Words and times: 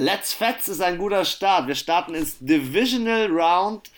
Let's 0.00 0.32
Fets 0.32 0.66
ist 0.66 0.80
ein 0.80 0.96
guter 0.96 1.26
Start. 1.26 1.66
Wir 1.66 1.74
starten 1.74 2.14
ins 2.14 2.38
Divisional 2.38 3.26
Round, 3.26 3.90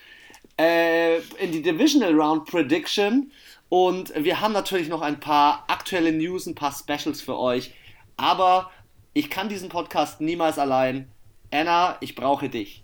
äh, 0.58 1.18
in 1.38 1.52
die 1.52 1.62
Divisional 1.62 2.12
Round 2.12 2.44
Prediction. 2.46 3.30
Und 3.68 4.12
wir 4.16 4.40
haben 4.40 4.52
natürlich 4.52 4.88
noch 4.88 5.00
ein 5.00 5.20
paar 5.20 5.62
aktuelle 5.68 6.10
News, 6.10 6.46
ein 6.46 6.56
paar 6.56 6.72
Specials 6.72 7.22
für 7.22 7.38
euch. 7.38 7.72
Aber 8.16 8.72
ich 9.12 9.30
kann 9.30 9.48
diesen 9.48 9.68
Podcast 9.68 10.20
niemals 10.20 10.58
allein. 10.58 11.08
Anna, 11.52 11.98
ich 12.00 12.16
brauche 12.16 12.48
dich. 12.48 12.82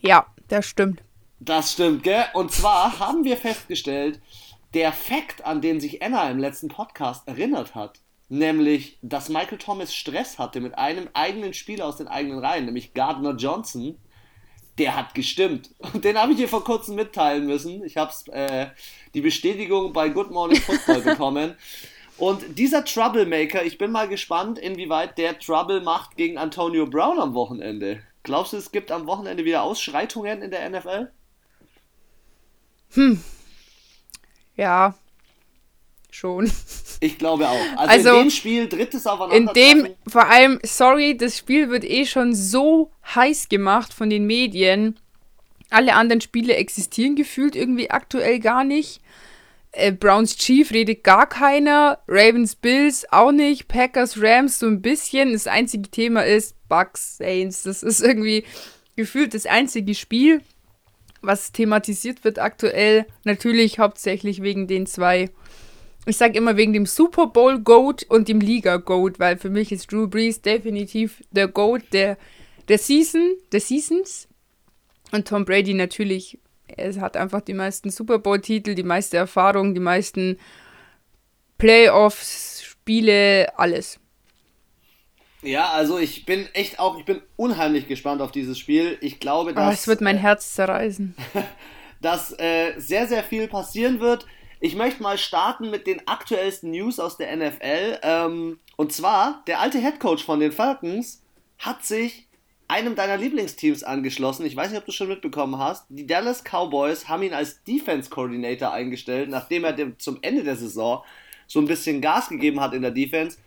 Ja, 0.00 0.26
das 0.48 0.66
stimmt. 0.66 1.00
Das 1.38 1.74
stimmt, 1.74 2.02
gell? 2.02 2.24
Und 2.34 2.50
zwar 2.50 2.98
haben 2.98 3.22
wir 3.22 3.36
festgestellt, 3.36 4.20
der 4.74 4.92
Fakt, 4.92 5.44
an 5.44 5.60
den 5.60 5.78
sich 5.78 6.02
Anna 6.02 6.28
im 6.28 6.40
letzten 6.40 6.66
Podcast 6.66 7.28
erinnert 7.28 7.76
hat, 7.76 8.00
nämlich, 8.32 8.98
dass 9.02 9.28
Michael 9.28 9.58
Thomas 9.58 9.94
Stress 9.94 10.38
hatte 10.38 10.60
mit 10.60 10.78
einem 10.78 11.08
eigenen 11.12 11.52
Spieler 11.52 11.84
aus 11.84 11.98
den 11.98 12.08
eigenen 12.08 12.38
Reihen, 12.38 12.64
nämlich 12.64 12.94
Gardner 12.94 13.36
Johnson, 13.36 13.98
der 14.78 14.96
hat 14.96 15.14
gestimmt. 15.14 15.70
Und 15.92 16.04
den 16.04 16.16
habe 16.16 16.32
ich 16.32 16.38
hier 16.38 16.48
vor 16.48 16.64
kurzem 16.64 16.94
mitteilen 16.94 17.46
müssen. 17.46 17.84
Ich 17.84 17.98
habe 17.98 18.10
äh, 18.32 18.68
die 19.12 19.20
Bestätigung 19.20 19.92
bei 19.92 20.08
Good 20.08 20.30
Morning 20.30 20.58
Football 20.58 21.00
bekommen. 21.04 21.56
Und 22.16 22.58
dieser 22.58 22.86
Troublemaker, 22.86 23.64
ich 23.64 23.76
bin 23.76 23.92
mal 23.92 24.08
gespannt, 24.08 24.58
inwieweit 24.58 25.18
der 25.18 25.38
Trouble 25.38 25.82
macht 25.82 26.16
gegen 26.16 26.38
Antonio 26.38 26.86
Brown 26.86 27.18
am 27.18 27.34
Wochenende. 27.34 28.00
Glaubst 28.22 28.54
du, 28.54 28.56
es 28.56 28.72
gibt 28.72 28.90
am 28.90 29.06
Wochenende 29.06 29.44
wieder 29.44 29.62
Ausschreitungen 29.62 30.40
in 30.40 30.50
der 30.50 30.70
NFL? 30.70 31.10
Hm. 32.94 33.22
Ja. 34.56 34.94
Schon. 36.12 36.52
Ich 37.00 37.18
glaube 37.18 37.48
auch. 37.48 37.58
Also, 37.76 38.10
also 38.10 38.10
in 38.10 38.24
dem 38.26 38.30
Spiel 38.30 38.68
drittes 38.68 39.08
aufeinander. 39.08 39.56
In 39.56 39.82
dem, 39.82 39.94
vor 40.06 40.28
allem, 40.28 40.60
sorry, 40.62 41.16
das 41.16 41.36
Spiel 41.36 41.68
wird 41.68 41.82
eh 41.82 42.06
schon 42.06 42.32
so 42.32 42.92
heiß 43.14 43.48
gemacht 43.48 43.92
von 43.92 44.08
den 44.08 44.24
Medien. 44.24 45.00
Alle 45.70 45.94
anderen 45.94 46.20
Spiele 46.20 46.54
existieren 46.54 47.16
gefühlt 47.16 47.56
irgendwie 47.56 47.90
aktuell 47.90 48.38
gar 48.38 48.62
nicht. 48.62 49.00
Äh, 49.72 49.90
Browns 49.90 50.36
Chief 50.36 50.70
redet 50.70 51.02
gar 51.02 51.26
keiner. 51.26 51.98
Ravens 52.06 52.54
Bills 52.54 53.04
auch 53.10 53.32
nicht. 53.32 53.66
Packers 53.66 54.22
Rams 54.22 54.60
so 54.60 54.66
ein 54.66 54.80
bisschen. 54.80 55.32
Das 55.32 55.48
einzige 55.48 55.90
Thema 55.90 56.24
ist 56.24 56.54
Bucks 56.68 57.16
Saints. 57.16 57.64
Das 57.64 57.82
ist 57.82 58.00
irgendwie 58.00 58.44
gefühlt 58.94 59.34
das 59.34 59.46
einzige 59.46 59.94
Spiel 59.96 60.42
was 61.22 61.52
thematisiert 61.52 62.24
wird 62.24 62.38
aktuell. 62.38 63.06
Natürlich 63.24 63.78
hauptsächlich 63.78 64.42
wegen 64.42 64.66
den 64.66 64.86
zwei. 64.86 65.30
Ich 66.04 66.16
sage 66.16 66.36
immer 66.36 66.56
wegen 66.56 66.72
dem 66.72 66.86
Super 66.86 67.28
Bowl 67.28 67.60
Goat 67.60 68.02
und 68.04 68.28
dem 68.28 68.40
Liga 68.40 68.78
Goat, 68.78 69.20
weil 69.20 69.36
für 69.36 69.50
mich 69.50 69.70
ist 69.70 69.92
Drew 69.92 70.08
Brees 70.08 70.42
definitiv 70.42 71.22
der 71.30 71.46
Goat 71.46 71.82
der, 71.92 72.18
der 72.68 72.78
Season, 72.78 73.36
der 73.52 73.60
Seasons. 73.60 74.28
Und 75.12 75.28
Tom 75.28 75.44
Brady 75.44 75.74
natürlich, 75.74 76.38
er 76.66 77.00
hat 77.00 77.16
einfach 77.16 77.42
die 77.42 77.54
meisten 77.54 77.90
Super 77.90 78.18
Bowl-Titel, 78.18 78.74
die 78.74 78.82
meiste 78.82 79.16
Erfahrung, 79.16 79.74
die 79.74 79.80
meisten 79.80 80.38
Playoffs, 81.58 82.62
Spiele, 82.64 83.56
alles. 83.56 84.00
Ja, 85.42 85.70
also 85.70 85.98
ich 85.98 86.24
bin 86.24 86.48
echt 86.54 86.78
auch, 86.78 86.98
ich 86.98 87.04
bin 87.04 87.20
unheimlich 87.36 87.86
gespannt 87.86 88.22
auf 88.22 88.32
dieses 88.32 88.58
Spiel. 88.58 88.96
Ich 89.00 89.20
glaube, 89.20 89.50
ah, 89.50 89.54
dass. 89.54 89.68
Oh, 89.68 89.72
es 89.72 89.86
wird 89.86 90.00
mein 90.00 90.16
Herz 90.16 90.54
zerreißen. 90.54 91.14
dass 92.00 92.36
äh, 92.38 92.72
sehr, 92.78 93.06
sehr 93.06 93.22
viel 93.22 93.48
passieren 93.48 94.00
wird. 94.00 94.26
Ich 94.64 94.76
möchte 94.76 95.02
mal 95.02 95.18
starten 95.18 95.72
mit 95.72 95.88
den 95.88 96.06
aktuellsten 96.06 96.70
News 96.70 97.00
aus 97.00 97.16
der 97.16 97.36
NFL. 97.36 97.98
Ähm, 98.02 98.60
und 98.76 98.92
zwar, 98.92 99.42
der 99.48 99.58
alte 99.58 99.80
Headcoach 99.80 100.22
von 100.24 100.38
den 100.38 100.52
Falcons 100.52 101.20
hat 101.58 101.84
sich 101.84 102.28
einem 102.68 102.94
deiner 102.94 103.16
Lieblingsteams 103.16 103.82
angeschlossen. 103.82 104.46
Ich 104.46 104.54
weiß 104.54 104.70
nicht, 104.70 104.78
ob 104.78 104.86
du 104.86 104.92
schon 104.92 105.08
mitbekommen 105.08 105.58
hast. 105.58 105.86
Die 105.88 106.06
Dallas 106.06 106.44
Cowboys 106.44 107.08
haben 107.08 107.24
ihn 107.24 107.34
als 107.34 107.64
Defense 107.64 108.08
Coordinator 108.08 108.72
eingestellt, 108.72 109.30
nachdem 109.30 109.64
er 109.64 109.72
dem 109.72 109.98
zum 109.98 110.18
Ende 110.22 110.44
der 110.44 110.54
Saison 110.54 111.02
so 111.48 111.58
ein 111.58 111.66
bisschen 111.66 112.00
Gas 112.00 112.28
gegeben 112.28 112.60
hat 112.60 112.72
in 112.72 112.82
der 112.82 112.92
Defense 112.92 113.38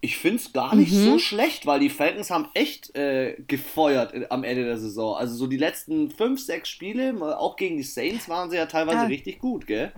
ich 0.00 0.16
finde 0.16 0.36
es 0.36 0.52
gar 0.52 0.74
nicht 0.76 0.92
mhm. 0.92 1.04
so 1.04 1.18
schlecht, 1.18 1.66
weil 1.66 1.80
die 1.80 1.90
Falcons 1.90 2.30
haben 2.30 2.48
echt 2.54 2.94
äh, 2.94 3.36
gefeuert 3.48 4.30
am 4.30 4.44
Ende 4.44 4.64
der 4.64 4.78
Saison. 4.78 5.16
Also 5.16 5.34
so 5.34 5.46
die 5.46 5.56
letzten 5.56 6.10
fünf, 6.10 6.40
sechs 6.40 6.68
Spiele, 6.68 7.14
auch 7.38 7.56
gegen 7.56 7.76
die 7.76 7.82
Saints, 7.82 8.28
waren 8.28 8.48
sie 8.48 8.56
ja 8.56 8.66
teilweise 8.66 8.98
ja. 8.98 9.04
richtig 9.04 9.40
gut, 9.40 9.66
gell? 9.66 9.92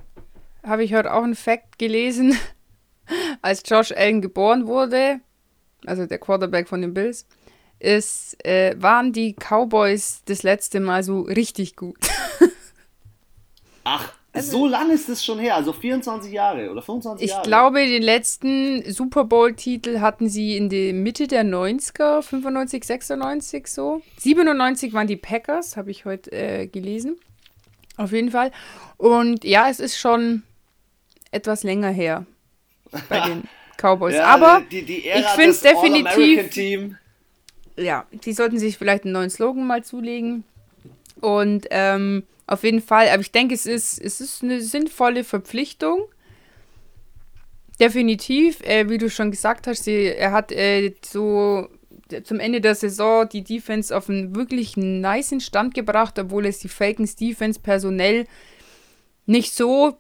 Habe 0.63 0.85
ich 0.85 0.95
heute 0.95 1.13
auch 1.13 1.23
einen 1.23 1.35
Fact 1.35 1.79
gelesen. 1.79 2.37
Als 3.43 3.63
Josh 3.67 3.93
Allen 3.93 4.21
geboren 4.21 4.67
wurde, 4.67 5.21
also 5.87 6.07
der 6.07 6.19
Quarterback 6.19 6.69
von 6.69 6.81
den 6.81 6.95
Bills, 6.95 7.27
ist, 7.81 8.45
äh, 8.45 8.75
waren 8.79 9.13
die 9.13 9.35
Cowboys 9.35 10.23
das 10.27 10.43
letzte 10.43 10.81
Mal 10.81 11.03
so 11.03 11.23
richtig 11.23 11.77
gut. 11.77 11.99
Ach, 13.85 14.13
also, 14.33 14.51
so 14.53 14.67
lange 14.69 14.93
ist 14.93 15.09
es 15.09 15.25
schon 15.25 15.41
her, 15.41 15.57
also 15.57 15.73
24 15.73 16.33
Jahre 16.33 16.71
oder 16.71 16.83
25 16.83 17.25
ich 17.25 17.31
Jahre. 17.31 17.43
Ich 17.43 17.49
glaube, 17.49 17.87
den 17.87 18.03
letzten 18.03 18.93
Super 18.93 19.25
Bowl-Titel 19.25 19.99
hatten 19.99 20.29
sie 20.29 20.57
in 20.57 20.69
der 20.69 20.93
Mitte 20.93 21.27
der 21.27 21.45
90er, 21.45 22.23
95, 22.23 22.85
96 22.85 23.67
so. 23.67 24.03
97 24.19 24.93
waren 24.93 25.09
die 25.09 25.17
Packers, 25.17 25.77
habe 25.77 25.91
ich 25.91 26.05
heute 26.05 26.31
äh, 26.31 26.67
gelesen. 26.69 27.19
Auf 27.97 28.13
jeden 28.13 28.31
Fall. 28.31 28.53
Und 28.99 29.45
ja, 29.45 29.69
es 29.69 29.81
ist 29.81 29.99
schon 29.99 30.45
etwas 31.31 31.63
länger 31.63 31.91
her 31.91 32.27
bei 33.09 33.21
den 33.29 33.45
Cowboys. 33.77 34.15
ja, 34.15 34.27
Aber 34.27 34.63
die, 34.71 34.83
die 34.83 35.09
ich 35.09 35.27
finde 35.29 35.51
es 35.51 35.61
definitiv. 35.61 36.97
Ja, 37.77 38.07
die 38.13 38.33
sollten 38.33 38.59
sich 38.59 38.77
vielleicht 38.77 39.05
einen 39.05 39.15
neuen 39.15 39.31
Slogan 39.31 39.67
mal 39.67 39.83
zulegen. 39.83 40.45
Und 41.21 41.67
ähm, 41.71 42.25
auf 42.47 42.65
jeden 42.65 42.83
Fall, 42.83 43.09
aber 43.09 43.21
ich 43.21 43.33
denke, 43.33 43.55
es 43.55 43.67
ist, 43.67 44.01
es 44.01 44.21
ist 44.21 44.43
eine 44.43 44.61
sinnvolle 44.61 45.25
Verpflichtung. 45.25 46.03
Definitiv, 47.79 48.61
äh, 48.63 48.89
wie 48.91 48.99
du 48.99 49.09
schon 49.09 49.31
gesagt 49.31 49.67
hast, 49.67 49.85
sie, 49.85 50.07
er 50.07 50.33
hat 50.33 50.53
äh, 50.53 50.95
so 51.03 51.69
zum 52.25 52.41
Ende 52.41 52.61
der 52.61 52.75
Saison 52.75 53.29
die 53.29 53.45
Defense 53.45 53.97
auf 53.97 54.11
einen 54.11 54.35
wirklich 54.35 54.77
nice 54.77 55.35
Stand 55.39 55.75
gebracht, 55.75 56.19
obwohl 56.19 56.47
es 56.47 56.59
die 56.59 56.69
Falcons 56.69 57.17
Defense 57.17 57.61
personell 57.61 58.27
nicht 59.27 59.55
so 59.55 59.97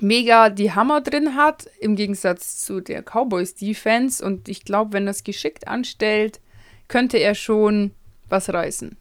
mega 0.00 0.50
die 0.50 0.72
Hammer 0.72 1.00
drin 1.00 1.36
hat, 1.36 1.68
im 1.80 1.96
Gegensatz 1.96 2.64
zu 2.64 2.80
der 2.80 3.02
Cowboys 3.02 3.54
Defense. 3.54 4.24
Und 4.24 4.48
ich 4.48 4.64
glaube, 4.64 4.92
wenn 4.92 5.06
er 5.06 5.12
es 5.12 5.24
geschickt 5.24 5.68
anstellt, 5.68 6.40
könnte 6.88 7.18
er 7.18 7.34
schon 7.34 7.92
was 8.28 8.52
reißen 8.52 8.96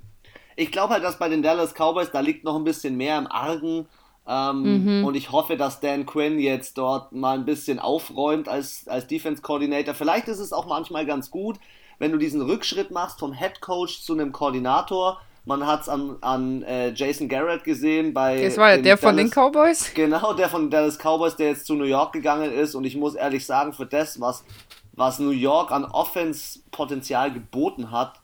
ich 0.61 0.71
glaube 0.71 0.93
halt, 0.93 1.03
dass 1.03 1.17
bei 1.17 1.29
den 1.29 1.41
Dallas 1.41 1.73
Cowboys, 1.73 2.11
da 2.11 2.19
liegt 2.19 2.43
noch 2.43 2.55
ein 2.55 2.63
bisschen 2.63 2.95
mehr 2.95 3.17
im 3.17 3.27
Argen. 3.27 3.87
Ähm, 4.27 4.99
mhm. 4.99 5.05
Und 5.05 5.15
ich 5.15 5.31
hoffe, 5.31 5.57
dass 5.57 5.79
Dan 5.79 6.05
Quinn 6.05 6.39
jetzt 6.39 6.77
dort 6.77 7.11
mal 7.11 7.37
ein 7.37 7.45
bisschen 7.45 7.79
aufräumt 7.79 8.47
als, 8.47 8.87
als 8.87 9.07
Defense 9.07 9.41
Coordinator. 9.41 9.93
Vielleicht 9.93 10.27
ist 10.27 10.39
es 10.39 10.53
auch 10.53 10.67
manchmal 10.67 11.05
ganz 11.05 11.31
gut, 11.31 11.57
wenn 11.97 12.11
du 12.11 12.17
diesen 12.17 12.41
Rückschritt 12.41 12.91
machst 12.91 13.19
vom 13.19 13.33
Head 13.33 13.61
Coach 13.61 14.01
zu 14.01 14.13
einem 14.13 14.31
Koordinator. 14.31 15.19
Man 15.43 15.65
hat 15.65 15.81
es 15.81 15.89
an, 15.89 16.17
an 16.21 16.61
äh, 16.63 16.91
Jason 16.93 17.27
Garrett 17.27 17.63
gesehen 17.63 18.13
bei. 18.13 18.43
Das 18.43 18.57
war 18.57 18.71
ja 18.71 18.75
der 18.75 18.95
Dallas, 18.95 18.99
von 18.99 19.17
den 19.17 19.29
Cowboys? 19.29 19.91
Genau, 19.95 20.33
der 20.33 20.49
von 20.49 20.63
den 20.63 20.69
Dallas 20.69 20.99
Cowboys, 20.99 21.35
der 21.35 21.49
jetzt 21.49 21.65
zu 21.65 21.73
New 21.73 21.85
York 21.85 22.13
gegangen 22.13 22.51
ist. 22.51 22.75
Und 22.75 22.83
ich 22.83 22.95
muss 22.95 23.15
ehrlich 23.15 23.45
sagen, 23.45 23.73
für 23.73 23.87
das, 23.87 24.21
was, 24.21 24.43
was 24.93 25.17
New 25.17 25.31
York 25.31 25.71
an 25.71 25.85
Offense-Potenzial 25.85 27.33
geboten 27.33 27.89
hat, 27.89 28.21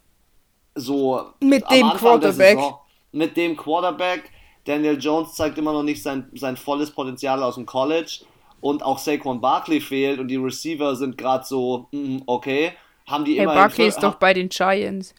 so 0.75 1.33
mit 1.39 1.69
dem 1.71 1.89
Quarterback. 1.89 2.57
Saison, 2.57 2.79
mit 3.11 3.35
dem 3.35 3.57
Quarterback. 3.57 4.29
Daniel 4.65 4.99
Jones 4.99 5.33
zeigt 5.33 5.57
immer 5.57 5.73
noch 5.73 5.83
nicht 5.83 6.03
sein, 6.03 6.29
sein 6.35 6.55
volles 6.55 6.91
Potenzial 6.91 7.41
aus 7.41 7.55
dem 7.55 7.65
College. 7.65 8.25
Und 8.59 8.83
auch 8.83 8.99
Saquon 8.99 9.41
Barkley 9.41 9.81
fehlt 9.81 10.19
und 10.19 10.27
die 10.27 10.35
Receiver 10.35 10.95
sind 10.95 11.17
gerade 11.17 11.45
so, 11.45 11.87
mm, 11.91 12.19
okay. 12.27 12.73
Haben 13.07 13.25
die 13.25 13.35
hey, 13.35 13.43
immer. 13.43 13.55
Barkley 13.55 13.87
ist 13.87 14.03
doch 14.03 14.15
bei 14.15 14.33
den 14.33 14.49
Giants. 14.49 15.15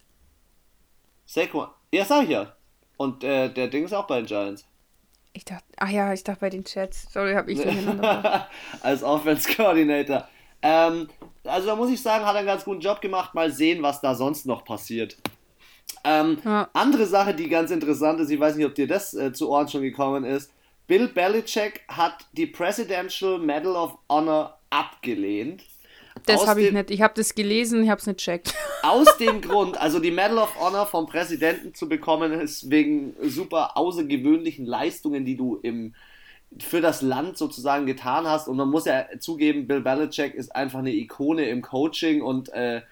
Saquon. 1.25 1.69
Ja, 1.93 2.05
sag 2.05 2.25
ich 2.25 2.31
ja. 2.31 2.55
Und 2.97 3.25
äh, 3.25 3.49
der 3.49 3.69
Ding 3.69 3.85
ist 3.85 3.93
auch 3.93 4.07
bei 4.07 4.17
den 4.17 4.27
Giants. 4.27 4.65
Ich 5.33 5.45
dachte, 5.45 5.65
ach 5.77 5.89
ja, 5.89 6.13
ich 6.13 6.25
dachte 6.25 6.41
bei 6.41 6.51
den 6.51 6.65
Chats. 6.65 7.13
Sorry, 7.13 7.35
hab 7.35 7.49
ich 7.49 7.59
durcheinander 7.63 8.49
Als 8.83 9.03
Offense 9.03 9.55
Coordinator. 9.55 10.29
Ähm, 10.63 11.09
also 11.45 11.69
da 11.69 11.77
muss 11.77 11.91
ich 11.91 12.03
sagen, 12.03 12.25
hat 12.25 12.35
er 12.35 12.39
einen 12.41 12.47
ganz 12.47 12.65
guten 12.65 12.81
Job 12.81 13.01
gemacht. 13.01 13.35
Mal 13.35 13.53
sehen, 13.53 13.83
was 13.83 14.01
da 14.01 14.15
sonst 14.15 14.47
noch 14.47 14.65
passiert. 14.65 15.17
Ähm, 16.05 16.39
ja. 16.45 16.69
Andere 16.73 17.07
Sache, 17.07 17.35
die 17.35 17.49
ganz 17.49 17.71
interessant 17.71 18.21
ist, 18.21 18.31
ich 18.31 18.41
weiß 18.41 18.57
nicht, 18.57 18.67
ob 18.67 18.75
dir 18.75 18.87
das 18.87 19.15
äh, 19.15 19.33
zu 19.33 19.51
Ohren 19.51 19.69
schon 19.69 19.83
gekommen 19.83 20.25
ist. 20.25 20.53
Bill 20.87 21.09
Belichick 21.09 21.83
hat 21.89 22.27
die 22.33 22.47
Presidential 22.47 23.39
Medal 23.39 23.77
of 23.77 23.99
Honor 24.09 24.59
abgelehnt. 24.71 25.63
Das 26.29 26.47
habe 26.47 26.63
ich 26.63 26.73
nicht. 26.73 26.91
Ich 26.91 27.03
habe 27.03 27.15
das 27.17 27.35
gelesen, 27.35 27.83
ich 27.83 27.91
habe 27.91 28.01
es 28.01 28.07
nicht 28.07 28.19
checkt. 28.21 28.55
Aus 28.83 29.17
dem 29.19 29.41
Grund, 29.41 29.81
also 29.81 29.99
die 29.99 30.11
Medal 30.11 30.39
of 30.39 30.59
Honor 30.61 30.87
vom 30.87 31.07
Präsidenten 31.07 31.75
zu 31.75 31.89
bekommen, 31.89 32.33
ist 32.33 32.71
wegen 32.71 33.15
super 33.23 33.77
außergewöhnlichen 33.77 34.67
Leistungen, 34.67 35.25
die 35.25 35.37
du 35.37 35.57
im, 35.63 35.95
für 36.59 36.81
das 36.81 37.03
Land 37.03 37.37
sozusagen 37.37 37.87
getan 37.87 38.27
hast. 38.27 38.49
Und 38.49 38.57
man 38.57 38.69
muss 38.71 38.85
ja 38.85 39.07
zugeben, 39.19 39.67
Bill 39.67 39.81
Belichick 39.81 40.35
ist 40.35 40.55
einfach 40.55 40.79
eine 40.79 40.93
Ikone 40.93 41.49
im 41.49 41.63
Coaching 41.63 42.23
und 42.23 42.49
äh, 42.51 42.83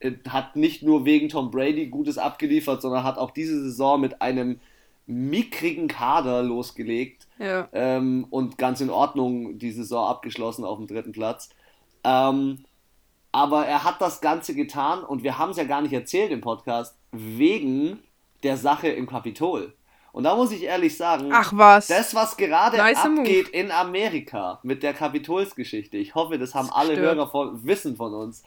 äh, 0.00 0.12
hat 0.28 0.56
nicht 0.56 0.82
nur 0.82 1.04
wegen 1.04 1.28
Tom 1.28 1.50
Brady 1.50 1.86
Gutes 1.86 2.18
abgeliefert, 2.18 2.82
sondern 2.82 3.04
hat 3.04 3.18
auch 3.18 3.30
diese 3.30 3.62
Saison 3.62 4.00
mit 4.00 4.20
einem 4.22 4.60
mickrigen 5.06 5.86
Kader 5.88 6.42
losgelegt 6.42 7.28
Ja. 7.38 7.68
ähm, 7.72 8.26
und 8.30 8.58
ganz 8.58 8.80
in 8.80 8.90
Ordnung 8.90 9.58
die 9.58 9.70
Saison 9.70 10.08
abgeschlossen 10.08 10.64
auf 10.64 10.78
dem 10.78 10.86
dritten 10.88 11.12
Platz. 11.12 11.48
Ähm, 12.02 12.64
aber 13.36 13.66
er 13.66 13.84
hat 13.84 14.00
das 14.00 14.22
Ganze 14.22 14.54
getan 14.54 15.04
und 15.04 15.22
wir 15.22 15.36
haben 15.36 15.50
es 15.50 15.58
ja 15.58 15.64
gar 15.64 15.82
nicht 15.82 15.92
erzählt 15.92 16.30
im 16.30 16.40
Podcast, 16.40 16.96
wegen 17.12 18.02
der 18.42 18.56
Sache 18.56 18.88
im 18.88 19.06
Kapitol. 19.06 19.74
Und 20.12 20.24
da 20.24 20.34
muss 20.34 20.52
ich 20.52 20.62
ehrlich 20.62 20.96
sagen, 20.96 21.28
Ach 21.30 21.52
was. 21.54 21.88
das, 21.88 22.14
was 22.14 22.38
gerade 22.38 22.78
Nice 22.78 22.96
abgeht 22.96 23.48
in 23.48 23.70
Amerika 23.70 24.58
mit 24.62 24.82
der 24.82 24.94
Kapitolsgeschichte, 24.94 25.98
ich 25.98 26.14
hoffe, 26.14 26.38
das 26.38 26.54
haben 26.54 26.70
alle 26.70 26.94
Stört. 26.94 27.14
Hörer 27.14 27.28
von, 27.28 27.66
wissen 27.66 27.94
von 27.96 28.14
uns. 28.14 28.42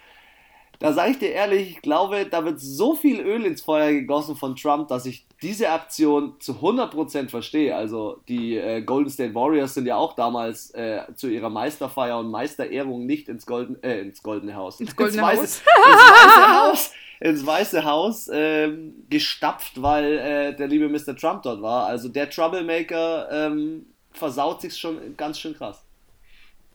Da 0.80 0.94
sage 0.94 1.12
ich 1.12 1.20
dir 1.20 1.34
ehrlich, 1.34 1.72
ich 1.72 1.82
glaube, 1.82 2.26
da 2.26 2.46
wird 2.46 2.62
so 2.62 2.96
viel 2.96 3.20
Öl 3.20 3.46
ins 3.46 3.62
Feuer 3.62 3.92
gegossen 3.92 4.38
von 4.38 4.56
Trump, 4.56 4.88
dass 4.88 5.06
ich 5.06 5.28
diese 5.42 5.70
Aktion 5.70 6.40
zu 6.40 6.54
100% 6.54 7.28
verstehe. 7.28 7.76
Also 7.76 8.22
die 8.30 8.56
äh, 8.56 8.82
Golden 8.82 9.10
State 9.10 9.36
Warriors 9.36 9.74
sind 9.74 9.88
ja 9.88 9.98
auch 9.98 10.14
damals 10.14 10.72
äh, 10.72 11.02
zu 11.16 11.28
ihrer 11.28 11.50
Meisterfeier 11.50 12.18
und 12.18 12.32
Meisterehrung 12.32 13.06
nicht 13.06 13.28
ins, 13.28 13.46
Golden, 13.46 13.84
äh, 13.84 14.00
ins 14.00 14.24
Goldene 14.24 14.56
Haus. 14.56 14.80
Ins 14.80 14.96
Goldene 14.96 15.22
Weiße, 15.22 15.42
Haus. 15.42 15.62
ins 15.62 15.66
Weiße 15.66 16.62
Haus. 16.62 16.92
Ins 17.22 17.46
Weiße 17.46 17.84
Haus 17.84 18.30
ähm, 18.32 18.94
gestapft, 19.10 19.82
weil 19.82 20.18
äh, 20.18 20.56
der 20.56 20.68
liebe 20.70 20.88
Mr. 20.88 21.14
Trump 21.14 21.44
dort 21.44 21.62
war. 21.62 21.88
Also 21.88 22.08
der 22.08 22.30
Troublemaker 22.30 23.28
ähm, 23.30 23.86
versaut 24.14 24.62
sich 24.62 24.78
schon 24.78 25.18
ganz 25.18 25.40
schön 25.40 25.54
krass. 25.54 25.84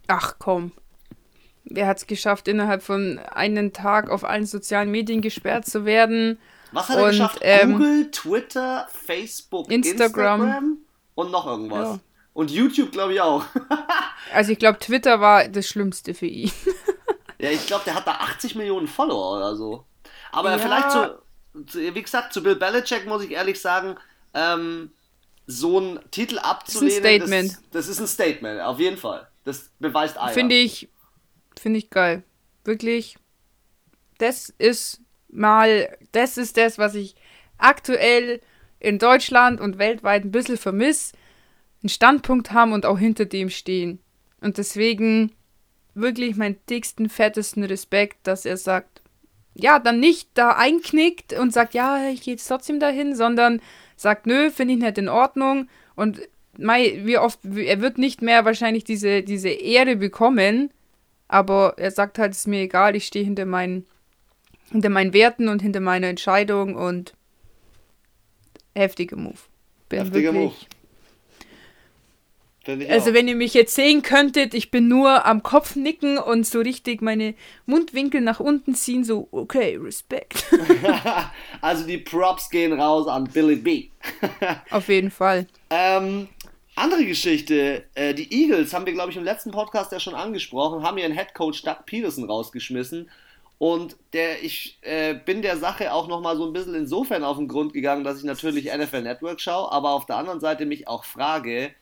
Ach 0.09 0.35
komm. 0.39 0.73
Wer 1.65 1.87
hat 1.87 1.99
es 1.99 2.07
geschafft, 2.07 2.47
innerhalb 2.49 2.83
von 2.83 3.19
einem 3.19 3.73
Tag 3.73 4.11
auf 4.11 4.25
allen 4.25 4.47
sozialen 4.47 4.91
Medien 4.91 5.23
gesperrt 5.23 5.67
zu 5.67 5.85
werden? 5.85 6.39
Was 6.73 6.89
hat 6.89 6.97
er 6.99 7.05
Und, 7.05 7.11
geschafft? 7.11 7.39
ähm, 7.43 7.73
Google, 7.73 8.11
Twitter, 8.11 8.87
Facebook, 8.93 9.71
Instagram. 9.71 10.41
Instagram 10.43 10.79
und 11.15 11.31
noch 11.31 11.47
irgendwas. 11.47 11.89
Ja. 11.97 12.01
Und 12.35 12.51
YouTube, 12.51 12.91
glaube 12.93 13.15
ich, 13.15 13.21
auch. 13.21 13.45
Also 14.33 14.53
ich 14.53 14.59
glaube, 14.59 14.79
Twitter 14.79 15.21
war 15.21 15.47
das 15.49 15.69
Schlimmste 15.69 16.15
für 16.15 16.27
ihn. 16.27 16.51
ja, 17.39 17.51
ich 17.51 17.67
glaube, 17.67 17.85
der 17.85 17.95
hat 17.95 18.07
da 18.07 18.13
80 18.13 18.55
Millionen 18.57 18.89
Follower 18.89 19.37
oder 19.37 19.55
so. 19.55 19.85
Aber 20.33 20.51
Ja. 20.51 20.59
vielleicht 20.59 20.91
zu, 20.91 21.19
zu, 21.67 21.95
wie 21.95 22.03
gesagt, 22.03 22.33
zu 22.33 22.43
Bill 22.43 22.57
Belichick 22.57 23.07
muss 23.07 23.23
ich 23.23 23.31
ehrlich 23.33 23.61
sagen, 23.61 23.97
ähm, 24.33 24.91
so 25.47 25.79
einen 25.79 26.01
Titel 26.11 26.39
abzulehnen, 26.39 26.99
Statement. 26.99 27.53
Das, 27.71 27.87
das 27.87 27.89
ist 27.89 28.01
ein 28.01 28.07
Statement, 28.09 28.61
auf 28.63 28.81
jeden 28.81 28.97
Fall. 28.97 29.29
Das 29.45 29.71
beweist 29.79 30.19
Eier. 30.19 30.31
Finde 30.31 30.57
ich, 30.57 30.89
finde 31.61 31.79
ich 31.79 31.91
geil. 31.91 32.23
Wirklich. 32.65 33.17
Das 34.19 34.53
ist 34.59 35.01
mal, 35.29 35.97
das 36.12 36.39
ist 36.39 36.56
das, 36.56 36.79
was 36.79 36.95
ich 36.95 37.15
aktuell 37.59 38.41
in 38.79 38.99
Deutschland 38.99 39.61
und 39.61 39.79
weltweit 39.79 40.25
ein 40.25 40.31
bisschen 40.31 40.56
vermisse. 40.56 41.15
Einen 41.83 41.89
Standpunkt 41.89 42.53
haben 42.53 42.73
und 42.73 42.87
auch 42.87 42.99
hinter 42.99 43.27
dem 43.27 43.51
stehen. 43.51 44.01
Und 44.41 44.59
deswegen 44.59 45.33
wirklich 45.95 46.37
meinen 46.37 46.56
dicksten, 46.69 47.09
fettesten 47.09 47.65
Respekt, 47.65 48.27
dass 48.27 48.45
er 48.45 48.56
sagt, 48.56 49.03
ja, 49.55 49.79
dann 49.79 50.01
nicht 50.01 50.31
da 50.35 50.51
einknickt 50.51 51.33
und 51.33 51.53
sagt, 51.53 51.75
ja, 51.75 52.09
ich 52.09 52.23
gehe 52.23 52.35
jetzt 52.35 52.47
trotzdem 52.47 52.81
dahin, 52.81 53.15
sondern 53.15 53.61
sagt, 53.97 54.27
nö, 54.27 54.51
finde 54.51 54.75
ich 54.75 54.81
nicht 54.81 54.99
in 54.99 55.09
Ordnung. 55.09 55.69
Und 55.95 56.21
mei, 56.59 57.01
wie 57.05 57.19
oft, 57.19 57.41
er 57.45 57.81
wird 57.81 57.99
nicht 57.99 58.23
mehr 58.23 58.45
wahrscheinlich 58.45 58.85
diese, 58.85 59.23
diese 59.23 59.51
Ehre 59.51 59.97
bekommen, 59.97 60.71
aber 61.29 61.75
er 61.76 61.91
sagt 61.91 62.19
halt, 62.19 62.32
es 62.32 62.38
ist 62.38 62.47
mir 62.47 62.61
egal, 62.61 62.97
ich 62.97 63.06
stehe 63.06 63.25
hinter 63.25 63.47
meinen, 63.47 63.87
hinter 64.71 64.91
meinen 64.91 65.12
Werten 65.12 65.49
und 65.49 65.62
hinter 65.62 65.81
meiner 65.81 66.09
Entscheidung 66.09 66.75
und 66.75 67.15
heftiger 68.75 69.17
Move. 69.17 69.38
Bin 69.88 70.00
Heftiger 70.00 70.32
Move. 70.32 70.55
Also 72.67 73.11
auch. 73.11 73.15
wenn 73.15 73.29
ihr 73.29 73.37
mich 73.37 73.55
jetzt 73.55 73.75
sehen 73.75 74.03
könntet, 74.03 74.55
ich 74.55 74.71
bin 74.71 74.88
nur 74.88 75.26
am 75.26 75.43
Kopf 75.43 75.76
nicken 75.76 76.17
und 76.19 76.47
so 76.47 76.61
richtig 76.61 77.03
meine 77.03 77.35
Mundwinkel 77.67 78.20
nach 78.20 78.41
unten 78.41 78.75
ziehen, 78.75 79.05
so, 79.05 79.29
okay, 79.32 79.77
Respekt. 79.77 80.47
also 81.61 81.87
die 81.87 81.99
Props 81.99 82.49
gehen 82.49 82.73
raus 82.73 83.06
an 83.06 83.25
Billy 83.25 83.56
B. 83.56 83.88
Auf 84.70 84.88
jeden 84.88 85.11
Fall. 85.11 85.47
Ähm, 85.69 86.29
andere 86.76 87.06
Geschichte, 87.06 87.85
äh, 87.94 88.15
die 88.15 88.32
Eagles 88.32 88.73
haben 88.73 88.87
wir, 88.87 88.93
glaube 88.93 89.11
ich, 89.11 89.17
im 89.17 89.25
letzten 89.25 89.50
Podcast 89.50 89.93
ja 89.93 90.00
schon 90.00 90.15
angesprochen, 90.15 90.82
haben 90.82 90.99
ihren 90.99 91.12
Headcoach 91.12 91.62
Doug 91.62 91.87
Peterson 91.87 92.25
rausgeschmissen. 92.25 93.11
Und 93.59 93.97
der, 94.12 94.43
ich 94.43 94.79
äh, 94.82 95.15
bin 95.15 95.41
der 95.41 95.56
Sache 95.56 95.93
auch 95.93 96.09
nochmal 96.09 96.37
so 96.37 96.44
ein 96.47 96.53
bisschen 96.53 96.75
insofern 96.75 97.23
auf 97.23 97.37
den 97.37 97.49
Grund 97.49 97.73
gegangen, 97.73 98.03
dass 98.03 98.19
ich 98.19 98.25
natürlich 98.25 98.67
NFL 98.67 99.03
Network 99.03 99.41
schaue, 99.41 99.71
aber 99.71 99.91
auf 99.91 100.06
der 100.06 100.17
anderen 100.17 100.41
Seite 100.41 100.67
mich 100.67 100.88
auch 100.88 101.05
frage, 101.05 101.73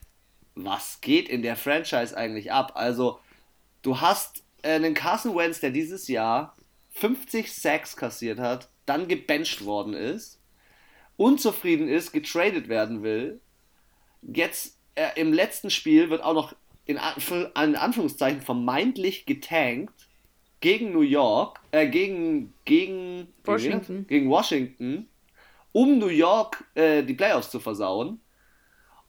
was 0.54 1.00
geht 1.00 1.28
in 1.28 1.42
der 1.42 1.56
Franchise 1.56 2.16
eigentlich 2.16 2.52
ab? 2.52 2.72
Also, 2.74 3.18
du 3.80 4.00
hast 4.00 4.44
äh, 4.62 4.72
einen 4.72 4.94
Carson 4.94 5.34
Wentz, 5.34 5.60
der 5.60 5.70
dieses 5.70 6.08
Jahr 6.08 6.54
50 6.90 7.50
Sacks 7.52 7.96
kassiert 7.96 8.38
hat, 8.38 8.68
dann 8.84 9.08
gebencht 9.08 9.64
worden 9.64 9.94
ist, 9.94 10.38
unzufrieden 11.16 11.88
ist, 11.88 12.12
getradet 12.12 12.68
werden 12.68 13.02
will, 13.02 13.40
jetzt 14.22 14.78
äh, 14.94 15.08
im 15.16 15.32
letzten 15.32 15.70
Spiel 15.70 16.10
wird 16.10 16.22
auch 16.22 16.34
noch 16.34 16.54
in, 16.84 16.98
Anf- 16.98 17.50
in 17.62 17.76
Anführungszeichen 17.76 18.40
vermeintlich 18.40 19.26
getankt 19.26 20.08
gegen 20.60 20.92
New 20.92 21.02
York, 21.02 21.60
äh, 21.72 21.88
gegen, 21.88 22.54
gegen 22.64 23.28
Washington. 23.44 24.06
Gegen 24.06 24.30
Washington, 24.30 25.08
um 25.72 25.98
New 25.98 26.08
York 26.08 26.64
äh, 26.74 27.02
die 27.02 27.14
Playoffs 27.14 27.50
zu 27.50 27.60
versauen. 27.60 28.20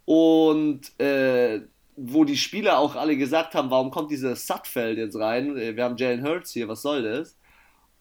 Und 0.05 0.99
äh, 0.99 1.61
wo 1.95 2.25
die 2.25 2.37
Spieler 2.37 2.79
auch 2.79 2.95
alle 2.95 3.15
gesagt 3.15 3.55
haben, 3.55 3.69
warum 3.69 3.91
kommt 3.91 4.11
dieser 4.11 4.35
Sutfeld 4.35 4.97
jetzt 4.97 5.15
rein? 5.15 5.57
Äh, 5.57 5.75
Wir 5.75 5.83
haben 5.83 5.97
Jalen 5.97 6.23
Hurts 6.23 6.51
hier, 6.51 6.67
was 6.67 6.81
soll 6.81 7.03
das? 7.03 7.37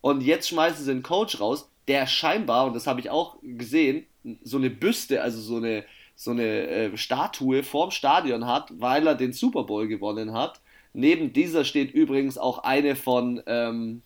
Und 0.00 0.23
jetzt 0.23 0.49
schmeißen 0.49 0.85
sie 0.85 0.90
einen 0.90 1.02
Coach 1.02 1.38
raus, 1.40 1.70
der 1.88 2.06
scheinbar, 2.06 2.67
und 2.67 2.75
das 2.75 2.87
habe 2.87 3.00
ich 3.00 3.11
auch 3.11 3.37
gesehen, 3.43 4.06
so 4.43 4.56
eine 4.56 4.70
Büste, 4.70 5.20
also 5.23 5.40
so 5.40 5.56
eine, 5.56 5.85
so 6.14 6.31
eine 6.31 6.43
äh, 6.69 6.97
Statue 6.97 7.62
vorm 7.62 7.91
Stadion 7.91 8.47
hat, 8.47 8.70
weil 8.79 9.06
er 9.06 9.14
den 9.14 9.32
Super 9.32 9.64
Bowl 9.64 9.88
gewonnen 9.88 10.32
hat. 10.32 10.61
Neben 10.93 11.32
dieser 11.32 11.64
steht 11.64 11.93
übrigens 11.93 12.37
auch 12.38 12.59
eine 12.64 12.97
von, 12.97 13.43
ähm, 13.47 14.03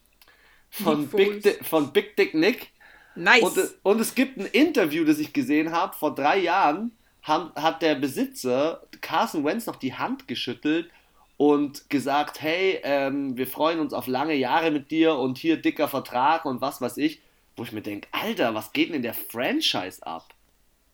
von, 0.70 1.08
Big. 1.08 1.42
Di 1.42 1.50
von 1.62 1.92
Big 1.92 2.16
Dick 2.16 2.34
Nick. 2.34 2.70
Nice. 3.14 3.42
Und, 3.42 3.56
es- 3.56 3.78
und 3.82 4.00
es 4.00 4.14
gibt 4.14 4.38
ein 4.38 4.46
Interview, 4.46 5.04
das 5.04 5.18
ich 5.18 5.32
gesehen 5.32 5.72
habe, 5.72 5.96
vor 5.96 6.14
drei 6.14 6.38
Jahren 6.38 6.92
haben, 7.22 7.50
hat 7.56 7.82
der 7.82 7.94
Besitzer 7.96 8.82
Carson 9.00 9.44
Wentz 9.44 9.66
noch 9.66 9.76
die 9.76 9.94
Hand 9.94 10.28
geschüttelt 10.28 10.90
und 11.38 11.90
gesagt, 11.90 12.40
hey, 12.40 12.78
ähm, 12.82 13.36
wir 13.36 13.46
freuen 13.46 13.80
uns 13.80 13.92
auf 13.92 14.06
lange 14.06 14.34
Jahre 14.34 14.70
mit 14.70 14.90
dir 14.90 15.16
und 15.16 15.38
hier 15.38 15.56
dicker 15.60 15.88
Vertrag 15.88 16.44
und 16.44 16.60
was 16.60 16.80
weiß 16.80 16.96
ich. 16.98 17.20
Wo 17.56 17.62
ich 17.62 17.72
mir 17.72 17.80
denke, 17.82 18.06
Alter, 18.12 18.54
was 18.54 18.72
geht 18.72 18.88
denn 18.90 18.96
in 18.96 19.02
der 19.02 19.14
Franchise 19.14 20.06
ab? 20.06 20.34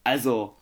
Also, 0.04 0.56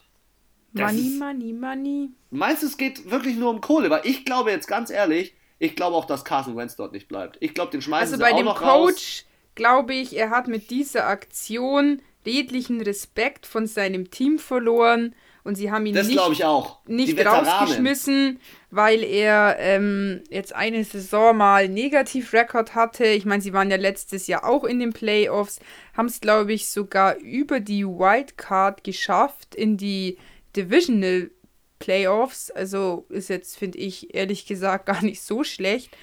das 0.72 0.92
money, 0.92 1.10
money, 1.18 1.52
money. 1.52 2.10
meinst 2.30 2.62
du, 2.62 2.66
es 2.66 2.76
geht 2.76 3.10
wirklich 3.10 3.36
nur 3.36 3.50
um 3.50 3.60
Kohle? 3.60 3.90
Weil 3.90 4.02
ich 4.04 4.24
glaube 4.24 4.50
jetzt 4.50 4.66
ganz 4.66 4.90
ehrlich, 4.90 5.34
ich 5.58 5.76
glaube 5.76 5.96
auch, 5.96 6.04
dass 6.04 6.24
Carson 6.24 6.56
Wentz 6.56 6.76
dort 6.76 6.92
nicht 6.92 7.08
bleibt. 7.08 7.36
Ich 7.40 7.54
glaube, 7.54 7.70
den 7.70 7.82
schmeißen 7.82 8.14
Also 8.14 8.16
sie 8.16 8.22
bei 8.22 8.32
auch 8.32 8.36
dem 8.36 8.46
noch 8.46 8.62
raus. 8.62 8.92
Coach 8.92 9.24
glaube 9.54 9.94
ich, 9.94 10.16
er 10.16 10.30
hat 10.30 10.48
mit 10.48 10.70
dieser 10.70 11.06
Aktion 11.06 12.00
redlichen 12.24 12.80
Respekt 12.80 13.46
von 13.46 13.66
seinem 13.66 14.10
Team 14.10 14.38
verloren 14.38 15.14
und 15.42 15.54
sie 15.54 15.70
haben 15.70 15.86
ihn 15.86 15.94
Das 15.94 16.06
nicht, 16.06 16.20
ich 16.32 16.44
auch. 16.44 16.78
Nicht 16.86 17.24
rausgeschmissen, 17.24 18.40
weil 18.70 19.02
er 19.02 19.56
ähm, 19.58 20.22
jetzt 20.28 20.54
eine 20.54 20.84
Saison 20.84 21.36
mal 21.36 21.68
Negativrekord 21.68 22.74
hatte. 22.74 23.06
Ich 23.06 23.24
meine, 23.24 23.42
sie 23.42 23.52
waren 23.52 23.70
ja 23.70 23.76
letztes 23.76 24.26
Jahr 24.26 24.44
auch 24.44 24.64
in 24.64 24.80
den 24.80 24.92
Playoffs, 24.92 25.60
haben 25.96 26.06
es 26.06 26.20
glaube 26.20 26.52
ich 26.52 26.68
sogar 26.68 27.16
über 27.16 27.60
die 27.60 27.86
Wildcard 27.86 28.84
geschafft 28.84 29.54
in 29.54 29.76
die 29.76 30.18
Divisional 30.56 31.30
Playoffs. 31.78 32.50
Also 32.50 33.06
ist 33.08 33.28
jetzt, 33.28 33.58
finde 33.58 33.78
ich, 33.78 34.14
ehrlich 34.14 34.46
gesagt 34.46 34.86
gar 34.86 35.02
nicht 35.02 35.22
so 35.22 35.44
schlecht. 35.44 35.96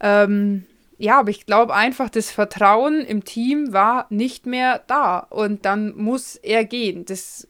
Ähm, 0.00 0.66
ja, 0.98 1.20
aber 1.20 1.30
ich 1.30 1.46
glaube 1.46 1.74
einfach, 1.74 2.10
das 2.10 2.30
Vertrauen 2.32 3.04
im 3.04 3.24
Team 3.24 3.72
war 3.72 4.06
nicht 4.10 4.46
mehr 4.46 4.82
da 4.88 5.18
und 5.18 5.64
dann 5.64 5.96
muss 5.96 6.34
er 6.34 6.64
gehen. 6.64 7.04
Das 7.04 7.46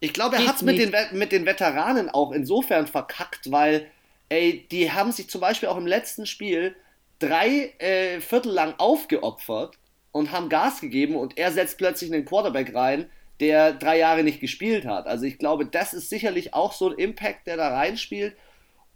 Ich 0.00 0.12
glaube, 0.12 0.36
er 0.36 0.46
hat 0.46 0.56
es 0.56 0.62
mit 0.62 0.78
den, 0.78 0.92
mit 1.12 1.32
den 1.32 1.46
Veteranen 1.46 2.10
auch 2.10 2.32
insofern 2.32 2.86
verkackt, 2.86 3.50
weil, 3.50 3.86
ey, 4.28 4.66
die 4.70 4.92
haben 4.92 5.12
sich 5.12 5.30
zum 5.30 5.40
Beispiel 5.40 5.70
auch 5.70 5.78
im 5.78 5.86
letzten 5.86 6.26
Spiel 6.26 6.76
drei 7.20 7.72
äh, 7.78 8.20
Viertel 8.20 8.52
lang 8.52 8.74
aufgeopfert 8.76 9.78
und 10.12 10.30
haben 10.30 10.50
Gas 10.50 10.82
gegeben 10.82 11.16
und 11.16 11.38
er 11.38 11.52
setzt 11.52 11.78
plötzlich 11.78 12.12
einen 12.12 12.26
Quarterback 12.26 12.74
rein, 12.74 13.08
der 13.40 13.72
drei 13.72 13.98
Jahre 13.98 14.22
nicht 14.22 14.40
gespielt 14.40 14.84
hat. 14.84 15.06
Also 15.06 15.24
ich 15.24 15.38
glaube, 15.38 15.66
das 15.66 15.94
ist 15.94 16.10
sicherlich 16.10 16.54
auch 16.54 16.72
so 16.72 16.90
ein 16.90 16.98
Impact, 16.98 17.46
der 17.46 17.56
da 17.56 17.68
reinspielt. 17.68 18.36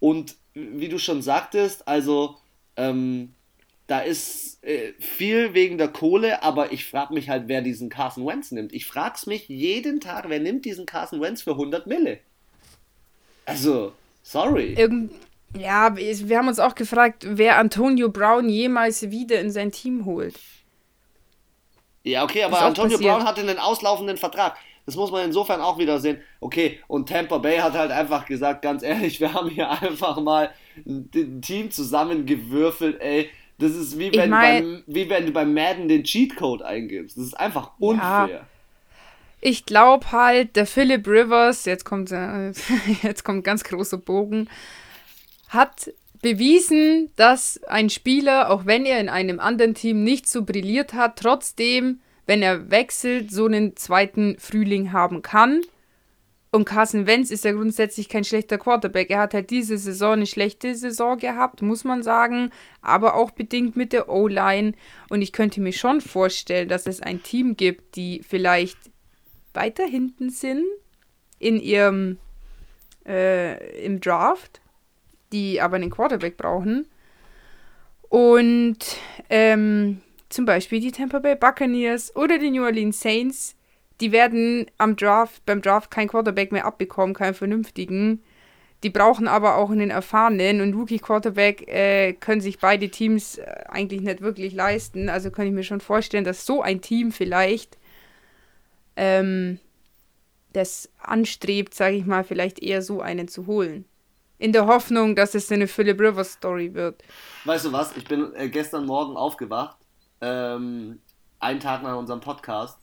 Und 0.00 0.36
wie 0.54 0.88
du 0.88 0.98
schon 0.98 1.22
sagtest, 1.22 1.88
also 1.88 2.36
ähm, 2.76 3.34
da 3.86 4.00
ist 4.00 4.62
äh, 4.64 4.92
viel 4.98 5.54
wegen 5.54 5.78
der 5.78 5.88
Kohle, 5.88 6.42
aber 6.42 6.72
ich 6.72 6.86
frage 6.86 7.14
mich 7.14 7.28
halt, 7.28 7.48
wer 7.48 7.62
diesen 7.62 7.88
Carson 7.88 8.26
Wentz 8.26 8.52
nimmt. 8.52 8.72
Ich 8.72 8.86
frage 8.86 9.14
es 9.16 9.26
mich 9.26 9.48
jeden 9.48 10.00
Tag, 10.00 10.28
wer 10.28 10.40
nimmt 10.40 10.64
diesen 10.64 10.86
Carson 10.86 11.20
Wentz 11.20 11.42
für 11.42 11.52
100 11.52 11.86
Mille? 11.86 12.18
Also, 13.46 13.92
sorry. 14.22 14.74
Irgend 14.74 15.12
ja, 15.56 15.96
wir 15.96 16.38
haben 16.38 16.48
uns 16.48 16.58
auch 16.58 16.74
gefragt, 16.74 17.26
wer 17.28 17.58
Antonio 17.58 18.08
Brown 18.08 18.48
jemals 18.48 19.10
wieder 19.10 19.40
in 19.40 19.50
sein 19.50 19.70
Team 19.70 20.04
holt. 20.04 20.34
Ja, 22.04 22.22
okay, 22.22 22.44
aber 22.44 22.60
Antonio 22.60 22.98
passiert. 22.98 23.16
Brown 23.16 23.26
hatte 23.26 23.40
einen 23.40 23.58
auslaufenden 23.58 24.16
Vertrag. 24.16 24.56
Das 24.86 24.96
muss 24.96 25.10
man 25.10 25.24
insofern 25.24 25.60
auch 25.62 25.78
wieder 25.78 25.98
sehen. 25.98 26.18
Okay, 26.40 26.78
und 26.86 27.08
Tampa 27.08 27.38
Bay 27.38 27.58
hat 27.58 27.72
halt 27.72 27.90
einfach 27.90 28.26
gesagt, 28.26 28.62
ganz 28.62 28.82
ehrlich, 28.82 29.18
wir 29.20 29.32
haben 29.32 29.48
hier 29.48 29.70
einfach 29.70 30.20
mal 30.20 30.50
ein 30.86 31.40
Team 31.40 31.70
zusammengewürfelt, 31.70 33.00
ey. 33.00 33.30
Das 33.58 33.72
ist 33.72 33.98
wie 33.98 34.12
wenn, 34.12 34.30
mein, 34.30 34.62
beim, 34.62 34.84
wie 34.86 35.08
wenn 35.08 35.26
du 35.26 35.32
beim 35.32 35.54
Madden 35.54 35.88
den 35.88 36.02
Cheatcode 36.02 36.62
eingibst. 36.62 37.16
Das 37.16 37.24
ist 37.24 37.34
einfach 37.34 37.70
unfair. 37.78 38.28
Ja, 38.30 38.40
ich 39.40 39.64
glaube 39.64 40.10
halt, 40.10 40.56
der 40.56 40.66
Philip 40.66 41.06
Rivers, 41.06 41.64
jetzt 41.66 41.84
kommt, 41.84 42.10
äh, 42.10 42.52
jetzt 43.02 43.24
kommt 43.24 43.44
ganz 43.44 43.62
großer 43.62 43.98
Bogen, 43.98 44.48
hat 45.48 45.92
bewiesen, 46.24 47.10
dass 47.16 47.62
ein 47.64 47.90
Spieler, 47.90 48.50
auch 48.50 48.64
wenn 48.64 48.86
er 48.86 48.98
in 48.98 49.10
einem 49.10 49.40
anderen 49.40 49.74
Team 49.74 50.02
nicht 50.04 50.26
so 50.26 50.42
brilliert 50.42 50.94
hat, 50.94 51.18
trotzdem, 51.18 52.00
wenn 52.24 52.40
er 52.40 52.70
wechselt, 52.70 53.30
so 53.30 53.44
einen 53.44 53.76
zweiten 53.76 54.38
Frühling 54.38 54.92
haben 54.92 55.20
kann. 55.20 55.60
Und 56.50 56.64
Carson 56.64 57.06
Wentz 57.06 57.30
ist 57.30 57.44
ja 57.44 57.52
grundsätzlich 57.52 58.08
kein 58.08 58.24
schlechter 58.24 58.56
Quarterback. 58.56 59.10
Er 59.10 59.18
hat 59.18 59.34
halt 59.34 59.50
diese 59.50 59.76
Saison 59.76 60.14
eine 60.14 60.26
schlechte 60.26 60.74
Saison 60.74 61.18
gehabt, 61.18 61.60
muss 61.60 61.84
man 61.84 62.02
sagen, 62.02 62.50
aber 62.80 63.16
auch 63.16 63.32
bedingt 63.32 63.76
mit 63.76 63.92
der 63.92 64.08
O-Line. 64.08 64.72
Und 65.10 65.20
ich 65.20 65.32
könnte 65.32 65.60
mir 65.60 65.74
schon 65.74 66.00
vorstellen, 66.00 66.70
dass 66.70 66.86
es 66.86 67.02
ein 67.02 67.22
Team 67.22 67.54
gibt, 67.54 67.96
die 67.96 68.22
vielleicht 68.26 68.78
weiter 69.52 69.84
hinten 69.84 70.30
sind 70.30 70.64
in 71.38 71.60
ihrem 71.60 72.16
äh, 73.04 73.84
im 73.84 74.00
Draft, 74.00 74.62
die 75.32 75.60
aber 75.60 75.76
einen 75.76 75.90
Quarterback 75.90 76.36
brauchen. 76.36 76.86
Und 78.08 78.78
ähm, 79.30 80.00
zum 80.28 80.44
Beispiel 80.44 80.80
die 80.80 80.92
Tampa 80.92 81.18
Bay 81.18 81.36
Buccaneers 81.36 82.14
oder 82.14 82.38
die 82.38 82.50
New 82.50 82.64
Orleans 82.64 83.00
Saints 83.00 83.56
die 84.00 84.12
werden 84.12 84.66
am 84.78 84.96
Draft, 84.96 85.44
beim 85.46 85.62
Draft 85.62 85.90
keinen 85.90 86.08
Quarterback 86.08 86.52
mehr 86.52 86.64
abbekommen, 86.64 87.14
keinen 87.14 87.34
vernünftigen. 87.34 88.22
Die 88.82 88.90
brauchen 88.90 89.28
aber 89.28 89.56
auch 89.56 89.70
einen 89.70 89.90
erfahrenen 89.90 90.60
und 90.60 90.74
Rookie-Quarterback 90.74 91.68
äh, 91.68 92.12
können 92.14 92.40
sich 92.40 92.58
beide 92.58 92.90
Teams 92.90 93.38
äh, 93.38 93.64
eigentlich 93.68 94.02
nicht 94.02 94.20
wirklich 94.20 94.52
leisten. 94.52 95.08
Also 95.08 95.30
kann 95.30 95.46
ich 95.46 95.52
mir 95.52 95.62
schon 95.62 95.80
vorstellen, 95.80 96.24
dass 96.24 96.44
so 96.44 96.60
ein 96.60 96.82
Team 96.82 97.12
vielleicht 97.12 97.78
ähm, 98.96 99.58
das 100.52 100.90
anstrebt, 100.98 101.72
sage 101.72 101.96
ich 101.96 102.04
mal, 102.04 102.24
vielleicht 102.24 102.58
eher 102.62 102.82
so 102.82 103.00
einen 103.00 103.28
zu 103.28 103.46
holen. 103.46 103.86
In 104.38 104.52
der 104.52 104.66
Hoffnung, 104.66 105.14
dass 105.14 105.34
es 105.34 105.50
eine 105.52 105.68
Philip 105.68 106.00
Rivers 106.00 106.32
Story 106.32 106.74
wird. 106.74 107.02
Weißt 107.44 107.64
du 107.64 107.72
was? 107.72 107.96
Ich 107.96 108.04
bin 108.04 108.34
äh, 108.34 108.48
gestern 108.48 108.86
Morgen 108.86 109.16
aufgewacht, 109.16 109.76
ähm, 110.20 111.00
einen 111.38 111.60
Tag 111.60 111.82
nach 111.82 111.96
unserem 111.96 112.20
Podcast 112.20 112.78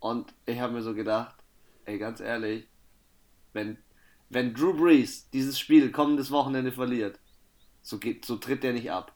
und 0.00 0.34
ich 0.46 0.60
habe 0.60 0.72
mir 0.72 0.82
so 0.82 0.94
gedacht, 0.94 1.34
ey, 1.86 1.98
ganz 1.98 2.20
ehrlich, 2.20 2.68
wenn, 3.52 3.78
wenn 4.28 4.54
Drew 4.54 4.74
Brees 4.74 5.30
dieses 5.30 5.58
Spiel 5.58 5.90
kommendes 5.90 6.30
Wochenende 6.30 6.72
verliert, 6.72 7.18
so, 7.82 7.98
geht, 7.98 8.24
so 8.24 8.36
tritt 8.36 8.62
der 8.62 8.72
nicht 8.72 8.90
ab. 8.90 9.12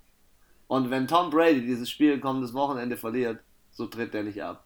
Und 0.67 0.91
wenn 0.91 1.09
Tom 1.09 1.31
Brady 1.31 1.63
dieses 1.63 1.91
Spiel 1.91 2.21
kommendes 2.21 2.55
Wochenende 2.55 2.97
verliert, 2.97 3.41
so 3.71 3.87
tritt 3.87 4.15
der 4.15 4.23
nicht 4.23 4.43
ab. 4.43 4.65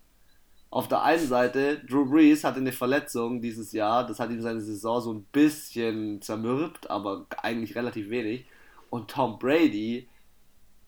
Auf 0.73 0.88
der 0.88 1.02
einen 1.02 1.29
Seite, 1.29 1.83
Drew 1.85 2.07
Brees 2.07 2.45
hatte 2.45 2.59
eine 2.59 2.73
Verletzung 2.73 3.43
dieses 3.43 3.73
Jahr, 3.73 4.07
das 4.07 4.19
hat 4.19 4.31
ihm 4.31 4.41
seine 4.41 4.62
Saison 4.62 5.02
so 5.02 5.12
ein 5.12 5.25
bisschen 5.25 6.23
zermürbt, 6.23 6.91
aber 6.91 7.26
eigentlich 7.43 7.76
relativ 7.76 8.09
wenig. 8.09 8.47
Und 8.88 9.11
Tom 9.11 9.38
Brady 9.38 10.09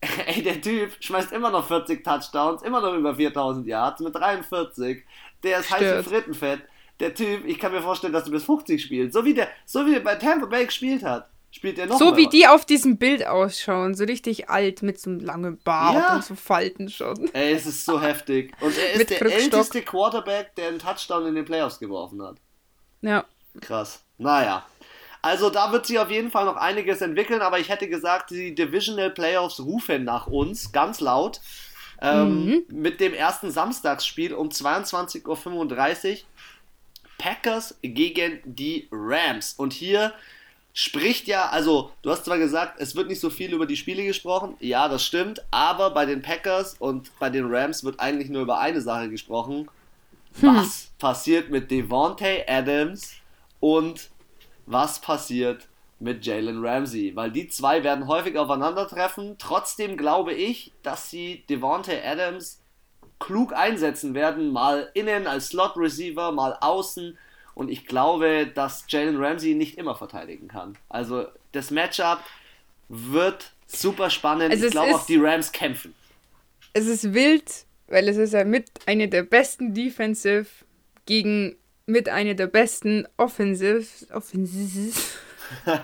Ey, 0.26 0.42
der 0.42 0.62
Typ 0.62 0.96
schmeißt 1.00 1.32
immer 1.32 1.50
noch 1.50 1.66
40 1.66 2.02
Touchdowns, 2.02 2.62
immer 2.62 2.80
noch 2.80 2.94
über 2.94 3.14
4000 3.14 3.66
Yards 3.66 4.00
mit 4.00 4.14
43. 4.14 5.04
Der 5.42 5.60
ist 5.60 5.70
heiß 5.70 5.98
wie 5.98 6.08
Frittenfett. 6.08 6.62
Der 6.98 7.14
Typ, 7.14 7.44
ich 7.44 7.58
kann 7.58 7.72
mir 7.72 7.82
vorstellen, 7.82 8.14
dass 8.14 8.24
du 8.24 8.30
bis 8.30 8.44
50 8.44 8.82
spielt. 8.82 9.12
So 9.12 9.24
wie 9.26 9.34
der, 9.34 9.48
so 9.66 9.84
wie 9.84 9.92
der 9.92 10.00
bei 10.00 10.14
Tampa 10.14 10.46
Bay 10.46 10.64
gespielt 10.64 11.02
hat, 11.02 11.28
spielt 11.54 11.78
er 11.78 11.86
noch 11.86 11.98
So 11.98 12.16
wie 12.16 12.24
was. 12.24 12.30
die 12.30 12.46
auf 12.48 12.64
diesem 12.64 12.98
Bild 12.98 13.26
ausschauen, 13.26 13.94
so 13.94 14.04
richtig 14.04 14.50
alt 14.50 14.82
mit 14.82 15.00
so 15.00 15.10
einem 15.10 15.20
langen 15.20 15.58
Bart 15.58 15.94
ja. 15.94 16.16
und 16.16 16.24
so 16.24 16.34
Falten 16.34 16.88
schon. 16.88 17.32
Ey, 17.32 17.52
es 17.52 17.64
ist 17.64 17.84
so 17.84 18.00
heftig. 18.02 18.52
Und 18.60 18.76
er 18.76 18.94
ist 18.94 19.10
der 19.10 19.22
älteste 19.22 19.82
Quarterback, 19.82 20.54
der 20.56 20.68
einen 20.68 20.78
Touchdown 20.78 21.26
in 21.26 21.34
den 21.36 21.44
Playoffs 21.44 21.78
geworfen 21.78 22.22
hat. 22.22 22.36
Ja. 23.02 23.24
Krass. 23.60 24.02
Naja. 24.18 24.66
Also 25.22 25.48
da 25.48 25.72
wird 25.72 25.86
sich 25.86 25.98
auf 25.98 26.10
jeden 26.10 26.30
Fall 26.30 26.44
noch 26.44 26.56
einiges 26.56 27.00
entwickeln, 27.00 27.40
aber 27.40 27.58
ich 27.58 27.68
hätte 27.68 27.88
gesagt, 27.88 28.30
die 28.30 28.54
Divisional 28.54 29.10
Playoffs 29.10 29.60
rufen 29.60 30.04
nach 30.04 30.26
uns, 30.26 30.72
ganz 30.72 31.00
laut. 31.00 31.40
Ähm, 32.02 32.46
mhm. 32.46 32.64
Mit 32.68 33.00
dem 33.00 33.14
ersten 33.14 33.50
Samstagsspiel 33.50 34.34
um 34.34 34.48
22.35 34.48 35.24
Uhr. 36.10 36.18
Packers 37.16 37.76
gegen 37.80 38.40
die 38.44 38.88
Rams. 38.90 39.54
Und 39.54 39.72
hier 39.72 40.12
spricht 40.74 41.28
ja, 41.28 41.48
also 41.48 41.92
du 42.02 42.10
hast 42.10 42.26
zwar 42.26 42.36
gesagt, 42.36 42.80
es 42.80 42.96
wird 42.96 43.08
nicht 43.08 43.20
so 43.20 43.30
viel 43.30 43.54
über 43.54 43.64
die 43.64 43.76
Spiele 43.76 44.04
gesprochen, 44.04 44.56
ja, 44.58 44.88
das 44.88 45.04
stimmt, 45.04 45.42
aber 45.50 45.90
bei 45.90 46.04
den 46.04 46.20
Packers 46.20 46.74
und 46.78 47.16
bei 47.18 47.30
den 47.30 47.46
Rams 47.46 47.84
wird 47.84 48.00
eigentlich 48.00 48.28
nur 48.28 48.42
über 48.42 48.58
eine 48.58 48.82
Sache 48.82 49.08
gesprochen. 49.08 49.70
Hm. 50.40 50.56
Was 50.56 50.90
passiert 50.98 51.48
mit 51.48 51.70
Devontae 51.70 52.44
Adams 52.48 53.14
und 53.60 54.10
was 54.66 55.00
passiert 55.00 55.68
mit 56.00 56.26
Jalen 56.26 56.64
Ramsey, 56.64 57.14
weil 57.14 57.30
die 57.30 57.48
zwei 57.48 57.84
werden 57.84 58.08
häufig 58.08 58.36
aufeinandertreffen. 58.36 59.36
Trotzdem 59.38 59.96
glaube 59.96 60.34
ich, 60.34 60.72
dass 60.82 61.08
sie 61.08 61.44
Devontae 61.48 62.02
Adams 62.04 62.60
klug 63.20 63.54
einsetzen 63.54 64.12
werden, 64.12 64.52
mal 64.52 64.90
innen 64.94 65.28
als 65.28 65.48
Slot 65.48 65.76
Receiver, 65.76 66.32
mal 66.32 66.58
außen. 66.60 67.16
Und 67.54 67.70
ich 67.70 67.86
glaube, 67.86 68.50
dass 68.52 68.84
Jalen 68.88 69.16
Ramsey 69.16 69.54
nicht 69.54 69.78
immer 69.78 69.94
verteidigen 69.94 70.48
kann. 70.48 70.76
Also 70.88 71.26
das 71.52 71.70
Matchup 71.70 72.20
wird 72.88 73.52
super 73.66 74.10
spannend. 74.10 74.50
Also 74.50 74.66
ich 74.66 74.72
glaube 74.72 74.94
auch 74.94 75.06
die 75.06 75.16
Rams 75.16 75.52
kämpfen. 75.52 75.94
Es 76.72 76.86
ist 76.86 77.14
wild, 77.14 77.66
weil 77.86 78.08
es 78.08 78.16
ist 78.16 78.32
ja 78.32 78.44
mit 78.44 78.68
einer 78.86 79.06
der 79.06 79.22
besten 79.22 79.74
Defensive 79.74 80.46
gegen 81.06 81.56
mit 81.86 82.08
einer 82.08 82.34
der 82.34 82.48
besten 82.48 83.06
Offensives. 83.16 84.10
Offensives. 84.10 85.18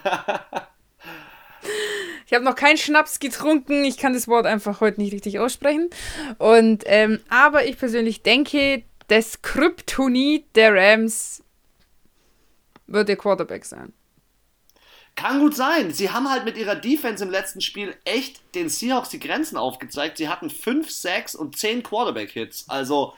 ich 2.27 2.33
habe 2.33 2.45
noch 2.45 2.57
keinen 2.57 2.79
Schnaps 2.79 3.21
getrunken. 3.21 3.85
Ich 3.85 3.99
kann 3.99 4.15
das 4.15 4.27
Wort 4.27 4.47
einfach 4.47 4.81
heute 4.81 5.01
nicht 5.01 5.13
richtig 5.13 5.39
aussprechen. 5.39 5.91
Und 6.39 6.83
ähm, 6.87 7.21
aber 7.29 7.67
ich 7.67 7.79
persönlich 7.79 8.23
denke, 8.23 8.83
das 9.09 9.43
Kryptonit 9.43 10.45
der 10.57 10.75
Rams 10.75 11.43
wird 12.91 13.09
der 13.09 13.17
Quarterback 13.17 13.65
sein. 13.65 13.93
Kann 15.17 15.41
gut 15.41 15.55
sein. 15.55 15.93
Sie 15.93 16.11
haben 16.11 16.31
halt 16.31 16.45
mit 16.45 16.57
ihrer 16.57 16.77
Defense 16.77 17.23
im 17.25 17.31
letzten 17.31 17.61
Spiel 17.61 17.95
echt 18.05 18.41
den 18.55 18.69
Seahawks 18.69 19.09
die 19.11 19.19
Grenzen 19.19 19.57
aufgezeigt. 19.57 20.19
Sie 20.19 20.29
hatten 20.29 20.51
5 20.51 20.91
Sacks 20.91 21.35
und 21.35 21.57
10 21.57 21.83
Quarterback-Hits. 21.83 22.67
Also 22.69 23.15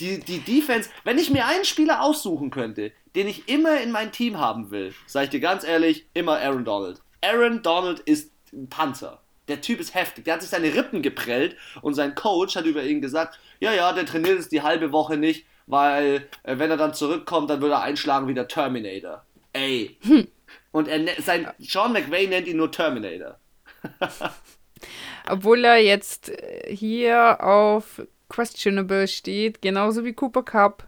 die, 0.00 0.20
die 0.20 0.40
Defense, 0.40 0.90
wenn 1.04 1.18
ich 1.18 1.30
mir 1.30 1.46
einen 1.46 1.64
Spieler 1.64 2.02
aussuchen 2.02 2.50
könnte, 2.50 2.92
den 3.14 3.28
ich 3.28 3.48
immer 3.48 3.80
in 3.80 3.90
mein 3.90 4.12
Team 4.12 4.38
haben 4.38 4.70
will, 4.70 4.94
sage 5.06 5.24
ich 5.24 5.30
dir 5.30 5.40
ganz 5.40 5.64
ehrlich, 5.64 6.06
immer 6.14 6.38
Aaron 6.38 6.64
Donald. 6.64 7.00
Aaron 7.20 7.62
Donald 7.62 8.00
ist 8.00 8.30
ein 8.52 8.68
Panzer. 8.68 9.20
Der 9.48 9.60
Typ 9.60 9.78
ist 9.80 9.94
heftig. 9.94 10.24
Der 10.24 10.34
hat 10.34 10.40
sich 10.40 10.50
seine 10.50 10.74
Rippen 10.74 11.02
geprellt 11.02 11.56
und 11.82 11.94
sein 11.94 12.14
Coach 12.14 12.56
hat 12.56 12.64
über 12.64 12.82
ihn 12.82 13.02
gesagt, 13.02 13.38
ja, 13.60 13.72
ja, 13.72 13.92
der 13.92 14.06
trainiert 14.06 14.38
es 14.38 14.48
die 14.48 14.62
halbe 14.62 14.92
Woche 14.92 15.16
nicht, 15.16 15.46
weil 15.66 16.28
äh, 16.42 16.58
wenn 16.58 16.70
er 16.70 16.76
dann 16.76 16.94
zurückkommt, 16.94 17.50
dann 17.50 17.60
würde 17.60 17.74
er 17.74 17.82
einschlagen 17.82 18.28
wie 18.28 18.34
der 18.34 18.48
Terminator. 18.48 19.24
Ey. 19.52 19.96
Hm. 20.02 20.28
Und 20.72 20.88
er, 20.88 20.98
ne-, 20.98 21.20
sein, 21.20 21.48
Sean 21.58 21.92
McVay 21.92 22.26
nennt 22.26 22.46
ihn 22.46 22.56
nur 22.56 22.70
Terminator. 22.70 23.38
Obwohl 25.28 25.64
er 25.64 25.78
jetzt 25.78 26.28
äh, 26.30 26.74
hier 26.74 27.42
auf 27.42 28.02
questionable 28.28 29.08
steht, 29.08 29.62
genauso 29.62 30.04
wie 30.04 30.12
Cooper 30.12 30.42
Cup. 30.42 30.86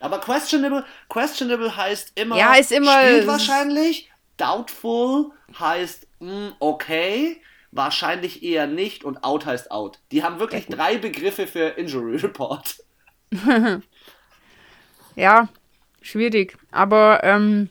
Aber 0.00 0.20
questionable, 0.20 0.84
questionable 1.08 1.76
heißt 1.76 2.12
immer, 2.14 2.36
ja, 2.36 2.54
ist 2.54 2.72
immer 2.72 3.02
spielt 3.02 3.26
wahrscheinlich. 3.26 4.10
Doubtful 4.36 5.30
heißt 5.58 6.06
mh, 6.20 6.30
hm, 6.30 6.52
okay, 6.58 7.40
wahrscheinlich 7.70 8.42
eher 8.42 8.66
nicht 8.66 9.04
und 9.04 9.24
out 9.24 9.46
heißt 9.46 9.70
out. 9.70 9.98
Die 10.12 10.22
haben 10.22 10.38
wirklich 10.38 10.66
drei 10.66 10.98
Begriffe 10.98 11.46
für 11.46 11.68
Injury 11.70 12.16
Report. 12.16 12.83
ja, 15.16 15.48
schwierig. 16.00 16.56
Aber 16.70 17.20
ähm, 17.22 17.68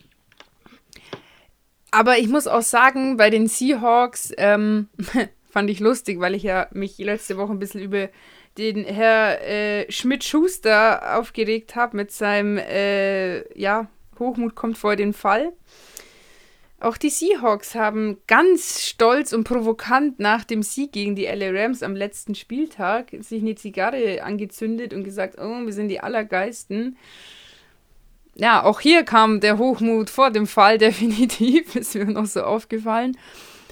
aber 1.93 2.17
ich 2.17 2.27
muss 2.27 2.47
auch 2.47 2.63
sagen, 2.63 3.17
bei 3.17 3.29
den 3.29 3.47
Seahawks, 3.47 4.33
ähm, 4.37 4.89
fand 5.51 5.69
ich 5.69 5.79
lustig, 5.79 6.19
weil 6.19 6.33
ich 6.33 6.41
ja 6.41 6.67
mich 6.71 6.97
letzte 6.97 7.37
Woche 7.37 7.51
ein 7.51 7.59
bisschen 7.59 7.81
über 7.81 8.09
den 8.57 8.83
Herr 8.83 9.41
äh, 9.47 9.91
Schmidt-Schuster 9.91 11.19
aufgeregt 11.19 11.75
habe 11.75 11.95
mit 11.97 12.11
seinem, 12.11 12.57
äh, 12.57 13.47
ja, 13.59 13.87
Hochmut 14.17 14.55
kommt 14.55 14.79
vor 14.79 14.95
den 14.95 15.13
Fall. 15.13 15.53
Auch 16.83 16.97
die 16.97 17.09
Seahawks 17.09 17.75
haben 17.75 18.17
ganz 18.27 18.81
stolz 18.81 19.31
und 19.31 19.45
provokant 19.45 20.19
nach 20.19 20.43
dem 20.43 20.63
Sieg 20.63 20.91
gegen 20.91 21.15
die 21.15 21.25
LA 21.25 21.51
Rams 21.51 21.81
am 21.81 21.95
letzten 21.95 22.35
Spieltag 22.35 23.11
sich 23.21 23.41
eine 23.41 23.55
Zigarre 23.55 24.21
angezündet 24.21 24.93
und 24.93 25.05
gesagt, 25.05 25.39
oh, 25.39 25.65
wir 25.65 25.71
sind 25.71 25.87
die 25.87 26.01
Allergeisten. 26.01 26.97
Ja, 28.35 28.63
auch 28.63 28.81
hier 28.81 29.03
kam 29.03 29.39
der 29.39 29.57
Hochmut 29.57 30.09
vor 30.09 30.29
dem 30.29 30.45
Fall 30.45 30.77
definitiv, 30.89 31.73
ist 31.77 31.95
mir 31.95 32.05
noch 32.05 32.25
so 32.25 32.43
aufgefallen. 32.43 33.17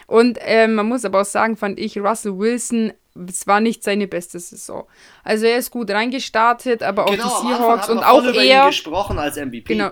Und 0.07 0.37
äh, 0.41 0.67
man 0.67 0.87
muss 0.87 1.03
aber 1.03 1.21
auch 1.21 1.25
sagen, 1.25 1.57
fand 1.57 1.79
ich, 1.79 1.97
Russell 1.97 2.37
Wilson, 2.37 2.93
es 3.27 3.45
war 3.45 3.59
nicht 3.59 3.83
seine 3.83 4.07
beste 4.07 4.39
Saison. 4.39 4.87
Also 5.25 5.47
er 5.47 5.57
ist 5.57 5.71
gut 5.71 5.91
reingestartet, 5.91 6.81
aber 6.81 7.05
auch 7.05 7.11
genau, 7.11 7.41
die 7.41 7.47
Seahawks 7.47 7.89
und 7.89 7.99
auch 7.99 8.23
er 8.23 8.67
gesprochen 8.67 9.19
als 9.19 9.35
MVP. 9.35 9.63
Genau, 9.73 9.91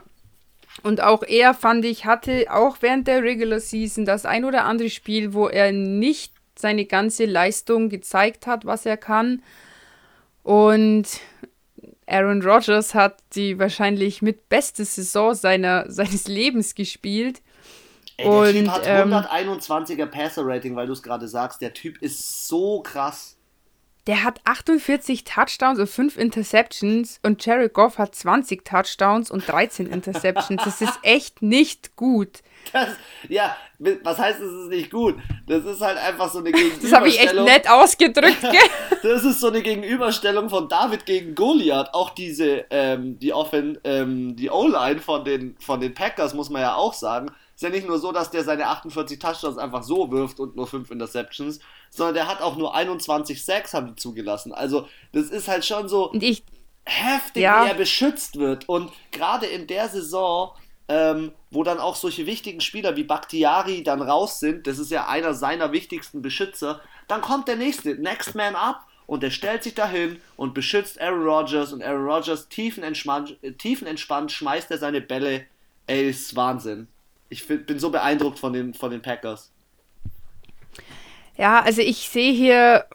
und 0.83 1.01
auch 1.01 1.24
er, 1.24 1.53
fand 1.53 1.86
ich, 1.86 2.05
hatte 2.05 2.48
auch 2.50 2.77
während 2.81 3.07
der 3.07 3.24
Regular 3.24 3.59
Season 3.59 4.05
das 4.05 4.25
ein 4.25 4.45
oder 4.45 4.65
andere 4.65 4.89
Spiel, 4.89 5.33
wo 5.33 5.48
er 5.48 5.71
nicht 5.71 6.33
seine 6.57 6.86
ganze 6.86 7.25
Leistung 7.25 7.89
gezeigt 7.89 8.48
hat, 8.48 8.65
was 8.65 8.86
er 8.86 8.98
kann. 8.98 9.41
Und 10.43 11.21
Aaron 12.05 12.41
Rodgers 12.41 12.95
hat 12.95 13.19
die 13.36 13.59
wahrscheinlich 13.59 14.21
mit 14.21 14.50
beste 14.50 14.83
Saison 14.83 15.33
seiner, 15.33 15.86
seines 15.91 16.27
Lebens 16.27 16.75
gespielt. 16.75 17.41
Ey, 18.17 18.25
der 18.25 18.33
und, 18.33 18.53
Typ 18.53 18.67
hat 18.69 19.31
121er 19.31 20.00
ähm, 20.00 20.12
Passer 20.12 20.41
Rating, 20.45 20.75
weil 20.75 20.88
du 20.88 20.93
es 20.93 21.03
gerade 21.03 21.27
sagst. 21.27 21.62
Der 21.62 21.74
Typ 21.74 22.01
ist 22.01 22.48
so 22.48 22.81
krass. 22.81 23.38
Der 24.10 24.24
hat 24.24 24.42
48 24.44 25.24
Touchdowns 25.24 25.78
und 25.78 25.86
5 25.86 26.18
Interceptions 26.18 27.20
und 27.22 27.46
Jared 27.46 27.75
Goff 27.75 28.00
hat 28.00 28.16
20 28.16 28.66
Touchdowns 28.66 29.30
und 29.30 29.48
13 29.48 29.86
Interceptions. 29.86 30.63
Das 30.63 30.82
ist 30.82 30.98
echt 31.04 31.44
nicht 31.44 31.96
gut. 31.96 32.39
Das, 32.74 32.89
ja, 33.28 33.56
was 33.78 34.18
heißt, 34.18 34.39
es 34.39 34.51
ist 34.51 34.70
nicht 34.70 34.89
gut? 34.89 35.16
Das 35.46 35.63
ist 35.63 35.80
halt 35.82 36.00
einfach 36.00 36.28
so 36.32 36.39
eine 36.39 36.51
Gegenüberstellung. 36.51 36.82
Das 36.89 37.00
habe 37.00 37.08
ich 37.08 37.20
echt 37.20 37.36
nett 37.36 37.70
ausgedrückt, 37.70 38.42
gell? 38.42 39.00
das 39.04 39.24
ist 39.25 39.42
so 39.42 39.50
eine 39.50 39.62
Gegenüberstellung 39.62 40.50
von 40.50 40.68
David 40.68 41.06
gegen 41.06 41.36
Goliath. 41.36 41.94
Auch 41.94 42.10
diese, 42.10 42.66
ähm, 42.72 43.20
die 43.20 43.32
Offen, 43.32 43.78
ähm, 43.84 44.36
die 44.36 44.50
O-Line 44.50 45.01
von 45.01 45.24
den, 45.24 45.56
von 45.60 45.80
den 45.82 45.94
Packers, 45.94 46.34
muss 46.34 46.50
man 46.50 46.63
ja 46.63 46.74
auch 46.74 46.96
sagen. 46.96 47.30
Ist 47.60 47.63
ja 47.63 47.70
nicht 47.72 47.88
nur 47.89 48.00
so, 48.00 48.13
dass 48.13 48.32
der 48.32 48.46
seine 48.46 48.68
48 48.68 49.20
Touchdowns 49.20 49.58
einfach 49.58 49.84
so 49.84 50.10
wirft 50.12 50.39
und 50.39 50.56
nur 50.56 50.66
5 50.66 50.92
Interceptions, 50.92 51.60
sondern 51.89 52.16
der 52.16 52.28
hat 52.30 52.39
auch 52.39 52.56
nur 52.56 52.74
21 52.74 53.44
Sacks 53.44 53.74
haben 53.74 53.88
die 53.88 53.96
zugelassen. 53.96 54.54
Also, 54.54 54.88
das 55.12 55.25
ist 55.25 55.50
halt 55.50 55.66
schon 55.66 55.89
so 55.89 56.10
ich, 56.13 56.42
heftig, 56.86 57.44
ja. 57.44 57.66
wie 57.66 57.68
er 57.68 57.74
beschützt 57.74 58.39
wird. 58.39 58.70
Und 58.70 58.94
gerade 59.12 59.46
in 59.46 59.68
der 59.68 59.89
Saison, 59.89 60.54
ähm, 60.88 61.34
wo 61.51 61.63
dann 61.63 61.80
auch 61.80 61.98
solche 61.98 62.25
wichtigen 62.25 62.62
Spieler 62.62 62.96
wie 62.96 63.04
Bakhtiari 63.04 63.84
dann 63.84 64.01
raus 64.01 64.39
sind, 64.39 64.66
das 64.66 64.80
ist 64.80 64.89
ja 64.89 65.10
einer 65.10 65.34
seiner 65.34 65.74
wichtigsten 65.74 66.22
Beschützer, 66.22 66.80
dann 67.10 67.20
kommt 67.20 67.50
der 67.50 67.58
nächste, 67.58 67.96
Next 67.96 68.36
Man 68.36 68.56
Up, 68.56 68.86
und 69.06 69.22
der 69.22 69.32
stellt 69.32 69.63
sich 69.63 69.75
dahin 69.75 70.22
und 70.38 70.54
beschützt 70.54 71.01
Aaron 71.01 71.28
Rodgers 71.28 71.74
und 71.74 71.84
Aaron 71.84 72.06
Rodgers 72.06 72.48
tiefenentspannt, 72.48 73.36
tiefenentspannt 73.58 74.32
schmeißt 74.32 74.72
er 74.72 74.78
seine 74.78 75.01
Bälle. 75.01 75.46
Ey, 75.88 76.10
ist 76.12 76.38
Wahnsinn. 76.38 76.88
Ich 77.29 77.48
bin 77.48 77.79
so 77.79 77.91
beeindruckt 77.91 78.39
von 78.39 78.53
den, 78.53 78.74
von 78.74 78.91
den 78.91 79.01
Packers. 79.01 79.51
Ja, 81.38 81.62
also 81.62 81.81
ich 81.81 82.09
sehe 82.09 82.33
hier. 82.33 82.86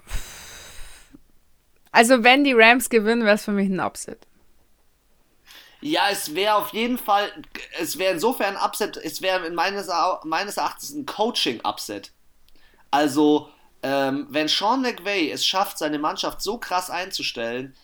Also, 1.93 2.25
wenn 2.25 2.45
die 2.45 2.53
Rams 2.53 2.91
gewinnen, 2.91 3.25
wäre 3.25 3.37
es 3.37 3.45
für 3.45 3.53
mich 3.53 3.71
ein 3.71 3.81
Upset. 3.81 4.27
Ja, 5.81 6.09
es 6.11 6.35
wäre 6.35 6.55
auf 6.57 6.73
jeden 6.73 6.99
Fall, 6.99 7.31
es 7.79 7.99
wäre 7.99 8.15
insofern 8.15 8.57
ein 8.57 8.63
Upset, 8.63 8.97
es 8.97 9.23
wäre 9.23 9.51
meines, 9.51 9.89
meines 10.25 10.57
Erachtens 10.57 10.91
ein 10.91 11.07
Coaching-Upset. 11.07 12.11
Also, 12.91 13.51
ähm, 13.83 14.27
wenn 14.31 14.49
Sean 14.49 14.81
McVay 14.81 15.31
es 15.31 15.47
schafft, 15.47 15.79
seine 15.79 15.99
Mannschaft 15.99 16.41
so 16.41 16.59
krass 16.59 16.91
einzustellen, 16.91 17.77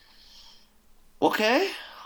okay, 1.21 1.61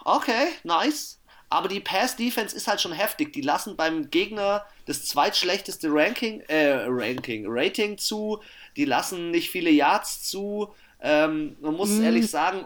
okay, 0.05 0.49
nice. 0.64 1.21
Aber 1.55 1.69
die 1.69 1.79
Pass-Defense 1.79 2.57
ist 2.57 2.67
halt 2.67 2.81
schon 2.81 2.90
heftig. 2.90 3.33
Die 3.33 3.40
lassen 3.40 3.77
beim 3.77 4.11
Gegner 4.11 4.67
das 4.87 5.05
zweitschlechteste 5.05 5.87
Ranking, 5.88 6.40
äh, 6.49 6.85
Ranking, 6.88 7.45
Rating 7.47 7.97
zu. 7.97 8.40
Die 8.75 8.85
lassen 8.85 9.31
nicht 9.31 9.53
viele 9.53 9.71
Yards 9.71 10.25
zu. 10.29 10.75
Ähm, 11.01 11.55
man 11.61 11.77
muss 11.77 11.90
mhm. 11.90 12.03
ehrlich 12.07 12.29
sagen, 12.29 12.64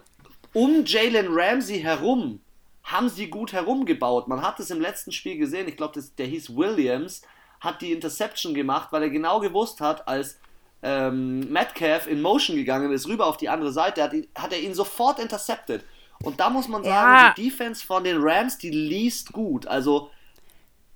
um 0.55 0.87
Jalen 0.87 1.27
Ramsey 1.29 1.83
herum 1.83 2.41
haben 2.83 3.11
sie 3.11 3.29
gut 3.29 3.53
herumgebaut. 3.53 4.27
Man 4.27 4.41
hat 4.41 4.59
es 4.59 4.71
im 4.71 4.81
letzten 4.81 5.13
Spiel 5.13 5.37
gesehen. 5.37 5.69
Ich 5.69 5.77
glaube, 5.77 6.03
der 6.17 6.27
hieß 6.27 6.57
Williams, 6.57 7.21
hat 7.61 7.83
die 7.83 7.93
Interception 7.93 8.55
gemacht, 8.55 8.89
weil 8.91 9.03
er 9.03 9.11
genau 9.11 9.41
gewusst 9.41 9.83
hat, 9.83 10.09
als 10.09 10.39
ähm, 10.83 11.41
Metcalf 11.53 12.07
in 12.07 12.23
Motion 12.23 12.57
gegangen 12.57 12.91
ist, 12.91 13.07
rüber 13.07 13.27
auf 13.27 13.37
die 13.37 13.51
andere 13.51 13.71
Seite, 13.71 14.03
hat, 14.03 14.13
hat 14.35 14.55
er 14.55 14.61
ihn 14.61 14.73
sofort 14.73 15.19
intercepted. 15.19 15.85
Und 16.23 16.41
da 16.41 16.51
muss 16.51 16.69
man 16.69 16.83
sagen, 16.83 17.13
ja. 17.13 17.35
die 17.37 17.45
Defense 17.45 17.85
von 17.85 18.05
den 18.05 18.17
Rams, 18.21 18.59
die 18.59 18.71
liest 18.71 19.33
gut. 19.33 19.67
Also. 19.67 20.11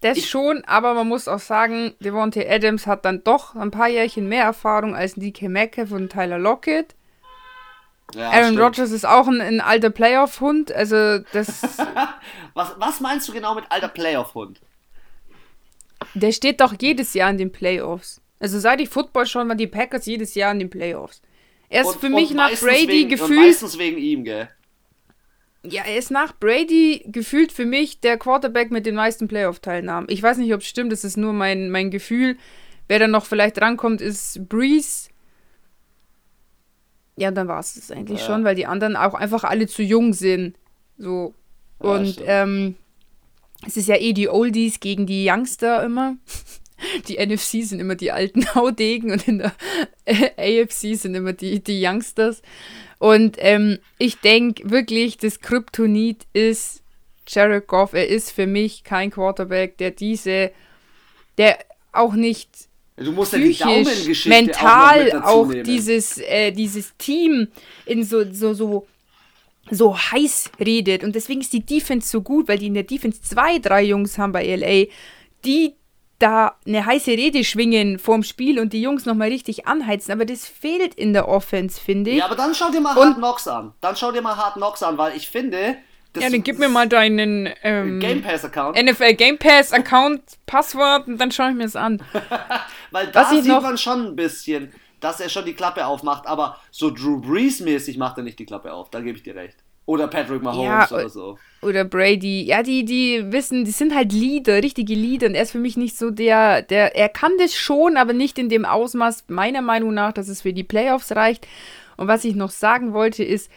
Das 0.01 0.19
ich, 0.19 0.29
schon, 0.29 0.65
aber 0.65 0.95
man 0.95 1.07
muss 1.07 1.29
auch 1.29 1.39
sagen, 1.39 1.95
Devontae 2.01 2.49
Adams 2.49 2.89
hat 2.89 3.05
dann 3.05 3.23
doch 3.23 3.55
ein 3.55 3.71
paar 3.71 3.89
Jährchen 3.89 4.29
mehr 4.29 4.45
Erfahrung 4.45 4.97
als 4.97 5.15
DK 5.15 5.43
Metcalf 5.43 5.93
und 5.93 6.11
Tyler 6.11 6.39
Lockett. 6.39 6.97
Ja, 8.15 8.31
Aaron 8.31 8.59
Rodgers 8.59 8.91
ist 8.91 9.07
auch 9.07 9.27
ein, 9.29 9.41
ein 9.41 9.61
alter 9.61 9.91
Playoff-Hund, 9.91 10.73
also 10.73 11.21
das. 11.33 11.63
was, 12.55 12.75
was 12.79 13.01
meinst 13.01 13.29
du 13.29 13.33
genau 13.33 13.55
mit 13.55 13.65
alter 13.71 13.89
Playoff-Hund? 13.89 14.61
Der 16.15 16.33
steht 16.33 16.61
doch 16.61 16.75
jedes 16.79 17.15
Jahr 17.15 17.31
in 17.31 17.39
den 17.39 17.53
Playoffs. 17.53 18.21
Also 18.41 18.59
seit 18.59 18.81
ich 18.81 18.89
Football 18.89 19.27
schon 19.27 19.49
waren 19.49 19.57
die 19.57 19.69
Packers 19.69 20.05
jedes 20.05 20.35
Jahr 20.35 20.53
in 20.53 20.59
den 20.59 20.69
Playoffs. 20.69 21.23
Er 21.69 21.83
ist 21.83 21.95
und, 21.95 22.01
für 22.01 22.09
mich 22.09 22.33
nach 22.33 22.51
Brady 22.61 22.89
wegen, 22.89 23.09
gefühlt. 23.09 23.41
meistens 23.41 23.79
wegen 23.79 23.99
ihm, 23.99 24.25
gell? 24.25 24.51
Ja, 25.65 25.83
er 25.85 25.97
ist 25.97 26.11
nach 26.11 26.35
Brady 26.39 27.05
gefühlt 27.07 27.53
für 27.53 27.65
mich 27.65 28.01
der 28.01 28.19
Quarterback 28.19 28.73
mit 28.73 28.85
den 28.85 28.97
meisten 28.97 29.29
Playoff-Teilnahmen. 29.29 30.09
Ich 30.11 30.23
weiß 30.23 30.39
nicht, 30.39 30.53
ob 30.55 30.61
es 30.61 30.67
stimmt, 30.67 30.91
das 30.91 31.05
ist 31.05 31.17
nur 31.17 31.33
mein, 31.33 31.71
mein 31.71 31.91
Gefühl. 31.91 32.37
Wer 32.89 32.99
dann 32.99 33.13
noch 33.13 33.27
vielleicht 33.27 33.61
rankommt, 33.61 34.01
ist 34.01 34.49
Breeze. 34.49 35.09
Ja, 37.17 37.31
dann 37.31 37.47
war 37.47 37.61
es 37.61 37.75
das 37.75 37.91
eigentlich 37.93 38.21
ja. 38.21 38.27
schon, 38.27 38.43
weil 38.43 38.57
die 38.57 38.67
anderen 38.67 38.97
auch 38.97 39.15
einfach 39.15 39.45
alle 39.45 39.69
zu 39.69 39.83
jung 39.83 40.15
sind. 40.15 40.57
So. 40.99 41.35
Und 41.79 42.17
ja, 42.17 42.43
ähm, 42.43 42.75
es 43.65 43.77
ist 43.77 43.89
ja 43.89 43.97
eh 43.97 44.13
die 44.13 44.29
Oldies 44.29 44.81
gegen 44.81 45.07
die 45.07 45.29
Youngster 45.29 45.85
immer. 45.85 46.17
Die 47.09 47.25
NFC 47.25 47.65
sind 47.65 47.81
immer 47.81 47.95
die 47.95 48.13
alten 48.13 48.47
Haudegen 48.55 49.11
und 49.13 49.27
in 49.29 49.39
der 49.39 49.53
AFC 50.07 50.97
sind 50.97 51.15
immer 51.15 51.33
die, 51.33 51.63
die 51.63 51.85
Youngsters. 51.85 52.43
Und 52.99 53.37
ähm, 53.41 53.79
ich 53.99 54.19
denke 54.21 54.71
wirklich, 54.71 55.17
das 55.17 55.41
Kryptonit 55.41 56.27
ist 56.33 56.83
Jared 57.27 57.67
Goff. 57.67 57.95
Er 57.95 58.09
ist 58.09 58.31
für 58.31 58.47
mich 58.47 58.85
kein 58.85 59.11
Quarterback, 59.11 59.77
der 59.79 59.91
diese, 59.91 60.53
der 61.39 61.59
auch 61.93 62.15
nicht 62.15 62.69
Du 62.97 63.13
musst 63.13 63.33
psychisch, 63.33 63.59
ja 63.61 63.83
die 63.83 64.29
mental 64.29 65.23
auch, 65.23 65.49
auch 65.49 65.53
dieses, 65.65 66.19
äh, 66.19 66.53
dieses 66.53 66.97
Team 66.99 67.49
in 67.87 68.05
so, 68.05 68.31
so, 68.33 68.53
so, 68.55 68.87
so 69.71 69.97
heiß 69.97 70.51
redet. 70.61 71.03
Und 71.03 71.15
deswegen 71.15 71.41
ist 71.41 71.53
die 71.53 71.65
Defense 71.65 72.09
so 72.09 72.21
gut, 72.21 72.49
weil 72.49 72.59
die 72.59 72.67
in 72.67 72.75
der 72.75 72.83
Defense 72.83 73.21
zwei, 73.23 73.59
drei 73.59 73.83
Jungs 73.83 74.19
haben 74.19 74.33
bei 74.33 74.45
LA, 74.55 74.87
die 75.45 75.75
da 76.23 76.57
eine 76.67 76.87
heiße 76.87 77.11
Rede 77.11 77.45
schwingen 77.45 77.99
vorm 77.99 78.23
Spiel 78.23 78.61
und 78.61 78.73
die 78.73 78.81
Jungs 78.81 79.05
nochmal 79.05 79.29
richtig 79.29 79.67
anheizen, 79.67 80.13
aber 80.13 80.25
das 80.25 80.47
fehlt 80.47 80.95
in 80.95 81.13
der 81.13 81.29
Offense, 81.29 81.81
finde 81.81 82.11
ich. 82.11 82.19
Ja, 82.19 82.27
aber 82.27 82.37
dann 82.37 82.55
schau 82.55 82.71
dir 82.71 82.81
mal 82.81 82.97
und 82.97 83.05
Hard 83.05 83.17
Knocks 83.17 83.49
an. 83.49 83.73
Dann 83.81 83.97
schau 83.97 84.13
dir 84.13 84.23
mal 84.23 84.37
Hard 84.37 84.55
Knocks 84.55 84.83
an, 84.83 84.97
weil 84.99 85.17
ich 85.17 85.29
finde. 85.29 85.77
ja, 86.17 86.31
dann 86.31 86.43
gib 86.43 86.59
mir 86.59 86.69
mal 86.69 86.89
deinen 86.89 87.51
ähm, 87.63 87.99
Game 87.99 88.23
Pass 88.23 88.45
Account. 88.45 88.81
NFL 88.81 89.15
Game 89.15 89.39
Pass 89.39 89.73
Account 89.73 90.23
Passwort 90.47 91.09
und 91.09 91.19
dann 91.19 91.33
schaue 91.33 91.51
ich 91.51 91.57
mir 91.57 91.65
es 91.65 91.77
an. 91.77 92.03
weil 92.93 93.09
da 93.09 93.25
sieht 93.25 93.47
man 93.47 93.77
schon 93.77 94.07
ein 94.07 94.17
bisschen, 94.17 94.73
dass 95.01 95.21
er 95.21 95.29
schon 95.29 95.45
die 95.45 95.55
Klappe 95.55 95.87
aufmacht, 95.87 96.27
aber 96.27 96.59
so 96.71 96.91
Drew 96.91 97.21
Brees 97.21 97.61
mäßig 97.61 97.99
macht 97.99 98.17
er 98.19 98.23
nicht 98.23 98.39
die 98.39 98.47
Klappe 98.47 98.73
auf. 98.73 98.91
Da 98.91 99.01
gebe 99.01 99.17
ich 99.19 99.25
dir 99.25 99.35
recht. 99.35 99.57
Oder 99.85 100.07
Patrick 100.07 100.43
Mahomes 100.43 100.91
ja, 100.91 100.97
oder 100.97 101.09
so. 101.09 101.39
Oder 101.61 101.85
Brady. 101.85 102.45
Ja, 102.45 102.63
die, 102.63 102.85
die 102.85 103.33
wissen, 103.33 103.65
die 103.65 103.73
sind 103.73 103.95
halt 103.95 104.13
Leader, 104.13 104.63
richtige 104.63 104.95
Leader. 104.95 105.27
Und 105.27 105.35
er 105.35 105.43
ist 105.43 105.53
für 105.53 105.59
mich 105.59 105.77
nicht 105.77 105.97
so 105.99 106.11
der, 106.11 106.63
der, 106.63 106.97
er 106.97 107.09
kann 107.09 107.33
das 107.39 107.55
schon, 107.55 107.97
aber 107.97 108.13
nicht 108.13 108.39
in 108.39 108.49
dem 108.49 108.65
Ausmaß, 108.65 109.25
meiner 109.29 109.63
Meinung 109.63 109.93
nach, 109.95 110.13
dass 110.13 110.29
es 110.29 110.43
für 110.43 110.53
die 110.53 110.65
Playoffs 110.65 111.13
reicht. 111.13 111.47
Und 111.97 112.09
was 112.09 112.25
ich 112.25 112.35
noch 112.35 112.51
sagen 112.51 112.93
wollte, 112.93 113.25
ist, 113.25 113.51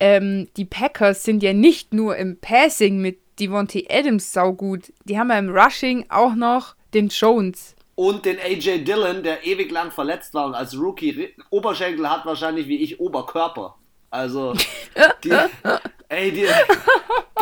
ähm, 0.00 0.48
die 0.56 0.64
Packers 0.64 1.22
sind 1.22 1.42
ja 1.42 1.52
nicht 1.52 1.94
nur 1.94 2.16
im 2.16 2.38
Passing 2.40 3.00
mit 3.00 3.18
Devontae 3.38 3.86
Adams 3.88 4.32
saugut. 4.32 4.92
Die 5.04 5.18
haben 5.18 5.30
ja 5.30 5.38
im 5.38 5.50
Rushing 5.50 6.06
auch 6.08 6.34
noch 6.34 6.74
den 6.94 7.08
Jones. 7.08 7.76
und 8.00 8.24
den 8.24 8.38
AJ 8.38 8.84
Dillon, 8.84 9.22
der 9.22 9.44
ewig 9.44 9.70
lang 9.70 9.90
verletzt 9.90 10.32
war 10.32 10.46
und 10.46 10.54
als 10.54 10.74
Rookie 10.74 11.34
Oberschenkel 11.50 12.08
hat 12.08 12.24
wahrscheinlich 12.24 12.66
wie 12.66 12.82
ich 12.82 12.98
Oberkörper. 12.98 13.76
Also, 14.10 14.54
die, 15.24 15.32
ey, 16.08 16.32
die, 16.32 16.46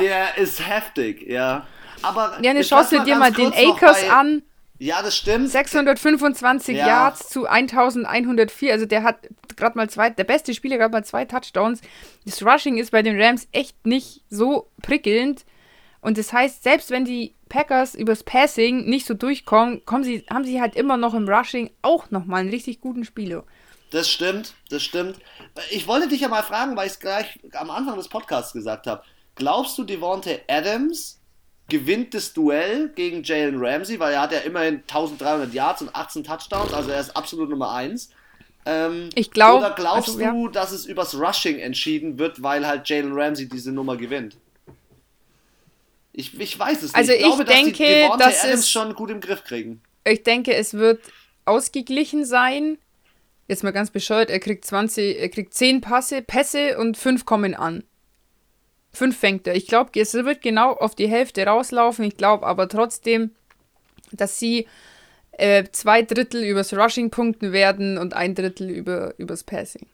der 0.00 0.36
ist 0.36 0.66
heftig, 0.66 1.26
ja. 1.26 1.66
Aber 2.02 2.38
ja, 2.42 2.50
eine 2.50 2.62
Chance 2.62 3.02
dir 3.04 3.16
mal 3.16 3.32
den 3.32 3.52
Akers 3.52 4.02
bei, 4.02 4.10
an. 4.10 4.42
Ja, 4.78 5.02
das 5.02 5.16
stimmt. 5.16 5.50
625 5.50 6.76
ja. 6.76 6.86
Yards 6.86 7.28
zu 7.30 7.46
1104. 7.46 8.72
Also 8.72 8.86
der 8.86 9.02
hat 9.02 9.28
gerade 9.56 9.76
mal 9.76 9.90
zwei, 9.90 10.10
der 10.10 10.24
beste 10.24 10.54
Spieler 10.54 10.78
gerade 10.78 10.92
mal 10.92 11.04
zwei 11.04 11.24
Touchdowns. 11.24 11.80
Das 12.24 12.44
Rushing 12.44 12.78
ist 12.78 12.92
bei 12.92 13.02
den 13.02 13.20
Rams 13.20 13.48
echt 13.50 13.86
nicht 13.86 14.22
so 14.30 14.68
prickelnd. 14.82 15.44
Und 16.00 16.16
das 16.16 16.32
heißt, 16.32 16.62
selbst 16.62 16.90
wenn 16.90 17.04
die 17.04 17.34
Packers 17.48 17.96
übers 17.96 18.22
Passing 18.22 18.84
nicht 18.88 19.06
so 19.06 19.14
durchkommen, 19.14 19.84
kommen 19.84 20.04
sie, 20.04 20.24
haben 20.30 20.44
sie 20.44 20.60
halt 20.60 20.76
immer 20.76 20.96
noch 20.96 21.14
im 21.14 21.28
Rushing 21.28 21.70
auch 21.82 22.10
nochmal 22.12 22.40
einen 22.40 22.50
richtig 22.50 22.80
guten 22.80 23.04
Spieler. 23.04 23.42
Das 23.90 24.08
stimmt, 24.08 24.54
das 24.70 24.82
stimmt. 24.82 25.16
Ich 25.70 25.86
wollte 25.86 26.08
dich 26.08 26.20
ja 26.20 26.28
mal 26.28 26.42
fragen, 26.42 26.76
weil 26.76 26.86
ich 26.86 26.94
es 26.94 27.00
gleich 27.00 27.38
am 27.52 27.70
Anfang 27.70 27.96
des 27.96 28.08
Podcasts 28.08 28.52
gesagt 28.52 28.86
habe. 28.86 29.02
Glaubst 29.34 29.78
du, 29.78 29.84
Devonte 29.84 30.40
Adams 30.48 31.20
gewinnt 31.68 32.14
das 32.14 32.32
Duell 32.32 32.88
gegen 32.94 33.22
Jalen 33.22 33.56
Ramsey, 33.58 34.00
weil 34.00 34.14
er 34.14 34.22
hat 34.22 34.32
ja 34.32 34.38
immerhin 34.38 34.76
1300 34.76 35.52
Yards 35.52 35.82
und 35.82 35.94
18 35.94 36.24
Touchdowns, 36.24 36.72
also 36.72 36.90
er 36.90 37.00
ist 37.00 37.16
absolut 37.16 37.50
Nummer 37.50 37.72
1. 37.72 38.10
Ähm, 38.66 39.10
ich 39.14 39.30
glaube. 39.30 39.58
Oder 39.58 39.74
glaubst 39.74 40.08
also, 40.08 40.20
ja. 40.20 40.30
du, 40.32 40.48
dass 40.48 40.72
es 40.72 40.86
übers 40.86 41.14
Rushing 41.14 41.58
entschieden 41.58 42.18
wird, 42.18 42.42
weil 42.42 42.66
halt 42.66 42.88
Jalen 42.88 43.12
Ramsey 43.12 43.48
diese 43.48 43.72
Nummer 43.72 43.96
gewinnt? 43.96 44.36
Ich, 46.12 46.38
ich 46.38 46.58
weiß 46.58 46.78
es 46.78 46.82
nicht. 46.82 46.96
Also 46.96 47.12
ich, 47.12 47.20
glaube, 47.20 47.44
denke, 47.44 48.08
dass, 48.08 48.18
dass 48.18 48.44
Adams 48.44 48.60
es 48.60 48.70
schon 48.70 48.94
gut 48.94 49.10
im 49.10 49.20
Griff 49.20 49.44
kriegen. 49.44 49.80
Ich 50.04 50.22
denke, 50.22 50.54
es 50.54 50.74
wird 50.74 51.00
ausgeglichen 51.44 52.24
sein. 52.24 52.78
Jetzt 53.48 53.64
mal 53.64 53.72
ganz 53.72 53.90
bescheuert, 53.90 54.30
er 54.30 54.40
kriegt 54.40 54.64
20, 54.64 55.18
er 55.18 55.28
kriegt 55.30 55.54
10 55.54 55.80
Passe, 55.80 56.22
Pässe 56.22 56.78
und 56.78 56.96
5 56.96 57.24
kommen 57.24 57.54
an. 57.54 57.82
Fünf 58.92 59.18
fängt 59.18 59.46
er. 59.46 59.54
Ich 59.54 59.66
glaube, 59.66 59.90
es 59.98 60.14
wird 60.14 60.42
genau 60.42 60.72
auf 60.72 60.94
die 60.94 61.08
Hälfte 61.08 61.44
rauslaufen. 61.46 62.04
Ich 62.04 62.16
glaube 62.16 62.46
aber 62.46 62.68
trotzdem, 62.68 63.34
dass 64.12 64.38
sie 64.38 64.66
äh, 65.32 65.64
zwei 65.72 66.02
Drittel 66.02 66.42
übers 66.42 66.74
Rushing 66.74 67.10
punkten 67.10 67.52
werden 67.52 67.98
und 67.98 68.14
ein 68.14 68.34
Drittel 68.34 68.70
über, 68.70 69.14
übers 69.18 69.44
Passing. 69.44 69.86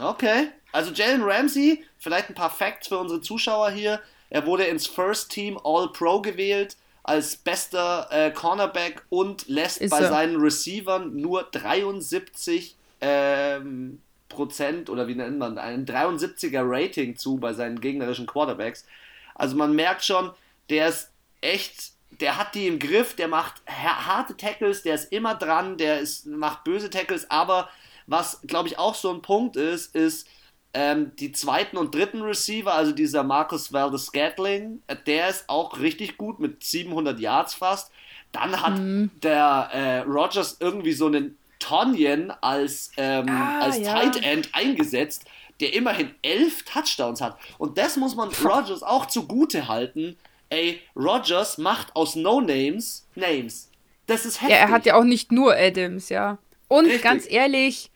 Okay. 0.00 0.48
Also 0.72 0.90
Jalen 0.92 1.22
Ramsey, 1.22 1.84
vielleicht 1.98 2.30
ein 2.30 2.34
paar 2.34 2.50
Facts 2.50 2.88
für 2.88 2.98
unsere 2.98 3.20
Zuschauer 3.20 3.70
hier. 3.70 4.00
Er 4.30 4.46
wurde 4.46 4.64
ins 4.64 4.86
First 4.86 5.30
Team 5.30 5.58
All-Pro 5.62 6.22
gewählt 6.22 6.76
als 7.04 7.36
bester 7.36 8.08
äh, 8.10 8.30
Cornerback 8.30 9.04
und 9.08 9.48
lässt 9.48 9.78
Ist 9.78 9.90
bei 9.90 10.00
er. 10.00 10.08
seinen 10.08 10.36
Receivern 10.36 11.14
nur 11.16 11.42
73 11.52 12.76
ähm, 13.02 14.00
Prozent 14.28 14.88
oder 14.88 15.06
wie 15.08 15.14
nennt 15.14 15.38
man 15.38 15.58
ein 15.58 15.84
73er 15.84 16.62
Rating 16.64 17.16
zu 17.16 17.36
bei 17.36 17.52
seinen 17.52 17.80
gegnerischen 17.80 18.26
Quarterbacks. 18.26 18.86
Also 19.34 19.56
man 19.56 19.74
merkt 19.74 20.04
schon, 20.04 20.30
der 20.70 20.88
ist 20.88 21.10
echt, 21.40 21.92
der 22.20 22.38
hat 22.38 22.54
die 22.54 22.66
im 22.66 22.78
Griff, 22.78 23.14
der 23.14 23.28
macht 23.28 23.60
harte 23.66 24.36
Tackles, 24.36 24.82
der 24.82 24.94
ist 24.94 25.12
immer 25.12 25.34
dran, 25.34 25.76
der 25.76 26.00
ist, 26.00 26.26
macht 26.26 26.64
böse 26.64 26.88
Tackles, 26.88 27.30
aber 27.30 27.68
was 28.06 28.40
glaube 28.46 28.68
ich 28.68 28.78
auch 28.78 28.94
so 28.94 29.12
ein 29.12 29.22
Punkt 29.22 29.56
ist, 29.56 29.94
ist 29.94 30.26
ähm, 30.74 31.12
die 31.16 31.32
zweiten 31.32 31.76
und 31.76 31.94
dritten 31.94 32.22
Receiver, 32.22 32.72
also 32.72 32.92
dieser 32.92 33.24
Marcus 33.24 33.72
Valdez 33.72 34.06
Scatling, 34.06 34.82
äh, 34.86 34.96
der 35.06 35.28
ist 35.28 35.48
auch 35.48 35.78
richtig 35.80 36.16
gut 36.16 36.40
mit 36.40 36.64
700 36.64 37.20
Yards 37.20 37.54
fast. 37.54 37.92
Dann 38.32 38.62
hat 38.62 38.78
mhm. 38.78 39.10
der 39.22 39.68
äh, 39.72 39.98
Rogers 40.00 40.56
irgendwie 40.60 40.92
so 40.92 41.06
einen 41.06 41.36
Tonyan 41.62 42.32
als, 42.40 42.90
ähm, 42.96 43.28
ah, 43.28 43.60
als 43.60 43.78
ja. 43.78 43.94
Tight 43.94 44.24
End 44.24 44.50
eingesetzt, 44.52 45.24
der 45.60 45.74
immerhin 45.74 46.14
elf 46.22 46.64
Touchdowns 46.64 47.20
hat. 47.20 47.38
Und 47.58 47.78
das 47.78 47.96
muss 47.96 48.16
man 48.16 48.30
Rogers 48.30 48.82
auch 48.82 49.06
zugute 49.06 49.68
halten. 49.68 50.16
Ey, 50.50 50.80
Rogers 50.96 51.58
macht 51.58 51.94
aus 51.94 52.16
No-Names 52.16 53.06
Names. 53.14 53.70
Das 54.06 54.26
ist 54.26 54.40
heftig. 54.40 54.56
Ja, 54.56 54.62
er 54.62 54.70
hat 54.70 54.86
ja 54.86 54.96
auch 54.96 55.04
nicht 55.04 55.30
nur 55.30 55.54
Adams, 55.56 56.08
ja. 56.08 56.38
Und 56.68 56.86
Richtig. 56.86 57.02
ganz 57.02 57.30
ehrlich, 57.30 57.90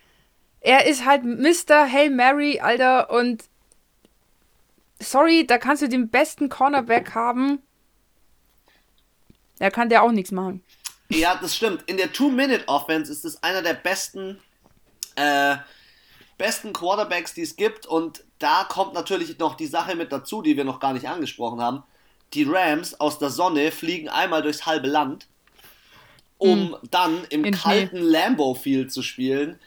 er 0.61 0.87
ist 0.87 1.05
halt 1.05 1.25
Mr. 1.25 1.91
Hail 1.91 2.11
Mary, 2.11 2.61
Alter, 2.61 3.11
und 3.11 3.45
sorry, 5.01 5.47
da 5.47 5.59
kannst 5.59 5.83
du 5.83 5.89
den 5.89 6.09
besten 6.09 6.49
Cornerback 6.49 7.15
haben. 7.15 7.59
Da 9.59 9.71
kann 9.71 9.89
der 9.89 10.03
auch 10.03 10.13
nichts 10.13 10.31
machen. 10.31 10.63
Ja, 11.09 11.39
das 11.41 11.57
stimmt. 11.57 11.85
In 11.87 11.97
der 11.97 12.13
Two-Minute-Offense 12.13 13.13
ist 13.13 13.25
es 13.25 13.43
einer 13.43 13.63
der 13.63 13.75
besten, 13.75 14.41
äh, 15.15 15.57
besten 16.37 16.73
Quarterbacks, 16.73 17.35
die 17.35 17.43
es 17.43 17.57
gibt. 17.57 17.87
Und 17.87 18.25
da 18.39 18.65
kommt 18.65 18.95
natürlich 18.95 19.39
noch 19.39 19.55
die 19.55 19.67
Sache 19.67 19.95
mit 19.95 20.13
dazu, 20.13 20.43
die 20.43 20.57
wir 20.57 20.65
noch 20.65 20.81
gar 20.81 20.93
nicht 20.93 21.09
angesprochen 21.09 21.61
haben. 21.61 21.83
Die 22.35 22.45
Rams 22.45 22.99
aus 23.01 23.19
der 23.19 23.31
Sonne 23.31 23.71
fliegen 23.71 24.09
einmal 24.09 24.43
durchs 24.43 24.67
halbe 24.67 24.89
Land, 24.89 25.29
um 26.39 26.73
hm. 26.73 26.77
dann 26.91 27.25
im 27.31 27.45
In 27.45 27.55
kalten 27.55 27.99
Lambeau 27.99 28.55
Field 28.55 28.93
zu 28.93 29.03
spielen. 29.03 29.59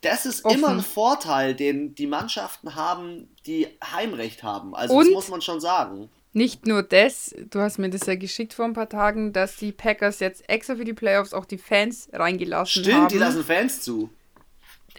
Das 0.00 0.26
ist 0.26 0.44
Offen. 0.44 0.58
immer 0.58 0.68
ein 0.68 0.80
Vorteil, 0.80 1.54
den 1.54 1.94
die 1.94 2.06
Mannschaften 2.06 2.76
haben, 2.76 3.28
die 3.46 3.66
Heimrecht 3.84 4.42
haben. 4.42 4.74
Also 4.74 4.94
Und 4.94 5.06
das 5.06 5.14
muss 5.14 5.28
man 5.28 5.42
schon 5.42 5.60
sagen. 5.60 6.08
Nicht 6.38 6.68
nur 6.68 6.84
das, 6.84 7.34
du 7.50 7.58
hast 7.58 7.78
mir 7.78 7.90
das 7.90 8.06
ja 8.06 8.14
geschickt 8.14 8.54
vor 8.54 8.64
ein 8.64 8.72
paar 8.72 8.88
Tagen, 8.88 9.32
dass 9.32 9.56
die 9.56 9.72
Packers 9.72 10.20
jetzt 10.20 10.48
extra 10.48 10.76
für 10.76 10.84
die 10.84 10.92
Playoffs 10.92 11.34
auch 11.34 11.44
die 11.44 11.58
Fans 11.58 12.08
reingelassen 12.12 12.84
Stimmt, 12.84 12.94
haben. 12.94 13.08
Stimmt, 13.08 13.12
die 13.12 13.18
lassen 13.18 13.44
Fans 13.44 13.80
zu. 13.80 14.08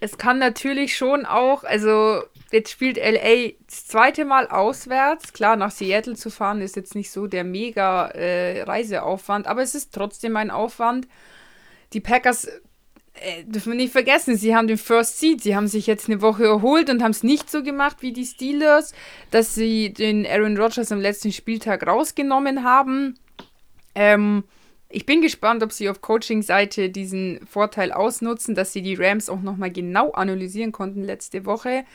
Es 0.01 0.17
kann 0.17 0.37
natürlich 0.37 0.97
schon 0.97 1.25
auch, 1.25 1.63
also 1.63 2.23
jetzt 2.51 2.71
spielt 2.71 2.97
LA 2.97 3.53
das 3.67 3.87
zweite 3.87 4.25
Mal 4.25 4.47
auswärts. 4.47 5.31
Klar, 5.31 5.55
nach 5.55 5.71
Seattle 5.71 6.15
zu 6.15 6.29
fahren 6.29 6.59
ist 6.59 6.75
jetzt 6.75 6.93
nicht 6.93 7.09
so 7.09 7.25
der 7.25 7.45
mega 7.45 8.09
äh, 8.09 8.63
Reiseaufwand, 8.63 9.47
aber 9.47 9.61
es 9.61 9.75
ist 9.75 9.93
trotzdem 9.93 10.35
ein 10.35 10.51
Aufwand. 10.51 11.07
Die 11.93 12.01
Packers 12.01 12.49
äh, 13.21 13.43
dürfen 13.43 13.73
wir 13.73 13.77
nicht 13.77 13.91
vergessen, 13.91 14.35
sie 14.35 14.55
haben 14.55 14.67
den 14.67 14.77
First 14.77 15.19
Seed, 15.19 15.41
sie 15.41 15.55
haben 15.55 15.67
sich 15.67 15.87
jetzt 15.87 16.07
eine 16.07 16.21
Woche 16.21 16.45
erholt 16.45 16.89
und 16.89 17.03
haben 17.03 17.11
es 17.11 17.23
nicht 17.23 17.49
so 17.49 17.63
gemacht 17.63 17.97
wie 18.01 18.13
die 18.13 18.25
Steelers, 18.25 18.93
dass 19.31 19.55
sie 19.55 19.93
den 19.93 20.25
Aaron 20.25 20.57
Rodgers 20.57 20.91
am 20.91 21.01
letzten 21.01 21.31
Spieltag 21.31 21.85
rausgenommen 21.85 22.63
haben. 22.63 23.17
Ähm, 23.95 24.43
ich 24.89 25.05
bin 25.05 25.21
gespannt, 25.21 25.61
ob 25.61 25.71
sie 25.71 25.89
auf 25.89 26.01
Coaching-Seite 26.01 26.89
diesen 26.89 27.45
Vorteil 27.45 27.91
ausnutzen, 27.91 28.55
dass 28.55 28.73
sie 28.73 28.81
die 28.81 28.95
Rams 28.95 29.29
auch 29.29 29.41
nochmal 29.41 29.71
genau 29.71 30.11
analysieren 30.11 30.71
konnten 30.71 31.03
letzte 31.03 31.45
Woche. 31.45 31.85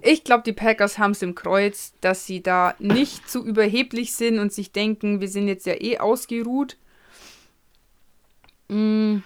Ich 0.00 0.22
glaube, 0.22 0.44
die 0.44 0.52
Packers 0.52 0.98
haben 0.98 1.10
es 1.10 1.22
im 1.22 1.34
Kreuz, 1.34 1.94
dass 2.00 2.26
sie 2.26 2.42
da 2.42 2.74
nicht 2.78 3.28
zu 3.28 3.44
überheblich 3.44 4.12
sind 4.12 4.38
und 4.38 4.52
sich 4.52 4.70
denken, 4.70 5.20
wir 5.20 5.28
sind 5.28 5.48
jetzt 5.48 5.66
ja 5.66 5.74
eh 5.80 5.98
ausgeruht. 5.98 6.76
Mm 8.68 9.18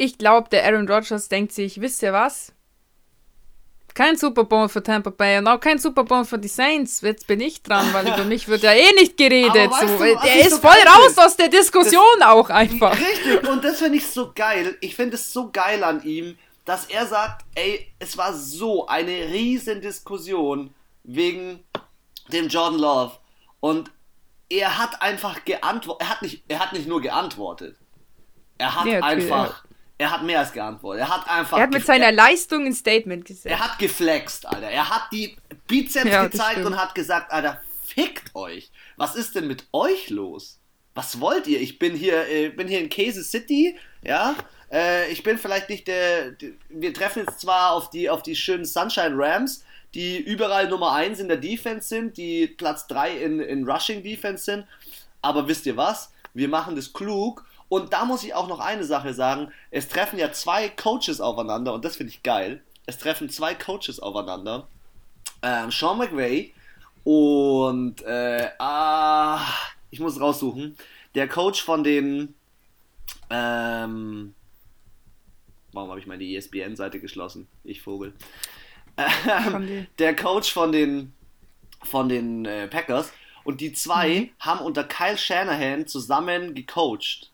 ich 0.00 0.16
glaube, 0.16 0.48
der 0.48 0.64
Aaron 0.64 0.88
Rodgers 0.88 1.28
denkt 1.28 1.52
sich, 1.52 1.80
wisst 1.82 2.02
ihr 2.02 2.14
was? 2.14 2.54
Kein 3.92 4.16
Super 4.16 4.44
Bowl 4.44 4.66
für 4.70 4.82
Tampa 4.82 5.10
Bay 5.10 5.36
und 5.36 5.46
auch 5.46 5.60
kein 5.60 5.78
Super 5.78 6.04
Bowl 6.04 6.24
für 6.24 6.38
die 6.38 6.48
Saints. 6.48 7.02
Jetzt 7.02 7.26
bin 7.26 7.40
ich 7.40 7.62
dran, 7.62 7.92
weil 7.92 8.06
über 8.06 8.24
mich 8.24 8.48
wird 8.48 8.62
ja 8.62 8.72
eh 8.72 8.92
nicht 8.94 9.18
geredet. 9.18 9.70
So. 9.78 9.86
Du, 9.86 10.18
der 10.24 10.40
ist 10.40 10.52
so 10.52 10.58
voll 10.58 10.70
raus 10.70 11.18
aus 11.18 11.36
der 11.36 11.48
Diskussion 11.48 12.02
das, 12.18 12.28
auch 12.28 12.48
einfach. 12.48 12.98
Richtig, 12.98 13.46
und 13.46 13.62
das 13.62 13.78
finde 13.78 13.98
ich 13.98 14.06
so 14.06 14.32
geil. 14.34 14.78
Ich 14.80 14.96
finde 14.96 15.16
es 15.16 15.30
so 15.32 15.50
geil 15.50 15.84
an 15.84 16.02
ihm, 16.02 16.38
dass 16.64 16.86
er 16.86 17.06
sagt, 17.06 17.44
ey, 17.54 17.92
es 17.98 18.16
war 18.16 18.32
so 18.32 18.86
eine 18.86 19.26
riesen 19.28 19.82
Diskussion 19.82 20.72
wegen 21.02 21.62
dem 22.32 22.48
Jordan 22.48 22.78
Love. 22.78 23.12
Und 23.58 23.90
er 24.48 24.78
hat 24.78 25.02
einfach 25.02 25.44
geantwortet. 25.44 26.06
Er 26.06 26.08
hat 26.08 26.22
nicht, 26.22 26.42
er 26.48 26.58
hat 26.60 26.72
nicht 26.72 26.88
nur 26.88 27.02
geantwortet. 27.02 27.76
Er 28.56 28.76
hat 28.76 28.86
ja, 28.86 29.00
einfach 29.00 29.64
er 30.00 30.10
hat 30.10 30.22
mehr 30.22 30.38
als 30.38 30.52
geantwortet. 30.52 31.02
Er 31.02 31.14
hat 31.14 31.28
einfach. 31.28 31.58
Er 31.58 31.64
hat 31.64 31.72
mit 31.72 31.84
seiner 31.84 32.10
Leistung 32.10 32.64
ein 32.64 32.72
Statement 32.72 33.22
gesetzt. 33.22 33.44
Er 33.44 33.60
hat 33.60 33.78
geflext, 33.78 34.46
Alter. 34.46 34.68
Er 34.68 34.88
hat 34.88 35.12
die 35.12 35.36
Bizeps 35.66 36.10
ja, 36.10 36.26
gezeigt 36.26 36.64
und 36.64 36.80
hat 36.80 36.94
gesagt, 36.94 37.30
Alter, 37.30 37.60
fickt 37.84 38.34
euch. 38.34 38.70
Was 38.96 39.14
ist 39.14 39.34
denn 39.34 39.46
mit 39.46 39.66
euch 39.72 40.08
los? 40.08 40.58
Was 40.94 41.20
wollt 41.20 41.46
ihr? 41.46 41.60
Ich 41.60 41.78
bin 41.78 41.94
hier, 41.94 42.26
äh, 42.30 42.48
bin 42.48 42.66
hier 42.66 42.80
in 42.80 42.88
Kansas 42.88 43.30
City, 43.30 43.76
ja. 44.02 44.34
Äh, 44.72 45.12
ich 45.12 45.22
bin 45.22 45.36
vielleicht 45.36 45.68
nicht 45.68 45.86
der. 45.86 46.34
Wir 46.70 46.94
treffen 46.94 47.24
jetzt 47.26 47.40
zwar 47.40 47.72
auf 47.72 47.90
die, 47.90 48.08
auf 48.08 48.22
die 48.22 48.36
schönen 48.36 48.64
Sunshine 48.64 49.12
Rams, 49.14 49.66
die 49.92 50.16
überall 50.16 50.70
Nummer 50.70 50.92
1 50.92 51.20
in 51.20 51.28
der 51.28 51.36
Defense 51.36 51.88
sind, 51.88 52.16
die 52.16 52.46
Platz 52.46 52.86
3 52.86 53.18
in, 53.18 53.40
in 53.40 53.68
Rushing 53.68 54.02
Defense 54.02 54.44
sind. 54.44 54.64
Aber 55.20 55.46
wisst 55.46 55.66
ihr 55.66 55.76
was? 55.76 56.10
Wir 56.32 56.48
machen 56.48 56.74
das 56.74 56.90
klug 56.90 57.44
und 57.70 57.92
da 57.92 58.04
muss 58.04 58.24
ich 58.24 58.34
auch 58.34 58.48
noch 58.48 58.58
eine 58.58 58.84
Sache 58.84 59.14
sagen. 59.14 59.52
Es 59.70 59.88
treffen 59.88 60.18
ja 60.18 60.32
zwei 60.32 60.68
Coaches 60.68 61.20
aufeinander 61.20 61.72
und 61.72 61.84
das 61.84 61.96
finde 61.96 62.12
ich 62.12 62.22
geil. 62.22 62.62
Es 62.84 62.98
treffen 62.98 63.30
zwei 63.30 63.54
Coaches 63.54 64.00
aufeinander. 64.00 64.66
Ähm, 65.40 65.70
Sean 65.70 65.96
McVay 65.96 66.52
und 67.04 68.02
äh, 68.02 68.50
ah, 68.58 69.40
ich 69.90 70.00
muss 70.00 70.20
raussuchen. 70.20 70.76
Der 71.14 71.28
Coach 71.28 71.62
von 71.62 71.84
den 71.84 72.34
Ähm, 73.30 74.34
warum 75.72 75.90
habe 75.90 76.00
ich 76.00 76.08
meine 76.08 76.24
ESPN-Seite 76.24 76.98
geschlossen? 76.98 77.46
Ich 77.62 77.82
Vogel. 77.82 78.12
Ähm, 78.96 79.86
der 80.00 80.16
Coach 80.16 80.52
von 80.52 80.72
den, 80.72 81.12
von 81.84 82.08
den 82.08 82.44
äh, 82.44 82.66
Packers. 82.66 83.12
Und 83.44 83.60
die 83.60 83.72
zwei 83.72 84.08
mhm. 84.08 84.30
haben 84.40 84.60
unter 84.60 84.82
Kyle 84.82 85.16
Shanahan 85.16 85.86
zusammen 85.86 86.54
gecoacht. 86.54 87.29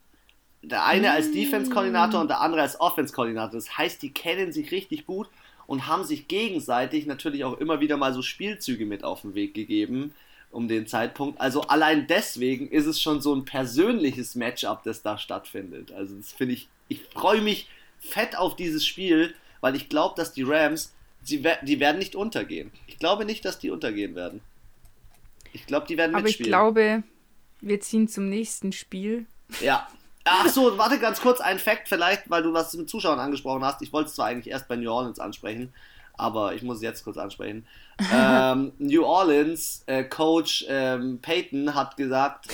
Der 0.68 0.84
eine 0.84 1.12
als 1.12 1.30
Defense-Koordinator 1.32 2.20
und 2.20 2.28
der 2.28 2.40
andere 2.40 2.62
als 2.62 2.80
Offense-Koordinator. 2.80 3.52
Das 3.52 3.78
heißt, 3.78 4.02
die 4.02 4.12
kennen 4.12 4.52
sich 4.52 4.72
richtig 4.72 5.06
gut 5.06 5.28
und 5.66 5.86
haben 5.86 6.04
sich 6.04 6.28
gegenseitig 6.28 7.06
natürlich 7.06 7.44
auch 7.44 7.58
immer 7.58 7.80
wieder 7.80 7.96
mal 7.96 8.12
so 8.12 8.22
Spielzüge 8.22 8.86
mit 8.86 9.04
auf 9.04 9.22
den 9.22 9.34
Weg 9.34 9.54
gegeben 9.54 10.12
um 10.50 10.68
den 10.68 10.86
Zeitpunkt. 10.86 11.40
Also 11.40 11.62
allein 11.62 12.06
deswegen 12.06 12.68
ist 12.68 12.86
es 12.86 13.00
schon 13.00 13.20
so 13.20 13.34
ein 13.34 13.44
persönliches 13.44 14.34
Matchup, 14.34 14.82
das 14.84 15.02
da 15.02 15.18
stattfindet. 15.18 15.92
Also 15.92 16.16
das 16.16 16.32
finde 16.32 16.54
ich, 16.54 16.68
ich 16.88 17.02
freue 17.12 17.42
mich 17.42 17.68
fett 17.98 18.36
auf 18.36 18.56
dieses 18.56 18.86
Spiel, 18.86 19.34
weil 19.60 19.76
ich 19.76 19.88
glaube, 19.88 20.14
dass 20.16 20.32
die 20.32 20.44
Rams, 20.44 20.94
sie, 21.22 21.44
die 21.62 21.80
werden 21.80 21.98
nicht 21.98 22.16
untergehen. 22.16 22.70
Ich 22.86 22.98
glaube 22.98 23.24
nicht, 23.24 23.44
dass 23.44 23.58
die 23.58 23.70
untergehen 23.70 24.14
werden. 24.14 24.40
Ich 25.52 25.66
glaube, 25.66 25.86
die 25.86 25.96
werden 25.96 26.14
Aber 26.14 26.24
mitspielen. 26.24 26.54
Aber 26.54 26.68
ich 26.70 26.74
glaube, 26.74 27.02
wir 27.60 27.80
ziehen 27.80 28.08
zum 28.08 28.28
nächsten 28.28 28.72
Spiel. 28.72 29.26
Ja. 29.60 29.88
Ach 30.28 30.48
so, 30.48 30.76
warte 30.76 30.98
ganz 30.98 31.20
kurz, 31.20 31.40
ein 31.40 31.60
Fact 31.60 31.88
vielleicht, 31.88 32.28
weil 32.28 32.42
du 32.42 32.52
was 32.52 32.72
zum 32.72 32.88
Zuschauern 32.88 33.20
angesprochen 33.20 33.64
hast. 33.64 33.80
Ich 33.80 33.92
wollte 33.92 34.08
es 34.08 34.16
zwar 34.16 34.26
eigentlich 34.26 34.52
erst 34.52 34.66
bei 34.66 34.74
New 34.74 34.90
Orleans 34.90 35.20
ansprechen, 35.20 35.72
aber 36.14 36.54
ich 36.54 36.62
muss 36.62 36.78
es 36.78 36.82
jetzt 36.82 37.04
kurz 37.04 37.16
ansprechen. 37.16 37.64
ähm, 38.12 38.72
New 38.78 39.04
Orleans 39.04 39.84
äh, 39.86 40.02
Coach 40.02 40.66
ähm, 40.68 41.20
Peyton 41.22 41.74
hat 41.76 41.96
gesagt, 41.96 42.48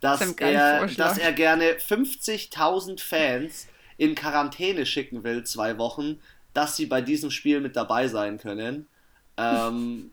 dass, 0.00 0.18
das 0.18 0.32
er, 0.32 0.86
dass 0.88 1.16
er 1.16 1.32
gerne 1.32 1.74
50.000 1.74 3.00
Fans 3.00 3.68
in 3.98 4.16
Quarantäne 4.16 4.84
schicken 4.84 5.22
will, 5.22 5.44
zwei 5.44 5.78
Wochen, 5.78 6.18
dass 6.54 6.76
sie 6.76 6.86
bei 6.86 7.00
diesem 7.00 7.30
Spiel 7.30 7.60
mit 7.60 7.76
dabei 7.76 8.08
sein 8.08 8.38
können. 8.38 8.88
Ähm, 9.36 10.10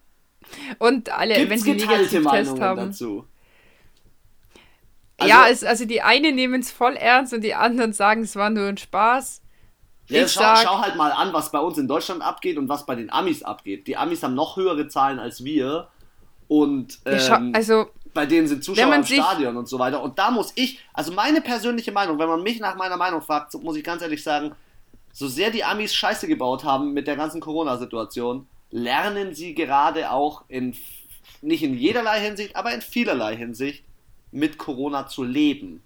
Und 0.78 1.10
alle, 1.10 1.50
wenn 1.50 1.60
sie 1.60 1.74
negativ 1.74 2.24
Test 2.24 2.62
haben. 2.62 2.78
Dazu? 2.78 3.26
Also, 5.20 5.34
ja, 5.34 5.48
es, 5.50 5.64
also 5.64 5.86
die 5.86 6.02
einen 6.02 6.36
nehmen 6.36 6.62
es 6.62 6.72
voll 6.72 6.96
ernst 6.96 7.34
und 7.34 7.42
die 7.42 7.56
anderen 7.56 7.94
sagen, 7.94 8.24
es 8.24 8.36
war 8.36 8.50
nur 8.50 8.68
ein 8.68 8.78
Spaß. 8.78 9.42
Ja, 10.08 10.28
schau, 10.28 10.42
sag, 10.42 10.64
schau, 10.64 10.80
halt 10.80 10.96
mal 10.96 11.12
an, 11.12 11.34
was 11.34 11.52
bei 11.52 11.60
uns 11.60 11.78
in 11.78 11.88
Deutschland 11.88 12.22
abgeht 12.22 12.58
und 12.58 12.68
was 12.68 12.86
bei 12.86 12.96
den 12.96 13.12
Amis 13.12 13.44
abgeht. 13.44 13.86
Die 13.88 13.96
Amis 13.96 14.24
haben 14.24 14.34
noch 14.34 14.58
höhere 14.58 14.88
Zahlen 14.88 15.20
als 15.20 15.44
wir 15.44 15.88
und 16.48 16.98
ähm, 17.06 17.52
also, 17.54 17.92
bei 18.14 18.26
denen 18.26 18.48
sind 18.48 18.64
Zuschauer 18.64 18.96
im 18.96 19.06
Stadion 19.06 19.56
und 19.56 19.68
so 19.68 19.78
weiter. 19.78 20.02
Und 20.02 20.18
da 20.18 20.32
muss 20.32 20.52
ich, 20.56 20.80
also 20.94 21.14
meine 21.14 21.42
persönliche 21.42 21.92
Meinung, 21.92 22.18
wenn 22.18 22.28
man 22.28 22.42
mich 22.42 22.60
nach 22.60 22.76
meiner 22.76 22.98
Meinung 22.98 23.22
fragt, 23.22 23.54
muss 23.62 23.78
ich 23.78 23.84
ganz 23.84 24.02
ehrlich 24.02 24.24
sagen, 24.24 24.56
so 25.14 25.28
sehr 25.28 25.52
die 25.52 25.64
Amis 25.64 25.94
Scheiße 25.94 26.28
gebaut 26.28 26.64
haben 26.64 26.94
mit 26.94 27.06
der 27.06 27.16
ganzen 27.16 27.40
Corona-Situation, 27.40 28.48
lernen 28.72 29.36
sie 29.36 29.54
gerade 29.54 30.12
auch 30.12 30.44
in, 30.48 30.76
nicht 31.42 31.64
in 31.64 31.78
jederlei 31.78 32.20
Hinsicht, 32.20 32.56
aber 32.56 32.74
in 32.74 32.82
vielerlei 32.82 33.36
Hinsicht 33.36 33.84
mit 34.32 34.58
Corona 34.58 35.08
zu 35.08 35.24
leben. 35.24 35.82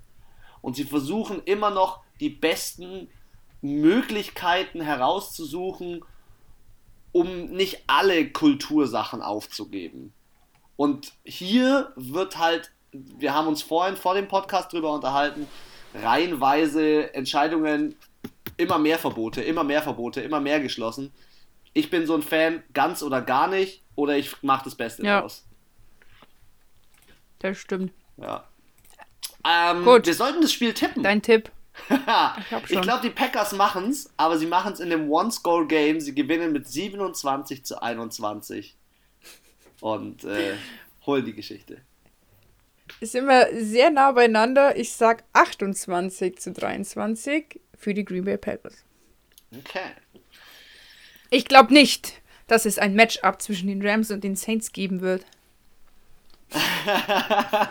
Und 0.62 0.76
sie 0.76 0.84
versuchen 0.84 1.42
immer 1.46 1.70
noch 1.70 2.02
die 2.20 2.30
besten 2.30 3.10
Möglichkeiten 3.62 4.82
herauszusuchen, 4.82 6.04
um 7.12 7.46
nicht 7.46 7.84
alle 7.88 8.30
Kultursachen 8.30 9.22
aufzugeben. 9.22 10.14
Und 10.76 11.14
hier 11.24 11.94
wird 11.96 12.38
halt, 12.38 12.72
wir 12.92 13.34
haben 13.34 13.48
uns 13.48 13.62
vorhin 13.62 13.96
vor 13.96 14.16
dem 14.16 14.28
Podcast 14.28 14.74
drüber 14.74 14.92
unterhalten, 14.92 15.48
reihenweise 15.94 17.14
Entscheidungen, 17.14 17.96
immer 18.58 18.78
mehr 18.80 19.00
Verbote, 19.00 19.42
immer 19.42 19.64
mehr 19.64 19.82
Verbote, 19.82 20.22
immer 20.22 20.40
mehr 20.40 20.60
geschlossen. 20.60 21.12
Ich 21.74 21.90
bin 21.90 22.06
so 22.06 22.16
ein 22.16 22.22
Fan, 22.22 22.64
ganz 22.74 23.04
oder 23.04 23.22
gar 23.22 23.48
nicht, 23.48 23.84
oder 23.96 24.18
ich 24.18 24.42
mache 24.44 24.66
das 24.66 24.76
Beste 24.76 25.04
ja. 25.04 25.18
daraus. 25.18 25.46
Das 27.40 27.58
stimmt. 27.58 27.92
Ja. 28.18 28.48
Ähm, 29.46 29.84
Gut. 29.84 30.06
Wir 30.06 30.14
sollten 30.14 30.42
das 30.42 30.54
Spiel 30.54 30.74
tippen. 30.74 31.04
Dein 31.04 31.22
Tipp 31.22 31.52
ich 32.70 32.82
glaube, 32.82 33.02
die 33.02 33.10
Packers 33.10 33.52
machen 33.54 33.90
es, 33.90 34.10
aber 34.16 34.38
sie 34.38 34.46
machen 34.46 34.74
es 34.74 34.80
in 34.80 34.90
dem 34.90 35.10
One-Score-Game. 35.10 36.00
Sie 36.00 36.14
gewinnen 36.14 36.52
mit 36.52 36.68
27 36.68 37.66
zu 37.66 37.82
21 37.82 38.76
und 39.82 40.24
äh, 40.24 40.54
holen 41.06 41.26
die 41.26 41.34
Geschichte. 41.34 41.82
Ist 43.00 43.16
immer 43.16 43.48
sehr 43.54 43.90
nah 43.90 44.12
beieinander. 44.12 44.78
Ich 44.78 44.94
sag 44.94 45.24
28 45.34 46.40
zu 46.40 46.52
23 46.52 47.60
für 47.78 47.94
die 47.94 48.06
Green 48.06 48.26
Bay 48.26 48.38
Packers. 48.38 48.86
Okay. 49.58 49.92
Ich 51.30 51.46
glaube 51.46 51.74
nicht, 51.74 52.22
dass 52.48 52.66
es 52.66 52.78
ein 52.78 52.94
Matchup 52.94 53.42
zwischen 53.42 53.68
den 53.68 53.86
Rams 53.86 54.12
und 54.12 54.24
den 54.24 54.36
Saints 54.36 54.72
geben 54.72 55.02
wird. 55.02 55.26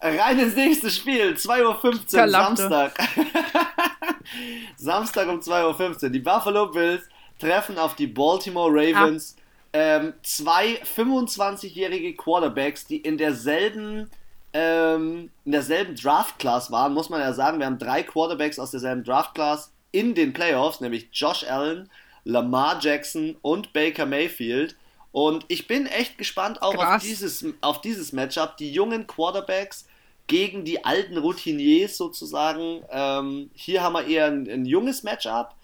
Rein 0.00 0.38
ins 0.38 0.56
nächste 0.56 0.90
Spiel, 0.90 1.34
2.15 1.34 2.22
Uhr, 2.22 2.28
Samstag. 2.28 2.94
Samstag 4.76 5.28
um 5.28 5.40
2.15 5.40 6.04
Uhr. 6.04 6.10
Die 6.10 6.18
Buffalo 6.18 6.66
Bills 6.66 7.02
treffen 7.38 7.78
auf 7.78 7.94
die 7.94 8.06
Baltimore 8.06 8.70
Ravens. 8.70 9.36
Ah. 9.36 9.42
Ähm, 9.74 10.12
zwei 10.22 10.82
25-jährige 10.82 12.14
Quarterbacks, 12.14 12.86
die 12.86 12.98
in 12.98 13.16
derselben 13.16 14.10
ähm, 14.52 15.30
in 15.44 15.52
derselben 15.52 15.94
Draft-Class 15.94 16.70
waren, 16.70 16.92
muss 16.92 17.08
man 17.08 17.20
ja 17.20 17.32
sagen. 17.32 17.58
Wir 17.58 17.66
haben 17.66 17.78
drei 17.78 18.02
Quarterbacks 18.02 18.58
aus 18.58 18.70
derselben 18.70 19.02
Draft-Class 19.04 19.72
in 19.92 20.14
den 20.14 20.32
Playoffs, 20.32 20.80
nämlich 20.80 21.08
Josh 21.12 21.44
Allen, 21.44 21.88
Lamar 22.24 22.78
Jackson 22.80 23.36
und 23.42 23.72
Baker 23.72 24.06
Mayfield. 24.06 24.76
Und 25.12 25.44
ich 25.48 25.66
bin 25.66 25.86
echt 25.86 26.16
gespannt 26.16 26.62
auch 26.62 26.74
auf 26.74 27.02
dieses, 27.02 27.44
auf 27.60 27.80
dieses 27.82 28.12
Matchup. 28.12 28.56
Die 28.56 28.72
jungen 28.72 29.06
Quarterbacks 29.06 29.86
gegen 30.26 30.64
die 30.64 30.84
alten 30.84 31.18
Routiniers 31.18 31.96
sozusagen. 31.96 32.82
Ähm, 32.90 33.50
hier 33.54 33.82
haben 33.82 33.92
wir 33.92 34.06
eher 34.06 34.26
ein, 34.26 34.48
ein 34.48 34.64
junges 34.64 35.02
Matchup. 35.02 35.54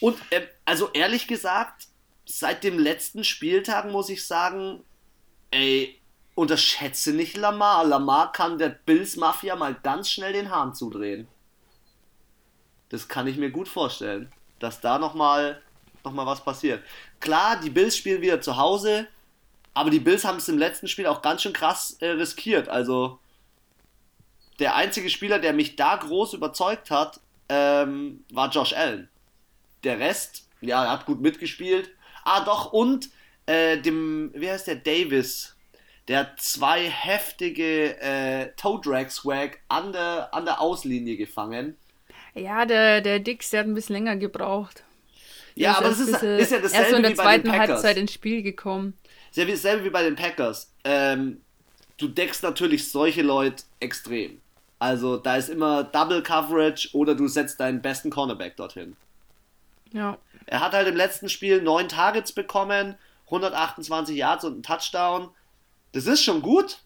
Und 0.00 0.16
äh, 0.30 0.46
also 0.64 0.90
ehrlich 0.92 1.26
gesagt, 1.26 1.88
seit 2.24 2.64
dem 2.64 2.78
letzten 2.78 3.24
Spieltag 3.24 3.90
muss 3.90 4.08
ich 4.08 4.26
sagen, 4.26 4.82
ey, 5.50 6.00
unterschätze 6.34 7.12
nicht 7.12 7.36
Lamar. 7.36 7.84
Lamar 7.84 8.32
kann 8.32 8.58
der 8.58 8.68
Bills 8.70 9.16
Mafia 9.16 9.56
mal 9.56 9.74
ganz 9.74 10.10
schnell 10.10 10.32
den 10.32 10.50
Hahn 10.50 10.74
zudrehen. 10.74 11.28
Das 12.90 13.08
kann 13.08 13.26
ich 13.26 13.36
mir 13.36 13.50
gut 13.50 13.68
vorstellen, 13.68 14.32
dass 14.60 14.80
da 14.80 14.98
nochmal 14.98 15.60
noch 16.08 16.14
mal 16.14 16.26
was 16.26 16.44
passiert. 16.44 16.82
Klar, 17.20 17.60
die 17.60 17.70
Bills 17.70 17.96
spielen 17.96 18.22
wieder 18.22 18.40
zu 18.40 18.56
Hause, 18.56 19.06
aber 19.74 19.90
die 19.90 20.00
Bills 20.00 20.24
haben 20.24 20.38
es 20.38 20.48
im 20.48 20.58
letzten 20.58 20.88
Spiel 20.88 21.06
auch 21.06 21.22
ganz 21.22 21.42
schön 21.42 21.52
krass 21.52 21.96
äh, 22.00 22.08
riskiert. 22.08 22.68
Also 22.68 23.20
der 24.58 24.74
einzige 24.74 25.10
Spieler, 25.10 25.38
der 25.38 25.52
mich 25.52 25.76
da 25.76 25.96
groß 25.96 26.34
überzeugt 26.34 26.90
hat, 26.90 27.20
ähm, 27.48 28.24
war 28.32 28.50
Josh 28.50 28.72
Allen. 28.72 29.08
Der 29.84 30.00
Rest, 30.00 30.48
ja, 30.60 30.84
er 30.84 30.90
hat 30.90 31.06
gut 31.06 31.20
mitgespielt. 31.20 31.90
Ah, 32.24 32.44
doch, 32.44 32.72
und 32.72 33.10
äh, 33.46 33.78
dem, 33.78 34.32
wie 34.34 34.50
heißt 34.50 34.66
der, 34.66 34.76
Davis, 34.76 35.56
der 36.08 36.20
hat 36.20 36.40
zwei 36.40 36.88
heftige 36.88 38.00
äh, 38.00 38.52
Toe 38.56 38.80
Drag 38.80 39.10
Swag 39.10 39.60
an 39.68 39.92
der, 39.92 40.34
an 40.34 40.44
der 40.44 40.60
Auslinie 40.60 41.16
gefangen. 41.16 41.76
Ja, 42.34 42.64
der, 42.66 43.00
der 43.00 43.20
Dix, 43.20 43.50
der 43.50 43.60
hat 43.60 43.66
ein 43.66 43.74
bisschen 43.74 43.94
länger 43.94 44.16
gebraucht. 44.16 44.84
Ja, 45.58 45.78
aber 45.78 45.88
das 45.88 46.00
ist, 46.00 46.22
ist 46.22 46.52
ja 46.52 46.58
dasselbe 46.58 46.76
er 46.76 46.82
ist 46.82 46.90
so 46.90 46.96
in 46.96 47.02
der 47.02 47.14
zweiten 47.14 47.52
Halbzeit 47.52 47.96
ins 47.96 48.12
Spiel 48.12 48.42
gekommen. 48.42 48.94
Ist 49.30 49.36
ja 49.36 49.44
dasselbe 49.44 49.84
wie 49.84 49.90
bei 49.90 50.02
den 50.02 50.14
Packers. 50.14 50.72
Ähm, 50.84 51.40
du 51.96 52.08
deckst 52.08 52.42
natürlich 52.42 52.90
solche 52.90 53.22
Leute 53.22 53.64
extrem. 53.80 54.40
Also 54.78 55.16
da 55.16 55.36
ist 55.36 55.48
immer 55.48 55.84
Double 55.84 56.22
Coverage 56.22 56.90
oder 56.92 57.14
du 57.14 57.26
setzt 57.26 57.58
deinen 57.60 57.82
besten 57.82 58.10
Cornerback 58.10 58.56
dorthin. 58.56 58.96
Ja. 59.92 60.18
Er 60.46 60.60
hat 60.60 60.72
halt 60.72 60.86
im 60.88 60.96
letzten 60.96 61.28
Spiel 61.28 61.60
neun 61.60 61.88
Targets 61.88 62.32
bekommen, 62.32 62.94
128 63.26 64.16
Yards 64.16 64.44
und 64.44 64.52
einen 64.52 64.62
Touchdown. 64.62 65.30
Das 65.92 66.06
ist 66.06 66.22
schon 66.22 66.42
gut, 66.42 66.78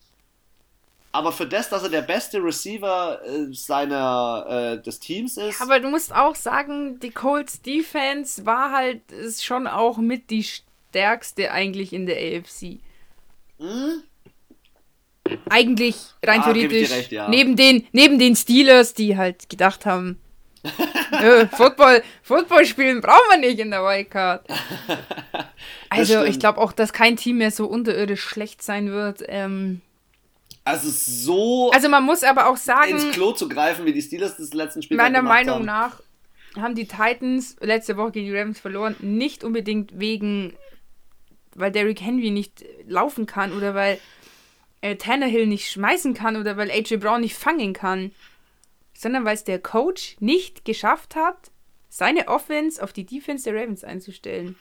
aber 1.13 1.31
für 1.31 1.47
das, 1.47 1.69
dass 1.69 1.83
er 1.83 1.91
der 1.91 2.03
beste 2.03 2.43
Receiver 2.43 3.21
äh, 3.25 3.53
seiner, 3.53 4.47
äh, 4.79 4.83
des 4.83 4.99
Teams 4.99 5.37
ist. 5.37 5.61
Aber 5.61 5.79
du 5.79 5.89
musst 5.89 6.15
auch 6.15 6.35
sagen, 6.35 6.99
die 7.01 7.11
Colts 7.11 7.61
Defense 7.61 8.47
war 8.47 8.73
halt 8.73 9.13
ist 9.13 9.45
schon 9.45 9.67
auch 9.67 9.99
mit 9.99 10.31
die 10.31 10.45
stärkste 10.45 11.53
eigentlich 11.53 11.93
in 11.93 12.07
der 12.07 12.17
AFC. 12.17 12.81
Hm? 13.59 14.03
Eigentlich 15.49 15.97
rein 16.25 16.41
ah, 16.41 16.53
theoretisch 16.53 16.91
recht, 16.91 17.13
ja. 17.13 17.29
neben 17.29 17.57
den 17.57 17.87
neben 17.93 18.19
den 18.19 18.35
Steelers, 18.35 18.93
die 18.93 19.17
halt 19.17 19.49
gedacht 19.49 19.87
haben, 19.87 20.19
Nö, 21.21 21.47
Football, 21.49 22.03
Football 22.23 22.65
spielen 22.67 23.01
brauchen 23.01 23.31
wir 23.31 23.39
nicht 23.39 23.59
in 23.59 23.71
der 23.71 23.83
Wildcard. 23.83 24.47
Also 25.91 26.25
ich 26.25 26.41
glaube 26.41 26.59
auch, 26.59 26.73
dass 26.73 26.95
kein 26.95 27.17
Team 27.19 27.37
mehr 27.37 27.51
so 27.51 27.67
unterirdisch 27.67 28.23
schlecht 28.23 28.63
sein 28.63 28.91
wird. 28.91 29.23
Ähm, 29.29 29.83
Also 30.65 30.91
so. 30.91 31.71
Also 31.73 31.89
man 31.89 32.05
muss 32.05 32.23
aber 32.23 32.49
auch 32.49 32.57
sagen. 32.57 32.91
Ins 32.91 33.11
Klo 33.11 33.33
zu 33.33 33.49
greifen, 33.49 33.85
wie 33.85 33.93
die 33.93 34.03
Steelers 34.03 34.37
des 34.37 34.55
letzten 34.55 34.83
Spiels 34.83 34.99
Meiner 34.99 35.23
Meinung 35.23 35.57
haben. 35.57 35.65
nach 35.65 36.01
haben 36.57 36.75
die 36.75 36.87
Titans 36.87 37.57
letzte 37.61 37.97
Woche 37.97 38.13
gegen 38.13 38.27
die 38.27 38.37
Ravens 38.37 38.61
verloren. 38.61 38.97
Nicht 39.01 39.45
unbedingt 39.45 39.99
wegen, 39.99 40.55
weil 41.55 41.73
Derrick 41.73 42.01
Henry 42.01 42.31
nicht 42.31 42.65
laufen 42.87 43.27
kann 43.27 43.53
oder 43.53 43.75
weil 43.75 43.99
äh, 44.83 44.97
Tannehill 44.97 45.47
nicht 45.47 45.71
schmeißen 45.71 46.15
kann 46.15 46.37
oder 46.37 46.57
weil 46.57 46.71
AJ 46.71 46.99
Brown 46.99 47.23
nicht 47.23 47.37
fangen 47.37 47.73
kann, 47.73 48.13
sondern 48.93 49.25
weil 49.25 49.35
es 49.35 49.45
der 49.45 49.59
Coach 49.59 50.17
nicht 50.21 50.65
geschafft 50.65 51.17
hat, 51.17 51.51
seine 51.89 52.29
Offense 52.29 52.83
auf 52.83 52.93
die 52.93 53.07
Defense 53.07 53.45
der 53.45 53.61
Ravens 53.61 53.85
einzustellen. 53.85 54.57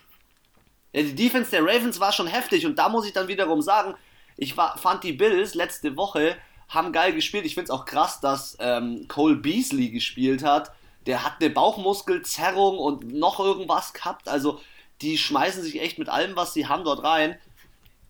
Ja, 0.93 1.03
die 1.03 1.15
Defense 1.15 1.51
der 1.51 1.63
Ravens 1.63 1.99
war 1.99 2.11
schon 2.11 2.27
heftig 2.27 2.65
und 2.65 2.77
da 2.77 2.89
muss 2.89 3.05
ich 3.05 3.13
dann 3.13 3.27
wiederum 3.27 3.61
sagen, 3.61 3.95
ich 4.41 4.57
war, 4.57 4.75
fand 4.77 5.03
die 5.03 5.13
Bills 5.13 5.53
letzte 5.53 5.95
Woche 5.95 6.35
haben 6.67 6.91
geil 6.93 7.13
gespielt. 7.13 7.45
Ich 7.45 7.53
finde 7.53 7.65
es 7.65 7.69
auch 7.69 7.85
krass, 7.85 8.21
dass 8.21 8.57
ähm, 8.59 9.07
Cole 9.07 9.35
Beasley 9.35 9.89
gespielt 9.89 10.43
hat. 10.43 10.71
Der 11.05 11.23
hat 11.23 11.33
eine 11.39 11.51
Bauchmuskelzerrung 11.51 12.79
und 12.79 13.13
noch 13.13 13.39
irgendwas 13.39 13.93
gehabt. 13.93 14.27
Also 14.27 14.59
die 15.01 15.19
schmeißen 15.19 15.61
sich 15.61 15.79
echt 15.79 15.99
mit 15.99 16.09
allem, 16.09 16.35
was 16.35 16.53
sie 16.53 16.67
haben, 16.67 16.83
dort 16.83 17.03
rein. 17.03 17.37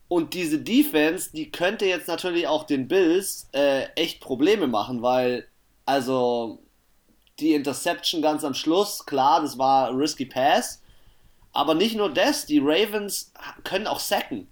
Und 0.08 0.34
diese 0.34 0.60
Defense, 0.60 1.32
die 1.34 1.52
könnte 1.52 1.86
jetzt 1.86 2.08
natürlich 2.08 2.48
auch 2.48 2.64
den 2.64 2.88
Bills 2.88 3.50
äh, 3.54 3.86
echt 3.96 4.22
Probleme 4.22 4.68
machen, 4.68 5.02
weil, 5.02 5.48
also, 5.86 6.60
die 7.40 7.54
Interception 7.54 8.22
ganz 8.22 8.44
am 8.44 8.54
Schluss, 8.54 9.06
klar, 9.06 9.42
das 9.42 9.58
war 9.58 9.98
Risky 9.98 10.26
Pass. 10.26 10.82
Aber 11.52 11.74
nicht 11.74 11.96
nur 11.96 12.14
das, 12.14 12.46
die 12.46 12.60
Ravens 12.60 13.34
können 13.64 13.88
auch 13.88 14.00
sacken. 14.00 14.48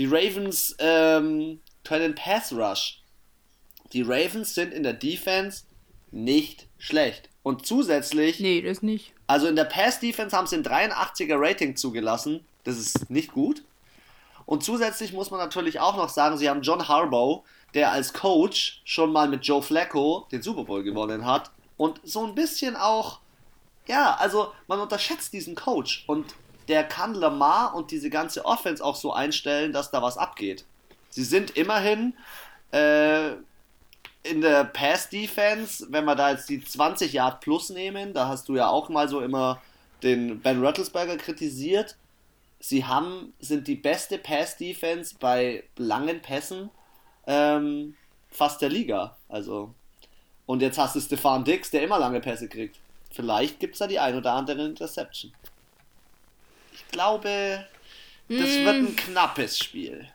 Die 0.00 0.06
Ravens 0.06 0.74
ähm, 0.78 1.60
können 1.84 2.14
Pass 2.14 2.54
Rush. 2.54 3.02
Die 3.92 4.00
Ravens 4.00 4.54
sind 4.54 4.72
in 4.72 4.82
der 4.82 4.94
Defense 4.94 5.64
nicht 6.10 6.68
schlecht. 6.78 7.28
Und 7.42 7.66
zusätzlich. 7.66 8.40
Nee, 8.40 8.62
das 8.62 8.80
nicht. 8.80 9.12
Also 9.26 9.46
in 9.46 9.56
der 9.56 9.66
Pass 9.66 10.00
Defense 10.00 10.34
haben 10.34 10.46
sie 10.46 10.56
ein 10.56 10.64
83er 10.64 11.34
Rating 11.38 11.76
zugelassen. 11.76 12.46
Das 12.64 12.78
ist 12.78 13.10
nicht 13.10 13.32
gut. 13.32 13.62
Und 14.46 14.64
zusätzlich 14.64 15.12
muss 15.12 15.30
man 15.30 15.38
natürlich 15.38 15.80
auch 15.80 15.98
noch 15.98 16.08
sagen, 16.08 16.38
sie 16.38 16.48
haben 16.48 16.62
John 16.62 16.88
Harbaugh, 16.88 17.42
der 17.74 17.92
als 17.92 18.14
Coach 18.14 18.80
schon 18.86 19.12
mal 19.12 19.28
mit 19.28 19.44
Joe 19.44 19.60
Flacco 19.60 20.26
den 20.32 20.40
Super 20.40 20.64
Bowl 20.64 20.82
gewonnen 20.82 21.26
hat. 21.26 21.50
Und 21.76 22.00
so 22.04 22.24
ein 22.24 22.34
bisschen 22.34 22.74
auch. 22.74 23.20
Ja, 23.86 24.14
also 24.14 24.50
man 24.66 24.80
unterschätzt 24.80 25.34
diesen 25.34 25.54
Coach. 25.54 26.04
Und 26.06 26.24
der 26.70 26.84
kann 26.84 27.14
Lamar 27.14 27.74
und 27.74 27.90
diese 27.90 28.10
ganze 28.10 28.44
Offense 28.44 28.82
auch 28.82 28.94
so 28.94 29.12
einstellen, 29.12 29.72
dass 29.72 29.90
da 29.90 30.02
was 30.02 30.16
abgeht. 30.16 30.64
Sie 31.10 31.24
sind 31.24 31.56
immerhin 31.56 32.14
äh, 32.70 33.30
in 34.22 34.40
der 34.40 34.64
Pass-Defense, 34.64 35.88
wenn 35.90 36.04
wir 36.04 36.14
da 36.14 36.30
jetzt 36.30 36.48
die 36.48 36.64
20 36.64 37.12
Yard 37.12 37.40
plus 37.40 37.70
nehmen, 37.70 38.14
da 38.14 38.28
hast 38.28 38.48
du 38.48 38.54
ja 38.54 38.68
auch 38.68 38.88
mal 38.88 39.08
so 39.08 39.20
immer 39.20 39.60
den 40.04 40.40
Ben 40.40 40.64
Rattlesberger 40.64 41.16
kritisiert. 41.16 41.96
Sie 42.60 42.84
haben, 42.84 43.32
sind 43.40 43.66
die 43.66 43.74
beste 43.74 44.18
Pass-Defense 44.18 45.16
bei 45.18 45.64
langen 45.76 46.22
Pässen 46.22 46.70
ähm, 47.26 47.96
fast 48.30 48.62
der 48.62 48.68
Liga. 48.68 49.16
Also. 49.28 49.74
Und 50.46 50.62
jetzt 50.62 50.78
hast 50.78 50.94
du 50.94 51.00
Stefan 51.00 51.42
Dix, 51.42 51.70
der 51.70 51.82
immer 51.82 51.98
lange 51.98 52.20
Pässe 52.20 52.48
kriegt. 52.48 52.78
Vielleicht 53.10 53.58
gibt 53.58 53.74
es 53.74 53.80
da 53.80 53.88
die 53.88 53.98
ein 53.98 54.16
oder 54.16 54.34
andere 54.34 54.64
Interception 54.64 55.32
glaube, 56.90 57.66
das 58.28 58.38
mm. 58.38 58.64
wird 58.64 58.76
ein 58.76 58.96
knappes 58.96 59.58
Spiel. 59.58 60.06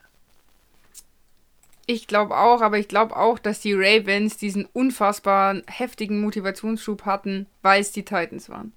Ich 1.88 2.08
glaube 2.08 2.38
auch, 2.38 2.62
aber 2.62 2.80
ich 2.80 2.88
glaube 2.88 3.16
auch, 3.16 3.38
dass 3.38 3.60
die 3.60 3.74
Ravens 3.74 4.38
diesen 4.38 4.66
unfassbar 4.74 5.62
heftigen 5.68 6.22
Motivationsschub 6.22 7.06
hatten, 7.06 7.46
weil 7.62 7.82
es 7.82 7.92
die 7.92 8.04
Titans 8.04 8.50
waren. 8.50 8.74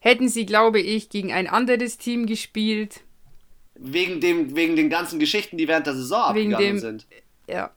Hätten 0.00 0.28
sie, 0.28 0.46
glaube 0.46 0.80
ich, 0.80 1.08
gegen 1.08 1.32
ein 1.32 1.46
anderes 1.46 1.96
Team 1.96 2.26
gespielt. 2.26 3.00
Wegen, 3.76 4.20
dem, 4.20 4.56
wegen 4.56 4.76
den 4.76 4.90
ganzen 4.90 5.18
Geschichten, 5.18 5.56
die 5.56 5.68
während 5.68 5.86
der 5.86 5.94
Saison 5.94 6.34
wegen 6.34 6.54
abgegangen 6.54 6.76
dem, 6.76 6.80
sind. 6.80 7.06
Ja, 7.46 7.70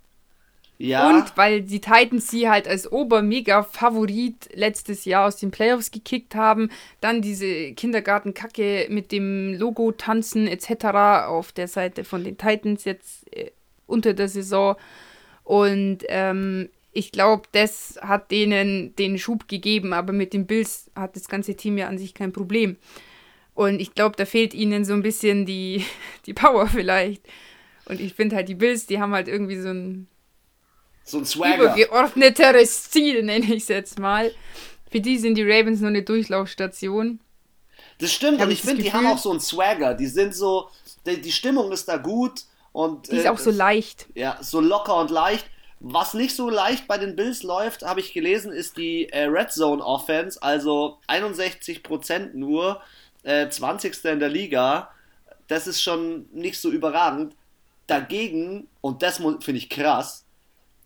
ja. 0.80 1.10
Und 1.10 1.36
weil 1.36 1.62
die 1.62 1.82
Titans 1.82 2.30
sie 2.30 2.50
halt 2.50 2.68
als 2.68 2.92
Ober-Mega-Favorit 2.92 4.50
letztes 4.54 5.06
Jahr 5.06 5.28
aus 5.28 5.38
den 5.38 5.50
Playoffs 5.50 5.90
gekickt 5.90 6.36
haben. 6.36 6.70
Dann 7.02 7.22
diese 7.22 7.74
Kindergartenkacke 7.74 8.88
mit 8.90 9.12
dem 9.12 9.56
Logo 9.56 9.92
tanzen 9.92 10.48
etc. 10.48 10.86
auf 11.28 11.52
der 11.52 11.68
Seite 11.68 12.04
von 12.04 12.24
den 12.24 12.38
Titans 12.38 12.86
jetzt 12.86 13.32
äh, 13.36 13.52
unter 13.88 14.14
der 14.14 14.28
Saison. 14.28 14.76
Und 15.44 16.00
ähm, 16.10 16.70
ich 16.94 17.12
glaube, 17.12 17.44
das 17.54 17.98
hat 18.02 18.30
denen 18.30 18.96
den 18.98 19.18
Schub 19.18 19.48
gegeben. 19.48 19.94
Aber 19.94 20.14
mit 20.14 20.34
den 20.34 20.46
Bills 20.46 20.92
hat 20.94 21.16
das 21.16 21.28
ganze 21.28 21.56
Team 21.56 21.80
ja 21.80 21.88
an 21.88 21.98
sich 21.98 22.14
kein 22.14 22.34
Problem. 22.34 22.78
Und 23.56 23.80
ich 23.80 23.96
glaube, 23.96 24.16
da 24.16 24.26
fehlt 24.26 24.54
ihnen 24.54 24.86
so 24.86 24.94
ein 24.94 25.02
bisschen 25.02 25.48
die, 25.48 25.84
die 26.28 26.36
Power 26.36 26.68
vielleicht. 26.68 27.24
Und 27.86 28.00
ich 28.00 28.14
finde 28.14 28.36
halt, 28.36 28.48
die 28.48 28.54
Bills, 28.56 28.86
die 28.86 29.00
haben 29.00 29.14
halt 29.14 29.28
irgendwie 29.28 29.58
so 29.58 29.70
ein 29.70 30.08
so 31.08 31.20
ein 31.20 31.26
Swagger. 31.26 31.64
Übergeordneteres 31.64 32.84
Ziel, 32.92 33.24
nenne 33.24 33.46
ich 33.46 33.64
es 33.64 33.68
jetzt 33.70 34.00
mal. 34.00 34.32
Für 34.92 35.00
die 35.00 35.18
sind 35.18 35.36
die 35.36 35.44
Ravens 35.44 35.80
nur 35.80 35.90
eine 35.90 36.04
Durchlaufstation. 36.04 37.20
Das 38.00 38.12
stimmt, 38.12 38.42
und 38.42 38.52
ich 38.52 38.62
finde, 38.62 38.84
die 38.84 38.94
haben 38.94 39.08
auch 39.08 39.18
so 39.18 39.32
einen 39.32 39.40
Swagger. 39.40 39.94
Die 39.94 40.08
sind 40.08 40.36
so, 40.36 40.70
die, 41.06 41.20
die 41.20 41.32
Stimmung 41.32 41.72
ist 41.72 41.88
da 41.88 41.98
gut 41.98 42.44
und. 42.72 43.12
Die 43.12 43.18
ist 43.18 43.26
äh, 43.26 43.30
auch 43.30 43.40
so 43.40 43.52
leicht. 43.52 44.08
Ja, 44.14 44.38
so 44.42 44.62
locker 44.62 44.98
und 44.98 45.10
leicht. 45.10 45.46
Was 45.80 46.14
nicht 46.14 46.36
so 46.36 46.50
leicht 46.50 46.88
bei 46.88 46.98
den 46.98 47.16
Bills 47.16 47.44
läuft, 47.44 47.84
habe 47.84 48.00
ich 48.00 48.14
gelesen, 48.14 48.52
ist 48.52 48.78
die 48.78 49.10
äh, 49.10 49.26
Red 49.26 49.52
Zone 49.52 49.84
Offense, 49.84 50.42
also 50.42 50.98
61% 51.08 52.34
nur, 52.34 52.82
äh, 53.24 53.48
20. 53.48 54.04
in 54.06 54.20
der 54.20 54.30
Liga. 54.30 54.90
Das 55.48 55.68
ist 55.68 55.82
schon 55.82 56.28
nicht 56.34 56.60
so 56.60 56.72
überragend. 56.72 57.36
Dagegen, 57.86 58.68
und 58.82 59.04
das 59.04 59.18
finde 59.18 59.54
ich 59.54 59.70
krass, 59.70 60.27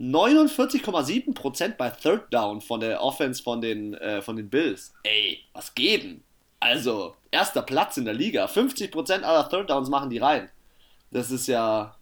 49,7% 0.02 1.76
bei 1.78 1.90
Third 1.90 2.34
Down 2.34 2.60
von 2.62 2.80
der 2.80 3.02
Offense 3.04 3.42
von 3.44 3.62
den, 3.62 3.94
äh, 3.94 4.22
von 4.22 4.36
den 4.36 4.50
Bills. 4.50 4.94
Ey, 5.04 5.40
was 5.54 5.76
geben? 5.76 6.24
Also, 6.60 7.16
erster 7.32 7.62
Platz 7.62 7.98
in 7.98 8.06
der 8.06 8.14
Liga. 8.14 8.46
50% 8.46 9.24
aller 9.24 9.48
Third 9.48 9.70
Downs 9.70 9.90
machen 9.90 10.10
die 10.10 10.18
rein. 10.18 10.50
Das 11.12 11.30
ist 11.32 11.48
ja 11.48 11.96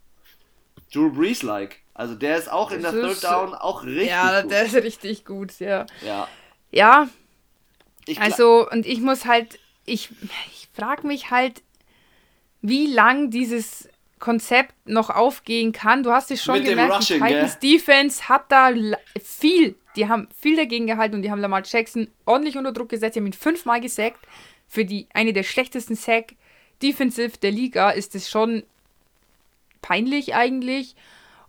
Drew 0.94 1.12
Brees-like. 1.12 1.78
Also, 1.94 2.16
der 2.16 2.38
ist 2.38 2.50
auch 2.50 2.70
das 2.70 2.78
in 2.78 2.84
der 2.84 2.92
Third 2.92 3.24
Down 3.24 3.54
auch 3.54 3.84
richtig 3.84 4.08
Ja, 4.10 4.42
gut. 4.42 4.52
der 4.52 4.64
ist 4.64 4.76
richtig 4.76 5.26
gut, 5.26 5.60
ja. 5.60 5.86
Ja. 6.06 6.28
Ja. 6.72 7.10
Ich 8.06 8.20
also, 8.22 8.68
und 8.70 8.86
ich 8.86 9.02
muss 9.02 9.26
halt, 9.26 9.60
ich, 9.86 10.10
ich 10.52 10.68
frage 10.74 11.06
mich 11.06 11.32
halt, 11.32 11.62
wie 12.62 12.88
lang 12.88 13.30
dieses 13.30 13.88
Konzept 14.20 14.74
noch 14.86 15.10
aufgehen 15.10 15.72
kann. 15.72 16.04
Du 16.04 16.12
hast 16.12 16.30
es 16.32 16.44
schon 16.44 16.60
Mit 16.60 16.66
gemerkt, 16.66 16.94
Rushing, 16.96 17.22
die 17.22 17.28
Titans 17.28 17.60
gell? 17.60 17.72
Defense 17.72 18.30
hat 18.30 18.52
da 18.52 18.72
viel, 19.24 19.76
die 19.96 20.08
haben 20.08 20.28
viel 20.38 20.56
dagegen 20.56 20.88
gehalten 20.88 21.16
und 21.16 21.22
die 21.22 21.32
haben 21.32 21.42
Lamar 21.42 21.64
Jackson 21.66 22.10
ordentlich 22.26 22.58
unter 22.58 22.72
Druck 22.72 22.90
gesetzt. 22.90 23.16
Die 23.16 23.20
haben 23.20 23.28
ihn 23.28 23.34
fünfmal 23.34 23.82
gesackt. 23.82 24.26
Für 24.68 24.86
die 24.86 25.08
eine 25.14 25.34
der 25.34 25.44
schlechtesten 25.44 25.96
Sack 25.96 26.36
Defensive 26.82 27.38
der 27.42 27.52
Liga 27.52 27.90
ist 27.90 28.16
es 28.16 28.30
schon 28.30 28.64
peinlich 29.82 30.36
eigentlich. 30.36 30.96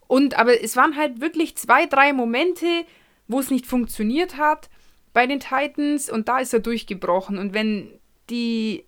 Und 0.07 0.37
aber 0.37 0.61
es 0.61 0.75
waren 0.75 0.97
halt 0.97 1.21
wirklich 1.21 1.55
zwei, 1.55 1.85
drei 1.85 2.13
Momente, 2.13 2.85
wo 3.27 3.39
es 3.39 3.51
nicht 3.51 3.65
funktioniert 3.65 4.37
hat 4.37 4.69
bei 5.13 5.27
den 5.27 5.39
Titans 5.39 6.09
und 6.09 6.27
da 6.27 6.39
ist 6.39 6.53
er 6.53 6.59
durchgebrochen. 6.59 7.37
Und 7.37 7.53
wenn 7.53 7.99
die 8.29 8.85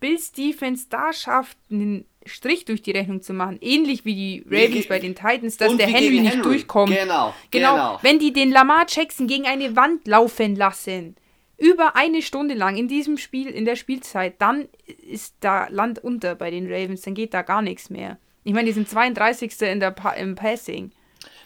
Bills 0.00 0.32
Defense 0.32 0.86
da 0.88 1.12
schafft, 1.12 1.58
einen 1.70 2.06
Strich 2.26 2.64
durch 2.64 2.82
die 2.82 2.90
Rechnung 2.92 3.22
zu 3.22 3.32
machen, 3.32 3.58
ähnlich 3.60 4.04
wie 4.04 4.14
die 4.14 4.44
Ravens 4.48 4.88
bei 4.88 4.98
den 4.98 5.14
Titans, 5.14 5.56
dass 5.56 5.76
der 5.76 5.86
Henry 5.86 6.20
nicht 6.20 6.32
Henry. 6.32 6.42
durchkommt. 6.42 6.92
Genau, 6.94 7.34
genau, 7.50 7.74
genau. 7.74 7.98
Wenn 8.02 8.18
die 8.18 8.32
den 8.32 8.50
Lamar 8.50 8.86
Jackson 8.88 9.26
gegen 9.26 9.46
eine 9.46 9.76
Wand 9.76 10.06
laufen 10.06 10.56
lassen, 10.56 11.16
über 11.56 11.96
eine 11.96 12.20
Stunde 12.22 12.54
lang 12.54 12.76
in 12.76 12.88
diesem 12.88 13.16
Spiel, 13.16 13.46
in 13.48 13.64
der 13.64 13.76
Spielzeit, 13.76 14.34
dann 14.40 14.68
ist 15.08 15.34
da 15.40 15.68
Land 15.68 16.02
unter 16.02 16.34
bei 16.34 16.50
den 16.50 16.66
Ravens, 16.70 17.02
dann 17.02 17.14
geht 17.14 17.32
da 17.32 17.42
gar 17.42 17.62
nichts 17.62 17.90
mehr. 17.90 18.18
Ich 18.42 18.52
meine, 18.52 18.66
die 18.66 18.72
sind 18.72 18.88
32. 18.88 19.60
In 19.62 19.80
der 19.80 19.90
pa 19.90 20.10
im 20.10 20.34
Passing. 20.34 20.90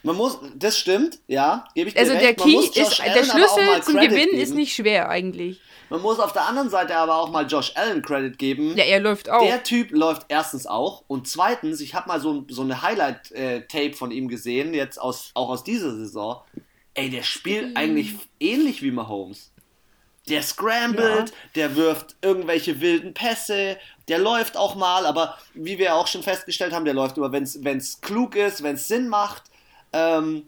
Man 0.02 0.16
muss, 0.16 0.38
das 0.56 0.78
stimmt, 0.78 1.18
ja, 1.26 1.64
gebe 1.74 1.88
ich 1.88 1.94
dir 1.94 2.00
Also 2.00 2.12
recht. 2.12 2.24
der 2.24 2.34
Key 2.34 2.54
ist, 2.56 2.76
der 2.76 3.24
Schlüssel 3.24 3.82
zum 3.82 3.96
Gewinn 3.96 4.28
ist 4.30 4.54
nicht 4.54 4.72
schwer 4.74 5.08
eigentlich. 5.08 5.60
Man 5.90 6.02
muss 6.02 6.18
auf 6.18 6.32
der 6.32 6.46
anderen 6.46 6.70
Seite 6.70 6.96
aber 6.96 7.16
auch 7.16 7.30
mal 7.30 7.46
Josh 7.46 7.72
Allen 7.74 8.02
Credit 8.02 8.38
geben. 8.38 8.76
Ja, 8.76 8.84
er 8.84 9.00
läuft 9.00 9.30
auch. 9.30 9.42
Der 9.42 9.62
Typ 9.62 9.90
läuft 9.90 10.26
erstens 10.28 10.66
auch 10.66 11.04
und 11.06 11.28
zweitens, 11.28 11.80
ich 11.80 11.94
habe 11.94 12.08
mal 12.08 12.20
so, 12.20 12.44
so 12.48 12.62
eine 12.62 12.82
Highlight-Tape 12.82 13.94
von 13.94 14.10
ihm 14.10 14.28
gesehen, 14.28 14.74
jetzt 14.74 15.00
aus, 15.00 15.30
auch 15.34 15.48
aus 15.48 15.64
dieser 15.64 15.94
Saison. 15.94 16.42
Ey, 16.94 17.10
der 17.10 17.22
spielt 17.22 17.70
mhm. 17.70 17.76
eigentlich 17.76 18.14
ähnlich 18.40 18.82
wie 18.82 18.90
Mahomes. 18.90 19.52
Der 20.28 20.42
scrambled, 20.42 21.30
ja. 21.30 21.36
der 21.54 21.76
wirft 21.76 22.16
irgendwelche 22.20 22.80
wilden 22.80 23.14
Pässe, 23.14 23.78
der 24.08 24.18
läuft 24.18 24.56
auch 24.56 24.74
mal, 24.74 25.06
aber 25.06 25.38
wie 25.54 25.78
wir 25.78 25.94
auch 25.94 26.06
schon 26.06 26.22
festgestellt 26.22 26.74
haben, 26.74 26.84
der 26.84 26.94
läuft 26.94 27.16
nur, 27.16 27.32
wenn 27.32 27.44
es 27.44 28.00
klug 28.00 28.36
ist, 28.36 28.62
wenn 28.62 28.74
es 28.74 28.88
Sinn 28.88 29.08
macht. 29.08 29.44
Ähm, 29.92 30.44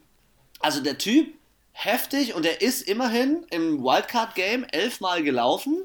also 0.61 0.83
der 0.83 0.99
Typ, 0.99 1.33
heftig 1.85 2.35
und 2.35 2.45
er 2.45 2.61
ist 2.61 2.83
immerhin 2.83 3.47
im 3.51 3.83
Wildcard-Game 3.83 4.65
elfmal 4.65 5.23
gelaufen. 5.23 5.83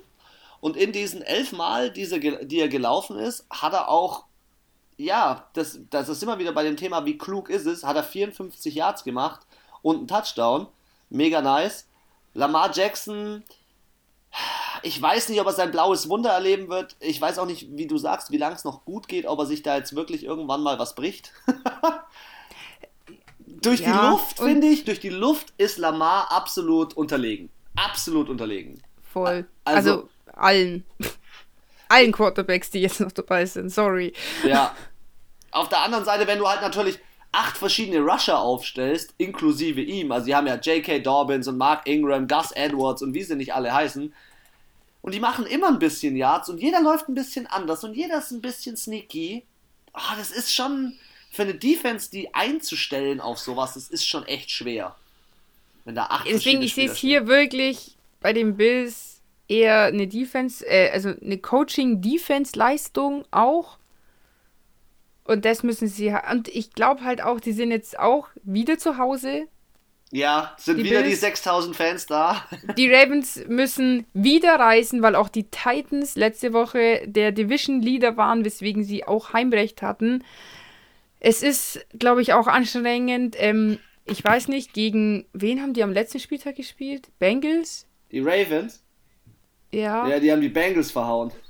Und 0.60 0.78
in 0.78 0.92
diesen 0.92 1.22
elfmal, 1.22 1.92
die, 1.92 2.08
die 2.48 2.60
er 2.60 2.68
gelaufen 2.68 3.18
ist, 3.18 3.46
hat 3.50 3.74
er 3.74 3.90
auch, 3.90 4.26
ja, 4.98 5.48
das, 5.54 5.80
das 5.90 6.10
ist 6.10 6.24
immer 6.24 6.40
wieder 6.40 6.54
bei 6.54 6.64
dem 6.64 6.76
Thema, 6.76 7.06
wie 7.06 7.18
klug 7.18 7.50
ist 7.50 7.66
es, 7.66 7.84
hat 7.84 7.96
er 7.96 8.04
54 8.04 8.74
Yards 8.74 9.04
gemacht 9.04 9.42
und 9.82 9.98
einen 9.98 10.08
Touchdown. 10.08 10.68
Mega 11.10 11.42
nice. 11.42 11.88
Lamar 12.34 12.72
Jackson, 12.74 13.44
ich 14.82 15.02
weiß 15.02 15.30
nicht, 15.30 15.40
ob 15.40 15.48
er 15.48 15.54
sein 15.54 15.72
blaues 15.72 16.10
Wunder 16.10 16.32
erleben 16.32 16.68
wird. 16.68 16.96
Ich 17.00 17.22
weiß 17.22 17.40
auch 17.40 17.46
nicht, 17.46 17.78
wie 17.78 17.88
du 17.88 17.98
sagst, 17.98 18.32
wie 18.32 18.38
lange 18.38 18.56
es 18.56 18.66
noch 18.66 18.84
gut 18.84 19.08
geht, 19.08 19.28
ob 19.28 19.40
er 19.40 19.46
sich 19.46 19.62
da 19.62 19.78
jetzt 19.78 19.96
wirklich 19.96 20.24
irgendwann 20.24 20.62
mal 20.62 20.80
was 20.80 20.96
bricht. 20.96 21.32
durch 23.66 23.82
ja, 23.82 23.92
die 23.92 24.08
Luft, 24.08 24.40
finde 24.40 24.68
ich, 24.68 24.86
durch 24.86 25.00
die 25.00 25.10
Luft 25.10 25.54
ist 25.58 25.78
Lamar 25.78 26.32
absolut 26.32 26.94
unterlegen. 26.96 27.50
Absolut 27.76 28.30
unterlegen. 28.30 28.82
Voll. 29.12 29.48
Also, 29.64 29.90
also 29.92 30.10
allen. 30.34 30.84
allen 31.90 32.12
Quarterbacks, 32.12 32.70
die 32.72 32.82
jetzt 32.82 33.00
noch 33.00 33.12
dabei 33.12 33.46
sind, 33.46 33.70
sorry. 33.70 34.14
Ja. 34.44 34.76
Auf 35.52 35.70
der 35.70 35.82
anderen 35.82 36.04
Seite, 36.04 36.28
wenn 36.28 36.40
du 36.40 36.48
halt 36.48 36.62
natürlich 36.62 37.00
acht 37.32 37.58
verschiedene 37.58 38.00
Rusher 38.00 38.40
aufstellst, 38.40 39.14
inklusive 39.18 39.82
ihm, 39.82 40.12
also 40.12 40.26
die 40.26 40.36
haben 40.36 40.48
ja 40.48 40.56
J.K. 40.56 41.00
Dobbins 41.00 41.48
und 41.48 41.58
Mark 41.58 41.88
Ingram, 41.88 42.28
Gus 42.28 42.52
Edwards 42.52 43.02
und 43.02 43.14
wie 43.14 43.24
sie 43.24 43.36
nicht 43.36 43.54
alle 43.54 43.74
heißen, 43.74 44.14
und 45.06 45.14
die 45.14 45.20
machen 45.20 45.46
immer 45.46 45.68
ein 45.68 45.78
bisschen 45.78 46.16
Yards 46.16 46.50
und 46.50 46.60
jeder 46.60 46.82
läuft 46.82 47.08
ein 47.10 47.14
bisschen 47.14 47.46
anders 47.46 47.84
und 47.84 47.94
jeder 47.94 48.18
ist 48.18 48.32
ein 48.32 48.42
bisschen 48.42 48.76
sneaky. 48.76 49.46
Oh, 49.94 50.16
das 50.18 50.32
ist 50.32 50.52
schon 50.52 50.98
für 51.36 51.44
eine 51.44 51.56
Defense, 51.56 52.10
die 52.10 52.34
einzustellen 52.34 53.20
auf 53.20 53.40
sowas, 53.40 53.74
das 53.74 53.90
ist 53.90 54.08
schon 54.08 54.26
echt 54.26 54.50
schwer. 54.50 54.96
Wenn 55.84 55.96
da 55.96 56.06
acht 56.06 56.28
Deswegen, 56.28 56.62
ich 56.62 56.74
sehe 56.74 56.90
es 56.90 56.98
hier 56.98 57.28
wirklich 57.28 57.98
bei 58.22 58.32
den 58.32 58.56
Bills 58.56 59.22
eher 59.48 59.84
eine 59.84 60.08
Defense, 60.08 60.66
äh, 60.66 60.90
also 60.92 61.10
eine 61.10 61.38
Coaching-Defense-Leistung 61.38 63.26
auch. 63.32 63.78
Und 65.26 65.46
das 65.46 65.62
müssen 65.64 65.88
sie, 65.88 66.16
und 66.32 66.48
ich 66.48 66.72
glaube 66.72 67.04
halt 67.04 67.22
auch, 67.22 67.40
die 67.40 67.52
sind 67.52 67.72
jetzt 67.72 68.00
auch 68.00 68.30
wieder 68.44 68.78
zu 68.78 68.98
Hause. 68.98 69.48
Ja, 70.12 70.56
sind 70.58 70.78
die 70.78 70.86
wieder 70.86 71.02
Bills, 71.02 71.16
die 71.16 71.26
6000 71.26 71.76
Fans 71.76 72.06
da. 72.06 72.46
Die 72.78 72.92
Ravens 72.92 73.44
müssen 73.48 74.06
wieder 74.14 74.56
reisen, 74.56 75.02
weil 75.02 75.16
auch 75.16 75.30
die 75.30 75.50
Titans 75.50 76.16
letzte 76.16 76.54
Woche 76.54 77.02
der 77.06 77.32
Division 77.32 77.82
Leader 77.82 78.16
waren, 78.16 78.46
weswegen 78.46 78.84
sie 78.84 79.04
auch 79.04 79.34
Heimrecht 79.34 79.82
hatten. 79.82 80.24
Es 81.20 81.42
ist, 81.42 81.86
glaube 81.98 82.22
ich, 82.22 82.34
auch 82.34 82.48
anstrengend. 82.48 83.36
Ähm, 83.40 83.80
ich 84.06 84.24
weiß 84.24 84.48
nicht, 84.48 84.74
gegen 84.74 85.26
wen 85.34 85.62
haben 85.62 85.74
die 85.74 85.84
am 85.84 85.92
letzten 85.92 86.20
Spieltag 86.20 86.56
gespielt? 86.56 87.10
Bengals? 87.20 87.88
Die 88.12 88.20
Ravens? 88.20 88.84
Ja. 89.72 90.08
Ja, 90.08 90.20
die 90.20 90.32
haben 90.32 90.42
die 90.42 90.50
Bengals 90.50 90.92
verhauen. 90.92 91.32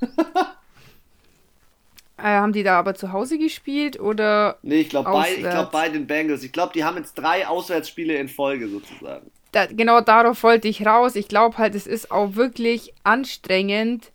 äh, 2.16 2.22
haben 2.22 2.52
die 2.52 2.62
da 2.62 2.78
aber 2.78 2.94
zu 2.94 3.12
Hause 3.12 3.38
gespielt 3.38 4.00
oder? 4.00 4.58
Nee, 4.62 4.80
ich 4.80 4.88
glaube 4.88 5.10
bei, 5.10 5.34
glaub, 5.34 5.70
bei 5.70 5.88
den 5.90 6.06
Bengals. 6.06 6.42
Ich 6.42 6.52
glaube, 6.52 6.72
die 6.72 6.82
haben 6.82 6.96
jetzt 6.96 7.14
drei 7.14 7.46
Auswärtsspiele 7.46 8.16
in 8.16 8.28
Folge 8.28 8.68
sozusagen. 8.68 9.30
Da, 9.52 9.66
genau 9.66 10.00
darauf 10.00 10.42
wollte 10.42 10.66
ich 10.68 10.84
raus. 10.86 11.14
Ich 11.14 11.28
glaube 11.28 11.58
halt, 11.58 11.74
es 11.74 11.86
ist 11.86 12.10
auch 12.10 12.34
wirklich 12.34 12.94
anstrengend. 13.04 14.12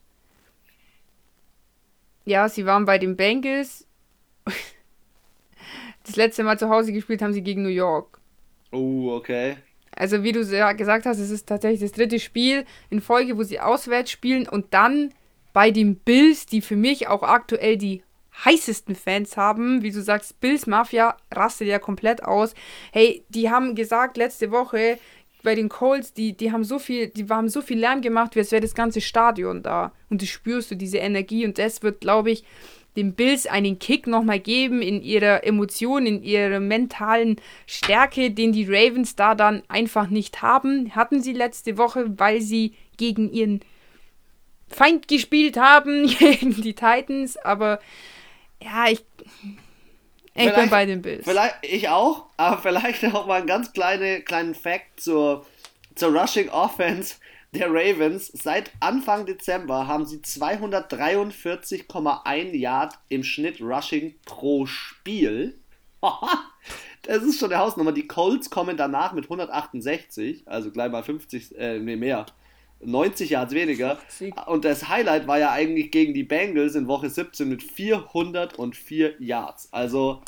Ja, 2.26 2.50
sie 2.50 2.66
waren 2.66 2.86
bei 2.86 2.98
den 2.98 3.16
Bengals. 3.16 3.88
Das 6.06 6.16
letzte 6.16 6.44
Mal 6.44 6.58
zu 6.58 6.70
Hause 6.70 6.94
gespielt 6.94 7.22
haben 7.22 7.34
sie 7.34 7.44
gegen 7.44 7.64
New 7.64 7.70
York. 7.70 8.20
Oh, 8.72 9.12
okay. 9.12 9.58
Also 9.94 10.24
wie 10.24 10.32
du 10.32 10.46
gesagt 10.46 11.06
hast, 11.06 11.20
es 11.20 11.30
ist 11.30 11.48
tatsächlich 11.48 11.82
das 11.82 11.92
dritte 11.92 12.20
Spiel 12.20 12.66
in 12.90 13.02
Folge, 13.02 13.38
wo 13.38 13.44
sie 13.44 13.60
auswärts 13.60 14.12
spielen 14.12 14.48
und 14.48 14.74
dann 14.74 15.14
bei 15.54 15.72
den 15.72 15.96
Bills, 15.96 16.46
die 16.46 16.62
für 16.62 16.78
mich 16.78 17.08
auch 17.08 17.24
aktuell 17.24 17.78
die 17.78 18.04
heißesten 18.46 18.96
Fans 18.96 19.36
haben. 19.36 19.82
Wie 19.84 19.92
du 19.92 20.02
sagst, 20.02 20.40
Bills 20.40 20.66
Mafia 20.66 21.18
rastet 21.32 21.68
ja 21.68 21.80
komplett 21.80 22.24
aus. 22.24 22.54
Hey, 22.92 23.24
die 23.30 23.50
haben 23.50 23.76
gesagt 23.76 24.18
letzte 24.18 24.52
Woche 24.52 24.98
bei 25.44 25.56
den 25.56 25.70
Colts, 25.70 26.14
die, 26.14 26.34
die 26.38 26.52
haben 26.52 26.64
so 26.64 26.78
viel, 26.80 27.08
die 27.08 27.28
haben 27.28 27.50
so 27.50 27.62
viel 27.62 27.80
Lärm 27.80 28.02
gemacht, 28.02 28.38
als 28.38 28.52
wäre 28.52 28.62
das 28.62 28.76
ganze 28.76 29.02
Stadion 29.02 29.64
da. 29.64 29.92
Und 30.10 30.22
du 30.22 30.26
spürst 30.26 30.72
du 30.72 30.76
diese 30.76 31.00
Energie 31.00 31.46
und 31.46 31.58
das 31.58 31.82
wird, 31.82 32.02
glaube 32.02 32.32
ich, 32.32 32.44
den 32.96 33.14
Bills 33.14 33.48
einen 33.48 33.80
Kick 33.80 34.08
nochmal 34.08 34.40
geben 34.40 34.82
in 34.82 35.02
ihrer 35.02 35.46
Emotion, 35.46 36.06
in 36.06 36.24
ihrer 36.24 36.60
mentalen 36.60 37.38
Stärke, 37.66 38.32
den 38.32 38.52
die 38.52 38.66
Ravens 38.66 39.16
da 39.16 39.36
dann 39.36 39.64
einfach 39.68 40.08
nicht 40.08 40.42
haben. 40.42 40.94
Hatten 40.94 41.22
sie 41.22 41.34
letzte 41.34 41.78
Woche, 41.78 42.20
weil 42.20 42.42
sie 42.42 42.74
gegen 42.98 43.32
ihren 43.32 43.62
Feind 44.68 45.08
gespielt 45.08 45.58
haben, 45.58 46.08
gegen 46.20 46.54
die 46.62 46.74
Titans, 46.74 47.38
aber 47.38 47.80
ja, 48.62 48.88
ich, 48.90 49.04
ich 50.36 50.54
bin 50.54 50.70
bei 50.70 50.86
den 50.86 51.02
Bills. 51.02 51.26
Vielleicht, 51.26 51.56
ich 51.62 51.90
auch, 51.90 52.26
aber 52.38 52.58
vielleicht 52.62 53.04
auch 53.06 53.26
mal 53.26 53.40
einen 53.40 53.48
ganz 53.48 53.74
kleine, 53.74 54.22
kleinen 54.22 54.56
Fact 54.56 55.00
zur, 55.00 55.46
zur 55.96 56.18
Rushing 56.18 56.50
Offense 56.50 57.16
der 57.54 57.68
Ravens. 57.70 58.28
Seit 58.28 58.72
Anfang 58.80 59.26
Dezember 59.26 59.88
haben 59.88 60.06
sie 60.06 60.20
243,1 60.20 62.56
Yard 62.56 62.94
im 63.10 63.24
Schnitt 63.24 63.60
Rushing 63.62 64.16
pro 64.26 64.66
Spiel. 64.66 65.60
das 67.04 67.24
ist 67.24 67.40
schon 67.40 67.50
der 67.50 67.60
Hausnummer. 67.60 67.92
Die 67.92 68.08
Colts 68.08 68.50
kommen 68.50 68.78
danach 68.78 69.12
mit 69.14 69.26
168, 69.26 70.48
also 70.48 70.72
gleich 70.72 70.90
mal 70.92 71.04
50, 71.04 71.58
äh, 71.58 71.80
nee, 71.80 71.98
mehr. 71.98 72.26
90 72.84 73.30
Yards 73.30 73.54
weniger. 73.54 74.00
Und 74.48 74.66
das 74.66 74.90
Highlight 74.90 75.28
war 75.28 75.38
ja 75.38 75.52
eigentlich 75.52 75.92
gegen 75.92 76.16
die 76.16 76.24
Bengals 76.24 76.74
in 76.74 76.88
Woche 76.88 77.12
17 77.12 77.48
mit 77.48 77.62
404 77.62 79.22
Yards. 79.22 79.72
Also 79.72 80.24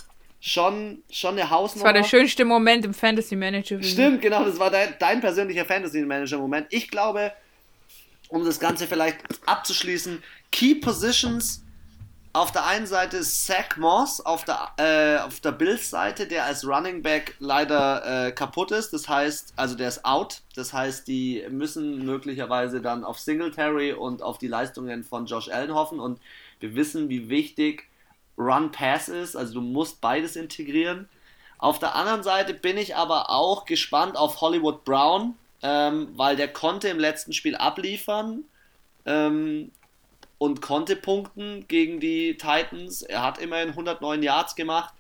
schon, 0.46 1.02
schon 1.10 1.40
eine 1.40 1.50
Hausnummer. 1.50 1.86
Das 1.86 1.94
war 1.96 2.02
der 2.02 2.04
schönste 2.04 2.44
Moment 2.44 2.84
im 2.84 2.94
Fantasy 2.94 3.34
Manager. 3.38 3.82
Stimmt, 3.82 4.22
genau, 4.22 4.44
das 4.44 4.60
war 4.60 4.70
dein, 4.70 4.94
dein 5.00 5.22
persönlicher 5.22 5.64
Fantasy 5.64 6.02
Manager 6.02 6.38
Moment. 6.38 6.68
Ich 6.70 6.90
glaube, 6.90 7.32
um 8.28 8.44
das 8.44 8.60
Ganze 8.60 8.86
vielleicht 8.86 9.20
abzuschließen, 9.46 10.22
Key 10.52 10.76
Positions 10.76 11.64
auf 12.34 12.52
der 12.52 12.66
einen 12.66 12.88
Seite 12.88 13.18
ist 13.18 13.46
Zach 13.46 13.78
Moss, 13.78 14.20
auf 14.20 14.44
der, 14.44 14.72
äh, 14.78 15.22
auf 15.22 15.40
der 15.40 15.54
Bills-Seite, 15.54 16.28
der 16.28 16.44
als 16.44 16.68
Running 16.68 17.04
Back 17.04 17.36
leider 17.40 18.28
äh, 18.28 18.32
kaputt 18.34 18.72
ist. 18.72 18.92
Das 18.92 19.08
heißt, 19.08 19.54
also 19.56 19.76
der 19.76 19.88
ist 19.88 20.04
out. 20.04 20.42
Das 20.56 20.74
heißt, 20.74 21.08
die 21.08 21.46
müssen 21.50 22.06
möglicherweise 22.06 22.82
dann 22.82 23.06
auf 23.06 23.18
Singletary 23.18 23.94
und 23.94 24.22
auf 24.22 24.40
die 24.40 24.48
Leistungen 24.48 25.06
von 25.06 25.26
Josh 25.26 25.48
Allen 25.48 25.74
hoffen. 25.74 26.02
Und 26.02 26.20
wir 26.60 26.76
wissen, 26.76 27.08
wie 27.08 27.30
wichtig 27.30 27.88
Run-Pass 28.38 29.10
ist, 29.10 29.36
also 29.36 29.56
du 29.56 29.62
musst 29.62 30.02
beides 30.02 30.36
integrieren. 30.36 31.08
Auf 31.58 31.80
der 31.80 31.96
anderen 31.96 32.24
Seite 32.24 32.54
bin 32.54 32.78
ich 32.78 32.96
aber 32.96 33.30
auch 33.30 33.66
gespannt 33.66 34.18
auf 34.18 34.42
Hollywood 34.42 34.84
Brown, 34.84 35.36
ähm, 35.62 36.10
weil 36.16 36.36
der 36.36 36.50
konnte 36.50 36.90
im 36.90 37.00
letzten 37.00 37.32
Spiel 37.32 37.56
abliefern 37.56 38.44
ähm, 39.06 39.72
und 40.38 40.62
konnte 40.62 40.96
punkten 40.96 41.66
gegen 41.68 42.00
die 42.00 42.38
Titans. 42.38 43.02
Er 43.02 43.24
hat 43.24 43.38
immerhin 43.38 43.70
109 43.70 44.24
Yards 44.24 44.56
gemacht. 44.56 44.94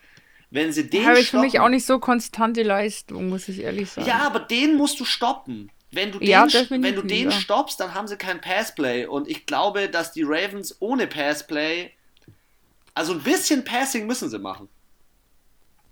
Wenn 0.51 0.71
sie 0.71 0.88
den 0.88 1.05
Habe 1.05 1.19
ich 1.19 1.31
für 1.31 1.39
mich 1.39 1.59
auch 1.59 1.67
nicht 1.67 1.86
so 1.86 1.99
konstante 1.99 2.61
Leistung, 2.61 3.27
muss 3.27 3.49
ich 3.49 3.59
ehrlich 3.59 3.89
sagen. 3.89 4.07
Ja, 4.07 4.19
aber 4.19 4.39
den 4.39 4.77
musst 4.77 4.99
du 4.99 5.05
stoppen. 5.05 5.71
Wenn 5.91 6.11
du 6.11 6.19
den, 6.19 6.27
ja, 6.27 6.47
wenn 6.69 6.95
du 6.95 7.01
den 7.01 7.31
stoppst, 7.31 7.79
dann 7.79 7.93
haben 7.93 8.07
sie 8.07 8.17
kein 8.17 8.39
Passplay. 8.39 9.05
Und 9.05 9.27
ich 9.27 9.45
glaube, 9.45 9.89
dass 9.89 10.11
die 10.11 10.23
Ravens 10.23 10.77
ohne 10.79 11.07
Passplay 11.07 11.91
also 12.93 13.13
ein 13.13 13.21
bisschen 13.21 13.63
Passing 13.63 14.07
müssen 14.07 14.29
sie 14.29 14.39
machen. 14.39 14.69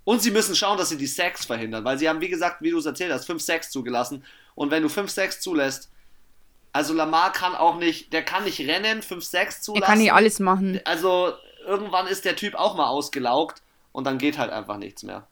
Und 0.04 0.22
sie 0.22 0.32
müssen 0.32 0.56
schauen, 0.56 0.78
dass 0.78 0.89
sie 0.89 0.97
die 0.97 1.08
Sacks 1.08 1.45
verhindern, 1.45 1.84
weil 1.84 1.97
sie 1.97 2.10
haben, 2.10 2.22
wie 2.22 2.30
gesagt, 2.30 2.62
wie 2.62 2.72
du 2.72 2.80
es 2.80 2.86
erzählt 2.86 3.12
hast, 3.12 3.26
5 3.26 3.41
Sacks 3.41 3.70
zugelassen. 3.70 4.24
Und 4.56 4.72
wenn 4.72 4.82
du 4.82 4.89
5 4.89 5.10
Sacks 5.12 5.39
zulässt, 5.41 5.91
also 6.74 6.93
Lamar 6.93 7.32
kann 7.32 7.54
auch 7.54 7.78
nicht, 7.78 8.12
der 8.14 8.24
kann 8.24 8.45
nicht 8.45 8.60
rennen, 8.62 9.02
5 9.02 9.24
Sacks 9.24 9.62
zulassen. 9.62 9.84
Er 9.84 9.88
kann 9.88 9.99
nicht 9.99 10.14
alles 10.14 10.39
machen. 10.39 10.80
Also 10.86 11.34
irgendwann 11.66 12.08
ist 12.08 12.26
der 12.26 12.36
Typ 12.36 12.56
auch 12.56 12.76
mal 12.76 12.88
ausgelaugt 12.88 13.62
und 13.91 14.06
dann 14.06 14.18
geht 14.18 14.38
halt 14.38 14.52
einfach 14.52 14.78
nichts 14.78 15.04
mehr. 15.04 15.28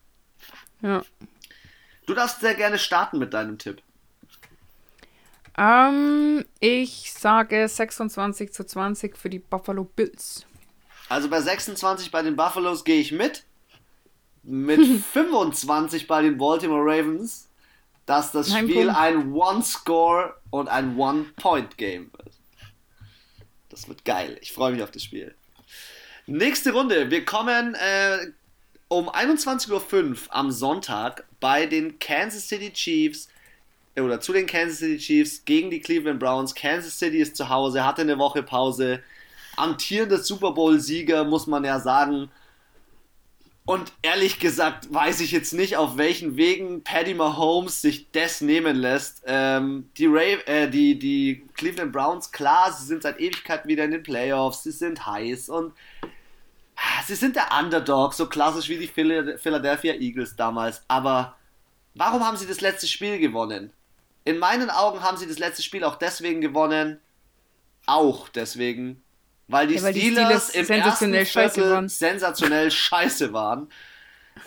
Ja. 0.82 1.04
Du 2.06 2.14
darfst 2.14 2.42
sehr 2.42 2.56
gerne 2.56 2.78
starten 2.78 3.20
mit 3.20 3.34
deinem 3.34 3.58
Tipp. 3.58 3.82
Ähm, 5.58 6.46
ich 6.60 7.12
sage 7.12 7.68
26 7.68 8.54
zu 8.54 8.66
20 8.66 9.18
für 9.18 9.30
die 9.30 9.40
Buffalo 9.40 9.84
Bills. 9.84 10.46
Also 11.10 11.30
bei 11.30 11.42
26 11.42 12.12
bei 12.12 12.22
den 12.22 12.36
Buffaloes 12.36 12.84
gehe 12.84 13.00
ich 13.02 13.12
mit. 13.12 13.44
Mit 14.44 14.80
25 15.14 16.08
bei 16.08 16.22
den 16.22 16.38
Baltimore 16.38 16.82
Ravens. 16.84 17.48
dass 18.06 18.32
das 18.32 18.52
Ein 18.52 18.66
Spiel 18.70 18.86
Punkt. 18.86 19.00
ein 19.00 19.34
One-Score 19.34 20.36
und 20.50 20.68
ein 20.68 20.98
One-Point-Game 20.98 22.12
wird. 22.14 22.34
Das 23.70 23.88
wird 23.88 24.04
geil. 24.06 24.38
Ich 24.42 24.52
freue 24.54 24.72
mich 24.72 24.82
auf 24.82 24.92
das 24.92 25.04
Spiel. 25.04 25.36
Nächste 26.26 26.72
Runde. 26.74 27.10
Wir 27.12 27.26
kommen 27.26 27.76
äh, 27.76 28.18
um 28.88 29.10
21.05 29.10 29.72
Uhr 29.72 30.18
am 30.30 30.52
Sonntag 30.52 31.24
bei 31.40 31.66
den 31.66 32.00
Kansas 32.00 32.48
City 32.48 32.72
Chiefs 32.72 33.30
äh, 33.96 34.02
oder 34.02 34.22
zu 34.22 34.34
den 34.34 34.48
Kansas 34.48 34.80
City 34.80 34.98
Chiefs 34.98 35.46
gegen 35.46 35.70
die 35.70 35.80
Cleveland 35.80 36.20
Browns. 36.20 36.56
Kansas 36.56 36.98
City 36.98 37.18
ist 37.18 37.36
zu 37.36 37.50
Hause, 37.50 37.86
hatte 37.86 38.02
eine 38.02 38.18
Woche 38.18 38.42
Pause. 38.44 39.04
Amtierender 39.60 40.18
Super 40.18 40.52
Bowl-Sieger, 40.52 41.24
muss 41.24 41.48
man 41.48 41.64
ja 41.64 41.80
sagen. 41.80 42.32
Und 43.66 43.92
ehrlich 44.02 44.40
gesagt 44.40 44.92
weiß 44.92 45.20
ich 45.20 45.32
jetzt 45.32 45.54
nicht, 45.54 45.78
auf 45.78 45.96
welchen 45.96 46.38
Wegen 46.38 46.84
Paddy 46.84 47.14
Mahomes 47.14 47.84
sich 47.84 48.10
das 48.12 48.42
nehmen 48.42 48.76
lässt. 48.76 49.22
Ähm, 49.28 49.92
die, 49.96 50.08
Ray, 50.08 50.40
äh, 50.48 50.68
die, 50.68 50.98
die 50.98 51.46
Cleveland 51.54 51.92
Browns, 51.92 52.32
klar, 52.32 52.74
sie 52.74 52.88
sind 52.88 53.04
seit 53.04 53.20
Ewigkeiten 53.20 53.70
wieder 53.70 53.84
in 53.86 53.92
den 53.92 54.02
Playoffs, 54.02 54.64
sie 54.64 54.72
sind 54.72 55.06
heiß 55.06 55.50
und 55.50 55.74
ah, 56.76 57.04
sie 57.06 57.14
sind 57.14 57.36
der 57.36 57.50
Underdog, 57.60 58.16
so 58.16 58.26
klassisch 58.26 58.70
wie 58.70 58.80
die 58.80 58.88
Phila- 58.88 59.38
Philadelphia 59.38 59.94
Eagles 59.94 60.36
damals. 60.36 60.82
Aber 60.88 61.36
warum 61.94 62.26
haben 62.26 62.38
sie 62.38 62.48
das 62.48 62.62
letzte 62.62 62.88
Spiel 62.88 63.20
gewonnen? 63.20 63.72
In 64.26 64.40
meinen 64.40 64.72
Augen 64.72 65.04
haben 65.04 65.18
sie 65.18 65.28
das 65.28 65.38
letzte 65.38 65.62
Spiel 65.62 65.84
auch 65.84 65.98
deswegen 65.98 66.42
gewonnen, 66.42 67.00
auch 67.86 68.30
deswegen, 68.30 69.04
weil 69.50 69.68
die 69.68 69.76
Ja, 69.76 69.84
weil 69.84 69.94
die 69.94 70.02
Steelers, 70.02 70.50
Steelers 70.50 70.50
im 70.52 70.66
sensationell 70.66 71.20
ersten 71.22 71.34
scheiße 71.34 71.54
Viertel 71.56 71.72
waren. 71.72 71.90
sensationell 71.90 72.72
scheiße 72.72 73.34
waren. 73.34 73.70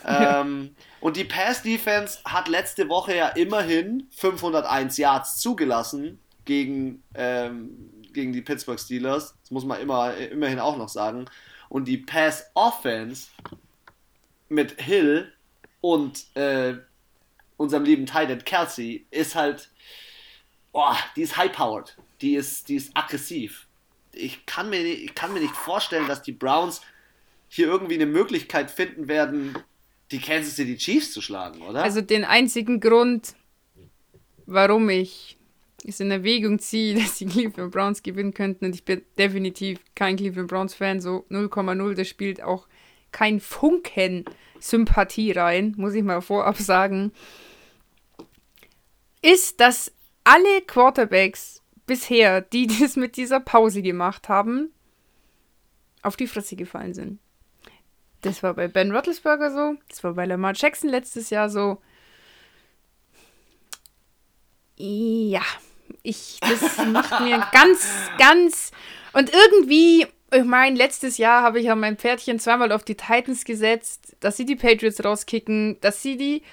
ähm, 0.05 0.75
und 1.01 1.17
die 1.17 1.25
Pass-Defense 1.25 2.19
hat 2.25 2.47
letzte 2.47 2.89
Woche 2.89 3.15
ja 3.15 3.27
immerhin 3.27 4.07
501 4.11 4.97
Yards 4.97 5.37
zugelassen 5.37 6.19
gegen, 6.45 7.03
ähm, 7.13 7.91
gegen 8.13 8.33
die 8.33 8.41
Pittsburgh 8.41 8.79
Steelers. 8.79 9.35
Das 9.41 9.51
muss 9.51 9.65
man 9.65 9.79
immer, 9.81 10.15
immerhin 10.15 10.59
auch 10.59 10.77
noch 10.77 10.89
sagen. 10.89 11.25
Und 11.69 11.87
die 11.87 11.97
Pass-Offense 11.97 13.27
mit 14.49 14.79
Hill 14.81 15.31
und 15.81 16.25
äh, 16.35 16.75
unserem 17.57 17.83
lieben 17.83 18.05
Titan 18.05 18.43
Kelsey 18.43 19.05
ist 19.11 19.35
halt, 19.35 19.69
oh, 20.71 20.95
die 21.15 21.23
ist 21.23 21.35
high-powered. 21.35 21.97
Die 22.21 22.35
ist, 22.35 22.69
die 22.69 22.75
ist 22.75 22.95
aggressiv. 22.95 23.67
Ich 24.13 24.45
kann, 24.45 24.69
mir, 24.69 24.79
ich 24.79 25.15
kann 25.15 25.33
mir 25.33 25.39
nicht 25.39 25.55
vorstellen, 25.55 26.07
dass 26.07 26.21
die 26.21 26.31
Browns 26.31 26.81
hier 27.47 27.67
irgendwie 27.67 27.95
eine 27.95 28.05
Möglichkeit 28.05 28.71
finden 28.71 29.07
werden, 29.07 29.57
die 30.11 30.19
Kansas 30.19 30.55
City 30.55 30.77
Chiefs 30.77 31.11
zu 31.11 31.21
schlagen, 31.21 31.61
oder? 31.61 31.83
Also 31.83 32.01
den 32.01 32.23
einzigen 32.23 32.79
Grund, 32.79 33.35
warum 34.45 34.89
ich 34.89 35.37
es 35.85 35.99
in 35.99 36.11
Erwägung 36.11 36.59
ziehe, 36.59 36.95
dass 36.99 37.17
die 37.17 37.25
Cleveland 37.25 37.71
Browns 37.71 38.03
gewinnen 38.03 38.33
könnten, 38.33 38.65
und 38.65 38.75
ich 38.75 38.83
bin 38.83 39.01
definitiv 39.17 39.79
kein 39.95 40.15
Cleveland 40.15 40.49
Browns 40.49 40.73
Fan, 40.73 41.01
so 41.01 41.25
0,0, 41.29 41.93
das 41.95 42.07
spielt 42.07 42.41
auch 42.41 42.67
kein 43.11 43.39
Funken 43.39 44.25
Sympathie 44.59 45.31
rein, 45.31 45.73
muss 45.77 45.93
ich 45.93 46.03
mal 46.03 46.21
vorab 46.21 46.57
sagen, 46.57 47.11
ist, 49.21 49.59
dass 49.59 49.91
alle 50.23 50.61
Quarterbacks 50.61 51.62
bisher, 51.85 52.41
die 52.41 52.67
das 52.67 52.95
mit 52.95 53.17
dieser 53.17 53.39
Pause 53.39 53.81
gemacht 53.81 54.29
haben, 54.29 54.71
auf 56.01 56.15
die 56.15 56.27
Fresse 56.27 56.55
gefallen 56.55 56.93
sind. 56.93 57.19
Das 58.21 58.41
war 58.41 58.53
bei 58.53 58.67
Ben 58.67 58.91
Roethlisberger 58.91 59.51
so, 59.51 59.75
das 59.89 60.03
war 60.03 60.13
bei 60.13 60.25
Lamar 60.25 60.53
Jackson 60.55 60.89
letztes 60.89 61.29
Jahr 61.29 61.49
so. 61.49 61.81
Ja, 64.77 65.43
ich, 66.03 66.39
das 66.41 66.77
macht 66.85 67.21
mir 67.21 67.45
ganz, 67.51 67.85
ganz. 68.17 68.71
Und 69.11 69.31
irgendwie, 69.31 70.07
ich 70.33 70.43
meine, 70.43 70.75
letztes 70.75 71.17
Jahr 71.17 71.43
habe 71.43 71.59
ich 71.59 71.65
ja 71.65 71.75
mein 71.75 71.97
Pferdchen 71.97 72.39
zweimal 72.39 72.71
auf 72.71 72.83
die 72.83 72.95
Titans 72.95 73.43
gesetzt, 73.45 74.15
dass 74.21 74.37
sie 74.37 74.45
die 74.45 74.55
Patriots 74.55 75.03
rauskicken, 75.03 75.77
dass 75.81 76.01
sie 76.01 76.17
die 76.17 76.43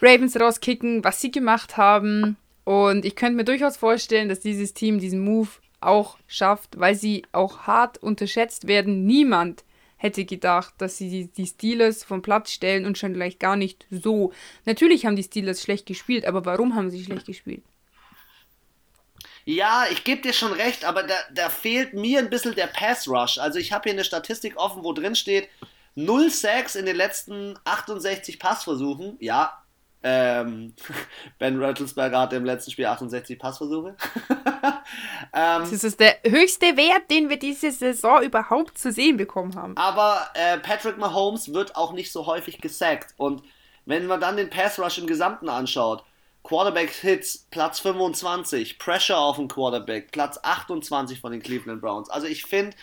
Ravens 0.00 0.38
rauskicken, 0.38 1.04
was 1.04 1.20
sie 1.20 1.30
gemacht 1.30 1.76
haben. 1.76 2.36
Und 2.66 3.04
ich 3.04 3.14
könnte 3.14 3.36
mir 3.36 3.44
durchaus 3.44 3.76
vorstellen, 3.76 4.28
dass 4.28 4.40
dieses 4.40 4.74
Team 4.74 4.98
diesen 4.98 5.20
Move 5.20 5.48
auch 5.80 6.18
schafft, 6.26 6.80
weil 6.80 6.96
sie 6.96 7.22
auch 7.30 7.60
hart 7.60 7.98
unterschätzt 7.98 8.66
werden. 8.66 9.06
Niemand 9.06 9.62
hätte 9.96 10.24
gedacht, 10.24 10.74
dass 10.78 10.98
sie 10.98 11.28
die, 11.28 11.46
Steelers 11.46 12.02
vom 12.02 12.22
Platz 12.22 12.50
stellen 12.50 12.84
und 12.84 12.98
schon 12.98 13.14
gleich 13.14 13.38
gar 13.38 13.54
nicht 13.54 13.86
so. 13.88 14.32
Natürlich 14.64 15.06
haben 15.06 15.14
die 15.14 15.22
Steelers 15.22 15.62
schlecht 15.62 15.86
gespielt, 15.86 16.26
aber 16.26 16.44
warum 16.44 16.74
haben 16.74 16.90
sie 16.90 17.04
schlecht 17.04 17.26
gespielt? 17.26 17.62
Ja, 19.44 19.84
ich 19.92 20.02
gebe 20.02 20.22
dir 20.22 20.32
schon 20.32 20.52
recht, 20.52 20.84
aber 20.84 21.04
da, 21.04 21.14
da 21.32 21.50
fehlt 21.50 21.94
mir 21.94 22.18
ein 22.18 22.30
bisschen 22.30 22.56
der 22.56 22.66
Pass 22.66 23.06
Rush. 23.06 23.38
Also 23.38 23.60
ich 23.60 23.70
habe 23.70 23.84
hier 23.84 23.92
eine 23.92 24.02
Statistik 24.02 24.56
offen, 24.56 24.82
wo 24.82 24.92
drin 24.92 25.14
steht, 25.14 25.48
0 25.94 26.30
Sacks 26.30 26.74
in 26.74 26.84
den 26.84 26.96
letzten 26.96 27.56
68 27.62 28.40
Passversuchen. 28.40 29.16
Ja, 29.20 29.62
ähm, 30.08 30.72
Ben 31.40 31.60
Rattlesberger 31.60 32.20
hatte 32.20 32.36
im 32.36 32.44
letzten 32.44 32.70
Spiel 32.70 32.86
68 32.86 33.38
Passversuche. 33.38 33.96
ähm, 35.32 35.62
Das 35.62 35.72
ist 35.72 35.98
der 35.98 36.16
höchste 36.24 36.76
Wert, 36.76 37.10
den 37.10 37.28
wir 37.28 37.38
diese 37.38 37.72
Saison 37.72 38.22
überhaupt 38.22 38.78
zu 38.78 38.92
sehen 38.92 39.16
bekommen 39.16 39.56
haben. 39.56 39.76
aber 39.76 40.30
äh, 40.34 40.58
Patrick 40.58 40.96
Mahomes 40.96 41.52
wird 41.52 41.74
auch 41.74 41.92
nicht 41.92 42.12
so 42.12 42.26
häufig 42.26 42.60
gesackt. 42.60 43.14
Und 43.16 43.42
wenn 43.84 44.06
man 44.06 44.20
dann 44.20 44.36
den 44.36 44.48
Pass 44.48 44.78
Rush 44.78 44.98
im 44.98 45.08
Gesamten 45.08 45.48
anschaut, 45.48 46.04
Quarterback 46.44 46.90
Hits 46.90 47.48
Platz 47.50 47.80
25, 47.80 48.78
Pressure 48.78 49.18
auf 49.18 49.36
den 49.36 49.48
Quarterback 49.48 50.12
Platz 50.12 50.38
28 50.40 51.20
von 51.20 51.32
den 51.32 51.42
Cleveland 51.42 51.80
Browns. 51.80 52.08
Also 52.08 52.28
ich 52.28 52.44
finde, 52.44 52.76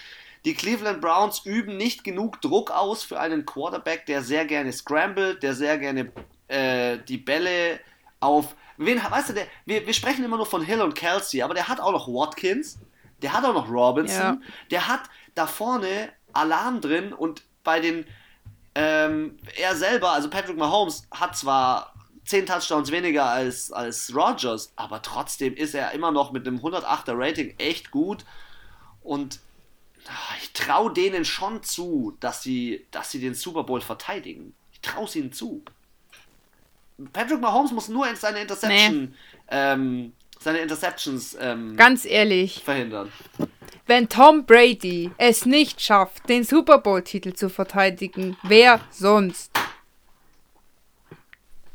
die 0.43 0.53
Cleveland 0.53 0.99
Browns 0.99 1.45
üben 1.45 1.77
nicht 1.77 2.03
genug 2.03 2.41
Druck 2.41 2.71
aus 2.71 3.03
für 3.03 3.17
einen 3.17 3.45
Quarterback, 3.45 4.05
der 4.07 4.21
sehr 4.21 4.43
gerne 4.43 4.73
scrambled, 4.73 5.41
der 5.41 5.53
sehr 5.53 5.77
gerne 5.77 6.11
äh, 6.47 6.97
die 7.07 7.17
Bälle 7.17 7.79
auf. 8.19 8.55
Wen, 8.77 9.01
weißt 9.01 9.29
du, 9.29 9.33
der, 9.33 9.47
wir, 9.65 9.85
wir 9.85 9.93
sprechen 9.93 10.25
immer 10.25 10.37
nur 10.37 10.45
von 10.45 10.63
Hill 10.63 10.81
und 10.81 10.95
Kelsey, 10.95 11.41
aber 11.41 11.53
der 11.53 11.67
hat 11.67 11.79
auch 11.79 11.91
noch 11.91 12.07
Watkins, 12.07 12.79
der 13.21 13.33
hat 13.33 13.45
auch 13.45 13.53
noch 13.53 13.69
Robinson, 13.69 14.17
Ja. 14.19 14.37
der 14.71 14.87
hat 14.87 15.01
da 15.35 15.45
vorne 15.47 16.09
Alarm 16.33 16.81
drin 16.81 17.13
und 17.13 17.43
bei 17.63 17.79
den 17.79 18.05
ähm, 18.75 19.37
er 19.55 19.75
selber, 19.75 20.11
also 20.11 20.29
Patrick 20.29 20.57
Mahomes, 20.57 21.07
hat 21.11 21.37
zwar 21.37 21.93
10 22.25 22.47
Touchdowns 22.47 22.91
weniger 22.91 23.25
als, 23.25 23.71
als 23.71 24.13
Rogers, 24.15 24.73
aber 24.75 25.01
trotzdem 25.03 25.55
ist 25.55 25.75
er 25.75 25.91
immer 25.91 26.11
noch 26.11 26.31
mit 26.31 26.47
einem 26.47 26.57
108er 26.57 27.13
Rating 27.15 27.53
echt 27.59 27.91
gut 27.91 28.25
und 29.03 29.39
ah, 30.07 30.35
ich 30.41 30.51
traue 30.53 30.91
denen 30.91 31.25
schon 31.25 31.61
zu, 31.61 32.17
dass 32.19 32.41
sie, 32.41 32.87
dass 32.89 33.11
sie 33.11 33.19
den 33.19 33.35
Super 33.35 33.63
Bowl 33.63 33.81
verteidigen. 33.81 34.55
Ich 34.71 34.81
traue 34.81 35.05
es 35.05 35.15
ihnen 35.15 35.31
zu. 35.31 35.63
Patrick 37.11 37.39
Mahomes 37.41 37.71
muss 37.71 37.89
nur 37.89 38.07
in 38.07 38.15
seine 38.15 38.41
Interception, 38.41 39.15
ähm, 39.49 40.13
seine 40.39 40.59
Interceptions 40.59 41.35
ähm, 41.39 41.75
Ganz 41.75 42.05
ehrlich, 42.05 42.63
verhindern. 42.63 43.11
wenn 43.87 44.09
Tom 44.09 44.45
Brady 44.45 45.11
es 45.17 45.45
nicht 45.45 45.81
schafft, 45.81 46.29
den 46.29 46.43
Super 46.43 46.77
Bowl-Titel 46.77 47.33
zu 47.33 47.49
verteidigen, 47.49 48.37
wer 48.43 48.79
sonst? 48.91 49.51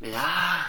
Ja, 0.00 0.66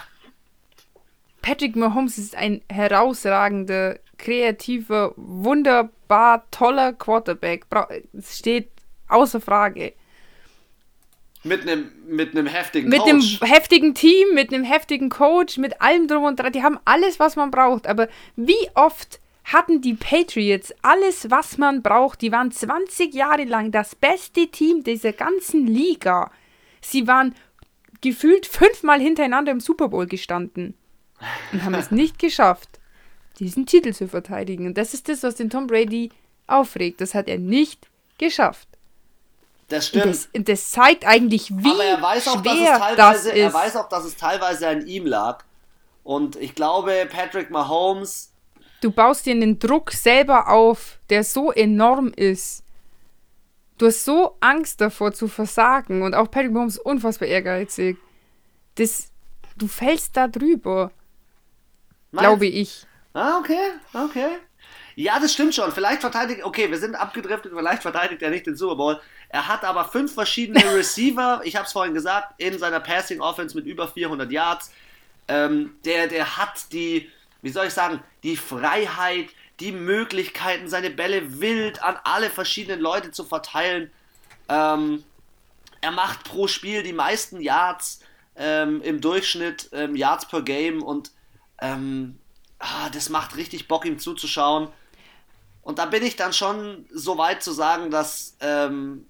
Patrick 1.42 1.76
Mahomes 1.76 2.18
ist 2.18 2.36
ein 2.36 2.62
herausragender, 2.70 4.00
kreativer, 4.18 5.14
wunderbar 5.16 6.50
toller 6.52 6.94
Quarterback. 6.94 7.66
Es 8.14 8.38
steht 8.38 8.70
außer 9.08 9.40
Frage. 9.40 9.94
Mit 11.44 11.62
einem 11.62 11.92
mit 12.08 12.32
einem 12.32 12.48
heftigen 12.48 12.90
Mit 12.90 13.02
einem 13.02 13.20
Coach. 13.20 13.40
heftigen 13.42 13.94
Team, 13.96 14.34
mit 14.34 14.54
einem 14.54 14.64
heftigen 14.64 15.10
Coach, 15.10 15.58
mit 15.58 15.82
allem 15.82 16.08
drum 16.08 16.24
und 16.24 16.40
dran. 16.40 16.52
Die 16.52 16.64
haben 16.64 16.80
alles, 16.86 17.20
was 17.20 17.36
man 17.36 17.52
braucht. 17.52 17.88
Aber 17.88 18.08
wie 18.36 18.70
oft 18.74 19.20
hatten 19.46 19.82
die 19.82 19.94
Patriots 19.94 20.74
alles, 20.82 21.30
was 21.32 21.58
man 21.58 21.82
braucht? 21.82 22.22
Die 22.22 22.32
waren 22.32 22.52
20 22.52 23.14
Jahre 23.14 23.46
lang 23.46 23.72
das 23.72 23.96
beste 23.96 24.48
Team 24.48 24.84
dieser 24.84 25.14
ganzen 25.14 25.66
Liga. 25.66 26.32
Sie 26.82 27.08
waren 27.08 27.34
gefühlt 28.02 28.46
fünfmal 28.46 29.00
hintereinander 29.00 29.52
im 29.52 29.60
Super 29.60 29.90
Bowl 29.90 30.08
gestanden 30.08 30.76
und 31.52 31.64
haben 31.64 31.74
es 31.74 31.92
nicht 31.92 32.18
geschafft, 32.20 32.80
diesen 33.40 33.66
Titel 33.66 33.94
zu 33.94 34.08
verteidigen. 34.08 34.68
Und 34.68 34.78
das 34.78 34.94
ist 34.94 35.10
das, 35.10 35.24
was 35.24 35.36
den 35.36 35.50
Tom 35.50 35.68
Brady 35.68 36.10
aufregt. 36.48 37.02
Das 37.02 37.14
hat 37.14 37.28
er 37.28 37.40
nicht 37.40 37.88
geschafft. 38.18 38.69
Das 39.70 39.88
stimmt. 39.88 40.06
das, 40.08 40.30
das 40.34 40.72
zeigt 40.72 41.06
eigentlich, 41.06 41.52
wie 41.56 41.72
Aber 41.72 41.84
er 41.84 42.02
weiß 42.02 42.28
auch, 42.28 42.42
dass 42.42 42.54
es 42.54 42.60
schwer 42.60 42.72
das 42.72 42.80
teilweise, 42.98 43.30
ist. 43.32 43.38
er 43.38 43.54
weiß 43.54 43.76
auch, 43.78 43.90
dass 43.90 44.04
es 44.04 44.16
teilweise 44.18 44.68
an 44.68 44.88
ihm 44.88 45.06
lag. 45.06 45.44
Und 46.04 46.36
ich 46.38 46.56
glaube, 46.56 47.08
Patrick 47.10 47.50
Mahomes, 47.52 48.34
Du 48.82 48.92
baust 48.92 49.26
dir 49.26 49.32
einen 49.32 49.60
Druck 49.60 49.92
selber 49.92 50.48
auf, 50.48 51.00
der 51.10 51.24
so 51.26 51.52
enorm 51.52 52.14
ist. 52.16 52.64
Du 53.78 53.88
hast 53.88 54.06
so 54.06 54.38
Angst 54.40 54.80
davor 54.82 55.12
zu 55.12 55.28
versagen 55.28 56.02
und 56.02 56.14
auch 56.14 56.32
Patrick 56.32 56.52
Mahomes 56.52 56.76
ist 56.78 56.86
unfassbar 56.86 57.28
ehrgeizig. 57.28 57.98
Das, 58.76 59.10
du 59.58 59.68
fällst 59.68 60.16
da 60.16 60.28
drüber. 60.28 60.92
Glaube 62.12 62.46
ich. 62.48 62.86
Ah, 63.14 63.38
okay, 63.40 63.74
okay. 63.94 64.38
Ja, 64.96 65.20
das 65.20 65.34
stimmt 65.34 65.56
schon. 65.56 65.72
Vielleicht 65.72 66.02
verteidigt, 66.02 66.44
okay, 66.44 66.70
wir 66.70 66.78
sind 66.78 66.96
abgedriftet, 66.96 67.54
vielleicht 67.56 67.82
verteidigt 67.82 68.22
er 68.22 68.32
nicht 68.32 68.46
den 68.48 68.56
Super 68.56 68.76
Bowl. 68.76 69.00
Er 69.30 69.48
hat 69.48 69.64
aber 69.64 69.86
fünf 69.86 70.14
verschiedene 70.14 70.64
Receiver, 70.76 71.42
ich 71.44 71.56
habe 71.56 71.66
es 71.66 71.72
vorhin 71.72 71.94
gesagt, 71.94 72.34
in 72.42 72.58
seiner 72.58 72.80
Passing 72.80 73.22
Offense 73.22 73.56
mit 73.56 73.66
über 73.66 73.88
400 73.88 74.32
Yards. 74.32 74.72
Ähm, 75.28 75.76
der, 75.86 76.08
der 76.08 76.38
hat 76.38 76.72
die, 76.72 77.10
wie 77.42 77.52
soll 77.52 77.68
ich 77.68 77.74
sagen, 77.74 78.04
die 78.24 78.36
Freiheit, 78.36 79.28
die 79.60 79.72
Möglichkeiten, 79.72 80.68
seine 80.68 80.90
Bälle 80.90 81.40
wild 81.40 81.84
an 81.84 81.98
alle 82.04 82.30
verschiedenen 82.30 82.80
Leute 82.80 83.12
zu 83.12 83.24
verteilen. 83.24 83.92
Ähm, 84.48 85.04
er 85.82 85.92
macht 85.92 86.24
pro 86.24 86.48
Spiel 86.48 86.82
die 86.82 86.94
meisten 86.94 87.40
Yards 87.40 88.02
ähm, 88.36 88.82
im 88.82 89.02
Durchschnitt, 89.02 89.70
ähm, 89.74 89.96
Yards 89.96 90.28
per 90.28 90.42
Game 90.42 90.82
und 90.82 91.12
ähm, 91.62 92.18
ah, 92.58 92.90
das 92.90 93.10
macht 93.10 93.36
richtig 93.36 93.68
Bock, 93.68 93.86
ihm 93.86 94.00
zuzuschauen. 94.00 94.70
Und 95.62 95.78
da 95.78 95.86
bin 95.86 96.04
ich 96.04 96.16
dann 96.16 96.34
schon 96.34 96.88
so 96.92 97.18
weit 97.18 97.44
zu 97.44 97.52
sagen, 97.52 97.92
dass 97.92 98.36
ähm, 98.40 99.06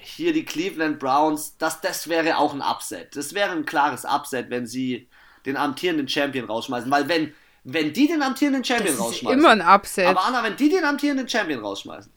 hier 0.00 0.32
die 0.32 0.44
Cleveland 0.44 0.98
Browns, 0.98 1.56
dass 1.56 1.80
das 1.80 2.08
wäre 2.08 2.36
auch 2.38 2.52
ein 2.52 2.60
Upset. 2.62 3.16
Das 3.16 3.34
wäre 3.34 3.52
ein 3.52 3.64
klares 3.64 4.04
Upset, 4.04 4.50
wenn 4.50 4.66
sie 4.66 5.08
den 5.46 5.56
amtierenden 5.56 6.08
Champion 6.08 6.46
rausschmeißen. 6.46 6.90
Weil 6.90 7.08
wenn, 7.08 7.32
wenn 7.64 7.92
die 7.92 8.06
den 8.06 8.22
amtierenden 8.22 8.64
Champion 8.64 8.88
Das 8.88 8.96
ist 8.96 9.00
rausschmeißen. 9.00 9.38
immer 9.38 9.50
ein 9.50 9.62
Upset. 9.62 10.06
Aber 10.06 10.24
Anna, 10.24 10.42
wenn 10.42 10.56
die 10.56 10.68
den 10.68 10.84
amtierenden 10.84 11.28
Champion 11.28 11.60
rausschmeißen, 11.60 12.12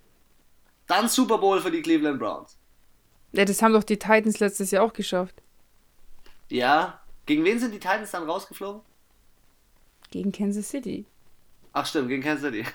dann 0.88 1.07
Super 1.07 1.38
Bowl 1.38 1.61
für 1.61 1.71
die 1.71 1.82
Cleveland 1.82 2.19
Browns. 2.19 2.57
Ja, 3.32 3.45
das 3.45 3.61
haben 3.61 3.74
doch 3.74 3.84
die 3.84 3.97
Titans 3.97 4.39
letztes 4.39 4.71
Jahr 4.71 4.84
auch 4.84 4.93
geschafft. 4.93 5.41
Ja. 6.49 6.99
Gegen 7.26 7.43
wen 7.45 7.57
sind 7.59 7.71
die 7.71 7.80
Titans 7.80 8.11
dann 8.11 8.30
rausgeflogen? 8.30 8.82
Gegen 10.11 10.32
Kansas 10.32 10.69
City. 10.69 11.05
Ach 11.71 11.86
stimmt, 11.86 12.09
gegen 12.09 12.21
Kansas 12.21 12.51
City. 12.51 12.65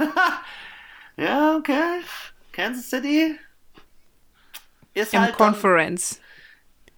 ja, 1.16 1.57
okay. 1.57 2.01
Kansas 2.51 2.88
City 2.88 3.38
ist 5.03 5.14
Im 5.14 5.20
halt 5.20 5.30
dann, 5.38 5.53
Conference. 5.53 6.20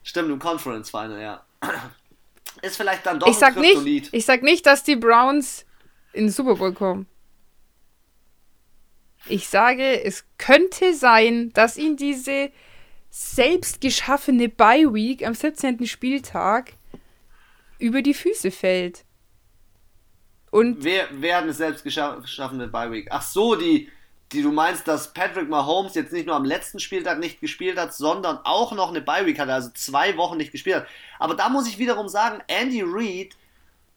Stimmt, 0.03 0.31
im 0.31 0.39
Conference 0.39 0.91
Final, 0.91 1.21
ja. 1.21 1.45
Ist 2.63 2.77
vielleicht 2.77 3.07
dann 3.07 3.21
doch 3.21 3.27
Ich 3.29 3.37
sag 3.37 3.55
ein 3.57 3.61
nicht, 3.63 3.73
Kryptonit. 3.75 4.09
ich 4.13 4.25
sag 4.27 4.43
nicht, 4.43 4.67
dass 4.67 4.83
die 4.83 4.97
Browns 4.97 5.65
in 6.13 6.25
den 6.27 6.31
Super 6.33 6.57
Bowl 6.57 6.73
kommen. 6.75 7.07
Ich 9.27 9.49
sage, 9.49 10.03
es 10.03 10.25
könnte 10.39 10.95
sein, 10.95 11.53
dass 11.53 11.77
ihnen 11.77 11.97
diese 11.97 12.51
selbst 13.11 13.81
geschaffene 13.81 14.49
Bye 14.49 14.93
Week 14.93 15.25
am 15.27 15.35
17. 15.35 15.87
Spieltag 15.87 16.73
über 17.79 18.03
die 18.03 18.15
Füße 18.15 18.51
fällt. 18.51 19.05
Und 20.51 20.83
Wer, 20.83 21.09
wer 21.13 21.37
hat 21.37 21.43
eine 21.45 21.53
selbst 21.53 21.85
gescha- 21.87 22.21
geschaffene 22.21 22.69
Bye 22.69 22.91
Week? 22.91 23.09
Ach 23.11 23.23
so, 23.23 23.55
die, 23.55 23.89
die 24.33 24.43
du 24.43 24.53
meinst, 24.53 24.87
dass 24.89 25.13
Patrick 25.13 25.49
Mahomes 25.49 25.95
jetzt 25.95 26.13
nicht 26.13 26.27
nur 26.27 26.37
am 26.37 26.45
letzten 26.45 26.79
Spieltag 26.79 27.19
nicht 27.19 27.41
gespielt 27.41 27.79
hat, 27.79 27.95
sondern 27.95 28.39
auch 28.45 28.73
noch 28.73 28.91
eine 28.91 29.01
Bye 29.01 29.27
Week 29.27 29.39
hatte, 29.39 29.53
also 29.53 29.71
zwei 29.75 30.17
Wochen 30.17 30.37
nicht 30.37 30.53
gespielt 30.53 30.77
hat. 30.77 30.87
Aber 31.19 31.35
da 31.35 31.49
muss 31.49 31.69
ich 31.69 31.79
wiederum 31.79 32.09
sagen, 32.09 32.43
Andy 32.47 32.83
Reid, 32.85 33.37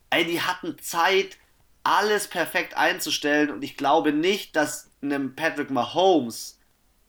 ey, 0.10 0.26
die 0.26 0.42
hatten 0.42 0.78
Zeit, 0.80 1.38
alles 1.84 2.28
perfekt 2.30 2.78
einzustellen 2.78 3.52
und 3.52 3.64
ich 3.64 3.78
glaube 3.78 4.14
nicht, 4.14 4.56
dass 4.56 4.90
einem 5.02 5.36
Patrick 5.36 5.70
Mahomes 5.70 6.60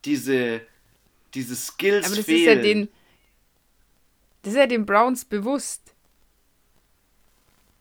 diese, 0.03 0.61
diese 1.33 1.55
Skills 1.55 2.07
aber 2.07 2.15
das 2.17 2.25
fehlen. 2.25 2.39
ist 2.39 2.45
ja 2.45 2.55
den 2.55 2.89
das 4.43 4.53
ist 4.53 4.59
ja 4.59 4.67
den 4.67 4.85
Browns 4.85 5.25
bewusst, 5.25 5.93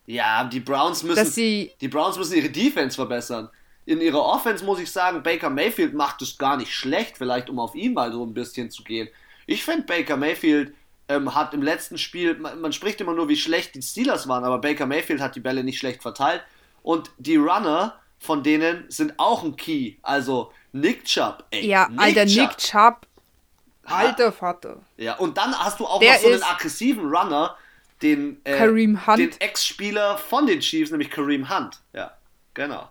Ja, 0.07 0.45
die 0.45 0.61
Browns 0.61 1.03
müssen, 1.03 1.39
die 1.81 1.89
Browns 1.89 2.19
müssen 2.19 2.37
ihre 2.37 2.51
Defense 2.51 2.95
verbessern. 2.97 3.49
In 3.87 4.01
ihrer 4.01 4.25
Offense 4.25 4.65
muss 4.65 4.81
ich 4.81 4.91
sagen, 4.91 5.23
Baker 5.23 5.51
Mayfield 5.51 5.95
macht 5.95 6.23
es 6.23 6.39
gar 6.39 6.57
nicht 6.57 6.73
schlecht, 6.73 7.19
vielleicht 7.19 7.51
um 7.51 7.59
auf 7.59 7.75
ihn 7.75 7.95
mal 7.95 8.11
so 8.13 8.25
ein 8.25 8.33
bisschen 8.33 8.71
zu 8.71 8.83
gehen. 8.83 9.09
Ich 9.47 9.65
finde, 9.65 9.83
Baker 9.83 10.17
Mayfield 10.17 10.75
ähm, 11.09 11.35
hat 11.35 11.53
im 11.53 11.63
letzten 11.63 11.99
Spiel, 11.99 12.39
man, 12.39 12.61
man 12.61 12.73
spricht 12.73 13.01
immer 13.01 13.13
nur, 13.13 13.29
wie 13.29 13.37
schlecht 13.37 13.75
die 13.75 13.83
Steelers 13.83 14.27
waren, 14.27 14.45
aber 14.45 14.59
Baker 14.59 14.87
Mayfield 14.87 15.21
hat 15.21 15.37
die 15.37 15.41
Bälle 15.41 15.63
nicht 15.65 15.79
schlecht 15.79 16.03
verteilt. 16.03 16.43
Und 16.83 17.11
die 17.19 17.37
Runner 17.37 17.99
von 18.19 18.43
denen 18.43 18.85
sind 18.89 19.15
auch 19.19 19.43
ein 19.43 19.57
Key. 19.57 19.95
Also 20.03 20.53
Nick 20.73 21.05
Chubb, 21.05 21.45
ey. 21.51 21.67
ja, 21.67 21.89
alter 21.97 22.25
Nick 22.25 22.57
Chubb, 22.57 23.07
alter 23.85 24.33
Vater. 24.33 24.79
Ja, 24.97 25.17
und 25.17 25.37
dann 25.37 25.57
hast 25.59 25.79
du 25.79 25.87
auch 25.87 26.01
Der 26.01 26.15
noch 26.15 26.21
so 26.21 26.33
einen 26.33 26.43
aggressiven 26.43 27.05
Runner, 27.05 27.57
den, 28.03 28.41
äh, 28.45 28.59
den 29.17 29.41
Ex-Spieler 29.41 30.19
von 30.19 30.47
den 30.47 30.61
Chiefs, 30.61 30.91
nämlich 30.91 31.11
Kareem 31.11 31.49
Hunt. 31.49 31.81
Ja, 31.93 32.13
genau. 32.55 32.91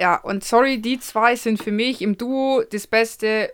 Ja, 0.00 0.16
und 0.16 0.42
sorry, 0.42 0.80
die 0.80 0.98
zwei 0.98 1.36
sind 1.36 1.62
für 1.62 1.72
mich 1.72 2.00
im 2.00 2.16
Duo 2.16 2.62
das 2.62 2.86
beste 2.86 3.52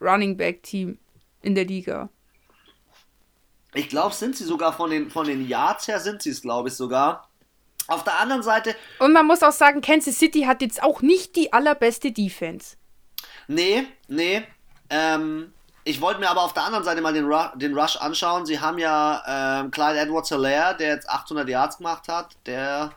Running 0.00 0.36
Back 0.36 0.62
Team 0.62 0.98
in 1.42 1.56
der 1.56 1.64
Liga. 1.64 2.10
Ich 3.74 3.88
glaube, 3.88 4.14
sind 4.14 4.36
sie 4.36 4.44
sogar 4.44 4.72
von 4.72 4.90
den, 4.90 5.10
von 5.10 5.26
den 5.26 5.48
Yards 5.48 5.88
her, 5.88 5.98
sind 5.98 6.22
sie 6.22 6.30
es, 6.30 6.42
glaube 6.42 6.68
ich, 6.68 6.74
sogar. 6.74 7.28
Auf 7.88 8.04
der 8.04 8.20
anderen 8.20 8.44
Seite, 8.44 8.76
Und 9.00 9.12
man 9.12 9.26
muss 9.26 9.42
auch 9.42 9.50
sagen, 9.50 9.80
Kansas 9.80 10.16
City 10.16 10.42
hat 10.42 10.62
jetzt 10.62 10.80
auch 10.80 11.02
nicht 11.02 11.34
die 11.34 11.52
allerbeste 11.52 12.12
Defense. 12.12 12.76
nee, 13.48 13.84
nee. 14.06 14.44
Ähm, 14.90 15.52
ich 15.82 16.00
wollte 16.00 16.20
mir 16.20 16.30
aber 16.30 16.42
auf 16.44 16.52
der 16.52 16.62
anderen 16.62 16.84
Seite 16.84 17.00
mal 17.00 17.12
den, 17.12 17.24
Ru 17.24 17.48
den 17.56 17.76
Rush 17.76 17.96
anschauen. 17.96 18.46
Sie 18.46 18.60
haben 18.60 18.78
ja 18.78 19.22
ähm, 19.26 19.72
Clyde 19.72 19.98
edwards 19.98 20.28
hilaire 20.28 20.76
der 20.76 20.94
jetzt 20.94 21.08
800 21.08 21.48
Yards 21.48 21.78
gemacht 21.78 22.06
hat. 22.06 22.36
Der 22.46 22.92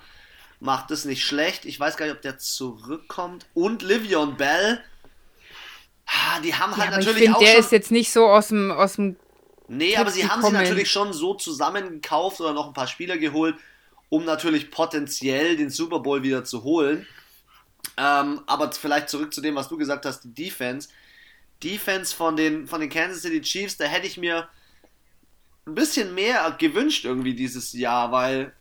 macht 0.62 0.92
es 0.92 1.06
nicht 1.06 1.26
schlecht. 1.26 1.66
Ich 1.66 1.80
weiß 1.80 1.98
gar 1.98 2.06
nicht, 2.08 2.16
ob 2.16 2.22
der 2.24 2.40
zurückkommt. 2.40 3.48
Und 3.54 3.82
Livion 3.84 4.38
Bell. 4.38 4.82
Ah, 6.06 6.40
Die 6.42 6.56
haben 6.56 6.74
Ja, 6.76 6.78
halt 6.78 6.98
ich 6.98 6.98
natürlich 6.98 7.24
finde, 7.24 7.38
auch 7.38 7.40
der 7.40 7.58
ist 7.58 7.72
jetzt 7.72 7.92
nicht 7.92 8.12
so 8.12 8.28
aus 8.28 8.50
dem, 8.50 8.72
aus 8.72 8.94
dem 8.96 9.18
Nee, 9.68 9.96
aber 9.98 10.12
sie 10.12 10.28
haben 10.28 10.44
sie 10.44 10.52
gekommen. 10.52 10.54
natürlich 10.54 10.92
schon 10.92 11.14
so 11.14 11.34
zusammengekauft 11.36 12.42
oder 12.42 12.54
noch 12.54 12.68
ein 12.68 12.74
paar 12.74 12.88
Spieler 12.88 13.18
geholt, 13.18 13.56
um 14.10 14.26
natürlich 14.26 14.70
potenziell 14.72 15.56
den 15.56 15.70
Super 15.70 16.00
Bowl 16.02 16.24
wieder 16.24 16.44
zu 16.44 16.64
holen. 16.64 17.08
Ähm, 17.98 18.42
aber 18.48 18.72
vielleicht 18.72 19.10
zurück 19.10 19.34
zu 19.34 19.42
dem, 19.42 19.56
was 19.56 19.70
du 19.70 19.78
gesagt 19.78 20.06
hast, 20.06 20.22
die 20.24 20.34
Defense. 20.34 20.90
Defense 21.64 22.16
von 22.16 22.36
den, 22.38 22.68
von 22.68 22.82
den 22.82 22.90
Kansas 22.90 23.22
City 23.24 23.42
Chiefs, 23.42 23.78
da 23.78 23.86
hätte 23.86 24.08
ich 24.08 24.18
mir 24.18 24.50
ein 25.66 25.76
bisschen 25.76 26.14
mehr 26.16 26.56
gewünscht 26.60 27.06
irgendwie 27.06 27.36
dieses 27.36 27.74
Jahr, 27.74 28.12
weil 28.12 28.54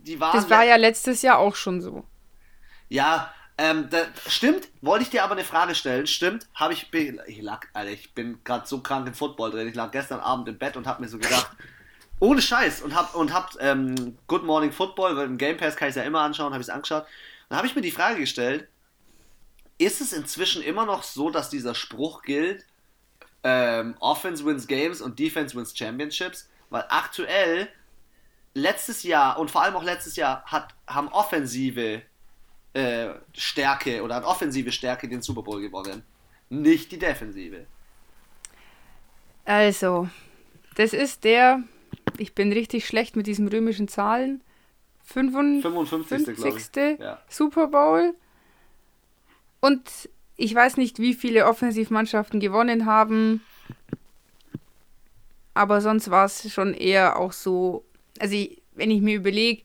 die 0.00 0.18
waren. 0.20 0.34
Das 0.36 0.50
war 0.50 0.64
ja 0.64 0.76
letztes 0.76 1.22
Jahr 1.22 1.38
auch 1.38 1.54
schon 1.56 1.80
so. 1.80 2.04
Ja, 2.88 3.32
ähm, 3.58 3.88
da, 3.90 4.06
stimmt, 4.26 4.68
wollte 4.80 5.04
ich 5.04 5.10
dir 5.10 5.24
aber 5.24 5.32
eine 5.32 5.44
Frage 5.44 5.74
stellen. 5.74 6.06
Stimmt, 6.06 6.48
habe 6.54 6.72
ich, 6.72 6.90
bin- 6.90 7.20
ich 7.26 7.40
lag, 7.42 7.66
Alter, 7.74 7.90
ich 7.90 8.14
bin 8.14 8.42
gerade 8.44 8.66
so 8.66 8.80
krank 8.80 9.06
im 9.06 9.14
Football 9.14 9.50
drin. 9.50 9.68
Ich 9.68 9.74
lag 9.74 9.90
gestern 9.90 10.20
Abend 10.20 10.48
im 10.48 10.58
Bett 10.58 10.76
und 10.76 10.86
habe 10.86 11.02
mir 11.02 11.08
so 11.08 11.18
gedacht, 11.18 11.50
ohne 12.20 12.40
Scheiß 12.40 12.82
und 12.82 12.94
hab 12.94 13.14
und 13.14 13.32
hab 13.32 13.56
ähm, 13.60 14.16
Good 14.26 14.44
Morning 14.44 14.72
Football, 14.72 15.16
weil 15.16 15.26
im 15.26 15.38
Game 15.38 15.56
Pass 15.56 15.76
kann 15.76 15.88
ich 15.88 15.92
es 15.92 15.96
ja 15.96 16.02
immer 16.04 16.20
anschauen, 16.20 16.52
habe 16.52 16.62
ich 16.62 16.68
es 16.68 16.74
angeschaut. 16.74 17.06
Dann 17.48 17.58
habe 17.58 17.66
ich 17.66 17.74
mir 17.74 17.82
die 17.82 17.90
Frage 17.90 18.20
gestellt, 18.20 18.68
ist 19.78 20.00
es 20.00 20.12
inzwischen 20.12 20.62
immer 20.62 20.86
noch 20.86 21.02
so, 21.02 21.30
dass 21.30 21.50
dieser 21.50 21.74
Spruch 21.74 22.22
gilt, 22.22 22.64
ähm, 23.42 23.96
Offense 24.00 24.44
wins 24.44 24.66
Games 24.66 25.00
und 25.00 25.18
Defense 25.18 25.56
wins 25.56 25.76
Championships? 25.76 26.48
Weil 26.70 26.84
aktuell 26.88 27.68
letztes 28.54 29.02
Jahr 29.02 29.38
und 29.38 29.50
vor 29.50 29.62
allem 29.62 29.74
auch 29.76 29.82
letztes 29.82 30.16
Jahr 30.16 30.44
hat, 30.44 30.74
haben 30.86 31.08
offensive 31.08 32.02
äh, 32.74 33.08
Stärke 33.34 34.02
oder 34.02 34.16
hat 34.16 34.24
offensive 34.24 34.72
Stärke 34.72 35.08
den 35.08 35.22
Super 35.22 35.42
Bowl 35.42 35.60
gewonnen. 35.60 36.02
Nicht 36.48 36.92
die 36.92 36.98
Defensive. 36.98 37.66
Also, 39.44 40.08
das 40.76 40.92
ist 40.92 41.24
der, 41.24 41.62
ich 42.18 42.34
bin 42.34 42.52
richtig 42.52 42.86
schlecht 42.86 43.16
mit 43.16 43.26
diesen 43.26 43.48
römischen 43.48 43.88
Zahlen, 43.88 44.42
55. 45.04 45.62
55. 45.62 46.36
glaube 46.36 46.58
ich. 46.58 47.00
Ja. 47.00 47.20
Super 47.28 47.66
Bowl. 47.68 48.14
Und 49.60 50.08
ich 50.36 50.54
weiß 50.54 50.76
nicht, 50.76 50.98
wie 50.98 51.14
viele 51.14 51.46
Offensivmannschaften 51.46 52.40
gewonnen 52.40 52.86
haben. 52.86 53.42
Aber 55.54 55.80
sonst 55.80 56.10
war 56.10 56.24
es 56.24 56.52
schon 56.52 56.74
eher 56.74 57.18
auch 57.18 57.32
so. 57.32 57.84
Also, 58.18 58.36
wenn 58.74 58.90
ich 58.90 59.00
mir 59.00 59.16
überlege, 59.16 59.62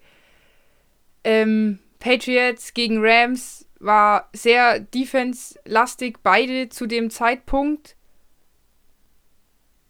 ähm, 1.23 1.79
Patriots 1.99 2.73
gegen 2.73 2.97
Rams 2.99 3.67
war 3.79 4.29
sehr 4.33 4.79
defense-lastig, 4.79 6.17
beide 6.23 6.69
zu 6.69 6.87
dem 6.87 7.09
Zeitpunkt. 7.09 7.95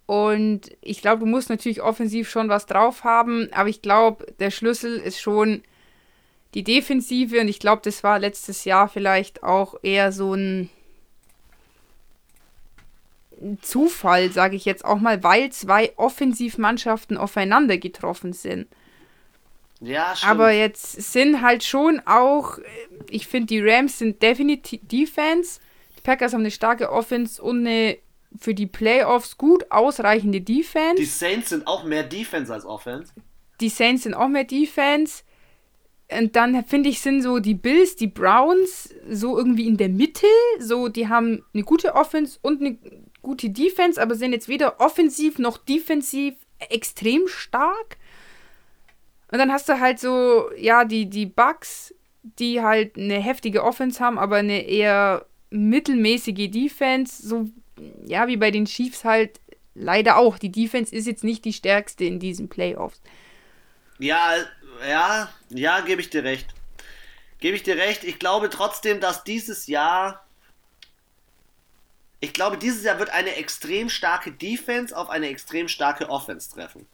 Und 0.05 0.71
ich 0.81 1.01
glaube, 1.01 1.21
du 1.21 1.25
musst 1.25 1.49
natürlich 1.49 1.81
offensiv 1.81 2.29
schon 2.29 2.49
was 2.49 2.65
drauf 2.65 3.03
haben, 3.03 3.49
aber 3.51 3.69
ich 3.69 3.81
glaube, 3.81 4.25
der 4.39 4.51
Schlüssel 4.51 4.97
ist 4.97 5.19
schon 5.19 5.63
die 6.53 6.63
Defensive 6.63 7.41
und 7.41 7.49
ich 7.49 7.59
glaube, 7.59 7.81
das 7.83 8.03
war 8.03 8.17
letztes 8.17 8.63
Jahr 8.63 8.87
vielleicht 8.87 9.43
auch 9.43 9.75
eher 9.83 10.11
so 10.13 10.33
ein 10.33 10.69
Zufall, 13.61 14.31
sage 14.31 14.55
ich 14.55 14.65
jetzt 14.65 14.83
auch 14.83 14.99
mal, 14.99 15.23
weil 15.23 15.51
zwei 15.51 15.93
Offensivmannschaften 15.97 17.17
aufeinander 17.17 17.77
getroffen 17.77 18.33
sind. 18.33 18.67
Ja, 19.79 20.15
stimmt. 20.15 20.31
Aber 20.31 20.51
jetzt 20.51 21.11
sind 21.11 21.41
halt 21.41 21.63
schon 21.63 22.01
auch, 22.05 22.57
ich 23.09 23.27
finde, 23.27 23.47
die 23.47 23.61
Rams 23.61 23.99
sind 23.99 24.21
definitiv 24.21 24.79
Defense. 24.83 25.59
Die 25.97 26.01
Packers 26.01 26.33
haben 26.33 26.41
eine 26.41 26.51
starke 26.51 26.91
Offense 26.91 27.41
und 27.41 27.59
eine 27.65 27.97
für 28.39 28.53
die 28.53 28.67
Playoffs 28.67 29.37
gut 29.37 29.71
ausreichende 29.71 30.41
Defense. 30.41 30.95
Die 30.95 31.05
Saints 31.05 31.49
sind 31.49 31.65
auch 31.67 31.83
mehr 31.83 32.03
Defense 32.03 32.53
als 32.53 32.65
Offense. 32.65 33.13
Die 33.61 33.69
Saints 33.69 34.03
sind 34.03 34.13
auch 34.13 34.27
mehr 34.27 34.43
Defense. 34.43 35.23
Und 36.09 36.35
dann 36.35 36.63
finde 36.65 36.89
ich, 36.89 37.01
sind 37.01 37.21
so 37.21 37.39
die 37.39 37.53
Bills, 37.53 37.95
die 37.95 38.07
Browns 38.07 38.93
so 39.09 39.37
irgendwie 39.37 39.67
in 39.67 39.77
der 39.77 39.89
Mitte. 39.89 40.27
So, 40.59 40.87
die 40.87 41.07
haben 41.07 41.43
eine 41.53 41.63
gute 41.63 41.95
Offense 41.95 42.39
und 42.41 42.61
eine 42.61 42.77
gute 43.27 43.49
Defense, 43.49 44.01
aber 44.01 44.15
sind 44.15 44.31
jetzt 44.31 44.47
weder 44.47 44.79
offensiv 44.79 45.37
noch 45.37 45.57
defensiv 45.57 46.33
extrem 46.69 47.27
stark. 47.27 47.97
Und 49.29 49.37
dann 49.37 49.51
hast 49.51 49.67
du 49.67 49.81
halt 49.81 49.99
so, 49.99 50.49
ja, 50.55 50.85
die, 50.85 51.09
die 51.09 51.25
Bucks, 51.25 51.93
die 52.23 52.61
halt 52.61 52.95
eine 52.95 53.19
heftige 53.19 53.65
Offense 53.65 53.99
haben, 53.99 54.17
aber 54.17 54.37
eine 54.37 54.65
eher 54.65 55.25
mittelmäßige 55.49 56.49
Defense. 56.49 57.27
So, 57.27 57.49
ja, 58.05 58.29
wie 58.29 58.37
bei 58.37 58.49
den 58.49 58.63
Chiefs 58.63 59.03
halt 59.03 59.41
leider 59.75 60.15
auch. 60.15 60.39
Die 60.39 60.51
Defense 60.51 60.95
ist 60.95 61.05
jetzt 61.05 61.25
nicht 61.25 61.43
die 61.43 61.51
stärkste 61.51 62.05
in 62.05 62.19
diesen 62.19 62.47
Playoffs. 62.47 63.01
Ja, 63.99 64.35
ja, 64.87 65.29
ja, 65.49 65.81
gebe 65.81 65.99
ich 65.99 66.09
dir 66.09 66.23
recht. 66.23 66.47
Gebe 67.39 67.57
ich 67.57 67.63
dir 67.63 67.75
recht. 67.75 68.05
Ich 68.05 68.19
glaube 68.19 68.49
trotzdem, 68.49 69.01
dass 69.01 69.25
dieses 69.25 69.67
Jahr. 69.67 70.26
Ich 72.19 72.33
glaube, 72.33 72.57
dieses 72.57 72.83
Jahr 72.83 72.99
wird 72.99 73.11
eine 73.11 73.35
extrem 73.35 73.89
starke 73.89 74.31
Defense 74.31 74.95
auf 74.95 75.09
eine 75.09 75.27
extrem 75.27 75.67
starke 75.67 76.09
Offense 76.09 76.49
treffen. 76.51 76.87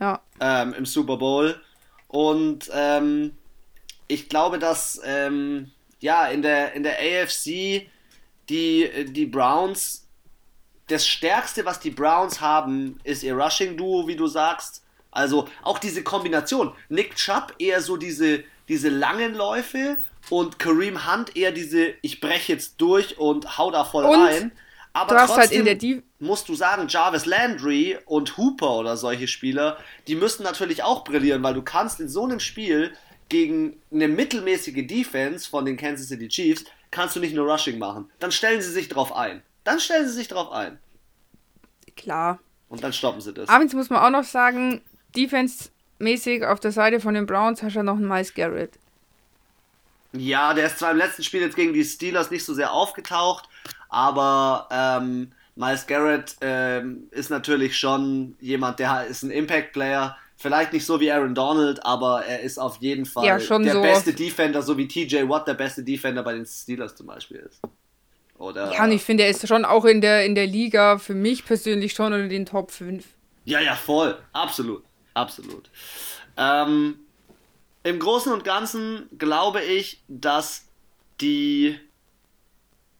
Ja. 0.00 0.20
Ähm, 0.40 0.74
Im 0.74 0.84
Super 0.84 1.16
Bowl. 1.16 1.60
Und 2.08 2.70
ähm, 2.74 3.36
ich 4.08 4.28
glaube, 4.28 4.58
dass 4.58 5.00
ähm, 5.04 5.72
ja 6.00 6.26
in 6.26 6.42
der, 6.42 6.74
in 6.74 6.82
der 6.82 6.98
AFC 6.98 7.88
die, 8.48 9.06
die 9.08 9.26
Browns. 9.26 10.02
Das 10.88 11.06
Stärkste, 11.06 11.64
was 11.64 11.80
die 11.80 11.90
Browns 11.90 12.40
haben, 12.40 13.00
ist 13.02 13.24
ihr 13.24 13.34
Rushing-Duo, 13.34 14.06
wie 14.06 14.14
du 14.14 14.28
sagst. 14.28 14.84
Also 15.10 15.48
auch 15.64 15.80
diese 15.80 16.04
Kombination. 16.04 16.72
Nick 16.88 17.16
Chubb 17.16 17.54
eher 17.58 17.80
so 17.80 17.96
diese, 17.96 18.44
diese 18.68 18.88
langen 18.88 19.34
Läufe 19.34 19.96
und 20.30 20.58
Kareem 20.58 21.10
Hunt 21.10 21.36
eher 21.36 21.52
diese, 21.52 21.94
ich 22.02 22.20
breche 22.20 22.52
jetzt 22.52 22.80
durch 22.80 23.18
und 23.18 23.58
hau 23.58 23.70
da 23.70 23.84
voll 23.84 24.04
Und 24.04 24.14
rein. 24.14 24.52
Aber 24.92 25.14
du 25.14 25.20
hast 25.20 25.34
trotzdem 25.34 25.66
halt 25.66 25.80
in 25.82 25.92
der 25.92 26.02
musst 26.18 26.48
du 26.48 26.54
sagen, 26.54 26.88
Jarvis 26.88 27.26
Landry 27.26 27.98
und 28.06 28.38
Hooper 28.38 28.78
oder 28.78 28.96
solche 28.96 29.28
Spieler, 29.28 29.76
die 30.08 30.14
müssen 30.14 30.42
natürlich 30.42 30.82
auch 30.82 31.04
brillieren, 31.04 31.42
weil 31.42 31.52
du 31.52 31.62
kannst 31.62 32.00
in 32.00 32.08
so 32.08 32.24
einem 32.24 32.40
Spiel 32.40 32.92
gegen 33.28 33.76
eine 33.92 34.08
mittelmäßige 34.08 34.86
Defense 34.86 35.48
von 35.48 35.66
den 35.66 35.76
Kansas 35.76 36.08
City 36.08 36.28
Chiefs, 36.28 36.64
kannst 36.90 37.16
du 37.16 37.20
nicht 37.20 37.34
nur 37.34 37.50
Rushing 37.50 37.78
machen. 37.78 38.10
Dann 38.20 38.32
stellen 38.32 38.62
sie 38.62 38.70
sich 38.70 38.88
drauf 38.88 39.14
ein. 39.14 39.42
Dann 39.64 39.80
stellen 39.80 40.06
sie 40.06 40.14
sich 40.14 40.28
drauf 40.28 40.50
ein. 40.52 40.78
Klar. 41.96 42.38
Und 42.68 42.82
dann 42.82 42.92
stoppen 42.92 43.20
sie 43.20 43.32
das. 43.34 43.48
Aber 43.48 43.62
jetzt 43.62 43.74
muss 43.74 43.90
man 43.90 44.00
auch 44.00 44.10
noch 44.10 44.24
sagen, 44.24 44.80
defense-mäßig 45.14 46.44
auf 46.44 46.60
der 46.60 46.72
Seite 46.72 47.00
von 47.00 47.14
den 47.14 47.26
Browns 47.26 47.62
hast 47.62 47.74
du 47.74 47.80
ja 47.80 47.82
noch 47.82 47.96
einen 47.96 48.08
Miles 48.08 48.34
Garrett. 48.34 48.78
Ja, 50.18 50.54
der 50.54 50.66
ist 50.66 50.78
zwar 50.78 50.90
im 50.92 50.96
letzten 50.98 51.22
Spiel 51.22 51.40
jetzt 51.40 51.56
gegen 51.56 51.72
die 51.72 51.84
Steelers 51.84 52.30
nicht 52.30 52.44
so 52.44 52.54
sehr 52.54 52.72
aufgetaucht, 52.72 53.48
aber 53.88 54.68
ähm, 54.70 55.32
Miles 55.54 55.86
Garrett 55.86 56.36
ähm, 56.40 57.08
ist 57.10 57.30
natürlich 57.30 57.76
schon 57.78 58.36
jemand, 58.40 58.78
der 58.78 59.06
ist 59.06 59.22
ein 59.22 59.30
Impact-Player. 59.30 60.16
Vielleicht 60.38 60.74
nicht 60.74 60.84
so 60.84 61.00
wie 61.00 61.10
Aaron 61.10 61.34
Donald, 61.34 61.84
aber 61.84 62.24
er 62.26 62.40
ist 62.40 62.58
auf 62.58 62.76
jeden 62.80 63.06
Fall 63.06 63.24
Ja, 63.24 63.40
schon 63.40 63.62
der 63.62 63.72
so. 63.72 63.80
beste 63.80 64.12
Defender, 64.12 64.60
so 64.60 64.76
wie 64.76 64.86
TJ 64.86 65.28
Watt 65.28 65.48
der 65.48 65.54
beste 65.54 65.82
Defender 65.82 66.22
bei 66.22 66.34
den 66.34 66.44
Steelers 66.44 66.94
zum 66.94 67.06
Beispiel 67.06 67.38
ist. 67.38 67.62
Oder? 68.38 68.70
Ja, 68.70 68.84
und 68.84 68.92
ich 68.92 69.02
finde, 69.02 69.24
er 69.24 69.30
ist 69.30 69.48
schon 69.48 69.64
auch 69.64 69.86
in 69.86 70.02
der, 70.02 70.26
in 70.26 70.34
der 70.34 70.46
Liga 70.46 70.98
für 70.98 71.14
mich 71.14 71.46
persönlich 71.46 71.94
schon 71.94 72.12
unter 72.12 72.28
den 72.28 72.44
Top 72.44 72.70
5. 72.70 73.02
Ja, 73.46 73.60
ja, 73.60 73.74
voll. 73.74 74.18
Absolut. 74.34 74.84
Absolut. 75.14 75.70
Ähm, 76.36 76.96
Im 77.86 78.00
Großen 78.00 78.32
und 78.32 78.42
Ganzen 78.42 79.08
glaube 79.16 79.62
ich, 79.62 80.02
dass 80.08 80.66
die, 81.20 81.78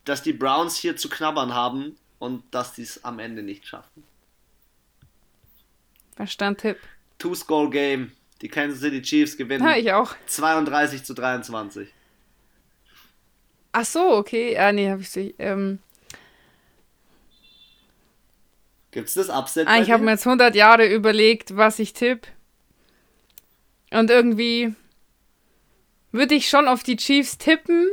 dass 0.05 0.22
die 0.22 0.32
Browns 0.32 0.76
hier 0.76 0.97
zu 0.97 1.09
knabbern 1.09 1.53
haben 1.55 1.97
und 2.20 2.45
dass 2.53 2.74
die 2.74 2.82
es 2.82 3.03
am 3.03 3.18
Ende 3.18 3.43
nicht 3.43 3.66
schaffen. 3.66 4.05
Verstand-Tipp. 6.14 6.78
Two-Score-Game. 7.18 8.12
Die 8.43 8.49
Kansas 8.49 8.78
City 8.78 9.03
Chiefs 9.03 9.37
gewinnen 9.37 9.64
Ja, 9.64 9.76
ich 9.76 9.93
auch. 9.93 10.14
32 10.26 11.03
zu 11.03 11.14
23. 11.14 11.89
Ach 13.72 13.84
so, 13.84 14.12
okay. 14.12 14.57
Ah, 14.57 14.70
nee, 14.70 14.89
hab 14.89 15.01
ich 15.01 15.16
nicht. 15.16 15.34
Ähm, 15.41 15.80
Gibt's 18.93 19.14
das 19.14 19.30
Upset? 19.30 19.66
ah, 19.66 19.80
ich 19.80 19.91
habe 19.91 20.05
mir 20.05 20.12
jetzt 20.12 20.28
100 20.28 20.55
Jahre 20.55 20.87
überlegt, 20.87 21.57
was 21.57 21.80
ich 21.80 21.93
tipp. 21.93 22.28
Und 23.97 24.11
irgendwie 24.11 24.75
würde 26.13 26.35
ich 26.35 26.51
schon 26.51 26.69
auf 26.69 26.83
die 26.83 26.97
Chiefs 26.97 27.39
tippen. 27.39 27.89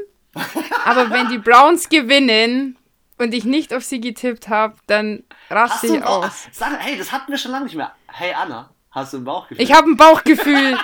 aber 0.86 1.12
wenn 1.12 1.30
die 1.30 1.38
Browns 1.38 1.88
gewinnen 1.88 2.78
und 3.18 3.34
ich 3.34 3.46
nicht 3.46 3.74
auf 3.74 3.86
sie 3.86 4.02
getippt 4.02 4.50
habe, 4.50 4.76
dann 4.88 5.24
raste 5.50 5.88
ich 5.88 6.04
aus. 6.04 6.48
Sag, 6.52 6.78
hey, 6.80 6.98
das 6.98 7.14
hatten 7.14 7.32
wir 7.32 7.38
schon 7.38 7.52
lange 7.52 7.66
nicht 7.66 7.76
mehr. 7.76 7.94
Hey 8.08 8.34
Anna, 8.34 8.70
hast 8.92 9.14
du 9.14 9.18
ein 9.18 9.24
Bauchgefühl? 9.24 9.64
Ich 9.64 9.72
habe 9.72 9.92
ein 9.92 9.96
Bauchgefühl. 9.96 10.78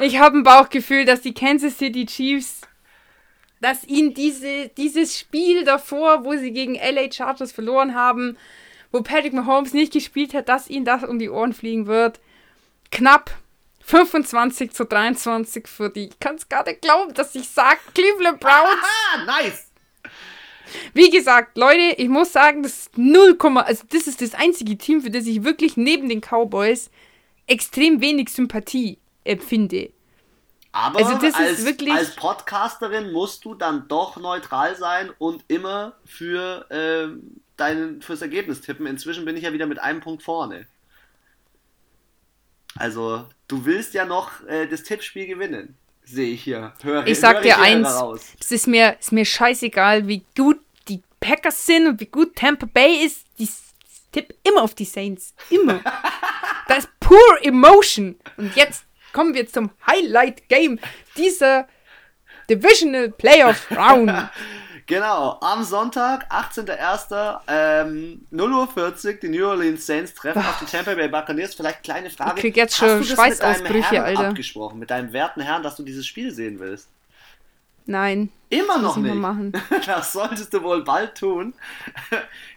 ich 0.00 0.18
habe 0.18 0.38
ein 0.38 0.42
Bauchgefühl, 0.42 1.06
dass 1.06 1.22
die 1.22 1.32
Kansas 1.32 1.78
City 1.78 2.04
Chiefs, 2.04 2.60
dass 3.62 3.82
ihnen 3.84 4.12
diese, 4.12 4.68
dieses 4.76 5.18
Spiel 5.18 5.64
davor, 5.64 6.26
wo 6.26 6.36
sie 6.36 6.52
gegen 6.52 6.74
LA 6.74 7.10
Chargers 7.10 7.52
verloren 7.52 7.94
haben, 7.94 8.36
wo 8.92 9.00
Patrick 9.00 9.32
Mahomes 9.32 9.72
nicht 9.72 9.94
gespielt 9.94 10.34
hat, 10.34 10.50
dass 10.50 10.68
ihnen 10.68 10.84
das 10.84 11.02
um 11.02 11.18
die 11.18 11.30
Ohren 11.30 11.54
fliegen 11.54 11.86
wird. 11.86 12.20
Knapp 12.90 13.30
25 13.86 14.72
zu 14.72 14.84
23 14.84 15.68
für 15.68 15.90
die. 15.90 16.08
Ich 16.08 16.18
kann 16.18 16.34
es 16.34 16.48
gar 16.48 16.64
nicht 16.64 16.82
glauben, 16.82 17.14
dass 17.14 17.34
ich 17.36 17.48
sage 17.48 17.78
Cleveland 17.94 18.40
Browns. 18.40 18.82
ah, 19.14 19.24
nice! 19.24 19.70
Wie 20.92 21.08
gesagt, 21.10 21.56
Leute, 21.56 21.94
ich 21.96 22.08
muss 22.08 22.32
sagen, 22.32 22.64
das 22.64 22.72
ist 22.80 22.98
0, 22.98 23.38
also 23.58 23.84
das 23.88 24.08
ist 24.08 24.20
das 24.20 24.34
einzige 24.34 24.76
Team, 24.76 25.00
für 25.02 25.10
das 25.10 25.26
ich 25.26 25.44
wirklich 25.44 25.76
neben 25.76 26.08
den 26.08 26.20
Cowboys 26.20 26.90
extrem 27.46 28.00
wenig 28.00 28.30
Sympathie 28.30 28.98
empfinde. 29.22 29.90
Aber 30.72 30.98
Also 30.98 31.12
das 31.14 31.28
ist 31.28 31.36
als, 31.36 31.64
wirklich- 31.64 31.94
als 31.94 32.16
Podcasterin 32.16 33.12
musst 33.12 33.44
du 33.44 33.54
dann 33.54 33.86
doch 33.86 34.16
neutral 34.16 34.74
sein 34.76 35.10
und 35.18 35.44
immer 35.46 35.94
für 36.04 36.66
ähm, 36.70 37.40
dein, 37.56 38.02
fürs 38.02 38.20
Ergebnis 38.20 38.60
tippen. 38.62 38.86
Inzwischen 38.86 39.24
bin 39.24 39.36
ich 39.36 39.44
ja 39.44 39.52
wieder 39.52 39.66
mit 39.66 39.78
einem 39.78 40.00
Punkt 40.00 40.24
vorne. 40.24 40.66
Also, 42.78 43.26
du 43.48 43.64
willst 43.64 43.94
ja 43.94 44.04
noch 44.04 44.44
äh, 44.46 44.66
das 44.66 44.82
Tippspiel 44.82 45.26
gewinnen. 45.26 45.76
Sehe 46.04 46.32
ich 46.32 46.42
hier. 46.42 46.72
Höre, 46.82 47.06
Ich 47.06 47.18
sag 47.18 47.36
höre 47.36 47.42
dir 47.42 47.58
eins, 47.58 47.88
es 48.40 48.52
ist 48.52 48.66
mir, 48.68 48.96
ist 49.00 49.12
mir 49.12 49.24
scheißegal, 49.24 50.06
wie 50.06 50.24
gut 50.36 50.60
die 50.88 51.02
Packers 51.20 51.66
sind 51.66 51.86
und 51.88 52.00
wie 52.00 52.06
gut 52.06 52.36
Tampa 52.36 52.66
Bay 52.72 53.04
ist. 53.04 53.26
Ich 53.38 53.50
tippe 54.12 54.34
immer 54.44 54.62
auf 54.62 54.74
die 54.74 54.84
Saints. 54.84 55.34
Immer. 55.50 55.80
das 56.68 56.84
ist 56.84 57.00
pure 57.00 57.42
Emotion. 57.42 58.16
Und 58.36 58.54
jetzt 58.54 58.84
kommen 59.12 59.34
wir 59.34 59.48
zum 59.48 59.70
Highlight 59.86 60.48
Game 60.48 60.78
dieser 61.16 61.66
Divisional 62.48 63.10
Playoff 63.10 63.68
Round. 63.70 64.12
Genau, 64.88 65.38
am 65.40 65.64
Sonntag, 65.64 66.30
18.01., 66.32 67.40
ähm, 67.48 68.24
0.40 68.32 69.06
Uhr, 69.06 69.12
die 69.14 69.28
New 69.30 69.44
Orleans 69.48 69.84
Saints 69.84 70.14
treffen 70.14 70.38
auf 70.38 70.58
die 70.60 70.64
Tampa 70.64 70.94
Bay 70.94 71.08
Buccaneers. 71.08 71.54
Vielleicht 71.56 71.82
kleine 71.82 72.08
Frage. 72.08 72.34
Ich 72.36 72.40
krieg 72.42 72.56
jetzt 72.56 72.80
Hast 72.80 72.88
schon 72.88 72.88
du 72.88 72.98
das 73.00 73.08
mit 73.08 73.16
Schweißausbrüche, 73.18 73.72
deinem 73.72 73.82
Herrn 73.92 74.04
Alter. 74.04 74.28
abgesprochen, 74.28 74.78
mit 74.78 74.90
deinem 74.90 75.12
werten 75.12 75.40
Herrn, 75.40 75.64
dass 75.64 75.74
du 75.76 75.82
dieses 75.82 76.06
Spiel 76.06 76.32
sehen 76.32 76.60
willst? 76.60 76.88
Nein. 77.86 78.30
Immer 78.48 78.78
noch 78.78 78.96
nicht. 78.96 79.14
machen. 79.14 79.52
Das 79.86 80.12
solltest 80.12 80.54
du 80.54 80.62
wohl 80.62 80.84
bald 80.84 81.16
tun. 81.16 81.52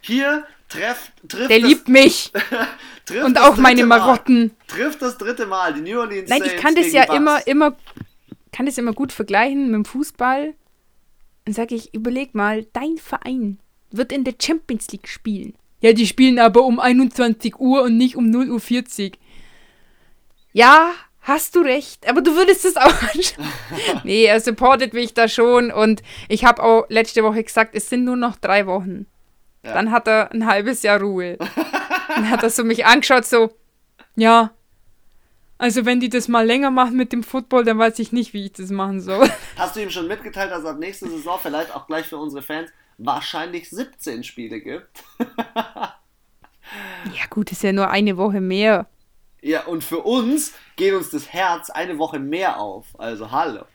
Hier 0.02 0.46
treff, 0.70 1.12
trifft, 1.28 1.50
Der 1.50 1.60
das, 1.60 1.68
liebt 1.68 1.88
mich 1.88 2.32
und 3.26 3.40
auch 3.40 3.58
meine 3.58 3.78
dritte 3.82 3.88
Mal- 3.88 4.00
Marotten. 4.00 4.56
Trifft 4.68 5.02
das 5.02 5.18
dritte 5.18 5.48
Mal 5.48 5.74
die 5.74 5.82
New 5.82 6.00
Orleans 6.00 6.30
Nein, 6.30 6.40
Saints 6.42 6.54
ich 6.56 6.62
kann 6.62 6.76
das 6.76 6.92
ja 6.92 7.06
Bucks. 7.06 7.18
immer, 7.18 7.48
immer, 7.48 7.76
kann 8.52 8.68
das 8.68 8.78
immer 8.78 8.94
gut 8.94 9.12
vergleichen 9.12 9.66
mit 9.68 9.74
dem 9.76 9.86
Fußball. 9.86 10.54
Dann 11.50 11.56
sage 11.56 11.74
ich, 11.74 11.96
überleg 11.96 12.36
mal, 12.36 12.68
dein 12.74 12.98
Verein 12.98 13.58
wird 13.90 14.12
in 14.12 14.24
der 14.24 14.36
Champions 14.40 14.92
League 14.92 15.08
spielen. 15.08 15.56
Ja, 15.82 15.94
die 15.94 16.06
spielen 16.06 16.38
aber 16.38 16.62
um 16.62 16.80
21 16.80 17.60
Uhr 17.60 17.82
und 17.82 17.98
nicht 17.98 18.16
um 18.16 18.26
0.40 18.26 19.06
Uhr. 19.06 19.18
Ja, 20.54 20.92
hast 21.22 21.56
du 21.56 21.62
recht, 21.62 22.08
aber 22.08 22.22
du 22.22 22.36
würdest 22.36 22.66
es 22.66 22.78
auch 22.78 23.02
anschauen. 23.02 23.48
nee, 24.04 24.26
er 24.26 24.40
supportet 24.40 24.94
mich 24.94 25.16
da 25.16 25.28
schon 25.28 25.72
und 25.72 26.04
ich 26.28 26.46
habe 26.46 26.62
auch 26.62 26.86
letzte 26.90 27.24
Woche 27.24 27.44
gesagt, 27.44 27.74
es 27.74 27.90
sind 27.90 28.04
nur 28.04 28.16
noch 28.16 28.36
drei 28.36 28.68
Wochen. 28.68 29.08
Ja. 29.66 29.74
Dann 29.74 29.90
hat 29.90 30.08
er 30.08 30.32
ein 30.32 30.46
halbes 30.46 30.84
Jahr 30.84 31.02
Ruhe. 31.02 31.40
Dann 32.10 32.30
hat 32.30 32.44
er 32.44 32.52
so 32.52 32.64
mich 32.64 32.86
angeschaut, 32.86 33.26
so, 33.26 33.50
ja, 34.16 34.52
Also 35.60 35.86
wenn 35.86 36.00
die 36.00 36.08
das 36.08 36.30
mal 36.30 36.46
länger 36.46 36.72
machen 36.72 36.96
mit 36.96 37.12
dem 37.12 37.22
Football, 37.22 37.66
dann 37.66 37.78
weiß 37.78 38.00
ich 38.00 38.14
nicht, 38.14 38.34
wie 38.34 38.46
ich 38.46 38.54
das 38.54 38.70
machen 38.70 39.02
soll. 39.02 39.30
Hast 39.58 39.76
du 39.76 39.82
ihm 39.82 39.90
schon 39.90 40.08
mitgeteilt, 40.08 40.52
dass 40.52 40.62
es 40.62 40.66
ab 40.66 40.80
nächste 40.80 41.10
Saison 41.10 41.38
vielleicht 41.40 41.76
auch 41.76 41.86
gleich 41.86 42.06
für 42.06 42.18
unsere 42.18 42.42
Fans 42.42 42.72
wahrscheinlich 42.98 43.70
17 43.70 44.24
Spiele 44.24 44.62
gibt? 44.62 45.04
ja 45.20 45.98
gut, 47.30 47.52
ist 47.52 47.62
ja 47.62 47.74
nur 47.74 47.90
eine 47.90 48.16
Woche 48.16 48.40
mehr. 48.40 48.88
Ja, 49.42 49.66
und 49.66 49.84
für 49.84 50.00
uns 50.00 50.54
geht 50.78 50.94
uns 50.94 51.10
das 51.10 51.34
Herz 51.34 51.70
eine 51.70 51.98
Woche 51.98 52.20
mehr 52.20 52.58
auf. 52.58 52.98
Also 52.98 53.30
hallo. 53.30 53.66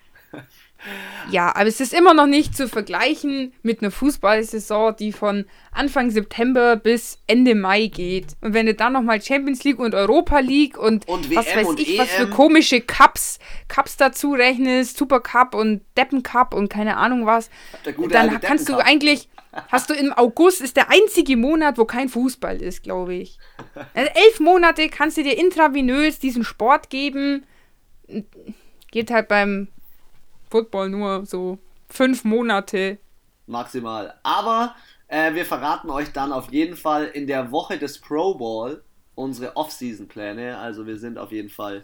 Ja, 1.30 1.54
aber 1.56 1.66
es 1.66 1.80
ist 1.80 1.94
immer 1.94 2.14
noch 2.14 2.26
nicht 2.26 2.56
zu 2.56 2.68
vergleichen 2.68 3.52
mit 3.62 3.80
einer 3.80 3.90
Fußballsaison, 3.90 4.96
die 4.96 5.12
von 5.12 5.46
Anfang 5.72 6.10
September 6.10 6.76
bis 6.76 7.18
Ende 7.26 7.54
Mai 7.54 7.86
geht. 7.86 8.36
Und 8.40 8.54
wenn 8.54 8.66
du 8.66 8.74
dann 8.74 8.92
nochmal 8.92 9.22
Champions 9.22 9.64
League 9.64 9.78
und 9.78 9.94
Europa 9.94 10.38
League 10.40 10.76
und, 10.76 11.08
Und 11.08 11.34
was 11.34 11.46
weiß 11.46 11.68
ich, 11.78 11.98
was 11.98 12.10
für 12.10 12.24
EM. 12.24 12.30
komische 12.30 12.80
Cups, 12.80 13.38
Cups 13.68 13.96
dazu 13.96 14.32
rechnest, 14.32 14.96
Super 14.96 15.20
Cup 15.20 15.54
und 15.54 15.82
Deppen 15.96 16.22
Cup 16.22 16.54
und 16.54 16.68
keine 16.68 16.96
Ahnung 16.96 17.26
was, 17.26 17.50
dann 18.10 18.40
kannst 18.40 18.68
du 18.68 18.76
eigentlich, 18.76 19.28
hast 19.68 19.88
du 19.90 19.94
im 19.94 20.12
August, 20.12 20.60
ist 20.60 20.76
der 20.76 20.90
einzige 20.90 21.36
Monat, 21.36 21.78
wo 21.78 21.84
kein 21.84 22.08
Fußball 22.08 22.60
ist, 22.60 22.82
glaube 22.82 23.14
ich. 23.14 23.38
Also 23.94 24.10
elf 24.14 24.40
Monate 24.40 24.88
kannst 24.88 25.16
du 25.16 25.22
dir 25.22 25.38
intravenös 25.38 26.18
diesen 26.18 26.44
Sport 26.44 26.90
geben. 26.90 27.44
Geht 28.90 29.10
halt 29.10 29.28
beim 29.28 29.68
Football 30.54 30.88
nur 30.88 31.26
so 31.26 31.58
fünf 31.88 32.22
Monate. 32.22 32.98
Maximal. 33.48 34.14
Aber 34.22 34.76
äh, 35.08 35.34
wir 35.34 35.44
verraten 35.44 35.90
euch 35.90 36.12
dann 36.12 36.32
auf 36.32 36.52
jeden 36.52 36.76
Fall 36.76 37.06
in 37.06 37.26
der 37.26 37.50
Woche 37.50 37.76
des 37.76 38.00
Pro 38.00 38.36
Bowl 38.36 38.84
unsere 39.16 39.56
Off-Season-Pläne. 39.56 40.56
Also 40.56 40.86
wir 40.86 40.96
sind 40.96 41.18
auf 41.18 41.32
jeden 41.32 41.48
Fall 41.48 41.82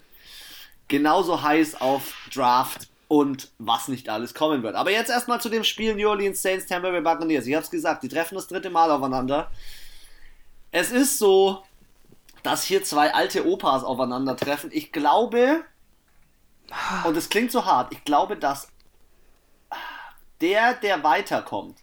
genauso 0.86 1.42
heiß 1.42 1.80
auf 1.80 2.14
Draft 2.32 2.86
und 3.08 3.50
was 3.58 3.88
nicht 3.88 4.08
alles 4.08 4.34
kommen 4.34 4.62
wird. 4.62 4.76
Aber 4.76 4.92
jetzt 4.92 5.10
erstmal 5.10 5.40
zu 5.40 5.48
dem 5.48 5.64
Spiel 5.64 5.96
New 5.96 6.08
Orleans 6.08 6.40
Saints 6.40 6.66
Tampa 6.66 6.90
Bay 6.90 7.00
Buccaneers. 7.00 7.48
Ich 7.48 7.54
habe 7.54 7.64
es 7.64 7.72
gesagt, 7.72 8.04
die 8.04 8.08
treffen 8.08 8.36
das 8.36 8.46
dritte 8.46 8.70
Mal 8.70 8.92
aufeinander. 8.92 9.50
Es 10.70 10.92
ist 10.92 11.18
so, 11.18 11.64
dass 12.44 12.62
hier 12.62 12.84
zwei 12.84 13.12
alte 13.14 13.48
Opas 13.48 13.82
aufeinandertreffen. 13.82 14.70
Ich 14.72 14.92
glaube, 14.92 15.64
und 17.04 17.16
es 17.16 17.28
klingt 17.28 17.50
so 17.52 17.64
hart, 17.64 17.92
ich 17.92 18.04
glaube, 18.04 18.36
dass 18.36 18.68
der, 20.40 20.74
der 20.74 21.02
weiterkommt, 21.02 21.78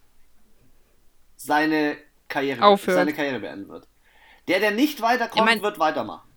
seine 1.35 1.97
Karriere, 2.27 2.63
Aufhört. 2.63 2.97
seine 2.97 3.13
Karriere 3.13 3.39
beenden 3.39 3.69
wird. 3.69 3.87
Der, 4.47 4.59
der 4.59 4.71
nicht 4.71 5.01
weiterkommt, 5.01 5.37
Ich 5.49 5.55
mein- 5.55 5.61
wird 5.61 5.79
weitermachen. 5.79 6.27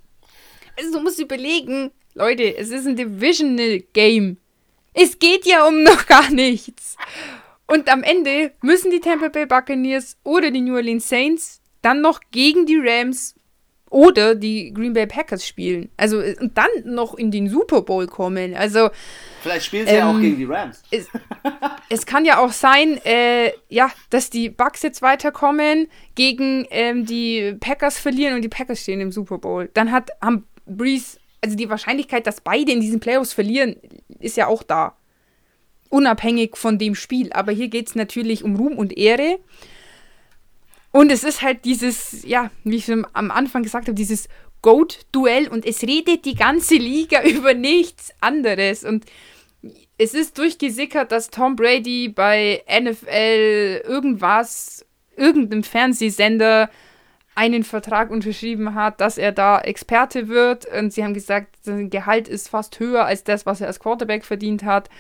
Also 0.79 0.93
du 0.93 1.01
musst 1.01 1.19
überlegen, 1.19 1.91
Leute, 2.15 2.57
es 2.57 2.71
ist 2.71 2.87
ein 2.87 2.97
Divisional 2.97 3.81
Game. 3.93 4.39
Es 4.93 5.19
geht 5.19 5.47
ja 5.47 5.67
um 5.67 5.83
noch 5.83 6.07
gar 6.07 6.29
nichts. 6.31 6.97
Und 7.67 7.89
am 7.89 8.03
Ende 8.03 8.53
müssen 8.63 8.91
die 8.91 9.01
Tampa 9.01 9.29
Bay 9.29 9.47
Buccaneers 9.47 10.17
oder 10.25 10.51
die 10.51 10.61
New 10.61 10.75
Orleans 10.75 11.09
Saints 11.09 11.61
dann 11.83 12.01
noch 12.01 12.21
gegen 12.31 12.67
die 12.67 12.79
Rams 12.83 13.35
oder 13.91 14.37
die 14.37 14.73
Green 14.73 14.93
Bay 14.93 15.07
Packers 15.07 15.47
spielen. 15.47 15.91
Also 15.97 16.21
äh, 16.21 16.37
und 16.41 16.57
dann 16.57 16.69
noch 16.85 17.15
in 17.15 17.31
den 17.31 17.49
Super 17.49 17.83
Bowl 17.83 18.07
kommen. 18.07 18.55
Also 18.55 18.91
Vielleicht 19.43 19.67
spielen 19.67 19.87
sie 19.87 19.95
ja 19.95 20.09
auch 20.09 20.15
Ähm, 20.15 20.23
gegen 20.23 20.37
die 20.39 20.45
Rams. 20.45 20.83
es, 20.91 21.09
es 21.91 22.07
kann 22.07 22.25
ja 22.25 22.39
auch 22.39 22.53
sein, 22.53 22.99
äh, 23.05 23.53
ja, 23.69 23.91
dass 24.09 24.31
die 24.31 24.49
Bucks 24.49 24.83
jetzt 24.83 25.03
weiterkommen, 25.03 25.89
gegen 26.15 26.67
ähm, 26.71 27.05
die 27.05 27.57
Packers 27.59 27.99
verlieren 27.99 28.37
und 28.37 28.43
die 28.43 28.49
Packers 28.49 28.81
stehen 28.81 29.01
im 29.01 29.13
Super 29.13 29.39
Bowl. 29.39 29.69
Dann 29.75 29.91
hat 29.91 30.11
haben 30.23 30.47
Breeze, 30.67 31.19
also 31.41 31.57
die 31.57 31.69
Wahrscheinlichkeit, 31.69 32.27
dass 32.27 32.41
beide 32.41 32.71
in 32.71 32.81
diesen 32.81 33.01
Playoffs 33.01 33.33
verlieren, 33.33 33.77
ist 34.21 34.37
ja 34.37 34.47
auch 34.47 34.63
da. 34.63 34.97
Unabhängig 35.89 36.57
von 36.57 36.79
dem 36.79 36.95
Spiel. 36.95 37.33
Aber 37.33 37.51
hier 37.51 37.67
geht 37.67 37.89
es 37.89 37.97
natürlich 37.97 38.45
um 38.45 38.55
Ruhm 38.55 38.79
und 38.79 38.97
Ehre. 38.97 39.41
Und 40.93 41.13
es 41.13 41.23
ist 41.25 41.43
halt 41.43 41.65
dieses, 41.65 42.25
ja, 42.25 42.51
wie 42.65 42.77
ich 42.77 42.87
schon 42.87 43.07
am 43.13 43.31
Anfang 43.31 43.63
gesagt 43.63 43.87
habe, 43.87 43.95
dieses 43.95 44.29
Goat-Duell 44.63 45.49
und 45.49 45.65
es 45.65 45.83
redet 45.83 46.25
die 46.25 46.35
ganze 46.35 46.75
Liga 46.75 47.23
über 47.25 47.55
nichts 47.55 48.13
anderes. 48.21 48.85
Und 48.85 49.05
es 49.99 50.15
ist 50.15 50.39
durchgesickert, 50.39 51.13
dass 51.13 51.31
Tom 51.31 51.57
Brady 51.57 52.09
bei 52.09 52.63
NFL 52.69 53.83
irgendwas, 53.87 54.85
irgendeinem 55.17 55.63
Fernsehsender 55.63 56.71
einen 57.37 57.63
Vertrag 57.63 58.11
unterschrieben 58.11 58.75
hat, 58.75 59.01
dass 59.01 59.17
er 59.17 59.33
da 59.33 59.61
Experte 59.61 60.29
wird. 60.29 60.67
Und 60.67 60.93
sie 60.93 61.05
haben 61.05 61.15
gesagt, 61.15 61.57
sein 61.63 61.89
Gehalt 61.89 62.29
ist 62.29 62.49
fast 62.49 62.79
höher 62.81 63.05
als 63.05 63.23
das, 63.25 63.47
was 63.47 63.61
er 63.61 63.69
als 63.69 63.79
Quarterback 63.81 64.25
verdient 64.25 64.65
hat. 64.65 64.91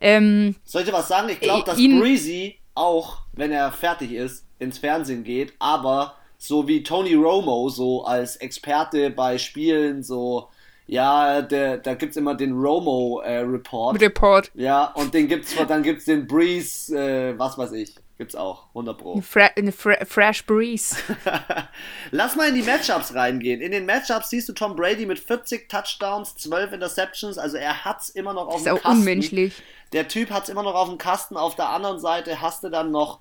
Ähm, 0.00 0.54
Soll 0.64 0.82
ich 0.82 0.88
dir 0.88 0.94
was 0.94 1.08
sagen? 1.08 1.28
Ich 1.28 1.40
glaube, 1.40 1.62
Äh, 1.62 1.64
dass 1.64 1.78
ihn- 1.78 1.98
Breezy 2.00 2.58
auch, 2.74 3.22
wenn 3.32 3.50
er 3.50 3.72
fertig 3.72 4.12
ist, 4.12 4.46
ins 4.60 4.78
Fernsehen 4.78 5.24
geht, 5.24 5.52
aber 5.58 6.14
so 6.38 6.66
wie 6.68 6.82
Tony 6.82 7.14
Romo, 7.14 7.68
so 7.68 8.04
als 8.04 8.36
Experte 8.36 9.10
bei 9.10 9.36
Spielen, 9.38 10.02
so, 10.02 10.48
ja, 10.86 11.42
der, 11.42 11.78
da 11.78 11.94
gibt 11.94 12.12
es 12.12 12.16
immer 12.16 12.34
den 12.34 12.52
Romo-Report. 12.52 14.00
Report. 14.00 14.50
ja, 14.54 14.84
und 14.94 15.12
den 15.14 15.28
gibt's, 15.28 15.54
dann 15.68 15.82
gibt's 15.82 16.04
den 16.06 16.26
Breeze, 16.26 16.96
äh, 16.96 17.38
was 17.38 17.58
weiß 17.58 17.72
ich, 17.72 17.94
gibt's 18.16 18.34
auch, 18.34 18.68
100 18.68 18.98
Pro. 18.98 19.20
Fra 19.20 19.50
eine 19.56 19.72
Fra 19.72 19.96
Fresh 20.04 20.46
Breeze. 20.46 20.96
Lass 22.10 22.36
mal 22.36 22.48
in 22.48 22.54
die 22.54 22.62
Matchups 22.62 23.14
reingehen. 23.14 23.60
In 23.60 23.72
den 23.72 23.86
Matchups 23.86 24.30
siehst 24.30 24.48
du 24.48 24.52
Tom 24.52 24.76
Brady 24.76 25.06
mit 25.06 25.18
40 25.18 25.68
Touchdowns, 25.68 26.34
12 26.36 26.72
Interceptions, 26.72 27.38
also 27.38 27.56
er 27.56 27.84
hat's 27.84 28.08
immer 28.10 28.32
noch 28.32 28.48
auf 28.48 28.56
ist 28.58 28.66
dem 28.66 28.76
auch 28.76 28.82
Kasten. 28.82 28.98
unmenschlich. 28.98 29.62
Der 29.92 30.08
Typ 30.08 30.30
hat 30.30 30.44
es 30.44 30.48
immer 30.48 30.62
noch 30.62 30.74
auf 30.74 30.88
dem 30.88 30.98
Kasten. 30.98 31.36
Auf 31.36 31.56
der 31.56 31.68
anderen 31.68 31.98
Seite 31.98 32.40
hast 32.40 32.62
du 32.62 32.68
dann 32.68 32.90
noch 32.92 33.18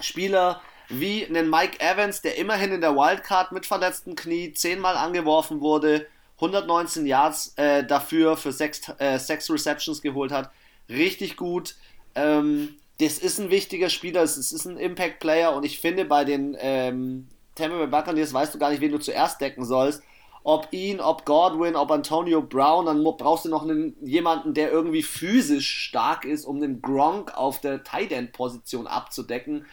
Spieler 0.00 0.60
wie 0.88 1.26
einen 1.26 1.50
Mike 1.50 1.80
Evans, 1.80 2.22
der 2.22 2.36
immerhin 2.38 2.72
in 2.72 2.80
der 2.80 2.94
Wildcard 2.94 3.52
mit 3.52 3.66
verletztem 3.66 4.14
Knie 4.14 4.52
zehnmal 4.52 4.96
angeworfen 4.96 5.60
wurde, 5.60 6.06
119 6.36 7.06
Yards 7.06 7.54
äh, 7.56 7.84
dafür 7.84 8.36
für 8.36 8.52
sechs, 8.52 8.82
äh, 8.98 9.18
sechs 9.18 9.50
Receptions 9.50 10.02
geholt 10.02 10.32
hat. 10.32 10.50
Richtig 10.88 11.36
gut. 11.36 11.76
Ähm, 12.14 12.76
das 13.00 13.18
ist 13.18 13.38
ein 13.38 13.50
wichtiger 13.50 13.90
Spieler, 13.90 14.22
es 14.22 14.36
ist 14.36 14.64
ein 14.64 14.78
Impact-Player 14.78 15.54
und 15.54 15.64
ich 15.64 15.80
finde 15.80 16.04
bei 16.04 16.24
den 16.24 16.56
ähm, 16.60 17.28
Tampa 17.54 17.78
Bay 17.78 17.86
Buccaneers 17.86 18.32
weißt 18.32 18.54
du 18.54 18.58
gar 18.58 18.70
nicht, 18.70 18.80
wen 18.80 18.92
du 18.92 18.98
zuerst 18.98 19.40
decken 19.40 19.64
sollst. 19.64 20.02
Ob 20.44 20.68
ihn, 20.70 21.00
ob 21.00 21.24
Godwin, 21.24 21.74
ob 21.74 21.90
Antonio 21.90 22.40
Brown, 22.40 22.86
dann 22.86 23.02
brauchst 23.02 23.46
du 23.46 23.48
noch 23.48 23.62
einen, 23.62 23.96
jemanden, 24.06 24.54
der 24.54 24.70
irgendwie 24.70 25.02
physisch 25.02 25.68
stark 25.68 26.24
ist, 26.24 26.44
um 26.44 26.60
den 26.60 26.80
Gronk 26.80 27.36
auf 27.36 27.60
der 27.60 27.82
Tight 27.82 28.12
End 28.12 28.32
Position 28.32 28.86
abzudecken. 28.86 29.66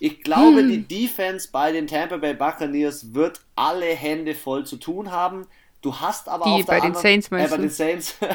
Ich 0.00 0.22
glaube, 0.22 0.60
Hm. 0.60 0.68
die 0.68 0.82
Defense 0.88 1.48
bei 1.52 1.72
den 1.72 1.86
Tampa 1.86 2.16
Bay 2.18 2.34
Buccaneers 2.34 3.14
wird 3.14 3.40
alle 3.56 3.86
Hände 3.86 4.34
voll 4.34 4.66
zu 4.66 4.76
tun 4.76 5.10
haben. 5.10 5.46
Du 5.82 6.00
hast 6.00 6.28
aber 6.28 6.46
Die 6.46 6.50
auf 6.50 6.64
der 6.66 6.72
bei 6.72 6.80
den 6.80 6.94
anderen, 6.96 7.02
Saints, 7.02 7.26
äh, 7.28 7.48
bei 7.48 7.56
du? 7.56 7.62
den 7.62 7.70
Saints. 7.70 8.16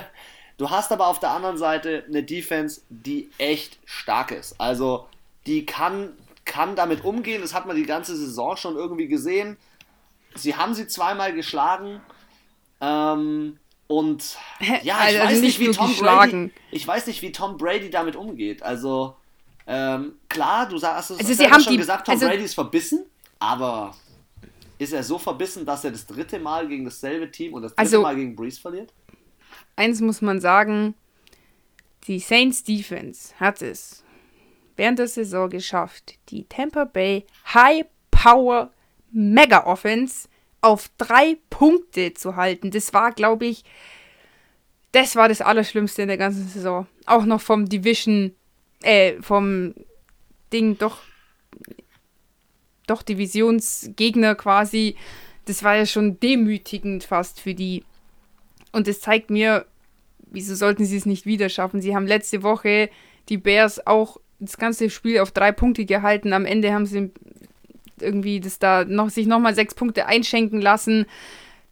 Du 0.57 0.69
hast 0.69 0.91
aber 0.91 1.07
auf 1.07 1.21
der 1.21 1.29
anderen 1.31 1.57
Seite 1.57 2.03
eine 2.09 2.21
Defense, 2.21 2.81
die 2.89 3.29
echt 3.37 3.79
stark 3.85 4.31
ist. 4.31 4.59
Also 4.59 5.07
die 5.47 5.65
kann, 5.65 6.17
kann 6.43 6.75
damit 6.75 7.05
umgehen. 7.05 7.41
Das 7.41 7.53
hat 7.53 7.65
man 7.65 7.77
die 7.77 7.85
ganze 7.85 8.13
Saison 8.17 8.57
schon 8.57 8.75
irgendwie 8.75 9.07
gesehen. 9.07 9.55
Sie 10.35 10.57
haben 10.57 10.73
sie 10.73 10.85
zweimal 10.87 11.33
geschlagen. 11.33 12.01
Ähm, 12.81 13.57
und 13.87 14.37
ja, 14.59 14.77
ich 14.83 14.93
Also 14.93 15.19
weiß 15.19 15.41
nicht 15.41 15.59
wie 15.59 15.71
Tom 15.71 15.87
geschlagen. 15.87 16.49
Brady. 16.49 16.53
Ich 16.71 16.87
weiß 16.87 17.07
nicht, 17.07 17.21
wie 17.21 17.31
Tom 17.31 17.57
Brady 17.57 17.89
damit 17.89 18.15
umgeht. 18.17 18.61
Also 18.61 19.15
ähm, 19.69 20.13
klar, 20.27 20.67
du 20.67 20.77
sagst 20.77 21.11
es 21.11 21.19
Also 21.19 21.33
sie 21.33 21.49
haben 21.49 21.61
schon 21.61 21.73
die- 21.73 21.77
gesagt, 21.77 22.05
Tom 22.07 22.13
also- 22.15 22.27
Brady 22.27 22.43
ist 22.43 22.55
verbissen, 22.55 23.05
aber 23.37 23.95
ist 24.79 24.93
er 24.93 25.03
so 25.03 25.17
verbissen, 25.19 25.65
dass 25.65 25.83
er 25.83 25.91
das 25.91 26.05
dritte 26.07 26.39
Mal 26.39 26.67
gegen 26.67 26.83
dasselbe 26.85 27.29
Team 27.31 27.53
und 27.53 27.61
das 27.61 27.71
dritte 27.71 27.79
Also- 27.81 28.01
Mal 28.01 28.15
gegen 28.15 28.35
Breeze 28.35 28.59
verliert? 28.59 28.91
Eins 29.75 30.01
muss 30.01 30.21
man 30.21 30.41
sagen, 30.41 30.95
die 32.07 32.19
Saints 32.19 32.63
Defense 32.63 33.33
hat 33.39 33.61
es 33.61 34.03
während 34.75 34.99
der 34.99 35.07
Saison 35.07 35.49
geschafft, 35.49 36.15
die 36.29 36.45
Tampa 36.45 36.85
Bay 36.85 37.25
High 37.53 37.85
Power 38.11 38.71
Mega 39.11 39.65
Offense 39.65 40.27
auf 40.61 40.89
drei 40.97 41.37
Punkte 41.49 42.13
zu 42.13 42.35
halten. 42.35 42.71
Das 42.71 42.93
war, 42.93 43.11
glaube 43.11 43.45
ich, 43.45 43.63
das 44.91 45.15
war 45.15 45.29
das 45.29 45.41
Allerschlimmste 45.41 46.01
in 46.01 46.07
der 46.09 46.17
ganzen 46.17 46.47
Saison. 46.47 46.87
Auch 47.05 47.25
noch 47.25 47.41
vom 47.41 47.67
Division, 47.69 48.33
äh, 48.83 49.21
vom 49.21 49.73
Ding, 50.51 50.77
doch, 50.77 50.99
doch 52.87 53.01
Divisionsgegner 53.01 54.35
quasi. 54.35 54.95
Das 55.45 55.63
war 55.63 55.75
ja 55.75 55.85
schon 55.85 56.19
demütigend 56.19 57.03
fast 57.03 57.39
für 57.39 57.53
die. 57.53 57.83
Und 58.71 58.87
es 58.87 59.01
zeigt 59.01 59.29
mir, 59.29 59.65
wieso 60.31 60.55
sollten 60.55 60.85
sie 60.85 60.97
es 60.97 61.05
nicht 61.05 61.25
wieder 61.25 61.49
schaffen? 61.49 61.81
Sie 61.81 61.95
haben 61.95 62.07
letzte 62.07 62.43
Woche 62.43 62.89
die 63.29 63.37
Bears 63.37 63.85
auch 63.85 64.17
das 64.39 64.57
ganze 64.57 64.89
Spiel 64.89 65.19
auf 65.19 65.31
drei 65.31 65.51
Punkte 65.51 65.85
gehalten. 65.85 66.33
Am 66.33 66.45
Ende 66.45 66.73
haben 66.73 66.85
sie 66.85 67.11
irgendwie 67.99 68.39
das 68.39 68.59
da 68.59 68.85
noch 68.85 69.09
sich 69.09 69.27
nochmal 69.27 69.55
sechs 69.55 69.75
Punkte 69.75 70.05
einschenken 70.05 70.61
lassen. 70.61 71.05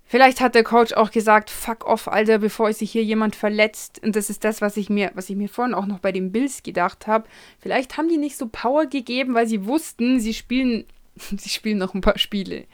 Vielleicht 0.10 0.40
hat 0.40 0.56
der 0.56 0.64
Coach 0.64 0.94
auch 0.94 1.12
gesagt, 1.12 1.50
fuck 1.50 1.86
off, 1.86 2.08
Alter, 2.08 2.40
bevor 2.40 2.72
sich 2.72 2.92
hier 2.92 3.04
jemand 3.04 3.36
verletzt. 3.36 4.00
Und 4.04 4.16
das 4.16 4.30
ist 4.30 4.46
das, 4.46 4.62
was 4.62 4.78
ich 4.78 4.90
mir, 4.90 5.12
was 5.16 5.30
ich 5.30 5.36
mir 5.36 5.50
vorhin 5.50 5.74
auch 5.74 5.86
noch 5.86 6.00
bei 6.00 6.14
den 6.14 6.32
Bills 6.32 6.64
gedacht 6.64 7.08
habe. 7.08 7.28
Vielleicht 7.60 7.98
haben 7.98 8.08
die 8.08 8.18
nicht 8.18 8.38
so 8.38 8.48
Power 8.48 8.86
gegeben, 8.86 9.34
weil 9.34 9.48
sie 9.48 9.66
wussten, 9.66 10.20
sie 10.22 10.34
spielen, 10.34 10.86
sie 11.16 11.50
spielen 11.50 11.78
noch 11.78 11.94
ein 11.94 12.02
paar 12.02 12.18
Spiele. 12.18 12.66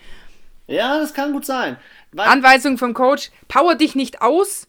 Ja, 0.68 1.00
das 1.00 1.14
kann 1.14 1.34
gut 1.34 1.46
sein. 1.46 1.78
Anweisung 2.16 2.78
vom 2.78 2.94
Coach, 2.94 3.32
power 3.48 3.76
dich 3.76 3.96
nicht 3.96 4.22
aus. 4.22 4.68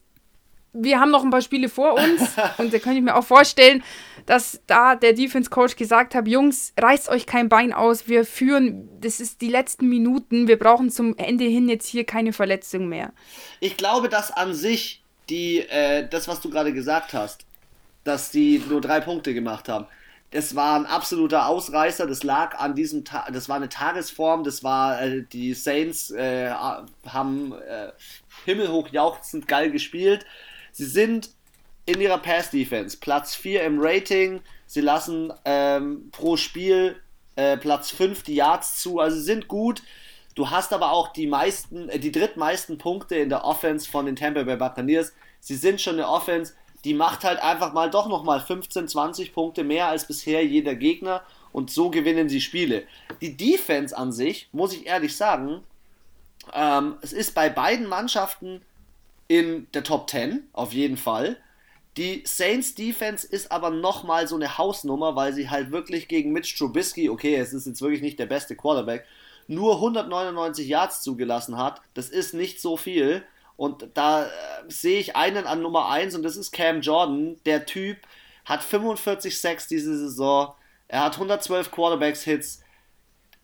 Wir 0.73 0.99
haben 0.99 1.11
noch 1.11 1.23
ein 1.23 1.29
paar 1.29 1.41
Spiele 1.41 1.69
vor 1.69 1.93
uns. 1.93 2.21
und 2.57 2.73
da 2.73 2.79
könnte 2.79 2.97
ich 2.97 3.03
mir 3.03 3.15
auch 3.15 3.23
vorstellen, 3.23 3.83
dass 4.25 4.61
da 4.67 4.95
der 4.95 5.13
Defense 5.13 5.49
Coach 5.49 5.75
gesagt 5.75 6.15
hat, 6.15 6.27
Jungs, 6.27 6.73
reißt 6.79 7.09
euch 7.09 7.25
kein 7.25 7.49
Bein 7.49 7.73
aus, 7.73 8.07
wir 8.07 8.25
führen, 8.25 8.89
das 9.01 9.19
ist 9.19 9.41
die 9.41 9.49
letzten 9.49 9.87
Minuten, 9.87 10.47
wir 10.47 10.57
brauchen 10.57 10.89
zum 10.89 11.15
Ende 11.17 11.45
hin 11.45 11.69
jetzt 11.69 11.87
hier 11.87 12.05
keine 12.05 12.33
Verletzung 12.33 12.87
mehr. 12.87 13.13
Ich 13.59 13.77
glaube, 13.77 14.09
dass 14.09 14.31
an 14.31 14.53
sich 14.53 15.03
die, 15.29 15.59
äh, 15.59 16.07
das, 16.07 16.27
was 16.27 16.41
du 16.41 16.49
gerade 16.49 16.73
gesagt 16.73 17.13
hast, 17.13 17.45
dass 18.03 18.31
die 18.31 18.61
nur 18.69 18.81
drei 18.81 18.99
Punkte 18.99 19.33
gemacht 19.33 19.69
haben, 19.69 19.85
das 20.31 20.55
war 20.55 20.75
ein 20.75 20.85
absoluter 20.85 21.47
Ausreißer, 21.47 22.07
das 22.07 22.23
lag 22.23 22.57
an 22.57 22.75
diesem 22.75 23.05
Tag, 23.05 23.31
das 23.31 23.47
war 23.47 23.55
eine 23.55 23.69
Tagesform, 23.69 24.43
das 24.43 24.63
war, 24.63 25.01
äh, 25.01 25.23
die 25.23 25.53
Saints 25.53 26.11
äh, 26.11 26.51
haben 26.51 27.53
äh, 27.53 27.91
himmelhoch 28.43 28.89
jauchzend 28.89 29.47
geil 29.47 29.71
gespielt. 29.71 30.25
Sie 30.71 30.85
sind 30.85 31.29
in 31.85 32.01
ihrer 32.01 32.17
Pass-Defense. 32.17 32.97
Platz 32.97 33.35
4 33.35 33.63
im 33.63 33.79
Rating. 33.79 34.41
Sie 34.65 34.81
lassen 34.81 35.31
ähm, 35.45 36.09
pro 36.11 36.37
Spiel 36.37 36.99
äh, 37.35 37.57
Platz 37.57 37.91
5 37.91 38.23
die 38.23 38.35
Yards 38.35 38.81
zu. 38.81 38.99
Also 38.99 39.19
sind 39.19 39.47
gut. 39.47 39.83
Du 40.35 40.49
hast 40.49 40.73
aber 40.73 40.91
auch 40.91 41.13
die 41.13 41.27
meisten, 41.27 41.89
äh, 41.89 41.99
die 41.99 42.11
drittmeisten 42.11 42.77
Punkte 42.77 43.15
in 43.15 43.29
der 43.29 43.45
Offense 43.45 43.89
von 43.89 44.05
den 44.05 44.15
Tampa 44.15 44.43
Bay 44.43 44.57
Buccaneers. 44.57 45.13
Sie 45.39 45.55
sind 45.55 45.79
schon 45.79 45.95
eine 45.95 46.09
Offense, 46.09 46.53
die 46.83 46.93
macht 46.93 47.23
halt 47.23 47.39
einfach 47.39 47.73
mal 47.73 47.89
doch 47.89 48.07
nochmal 48.07 48.41
15, 48.41 48.87
20 48.87 49.33
Punkte 49.33 49.63
mehr 49.63 49.87
als 49.87 50.05
bisher 50.05 50.45
jeder 50.45 50.75
Gegner 50.75 51.23
und 51.51 51.71
so 51.71 51.89
gewinnen 51.89 52.29
sie 52.29 52.41
Spiele. 52.41 52.83
Die 53.21 53.37
Defense 53.37 53.95
an 53.97 54.11
sich, 54.11 54.49
muss 54.51 54.73
ich 54.73 54.85
ehrlich 54.85 55.15
sagen, 55.15 55.63
ähm, 56.53 56.95
es 57.01 57.13
ist 57.13 57.33
bei 57.33 57.49
beiden 57.49 57.87
Mannschaften 57.87 58.61
in 59.27 59.67
der 59.73 59.83
Top 59.83 60.09
10, 60.09 60.47
auf 60.53 60.73
jeden 60.73 60.97
Fall. 60.97 61.37
Die 61.97 62.23
Saints 62.25 62.75
Defense 62.75 63.25
ist 63.25 63.51
aber 63.51 63.69
nochmal 63.69 64.27
so 64.27 64.35
eine 64.35 64.57
Hausnummer, 64.57 65.15
weil 65.15 65.33
sie 65.33 65.49
halt 65.49 65.71
wirklich 65.71 66.09
gegen 66.09 66.33
Mitch 66.33 66.57
Trubisky, 66.57 67.09
okay, 67.09 67.35
es 67.35 67.53
ist 67.53 67.67
jetzt 67.67 67.81
wirklich 67.81 68.01
nicht 68.01 68.19
der 68.19 68.25
beste 68.25 68.55
Quarterback, 68.55 69.05
nur 69.47 69.75
199 69.75 70.67
Yards 70.67 71.01
zugelassen 71.01 71.57
hat. 71.57 71.81
Das 71.93 72.09
ist 72.09 72.33
nicht 72.33 72.59
so 72.59 72.75
viel. 72.75 73.23
Und 73.57 73.87
da 73.93 74.25
äh, 74.25 74.29
sehe 74.67 74.99
ich 74.99 75.15
einen 75.15 75.47
an 75.47 75.61
Nummer 75.61 75.89
1 75.89 76.15
und 76.15 76.23
das 76.23 76.35
ist 76.35 76.51
Cam 76.51 76.81
Jordan. 76.81 77.37
Der 77.45 77.65
Typ 77.65 77.97
hat 78.43 78.61
45 78.61 79.39
Sacks 79.39 79.67
diese 79.67 79.97
Saison. 79.97 80.53
Er 80.89 81.03
hat 81.05 81.13
112 81.13 81.71
Quarterbacks-Hits. 81.71 82.61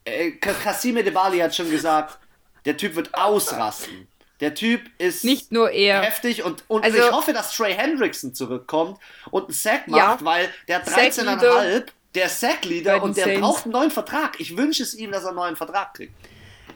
Äh, 0.03 0.31
Cassime 0.31 1.09
Bali 1.11 1.39
hat 1.39 1.55
schon 1.55 1.71
gesagt, 1.71 2.19
der 2.65 2.75
Typ 2.75 2.95
wird 2.95 3.13
ausrasten. 3.13 4.07
Der 4.41 4.55
Typ 4.55 4.81
ist 4.97 5.23
nicht 5.23 5.51
nur 5.51 5.69
er. 5.69 6.01
heftig 6.01 6.43
und, 6.43 6.63
und 6.67 6.83
also, 6.83 6.97
ich 6.97 7.11
hoffe, 7.11 7.31
dass 7.31 7.55
Trey 7.55 7.73
Hendrickson 7.73 8.33
zurückkommt 8.33 8.99
und 9.29 9.45
einen 9.45 9.53
Sack 9.53 9.87
macht, 9.87 10.19
ja, 10.21 10.25
weil 10.25 10.49
der 10.67 10.77
hat 10.77 10.87
13,5, 10.87 11.85
der 12.15 12.27
Sackleader 12.27 13.03
und 13.03 13.15
der 13.15 13.25
Saints. 13.25 13.41
braucht 13.41 13.65
einen 13.65 13.73
neuen 13.73 13.91
Vertrag. 13.91 14.39
Ich 14.39 14.57
wünsche 14.57 14.81
es 14.81 14.95
ihm, 14.95 15.11
dass 15.11 15.23
er 15.23 15.29
einen 15.29 15.37
neuen 15.37 15.55
Vertrag 15.55 15.93
kriegt. 15.93 16.13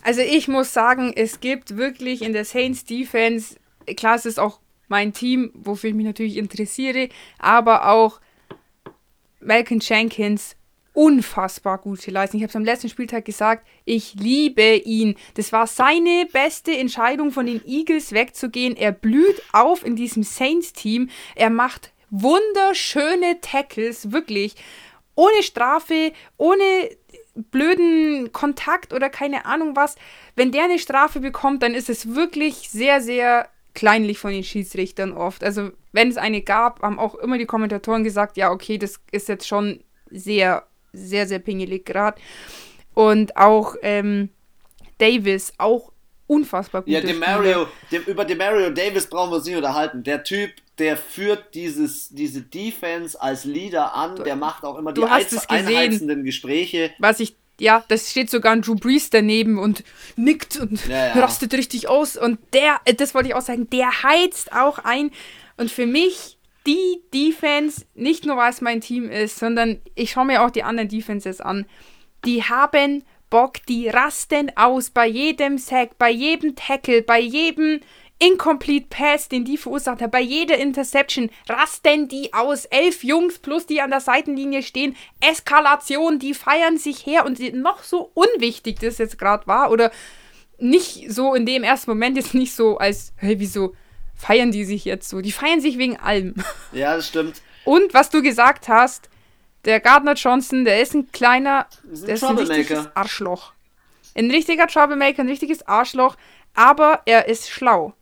Also 0.04 0.22
ich 0.22 0.48
muss 0.48 0.72
sagen, 0.72 1.12
es 1.16 1.40
gibt 1.40 1.76
wirklich 1.76 2.22
in 2.22 2.34
der 2.34 2.46
Saints 2.46 2.86
Defense, 2.86 3.56
klar, 3.98 4.16
es 4.16 4.28
ist 4.28 4.40
auch 4.40 4.60
mein 4.88 5.14
Team, 5.14 5.50
wofür 5.56 5.90
ich 5.90 5.96
mich 5.96 6.06
natürlich 6.06 6.38
interessiere, 6.38 7.10
aber 7.40 7.90
auch 7.90 8.22
Malcolm 9.40 9.80
Jenkins 9.82 10.56
unfassbar 10.96 11.78
gute 11.78 12.10
Leistung. 12.10 12.40
Ich 12.40 12.44
habe 12.44 12.50
es 12.50 12.56
am 12.56 12.66
letzten 12.66 12.90
Spieltag 12.90 13.26
gesagt, 13.26 13.68
ich 13.84 14.16
liebe 14.16 14.76
ihn. 14.78 15.16
Das 15.36 15.52
war 15.52 15.68
seine 15.68 16.28
beste 16.32 16.76
Entscheidung, 16.76 17.32
von 17.32 17.46
den 17.46 17.62
Eagles 17.66 18.14
wegzugehen. 18.14 18.76
Er 18.76 18.92
blüht 18.92 19.42
auf 19.52 19.86
in 19.86 19.96
diesem 19.96 20.24
Saints-Team. 20.24 21.10
Er 21.36 21.50
macht 21.50 21.92
wunderschöne 22.10 23.42
Tackles, 23.42 24.12
wirklich. 24.12 24.56
Ohne 25.16 25.44
Strafe, 25.44 26.14
ohne 26.38 26.64
blöden 27.36 28.32
Kontakt 28.32 28.94
oder 28.94 29.10
keine 29.10 29.46
Ahnung 29.46 29.76
was. 29.76 29.96
Wenn 30.36 30.52
der 30.52 30.66
eine 30.66 30.80
Strafe 30.80 31.20
bekommt, 31.20 31.62
dann 31.64 31.74
ist 31.74 31.90
es 31.90 32.16
wirklich 32.16 32.70
sehr, 32.70 33.02
sehr 33.02 33.50
kleinlich 33.74 34.18
von 34.18 34.32
den 34.32 34.44
Schiedsrichtern 34.44 35.12
oft. 35.12 35.44
Also 35.44 35.72
wenn 35.92 36.10
es 36.10 36.18
eine 36.18 36.42
gab, 36.42 36.82
haben 36.82 36.98
auch 37.00 37.16
immer 37.16 37.38
die 37.38 37.46
Kommentatoren 37.46 38.04
gesagt, 38.04 38.38
ja, 38.38 38.52
okay, 38.52 38.78
das 38.78 39.02
ist 39.12 39.28
jetzt 39.28 39.48
schon 39.48 39.84
sehr 40.10 40.66
sehr, 40.96 41.28
sehr 41.28 41.40
pingelig 41.40 41.86
gerade. 41.86 42.22
Und 42.94 43.36
auch 43.38 43.76
ähm, 43.82 44.30
Davis, 44.98 45.54
auch 45.58 45.92
unfassbar 46.28 46.82
gut. 46.82 46.92
Ja, 46.92 47.02
Demario, 47.02 47.68
dem, 47.92 48.04
über 48.04 48.26
Demario 48.26 48.70
Davis 48.70 49.08
brauchen 49.08 49.32
wir 49.32 49.38
uns 49.38 49.46
nicht 49.46 49.58
unterhalten. 49.58 50.04
Der 50.04 50.24
Typ, 50.24 50.52
der 50.80 50.98
führt 50.98 51.54
dieses, 51.54 52.10
diese 52.10 52.42
Defense 52.42 53.20
als 53.22 53.46
Leader 53.46 53.94
an, 53.94 54.16
der 54.24 54.36
macht 54.36 54.64
auch 54.64 54.78
immer 54.78 54.94
die 54.94 55.04
einheizenden 55.04 56.24
Gespräche. 56.24 56.92
Was 57.00 57.20
ich 57.20 57.36
ja, 57.60 57.86
das 57.88 58.12
steht 58.12 58.30
sogar 58.30 58.52
ein 58.52 58.62
Drew 58.62 58.76
Brees 58.76 59.10
daneben 59.10 59.58
und 59.58 59.84
nickt 60.18 60.58
und 60.58 60.86
ja, 60.88 61.08
ja. 61.08 61.14
rastet 61.14 61.54
richtig 61.54 61.88
aus. 61.88 62.18
Und 62.18 62.38
der, 62.54 62.82
äh, 62.86 62.94
das 62.94 63.14
wollte 63.14 63.30
ich 63.30 63.36
auch 63.36 63.42
sagen, 63.42 63.70
der 63.70 64.04
heizt 64.04 64.52
auch 64.52 64.80
ein. 64.80 65.12
Und 65.56 65.72
für 65.72 65.86
mich 65.86 66.35
die 66.66 67.02
Defense, 67.14 67.86
nicht 67.94 68.26
nur 68.26 68.38
weil 68.38 68.50
es 68.50 68.62
mein 68.62 68.82
Team 68.82 69.10
ist, 69.10 69.38
sondern 69.38 69.80
ich 69.94 70.12
schaue 70.12 70.26
mir 70.26 70.44
auch 70.44 70.52
die 70.52 70.64
anderen 70.64 70.90
Defenses 70.90 71.42
an, 71.42 71.66
die 72.26 72.44
haben 72.44 73.04
Bock, 73.30 73.66
die 73.68 73.90
rasten 73.90 74.52
aus 74.56 74.90
bei 74.90 75.08
jedem 75.08 75.58
Sack, 75.58 75.98
bei 75.98 76.10
jedem 76.10 76.56
Tackle, 76.56 77.02
bei 77.02 77.20
jedem 77.20 77.82
Incomplete 78.18 78.88
Pass, 78.90 79.28
den 79.28 79.44
die 79.44 79.58
verursacht 79.58 80.02
haben, 80.02 80.12
bei 80.12 80.22
jeder 80.22 80.58
Interception 80.58 81.30
rasten 81.50 82.08
die 82.08 82.34
aus. 82.34 82.64
Elf 82.66 83.04
Jungs 83.04 83.40
plus 83.40 83.66
die 83.66 83.82
an 83.82 83.90
der 83.90 84.00
Seitenlinie 84.00 84.64
stehen. 84.64 84.96
Eskalation, 85.20 86.18
die 86.18 86.34
feiern 86.34 86.78
sich 86.78 87.06
her 87.06 87.26
und 87.26 87.40
noch 87.56 87.84
so 87.84 88.12
unwichtig 88.14 88.80
das 88.80 89.00
jetzt 89.00 89.18
gerade 89.18 89.46
war 89.48 89.70
oder 89.70 89.92
nicht 90.58 91.12
so 91.12 91.34
in 91.34 91.46
dem 91.46 91.64
ersten 91.64 91.92
Moment 91.92 92.16
jetzt 92.16 92.34
nicht 92.34 92.56
so 92.56 92.78
als, 92.78 93.12
hey, 93.18 93.38
wieso, 93.38 93.74
feiern 94.16 94.52
die 94.52 94.66
sich 94.66 94.86
jetzt 94.86 95.10
so. 95.10 95.22
Die 95.22 95.32
feiern 95.32 95.62
sich 95.62 95.78
wegen 95.78 95.98
allem. 95.98 96.36
Ja, 96.72 96.96
das 96.96 97.08
stimmt. 97.08 97.42
Und 97.64 97.94
was 97.94 98.10
du 98.10 98.22
gesagt 98.22 98.68
hast, 98.68 99.10
der 99.66 99.80
Gardner 99.80 100.14
Johnson, 100.14 100.66
der 100.66 100.82
ist 100.82 100.94
ein 100.94 101.12
kleiner, 101.12 101.68
ist 101.92 102.04
ein 102.04 102.06
der 102.06 102.16
ist 102.16 102.24
ein 102.24 102.38
richtiges 102.38 102.96
Arschloch. 102.96 103.54
Ein 104.14 104.32
richtiger 104.32 104.68
Troublemaker, 104.68 105.22
ein 105.22 105.30
richtiges 105.30 105.68
Arschloch, 105.68 106.16
aber 106.54 107.02
er 107.06 107.28
ist 107.28 107.50
schlau. 107.50 107.94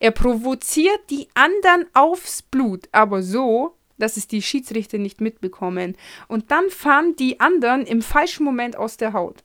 Er 0.00 0.10
provoziert 0.10 1.00
die 1.10 1.28
anderen 1.34 1.86
aufs 1.94 2.42
Blut, 2.42 2.88
aber 2.92 3.22
so, 3.22 3.74
dass 3.98 4.16
es 4.16 4.28
die 4.28 4.42
Schiedsrichter 4.42 4.98
nicht 4.98 5.20
mitbekommen. 5.20 5.96
Und 6.28 6.50
dann 6.50 6.70
fahren 6.70 7.16
die 7.16 7.40
anderen 7.40 7.84
im 7.84 8.02
falschen 8.02 8.44
Moment 8.44 8.76
aus 8.76 8.96
der 8.96 9.12
Haut. 9.12 9.42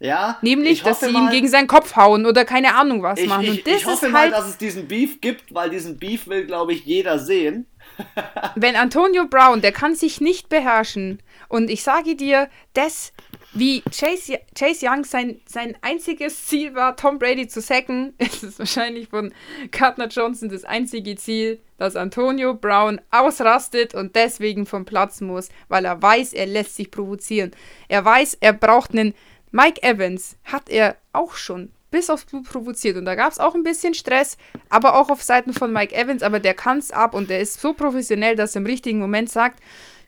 Ja. 0.00 0.38
Nämlich, 0.42 0.82
dass 0.82 1.00
sie 1.00 1.10
mal, 1.10 1.24
ihm 1.24 1.30
gegen 1.30 1.48
seinen 1.48 1.66
Kopf 1.66 1.96
hauen 1.96 2.24
oder 2.24 2.44
keine 2.44 2.74
Ahnung 2.76 3.02
was 3.02 3.18
ich, 3.18 3.28
machen. 3.28 3.44
Ich, 3.44 3.66
ich 3.66 3.86
hoffe 3.86 4.12
halt, 4.12 4.12
mal, 4.12 4.30
dass 4.30 4.48
es 4.48 4.58
diesen 4.58 4.86
Beef 4.86 5.20
gibt, 5.20 5.52
weil 5.52 5.70
diesen 5.70 5.98
Beef 5.98 6.28
will, 6.28 6.46
glaube 6.46 6.72
ich, 6.72 6.84
jeder 6.84 7.18
sehen. 7.18 7.66
wenn 8.54 8.76
Antonio 8.76 9.26
Brown, 9.26 9.60
der 9.60 9.72
kann 9.72 9.94
sich 9.94 10.20
nicht 10.20 10.48
beherrschen. 10.48 11.20
Und 11.48 11.70
ich 11.70 11.82
sage 11.82 12.14
dir, 12.14 12.48
das, 12.74 13.12
wie 13.54 13.82
Chase, 13.90 14.38
Chase 14.56 14.86
Young 14.86 15.04
sein, 15.04 15.40
sein 15.46 15.76
einziges 15.80 16.46
Ziel 16.46 16.74
war, 16.74 16.96
Tom 16.96 17.18
Brady 17.18 17.48
zu 17.48 17.60
sacken, 17.60 18.14
ist 18.18 18.44
es 18.44 18.58
wahrscheinlich 18.58 19.08
von 19.08 19.32
Gardner 19.72 20.08
Johnson 20.08 20.48
das 20.48 20.64
einzige 20.64 21.16
Ziel, 21.16 21.60
dass 21.76 21.96
Antonio 21.96 22.54
Brown 22.54 23.00
ausrastet 23.10 23.94
und 23.94 24.14
deswegen 24.14 24.66
vom 24.66 24.84
Platz 24.84 25.20
muss, 25.20 25.48
weil 25.68 25.84
er 25.84 26.00
weiß, 26.00 26.34
er 26.34 26.46
lässt 26.46 26.76
sich 26.76 26.90
provozieren. 26.90 27.52
Er 27.88 28.04
weiß, 28.04 28.38
er 28.40 28.52
braucht 28.52 28.92
einen 28.92 29.14
Mike 29.50 29.82
Evans 29.82 30.36
hat 30.44 30.68
er 30.68 30.96
auch 31.12 31.34
schon 31.34 31.70
bis 31.90 32.10
aufs 32.10 32.24
Blut 32.24 32.44
provoziert. 32.44 32.96
Und 32.96 33.04
da 33.04 33.14
gab 33.14 33.32
es 33.32 33.38
auch 33.38 33.54
ein 33.54 33.62
bisschen 33.62 33.94
Stress, 33.94 34.36
aber 34.68 34.98
auch 34.98 35.08
auf 35.08 35.22
Seiten 35.22 35.52
von 35.52 35.72
Mike 35.72 35.94
Evans. 35.94 36.22
Aber 36.22 36.40
der 36.40 36.54
kann 36.54 36.78
es 36.78 36.90
ab 36.90 37.14
und 37.14 37.30
der 37.30 37.40
ist 37.40 37.60
so 37.60 37.72
professionell, 37.72 38.36
dass 38.36 38.54
er 38.54 38.60
im 38.60 38.66
richtigen 38.66 38.98
Moment 38.98 39.30
sagt, 39.30 39.60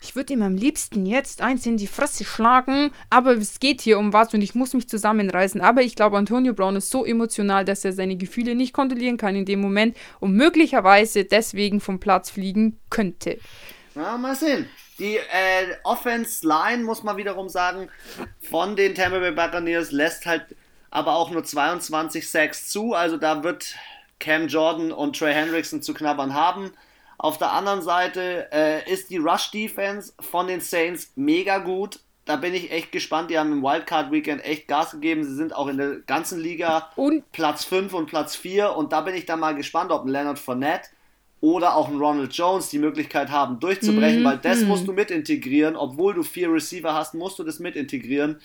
ich 0.02 0.16
würde 0.16 0.32
ihm 0.32 0.40
am 0.40 0.56
liebsten 0.56 1.04
jetzt 1.04 1.42
eins 1.42 1.66
in 1.66 1.76
die 1.76 1.86
Fresse 1.86 2.24
schlagen, 2.24 2.90
aber 3.10 3.32
es 3.32 3.60
geht 3.60 3.82
hier 3.82 3.98
um 3.98 4.14
was 4.14 4.32
und 4.32 4.40
ich 4.40 4.54
muss 4.54 4.72
mich 4.72 4.88
zusammenreißen. 4.88 5.60
Aber 5.60 5.82
ich 5.82 5.94
glaube, 5.94 6.16
Antonio 6.16 6.54
Brown 6.54 6.76
ist 6.76 6.90
so 6.90 7.04
emotional, 7.04 7.66
dass 7.66 7.84
er 7.84 7.92
seine 7.92 8.16
Gefühle 8.16 8.54
nicht 8.54 8.72
kontrollieren 8.72 9.18
kann 9.18 9.36
in 9.36 9.44
dem 9.44 9.60
Moment 9.60 9.96
und 10.18 10.32
möglicherweise 10.32 11.24
deswegen 11.24 11.80
vom 11.80 12.00
Platz 12.00 12.30
fliegen 12.30 12.78
könnte. 12.88 13.38
Na, 13.94 14.16
mal 14.16 14.34
sehen. 14.34 14.66
Die 15.00 15.16
äh, 15.16 15.76
Offense 15.82 16.46
Line, 16.46 16.84
muss 16.84 17.02
man 17.02 17.16
wiederum 17.16 17.48
sagen, 17.48 17.88
von 18.42 18.76
den 18.76 18.94
Tampa 18.94 19.18
Bay 19.18 19.32
Buccaneers 19.32 19.92
lässt 19.92 20.26
halt 20.26 20.44
aber 20.90 21.14
auch 21.14 21.30
nur 21.30 21.42
22 21.42 22.28
Sacks 22.28 22.68
zu. 22.68 22.92
Also 22.92 23.16
da 23.16 23.42
wird 23.42 23.74
Cam 24.18 24.46
Jordan 24.48 24.92
und 24.92 25.18
Trey 25.18 25.32
Hendrickson 25.32 25.80
zu 25.80 25.94
knabbern 25.94 26.34
haben. 26.34 26.72
Auf 27.16 27.38
der 27.38 27.52
anderen 27.52 27.80
Seite 27.80 28.48
äh, 28.52 28.92
ist 28.92 29.08
die 29.08 29.16
Rush-Defense 29.16 30.12
von 30.20 30.46
den 30.46 30.60
Saints 30.60 31.12
mega 31.16 31.58
gut. 31.58 32.00
Da 32.26 32.36
bin 32.36 32.52
ich 32.52 32.70
echt 32.70 32.92
gespannt. 32.92 33.30
Die 33.30 33.38
haben 33.38 33.52
im 33.52 33.62
Wildcard-Weekend 33.62 34.44
echt 34.44 34.68
Gas 34.68 34.92
gegeben. 34.92 35.24
Sie 35.24 35.34
sind 35.34 35.54
auch 35.54 35.68
in 35.68 35.78
der 35.78 35.96
ganzen 36.00 36.38
Liga 36.38 36.90
und? 36.96 37.30
Platz 37.32 37.64
5 37.64 37.94
und 37.94 38.06
Platz 38.06 38.36
4. 38.36 38.76
Und 38.76 38.92
da 38.92 39.00
bin 39.00 39.14
ich 39.14 39.24
dann 39.24 39.40
mal 39.40 39.54
gespannt, 39.54 39.92
ob 39.92 40.06
Leonard 40.06 40.38
Fournette 40.38 40.90
oder 41.40 41.74
auch 41.74 41.88
ein 41.88 41.98
Ronald 41.98 42.32
Jones 42.32 42.68
die 42.68 42.78
Möglichkeit 42.78 43.30
haben, 43.30 43.60
durchzubrechen, 43.60 44.20
mhm. 44.20 44.24
weil 44.24 44.38
das 44.38 44.60
mhm. 44.60 44.68
musst 44.68 44.86
du 44.86 44.92
mit 44.92 45.10
integrieren. 45.10 45.76
Obwohl 45.76 46.14
du 46.14 46.22
vier 46.22 46.52
Receiver 46.52 46.92
hast, 46.92 47.14
musst 47.14 47.38
du 47.38 47.44
das 47.44 47.58
mit 47.58 47.76
integrieren. 47.76 48.40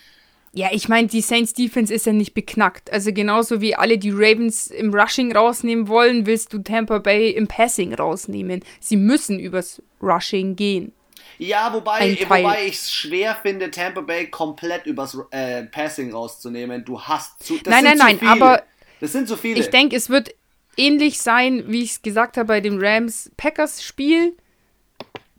Ja, 0.53 0.69
ich 0.71 0.87
meine, 0.87 1.07
die 1.09 1.19
Saints 1.19 1.53
Defense 1.53 1.93
ist 1.93 2.05
ja 2.05 2.13
nicht 2.13 2.33
beknackt. 2.33 2.91
Also 2.93 3.11
genauso 3.11 3.59
wie 3.59 3.75
alle 3.75 3.97
die 3.97 4.11
Ravens 4.11 4.67
im 4.67 4.93
Rushing 4.93 5.35
rausnehmen 5.35 5.89
wollen, 5.89 6.25
willst 6.25 6.53
du 6.53 6.59
Tampa 6.59 6.99
Bay 6.99 7.31
im 7.31 7.47
Passing 7.47 7.93
rausnehmen. 7.93 8.63
Sie 8.79 8.95
müssen 8.95 9.37
übers 9.37 9.81
Rushing 10.01 10.55
gehen. 10.55 10.93
Ja, 11.37 11.73
wobei, 11.73 12.17
wobei 12.29 12.67
ich 12.67 12.75
es 12.75 12.93
schwer 12.93 13.35
finde, 13.35 13.69
Tampa 13.69 13.99
Bay 13.99 14.27
komplett 14.27 14.85
übers 14.85 15.17
äh, 15.31 15.63
Passing 15.63 16.13
rauszunehmen. 16.13 16.85
Du 16.85 17.01
hast 17.01 17.43
zu. 17.43 17.59
nein, 17.65 17.83
nein, 17.83 17.97
nein, 17.97 18.19
viele. 18.19 18.31
aber. 18.31 18.63
Das 19.01 19.11
sind 19.11 19.27
so 19.27 19.35
viele. 19.35 19.59
Ich 19.59 19.69
denke, 19.69 19.97
es 19.97 20.09
wird 20.09 20.33
ähnlich 20.77 21.21
sein, 21.21 21.63
wie 21.67 21.83
ich 21.83 21.91
es 21.91 22.01
gesagt 22.01 22.37
habe 22.37 22.47
bei 22.47 22.61
dem 22.61 22.79
Rams-Packers-Spiel. 22.79 24.35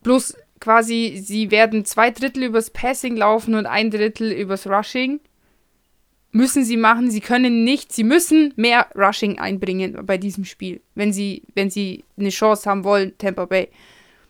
Bloß 0.03 0.37
quasi, 0.61 1.20
sie 1.22 1.51
werden 1.51 1.84
zwei 1.84 2.11
Drittel 2.11 2.45
übers 2.45 2.70
Passing 2.70 3.16
laufen 3.16 3.55
und 3.55 3.66
ein 3.66 3.91
Drittel 3.91 4.32
übers 4.32 4.66
Rushing. 4.66 5.20
Müssen 6.32 6.64
sie 6.64 6.76
machen. 6.76 7.11
Sie 7.11 7.20
können 7.20 7.64
nicht, 7.64 7.93
sie 7.93 8.05
müssen 8.05 8.53
mehr 8.57 8.89
Rushing 8.95 9.39
einbringen 9.39 10.05
bei 10.05 10.18
diesem 10.18 10.45
Spiel, 10.45 10.80
wenn 10.95 11.12
sie, 11.12 11.43
wenn 11.55 11.70
sie 11.70 12.05
eine 12.18 12.30
Chance 12.30 12.68
haben 12.68 12.84
wollen, 12.84 13.16
Tampa 13.18 13.47
Bay. 13.47 13.68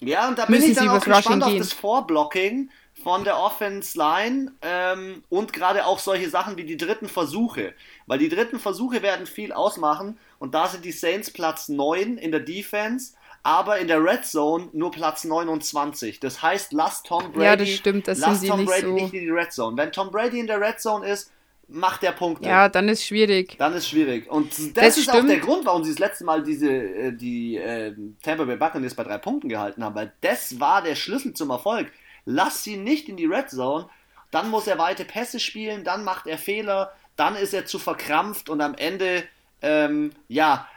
Ja, 0.01 0.29
und 0.29 0.39
da 0.39 0.47
bin 0.47 0.63
ich 0.63 0.75
dann 0.75 0.89
auch 0.89 1.03
gespannt 1.03 1.43
auf 1.43 1.57
das 1.57 1.73
Vorblocking 1.73 2.71
von 3.03 3.25
der 3.25 3.39
Offense 3.39 3.97
Line 3.97 4.53
ähm, 4.63 5.23
und 5.29 5.53
gerade 5.53 5.87
auch 5.87 5.99
solche 5.99 6.29
Sachen 6.29 6.57
wie 6.57 6.65
die 6.65 6.77
dritten 6.77 7.09
Versuche. 7.09 7.73
Weil 8.07 8.19
die 8.19 8.29
dritten 8.29 8.59
Versuche 8.59 9.03
werden 9.03 9.27
viel 9.27 9.53
ausmachen 9.53 10.19
und 10.39 10.55
da 10.55 10.69
sind 10.69 10.85
die 10.85 10.93
Saints 10.93 11.31
Platz 11.31 11.69
9 11.69 12.19
in 12.19 12.31
der 12.31 12.41
Defense 12.41 13.15
aber 13.47 13.79
in 13.79 13.87
der 13.87 14.03
Red 14.03 14.25
Zone 14.27 14.71
nur 14.73 14.91
Platz 14.91 15.23
29. 15.23 16.19
Das 16.19 16.43
heißt, 16.43 16.73
lass 16.73 17.05
Tom 17.05 17.31
Brady, 17.31 17.45
ja, 17.45 17.55
das 17.55 17.69
stimmt, 17.69 18.09
das 18.09 18.19
lass 18.19 18.43
Tom 18.43 18.59
nicht 18.59 18.69
Brady 18.69 18.83
so. 18.83 18.93
nicht 18.95 19.15
in 19.15 19.21
die 19.21 19.31
Red 19.31 19.53
Zone. 19.53 19.77
Wenn 19.77 19.93
Tom 19.93 20.11
Brady 20.11 20.41
in 20.41 20.49
der 20.49 20.61
Red 20.61 20.81
Zone 20.81 21.07
ist, 21.07 21.31
macht 21.69 22.03
der 22.03 22.11
Punkte. 22.11 22.49
Ja, 22.49 22.69
dann 22.69 22.89
ist 22.89 23.05
schwierig. 23.05 23.55
Dann 23.57 23.73
ist 23.75 23.89
schwierig. 23.89 24.29
Und 24.29 24.51
das, 24.51 24.73
das 24.73 24.97
ist 24.99 25.05
stimmt. 25.05 25.19
auch 25.23 25.27
der 25.29 25.39
Grund, 25.39 25.65
warum 25.65 25.85
sie 25.85 25.93
das 25.93 26.01
letzte 26.01 26.25
Mal 26.25 26.43
diese 26.43 26.69
äh, 26.69 27.13
die 27.13 27.57
äh, 27.57 27.95
Tampa 28.21 28.43
Bay 28.47 28.57
Buccaneers 28.57 28.95
bei 28.95 29.05
drei 29.05 29.19
Punkten 29.19 29.49
gehalten 29.49 29.85
haben, 29.85 29.95
weil 29.95 30.13
das 30.23 30.59
war 30.59 30.83
der 30.83 30.97
Schlüssel 30.97 31.33
zum 31.33 31.51
Erfolg. 31.51 31.93
Lass 32.25 32.65
sie 32.65 32.77
nicht 32.77 33.09
in 33.09 33.17
die 33.17 33.27
Red 33.27 33.51
Zone, 33.51 33.89
dann 34.33 34.51
muss 34.51 34.67
er 34.67 34.79
weite 34.79 35.05
Pässe 35.05 35.39
spielen, 35.39 35.85
dann 35.85 36.03
macht 36.03 36.27
er 36.27 36.39
Fehler, 36.39 36.93
dann 37.15 37.37
ist 37.37 37.55
er 37.55 37.65
zu 37.65 37.79
verkrampft 37.79 38.49
und 38.49 38.61
am 38.61 38.75
Ende 38.75 39.23
ähm, 39.63 40.13
ja 40.29 40.69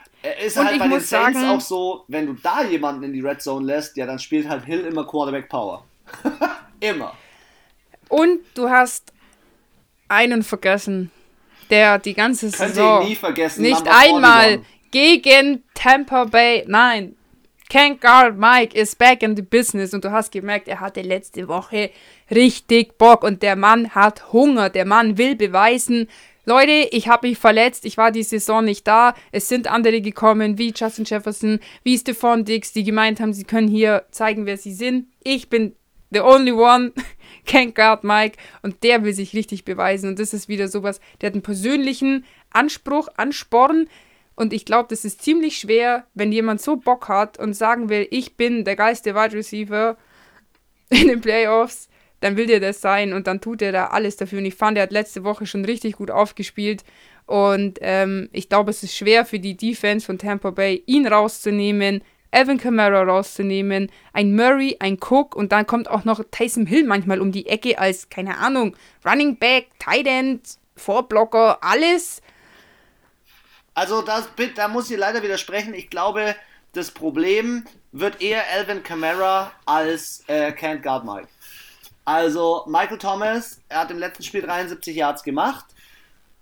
ist 0.46 0.58
und 0.58 0.66
halt 0.66 0.80
bei 0.80 0.88
den 0.88 1.00
Saints 1.00 1.40
sagen, 1.40 1.50
auch 1.50 1.62
so, 1.62 2.04
wenn 2.08 2.26
du 2.26 2.34
da 2.34 2.64
jemanden 2.64 3.04
in 3.04 3.14
die 3.14 3.22
Red 3.22 3.42
Zone 3.42 3.66
lässt, 3.66 3.96
ja, 3.96 4.06
dann 4.06 4.20
spielt 4.20 4.50
halt 4.50 4.66
Hill 4.66 4.82
immer 4.82 5.06
Quarterback 5.06 5.48
Power. 5.48 5.86
immer. 6.80 7.14
Und 8.10 8.40
du 8.54 8.70
hast 8.70 9.14
einen 10.08 10.44
vergessen, 10.44 11.12
der 11.70 12.00
die 12.00 12.14
ganze 12.14 12.50
Könnt 12.52 12.74
Saison 12.76 13.08
nie 13.08 13.16
vergessen, 13.16 13.62
nicht 13.62 13.88
einmal 13.88 14.64
gegen 14.92 15.64
Tampa 15.74 16.26
Bay, 16.26 16.66
nein, 16.68 17.16
Can't 17.72 18.02
Guard 18.02 18.36
Mike 18.36 18.76
is 18.76 18.96
back 18.96 19.22
in 19.22 19.36
the 19.36 19.44
business 19.44 19.94
und 19.94 20.04
du 20.04 20.12
hast 20.12 20.32
gemerkt, 20.32 20.68
er 20.68 20.80
hatte 20.80 21.02
letzte 21.02 21.48
Woche 21.48 21.92
richtig 22.32 22.98
Bock 22.98 23.24
und 23.24 23.44
der 23.44 23.56
Mann 23.56 23.94
hat 23.94 24.34
Hunger, 24.34 24.72
der 24.72 24.86
Mann 24.86 25.20
will 25.20 25.36
beweisen, 25.36 26.10
Leute, 26.50 26.90
ich 26.90 27.08
habe 27.08 27.28
mich 27.28 27.38
verletzt, 27.38 27.86
ich 27.86 27.96
war 27.98 28.12
die 28.12 28.24
Saison 28.24 28.66
nicht 28.66 28.88
da. 28.88 29.14
Es 29.32 29.48
sind 29.48 29.68
andere 29.68 30.02
gekommen, 30.02 30.58
wie 30.58 30.74
Justin 30.76 31.06
Jefferson, 31.06 31.60
wie 31.84 31.96
Stephon 31.96 32.44
Diggs, 32.44 32.74
die 32.74 32.84
gemeint 32.84 33.20
haben, 33.20 33.34
sie 33.34 33.44
können 33.44 33.68
hier 33.68 34.06
zeigen, 34.10 34.48
wer 34.48 34.58
sie 34.58 34.74
sind. 34.74 35.06
Ich 35.24 35.50
bin 35.50 35.76
the 36.10 36.22
only 36.22 36.52
one, 36.52 36.92
can't 37.48 37.76
guard 37.76 38.04
Mike. 38.04 38.40
Und 38.64 38.84
der 38.84 39.04
will 39.04 39.14
sich 39.14 39.36
richtig 39.36 39.64
beweisen. 39.64 40.10
Und 40.10 40.18
das 40.18 40.34
ist 40.34 40.50
wieder 40.50 40.68
sowas, 40.68 41.00
der 41.22 41.28
hat 41.28 41.36
einen 41.36 41.44
persönlichen 41.44 42.26
Anspruch, 42.50 43.10
Ansporn. 43.16 43.88
Und 44.34 44.52
ich 44.52 44.66
glaube, 44.66 44.88
das 44.90 45.06
ist 45.06 45.22
ziemlich 45.22 45.60
schwer, 45.60 46.08
wenn 46.16 46.32
jemand 46.32 46.64
so 46.64 46.78
Bock 46.78 47.10
hat 47.10 47.38
und 47.38 47.54
sagen 47.54 47.90
will, 47.90 48.08
ich 48.10 48.38
bin 48.38 48.66
der 48.66 48.76
geilste 48.76 49.14
Wide 49.14 49.36
Receiver 49.36 49.98
in 50.90 51.10
den 51.10 51.22
Playoffs 51.22 51.90
dann 52.20 52.38
will 52.38 52.48
der 52.48 52.60
das 52.60 52.82
sein 52.82 53.14
und 53.14 53.28
dann 53.28 53.42
tut 53.42 53.62
er 53.62 53.72
da 53.72 53.88
alles 53.88 54.18
dafür. 54.18 54.40
Und 54.40 54.46
ich 54.46 54.56
fand, 54.56 54.78
er 54.78 54.84
hat 54.84 54.92
letzte 54.92 55.24
Woche 55.24 55.46
schon 55.46 55.66
richtig 55.66 55.96
gut 55.98 56.12
aufgespielt. 56.12 56.84
Und 57.26 57.78
ähm, 57.82 58.30
ich 58.32 58.50
glaube, 58.50 58.72
es 58.72 58.84
ist 58.84 58.96
schwer 58.96 59.26
für 59.26 59.40
die 59.40 59.56
Defense 59.56 60.06
von 60.06 60.18
Tampa 60.18 60.50
Bay, 60.50 60.84
ihn 60.86 61.08
rauszunehmen, 61.08 62.02
Evan 62.32 62.58
Kamara 62.58 63.04
rauszunehmen, 63.04 63.92
ein 64.14 64.36
Murray, 64.36 64.78
ein 64.80 64.98
Cook 65.00 65.36
und 65.36 65.52
dann 65.52 65.66
kommt 65.66 65.90
auch 65.90 66.06
noch 66.06 66.24
Tyson 66.32 66.66
Hill 66.66 66.86
manchmal 66.86 67.22
um 67.22 67.32
die 67.32 67.48
Ecke 67.48 67.80
als, 67.80 68.10
keine 68.10 68.38
Ahnung, 68.38 68.76
Running 69.06 69.38
Back, 69.38 69.68
Tight 69.80 70.08
End, 70.08 70.42
Vorblocker, 70.76 71.60
alles. 71.62 72.22
Also 73.74 74.02
das, 74.02 74.30
da 74.56 74.68
muss 74.68 74.92
ich 74.92 74.98
leider 74.98 75.24
widersprechen. 75.24 75.74
Ich 75.74 75.90
glaube, 75.90 76.36
das 76.74 76.92
Problem 76.92 77.66
wird 77.92 78.22
eher 78.22 78.44
Alvin 78.54 78.84
Kamara 78.84 79.52
als 79.66 80.24
äh, 80.28 80.52
Can't 80.52 80.82
Guard 80.82 81.06
Mike. 81.06 81.28
Also 82.10 82.66
Michael 82.66 82.98
Thomas, 82.98 83.62
er 83.70 83.82
hat 83.82 83.92
im 83.92 84.00
letzten 84.00 84.24
Spiel 84.24 84.42
73 84.42 84.96
Yards 84.96 85.22
gemacht, 85.22 85.66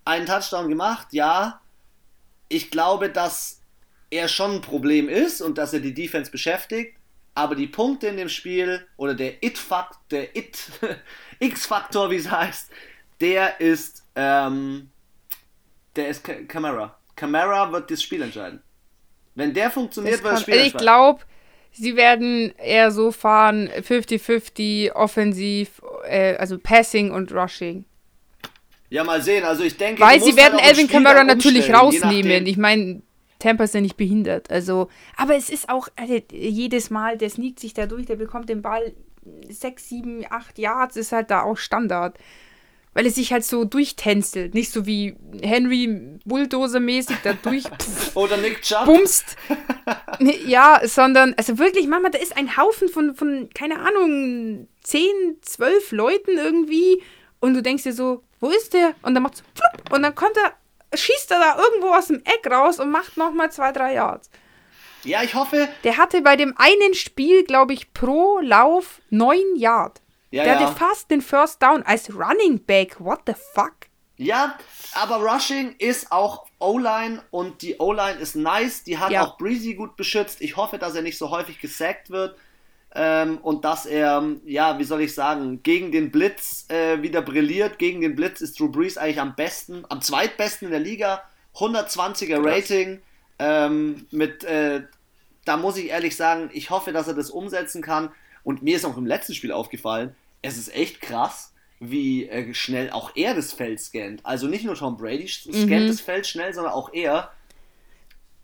einen 0.05 0.26
Touchdown 0.26 0.70
gemacht, 0.70 1.07
ja. 1.11 1.59
Ich 2.47 2.72
glaube, 2.72 3.09
dass 3.09 3.59
er 4.09 4.30
schon 4.30 4.55
ein 4.55 4.61
Problem 4.61 5.09
ist 5.09 5.41
und 5.41 5.57
dass 5.57 5.74
er 5.74 5.82
die 5.82 5.93
Defense 5.93 6.32
beschäftigt, 6.32 6.97
aber 7.36 7.53
die 7.53 7.68
Punkte 7.68 8.07
in 8.07 8.15
dem 8.15 8.30
Spiel 8.30 8.88
oder 8.95 9.13
der 9.13 9.43
It-Faktor, 9.43 9.99
der 10.09 10.38
It, 10.38 10.57
X-Faktor, 11.39 12.11
wie 12.11 12.15
es 12.15 12.32
heißt, 12.32 12.72
der 13.20 13.59
ist, 13.59 14.05
ähm, 14.15 14.89
der 15.97 16.07
ist 16.07 16.24
Camara. 16.47 16.97
Camara 17.13 17.70
wird 17.74 17.91
das 17.91 18.01
Spiel 18.01 18.22
entscheiden. 18.22 18.63
Wenn 19.36 19.53
der 19.53 19.70
funktioniert, 19.70 20.24
wird 20.24 20.34
das 20.34 20.43
Spiel 20.43 20.53
entscheiden. 20.53 20.78
Ich 20.78 20.82
glaube, 20.82 21.26
Sie 21.78 21.95
werden 21.95 22.53
eher 22.57 22.91
so 22.91 23.11
fahren, 23.11 23.69
50-50, 23.69 24.93
offensiv, 24.93 25.82
äh, 26.07 26.36
also 26.36 26.57
Passing 26.57 27.11
und 27.11 27.32
Rushing. 27.32 27.86
Ja, 28.89 29.03
mal 29.03 29.21
sehen. 29.21 29.43
Also 29.43 29.63
ich 29.63 29.78
denke, 29.78 30.01
weil 30.01 30.21
sie 30.21 30.36
werden 30.36 30.59
Elvin 30.59 30.88
Kamara 30.88 31.23
natürlich 31.23 31.73
rausnehmen. 31.73 32.45
Ich 32.45 32.57
meine, 32.57 33.02
Tampa 33.39 33.65
ist 33.65 33.76
ja 33.76 33.81
nicht 33.81 33.97
behindert. 33.97 34.49
Also, 34.49 34.89
aber 35.15 35.35
es 35.35 35.49
ist 35.49 35.69
auch 35.69 35.89
also, 35.95 36.19
jedes 36.31 36.89
Mal, 36.89 37.18
der 37.18 37.30
sneakt 37.30 37.60
sich 37.60 37.73
da 37.73 37.85
durch, 37.85 38.06
der 38.06 38.15
bekommt 38.15 38.49
den 38.49 38.61
Ball 38.61 38.93
6, 39.49 39.89
7, 39.89 40.26
8 40.30 40.57
Yards, 40.57 40.95
ist 40.95 41.11
halt 41.11 41.30
da 41.31 41.43
auch 41.43 41.57
Standard 41.57 42.18
weil 42.98 43.06
es 43.06 43.14
sich 43.14 43.32
halt 43.32 43.45
so 43.45 43.64
durchtänzelt. 43.64 44.56
Nicht 44.56 44.72
so 44.72 44.88
wie 44.88 45.15
Henry 45.44 46.18
Bulldozer-mäßig 46.26 47.18
da 47.22 47.34
durch. 47.34 47.65
Oder 48.15 48.38
Nick 48.38 48.64
Chubb. 48.64 48.86
Bumst. 48.86 49.36
ja, 50.48 50.82
sondern, 50.84 51.36
also 51.38 51.60
wirklich, 51.60 51.86
Mama, 51.86 52.10
da 52.10 52.18
ist 52.18 52.36
ein 52.36 52.57
Haufen 52.57 52.90
von, 52.90 53.14
von, 53.14 53.49
keine 53.53 53.82
Ahnung, 53.82 54.68
10, 54.82 55.11
12 55.44 55.91
Leuten 55.91 56.40
irgendwie. 56.40 57.03
Und 57.40 57.53
du 57.53 57.61
denkst 57.61 57.84
dir 57.84 57.94
so, 57.94 58.24
wo 58.40 58.49
ist 58.49 58.74
der? 58.74 58.95
Und 59.03 59.14
dann 59.14 59.22
macht's 59.22 59.44
flupp, 59.53 59.94
und 59.94 60.02
dann 60.02 60.15
kommt 60.15 60.36
er, 60.36 60.53
schießt 60.98 61.30
er 61.30 61.40
da 61.40 61.61
irgendwo 61.61 61.94
aus 61.94 62.07
dem 62.07 62.24
Eck 62.26 62.52
raus 62.52 62.80
und 62.80 62.90
macht 62.90 63.15
nochmal 63.15 63.52
zwei, 63.52 63.72
drei 63.72 63.94
Yards. 63.94 64.32
Ja, 65.03 65.22
ich 65.22 65.36
hoffe. 65.36 65.69
Der 65.84 65.98
hatte 65.98 66.24
bei 66.24 66.36
dem 66.36 66.56
einen 66.57 66.95
Spiel, 66.95 67.44
glaube 67.44 67.74
ich, 67.74 67.94
pro 67.94 68.40
Lauf 68.40 69.02
9 69.11 69.38
Yards. 69.56 70.02
Ja, 70.32 70.44
der 70.44 70.54
ja. 70.54 70.60
hatte 70.60 70.78
fast 70.78 71.10
den 71.10 71.22
First 71.22 71.62
Down 71.62 71.84
als 71.84 72.14
Running 72.14 72.64
Back. 72.66 72.99
What 72.99 73.22
the 73.28 73.34
fuck? 73.54 73.76
Ja, 74.18 74.58
aber 74.94 75.18
Rushing 75.18 75.76
ist 75.78 76.12
auch 76.12 76.48
O-Line 76.60 77.22
und 77.30 77.62
die 77.62 77.78
O-Line 77.78 78.20
ist 78.20 78.36
nice. 78.36 78.84
Die 78.84 78.98
hat 78.98 79.12
ja. 79.12 79.24
auch 79.24 79.38
Breezy 79.38 79.76
gut 79.76 79.95
beschützt. 79.95 80.41
Ich 80.41 80.58
hoffe, 80.58 80.80
dass 80.80 80.95
er 80.95 81.04
nicht 81.04 81.18
so 81.18 81.30
häufig 81.30 81.60
gesackt 81.60 82.10
wird. 82.10 82.36
Ähm, 82.95 83.38
und 83.40 83.64
dass 83.64 83.86
er, 83.86 84.24
ja, 84.44 84.80
wie 84.80 84.84
soll 84.84 85.02
ich 85.02 85.14
sagen, 85.14 85.62
gegen 85.62 85.91
den 85.91 86.10
Blitz 86.10 86.66
äh, 86.70 87.02
wieder 87.04 87.22
brilliert. 87.22 87.78
Gegen 87.78 88.02
den 88.02 88.16
Blitz 88.16 88.41
ist 88.41 88.60
Drew 88.60 88.70
Brees 88.70 88.98
eigentlich 88.98 89.22
am 89.22 89.36
besten, 89.36 89.86
am 89.90 90.02
zweitbesten 90.02 90.68
in 90.68 90.72
der 90.72 90.80
Liga. 90.80 91.22
120er 91.56 92.44
Rating. 92.44 93.02
Ähm, 93.38 94.08
mit, 94.10 94.44
äh, 94.45 94.82
da 95.45 95.58
muss 95.58 95.78
ich 95.78 95.90
ehrlich 95.90 96.16
sagen, 96.16 96.49
ich 96.54 96.72
hoffe, 96.72 96.91
dass 96.91 97.08
er 97.08 97.14
das 97.14 97.30
umsetzen 97.30 97.84
kann. 97.84 98.10
Und 98.48 98.64
mir 98.64 98.78
ist 98.78 98.86
auch 98.86 98.95
im 98.95 99.06
letzten 99.06 99.34
Spiel 99.34 99.52
aufgefallen, 99.52 100.15
es 100.41 100.57
ist 100.57 100.74
echt 100.74 101.02
krass. 101.02 101.53
wie 101.80 102.28
äh, 102.30 102.53
schnell 102.53 102.90
auch 102.91 103.11
er 103.15 103.36
das 103.36 103.52
Feld 103.52 103.80
scannt. 103.82 104.26
Also 104.26 104.48
nicht 104.48 104.64
nur 104.64 104.74
Tom 104.76 104.95
Brady 104.95 105.28
scannt 105.28 105.69
Mhm. 105.69 105.88
das 105.90 105.99
Feld 105.99 106.26
schnell, 106.26 106.53
sondern 106.53 106.72
auch 106.74 106.91
er. 106.94 107.30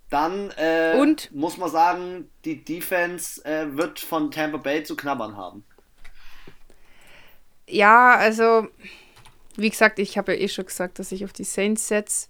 Dann 0.09 0.51
äh, 0.57 0.97
Und? 0.99 1.33
muss 1.33 1.55
man 1.57 1.71
sagen, 1.71 2.29
die 2.43 2.63
Defense 2.65 3.43
äh, 3.45 3.75
wird 3.77 3.99
von 4.01 4.29
Tampa 4.29 4.57
Bay 4.57 4.83
zu 4.83 4.95
knabbern 4.97 5.37
haben. 5.37 5.63
Ja, 7.67 8.15
also, 8.17 8.67
wie 9.55 9.69
gesagt, 9.69 9.99
ich 9.99 10.17
habe 10.17 10.35
ja 10.35 10.41
eh 10.41 10.47
schon 10.49 10.65
gesagt, 10.65 10.99
dass 10.99 11.11
ich 11.11 11.23
auf 11.25 11.33
die 11.33 11.45
Saints 11.45 11.87
setze. 11.87 12.27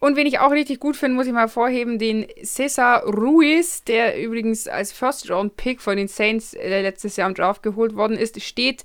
Und 0.00 0.16
wen 0.16 0.26
ich 0.26 0.38
auch 0.38 0.52
richtig 0.52 0.78
gut 0.78 0.96
finde, 0.96 1.16
muss 1.16 1.26
ich 1.26 1.32
mal 1.32 1.48
vorheben, 1.48 1.98
den 1.98 2.26
Cesar 2.44 3.04
Ruiz, 3.04 3.82
der 3.82 4.22
übrigens 4.22 4.68
als 4.68 4.92
First-Round-Pick 4.92 5.80
von 5.80 5.96
den 5.96 6.08
Saints 6.08 6.54
äh, 6.54 6.82
letztes 6.82 7.16
Jahr 7.16 7.28
im 7.28 7.34
Draft 7.34 7.62
geholt 7.62 7.96
worden 7.96 8.16
ist, 8.16 8.40
steht 8.40 8.84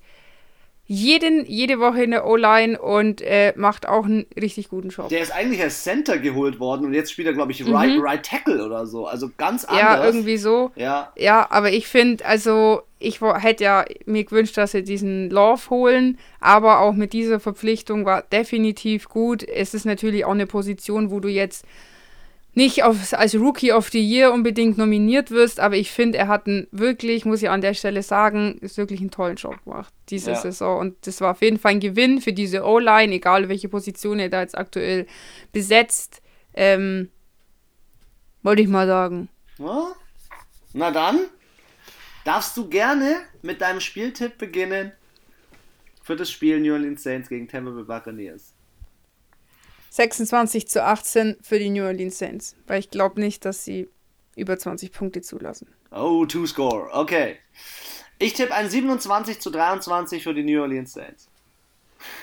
jeden, 0.85 1.45
jede 1.45 1.80
Woche 1.80 2.03
in 2.03 2.11
der 2.11 2.26
O-Line 2.26 2.80
und 2.80 3.22
äh, 3.22 3.53
macht 3.56 3.88
auch 3.88 4.06
einen 4.06 4.26
richtig 4.40 4.69
guten 4.69 4.90
Job. 4.90 5.10
Der 5.10 5.22
ist 5.22 5.31
eigentlich 5.31 5.61
als 5.61 5.84
Center 5.84 6.18
geholt 6.18 6.60
worden 6.60 6.85
und 6.85 6.94
jetzt 6.94 7.11
spielt 7.11 7.27
er, 7.27 7.34
glaube 7.34 7.53
ich, 7.53 7.65
right, 7.65 8.02
right 8.02 8.23
Tackle 8.23 8.65
oder 8.65 8.85
so. 8.85 9.07
Also 9.07 9.30
ganz 9.38 9.64
anders. 9.64 9.81
Mhm. 9.81 9.90
ja, 9.90 10.06
irgendwie 10.06 10.38
so. 10.38 10.72
Ja, 10.76 11.14
Ja, 11.15 11.48
aber 11.49 11.72
ich 11.72 11.88
finde, 11.88 12.26
also 12.26 12.81
ich 13.04 13.22
hätte 13.22 13.64
ja 13.64 13.86
mir 14.06 14.24
gewünscht, 14.24 14.58
dass 14.58 14.72
sie 14.72 14.84
diesen 14.84 15.30
Love 15.30 15.70
holen, 15.70 16.18
aber 16.40 16.80
auch 16.80 16.94
mit 16.94 17.14
dieser 17.14 17.40
Verpflichtung 17.40 18.06
war 18.06 18.22
definitiv 18.22 19.10
gut. 19.10 19.44
Es 19.44 19.74
ist 19.74 19.86
natürlich 19.86 20.26
auch 20.26 20.32
eine 20.32 20.48
Position, 20.48 21.12
wo 21.12 21.20
du 21.20 21.28
jetzt 21.30 21.66
nicht 22.56 22.84
auf, 22.84 23.14
als 23.14 23.34
Rookie 23.36 23.72
of 23.74 23.90
the 23.90 24.00
Year 24.00 24.32
unbedingt 24.32 24.78
nominiert 24.78 25.32
wirst, 25.32 25.60
aber 25.60 25.76
ich 25.76 25.92
finde, 25.92 26.20
er 26.20 26.28
hat 26.28 26.46
einen 26.46 26.68
wirklich, 26.72 27.26
muss 27.26 27.42
ich 27.42 27.50
an 27.50 27.62
der 27.62 27.74
Stelle 27.74 28.04
sagen, 28.04 28.60
ist 28.62 28.78
wirklich 28.78 29.00
einen 29.00 29.10
tollen 29.12 29.38
Job 29.38 29.56
gemacht 29.64 29.92
diese 30.10 30.32
Ja. 30.32 30.38
Saison. 30.38 30.80
Und 30.80 31.08
das 31.08 31.20
war 31.22 31.32
auf 31.32 31.42
jeden 31.42 31.58
Fall 31.58 31.72
ein 31.72 31.80
Gewinn 31.80 32.22
für 32.22 32.34
diese 32.34 32.64
O-Line, 32.64 33.14
egal 33.16 33.50
welche 33.50 33.70
Position 33.70 34.20
er 34.20 34.30
da 34.30 34.42
jetzt 34.42 34.56
aktuell 34.58 35.08
besetzt. 35.52 36.22
Ähm, 36.54 37.10
wollte 38.44 38.62
ich 38.62 38.68
mal 38.68 38.86
sagen. 38.86 39.30
Na 40.74 40.92
dann, 40.92 41.22
darfst 42.24 42.56
du 42.58 42.70
gerne 42.70 43.22
mit 43.41 43.62
deinem 43.62 43.80
Spieltipp 43.80 44.38
beginnen 44.38 44.91
für 46.02 46.16
das 46.16 46.30
Spiel 46.30 46.60
New 46.60 46.74
Orleans 46.74 47.04
Saints 47.04 47.30
gegen 47.30 47.48
Tampa 47.48 47.72
Bay 47.72 47.86
Buccaneers. 47.86 48.54
26 49.90 50.68
zu 50.68 50.84
18 50.84 51.38
für 51.41 51.60
die 51.60 51.70
New 51.70 51.86
Orleans 51.86 52.18
Saints, 52.18 52.56
weil 52.66 52.80
ich 52.80 52.90
glaube 52.90 53.20
nicht, 53.20 53.45
dass 53.45 53.64
sie 53.64 53.90
über 54.36 54.58
20 54.58 54.91
Punkte 54.91 55.22
zulassen. 55.22 55.68
Oh, 55.91 56.26
two 56.26 56.48
score. 56.48 56.90
Okay. 56.91 57.38
Ich 58.18 58.34
tippe 58.34 58.54
ein 58.54 58.70
27 58.70 59.40
zu 59.40 59.52
23 59.52 60.24
für 60.24 60.34
die 60.34 60.44
New 60.44 60.62
Orleans 60.62 60.94
Saints. 60.94 61.30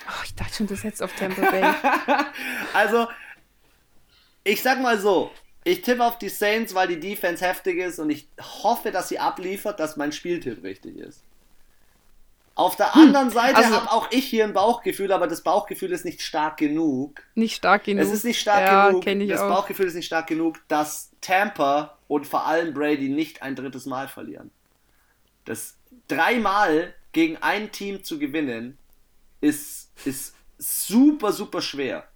Oh, 0.07 0.21
ich 0.25 0.35
dachte 0.35 0.53
schon, 0.53 0.67
du 0.67 0.75
setzt 0.75 1.01
auf 1.01 1.13
Tampa 1.15 1.49
Bay. 1.49 1.63
Also, 2.73 3.07
ich 4.43 4.61
sag 4.61 4.81
mal 4.81 4.99
so, 4.99 5.31
ich 5.63 5.81
tippe 5.81 6.03
auf 6.03 6.17
die 6.17 6.29
Saints, 6.29 6.73
weil 6.73 6.87
die 6.87 6.99
Defense 6.99 7.45
heftig 7.45 7.77
ist 7.77 7.99
und 7.99 8.09
ich 8.09 8.27
hoffe, 8.63 8.91
dass 8.91 9.09
sie 9.09 9.19
abliefert, 9.19 9.79
dass 9.79 9.97
mein 9.97 10.11
Spieltipp 10.11 10.63
richtig 10.63 10.97
ist. 10.97 11.23
Auf 12.55 12.75
der 12.75 12.95
anderen 12.95 13.29
Seite 13.29 13.57
also- 13.57 13.75
habe 13.75 13.91
auch 13.91 14.11
ich 14.11 14.25
hier 14.25 14.43
ein 14.43 14.53
Bauchgefühl, 14.53 15.11
aber 15.11 15.27
das 15.27 15.41
Bauchgefühl 15.41 15.91
ist 15.91 16.03
nicht 16.03 16.21
stark 16.21 16.57
genug. 16.57 17.23
Nicht 17.35 17.55
stark 17.55 17.85
genug. 17.85 18.03
Es 18.03 18.11
ist 18.11 18.25
nicht 18.25 18.39
stark 18.39 18.61
ja, 18.61 18.87
genug. 18.89 19.03
kenn 19.03 19.21
ich 19.21 19.29
das 19.29 19.39
auch. 19.39 19.49
Bauchgefühl 19.49 19.87
ist 19.87 19.95
nicht 19.95 20.05
stark 20.05 20.27
genug, 20.27 20.59
dass 20.67 21.11
Tampa 21.21 21.97
und 22.07 22.27
vor 22.27 22.45
allem 22.45 22.73
Brady 22.73 23.09
nicht 23.09 23.41
ein 23.41 23.55
drittes 23.55 23.85
Mal 23.85 24.07
verlieren. 24.07 24.51
Das 25.45 25.77
dreimal 26.07 26.93
gegen 27.13 27.37
ein 27.37 27.71
Team 27.71 28.03
zu 28.03 28.19
gewinnen, 28.19 28.77
ist, 29.39 29.89
ist 30.05 30.35
super, 30.57 31.31
super 31.31 31.61
schwer. 31.61 32.07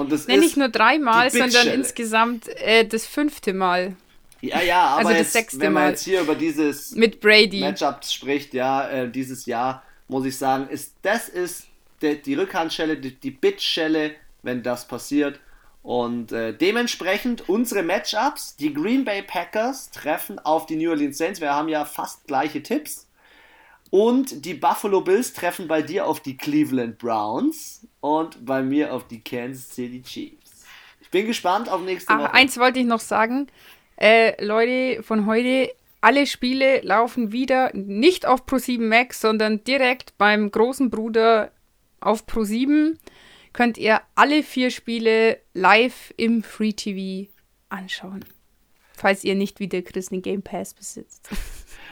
Und 0.00 0.12
das 0.12 0.26
Nee, 0.26 0.34
ist. 0.36 0.40
nicht 0.40 0.56
nur 0.56 0.68
dreimal, 0.68 1.30
sondern 1.30 1.68
insgesamt 1.68 2.48
äh, 2.48 2.84
das 2.86 3.06
fünfte 3.06 3.52
Mal 3.52 3.96
Ja, 4.40 4.62
ja, 4.62 4.84
aber 4.86 4.98
Also 4.98 5.10
das 5.10 5.18
jetzt, 5.18 5.32
sechste 5.32 5.60
wenn 5.60 5.72
man 5.72 5.82
Mal. 5.84 5.90
jetzt 5.90 6.04
hier 6.04 6.20
über 6.22 6.34
dieses 6.34 6.92
mit 6.92 7.20
Brady. 7.20 7.60
Matchup 7.60 8.04
spricht, 8.04 8.54
ja, 8.54 8.88
äh, 8.88 9.10
dieses 9.10 9.46
Jahr, 9.46 9.82
muss 10.08 10.24
ich 10.24 10.36
sagen, 10.36 10.68
ist 10.68 10.94
das 11.02 11.28
ist 11.28 11.66
der, 12.02 12.14
die 12.16 12.34
Rückhandschelle, 12.34 12.96
die, 12.96 13.14
die 13.20 13.30
Bitchschelle, 13.30 14.12
wenn 14.42 14.62
das 14.62 14.88
passiert. 14.88 15.38
Und 15.82 16.32
äh, 16.32 16.52
dementsprechend 16.54 17.48
unsere 17.48 17.82
Matchups, 17.82 18.56
die 18.56 18.72
Green 18.74 19.04
Bay 19.04 19.22
Packers 19.22 19.90
treffen 19.90 20.38
auf 20.38 20.66
die 20.66 20.76
New 20.76 20.90
Orleans 20.90 21.16
Saints. 21.18 21.40
Wir 21.40 21.54
haben 21.54 21.68
ja 21.68 21.84
fast 21.86 22.26
gleiche 22.26 22.62
Tipps. 22.62 23.06
Und 23.90 24.44
die 24.44 24.54
Buffalo 24.54 25.00
Bills 25.00 25.32
treffen 25.32 25.66
bei 25.68 25.82
dir 25.82 26.06
auf 26.06 26.20
die 26.20 26.36
Cleveland 26.36 26.98
Browns 26.98 27.86
und 28.00 28.44
bei 28.44 28.62
mir 28.62 28.92
auf 28.92 29.06
die 29.06 29.20
Kansas 29.20 29.74
City 29.74 30.02
Chiefs. 30.02 30.64
Ich 31.00 31.10
bin 31.10 31.26
gespannt 31.26 31.68
auf 31.68 31.82
nächste 31.82 32.12
Ach, 32.12 32.20
Woche. 32.20 32.34
Eins 32.34 32.58
wollte 32.58 32.78
ich 32.78 32.86
noch 32.86 33.00
sagen. 33.00 33.48
Äh, 33.96 34.42
Leute 34.44 35.02
von 35.02 35.26
heute, 35.26 35.72
alle 36.00 36.26
Spiele 36.26 36.80
laufen 36.80 37.32
wieder 37.32 37.70
nicht 37.74 38.26
auf 38.26 38.44
Pro7 38.46 38.80
Max, 38.80 39.20
sondern 39.20 39.62
direkt 39.64 40.16
beim 40.16 40.50
großen 40.50 40.88
Bruder 40.88 41.52
auf 42.00 42.24
Pro7. 42.26 42.96
Könnt 43.52 43.76
ihr 43.76 44.00
alle 44.14 44.42
vier 44.42 44.70
Spiele 44.70 45.40
live 45.52 46.14
im 46.16 46.42
Free 46.42 46.72
TV 46.72 47.30
anschauen. 47.68 48.24
Falls 48.96 49.24
ihr 49.24 49.34
nicht 49.34 49.60
wie 49.60 49.68
der 49.68 49.82
Chris 49.82 50.12
einen 50.12 50.22
Game 50.22 50.42
Pass 50.42 50.74
besitzt. 50.74 51.28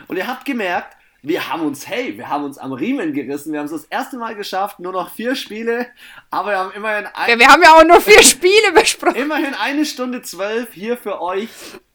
Und 0.09 0.17
ihr 0.17 0.27
habt 0.27 0.45
gemerkt, 0.45 0.98
wir 1.23 1.49
haben 1.49 1.63
uns, 1.63 1.87
hey, 1.89 2.17
wir 2.17 2.29
haben 2.29 2.45
uns 2.45 2.59
am 2.59 2.73
Riemen 2.73 3.13
gerissen. 3.13 3.53
Wir 3.53 3.59
haben 3.59 3.67
es 3.67 3.73
das 3.73 3.85
erste 3.85 4.17
Mal 4.19 4.35
geschafft, 4.37 4.79
nur 4.79 4.93
noch 4.93 5.11
vier 5.11 5.35
Spiele, 5.35 5.87
aber 6.31 6.51
wir 6.51 6.59
haben 6.59 6.73
immerhin, 6.73 7.07
ein, 7.07 7.31
Ja, 7.31 7.39
wir 7.39 7.49
haben 7.49 7.63
ja 7.63 7.75
auch 7.75 7.85
nur 7.85 8.01
vier 8.01 8.23
Spiele 8.23 8.73
besprochen. 8.73 9.17
immerhin 9.17 9.55
eine 9.55 9.85
Stunde 9.85 10.23
zwölf 10.23 10.73
hier 10.73 10.97
für 10.97 11.21
euch. 11.21 11.49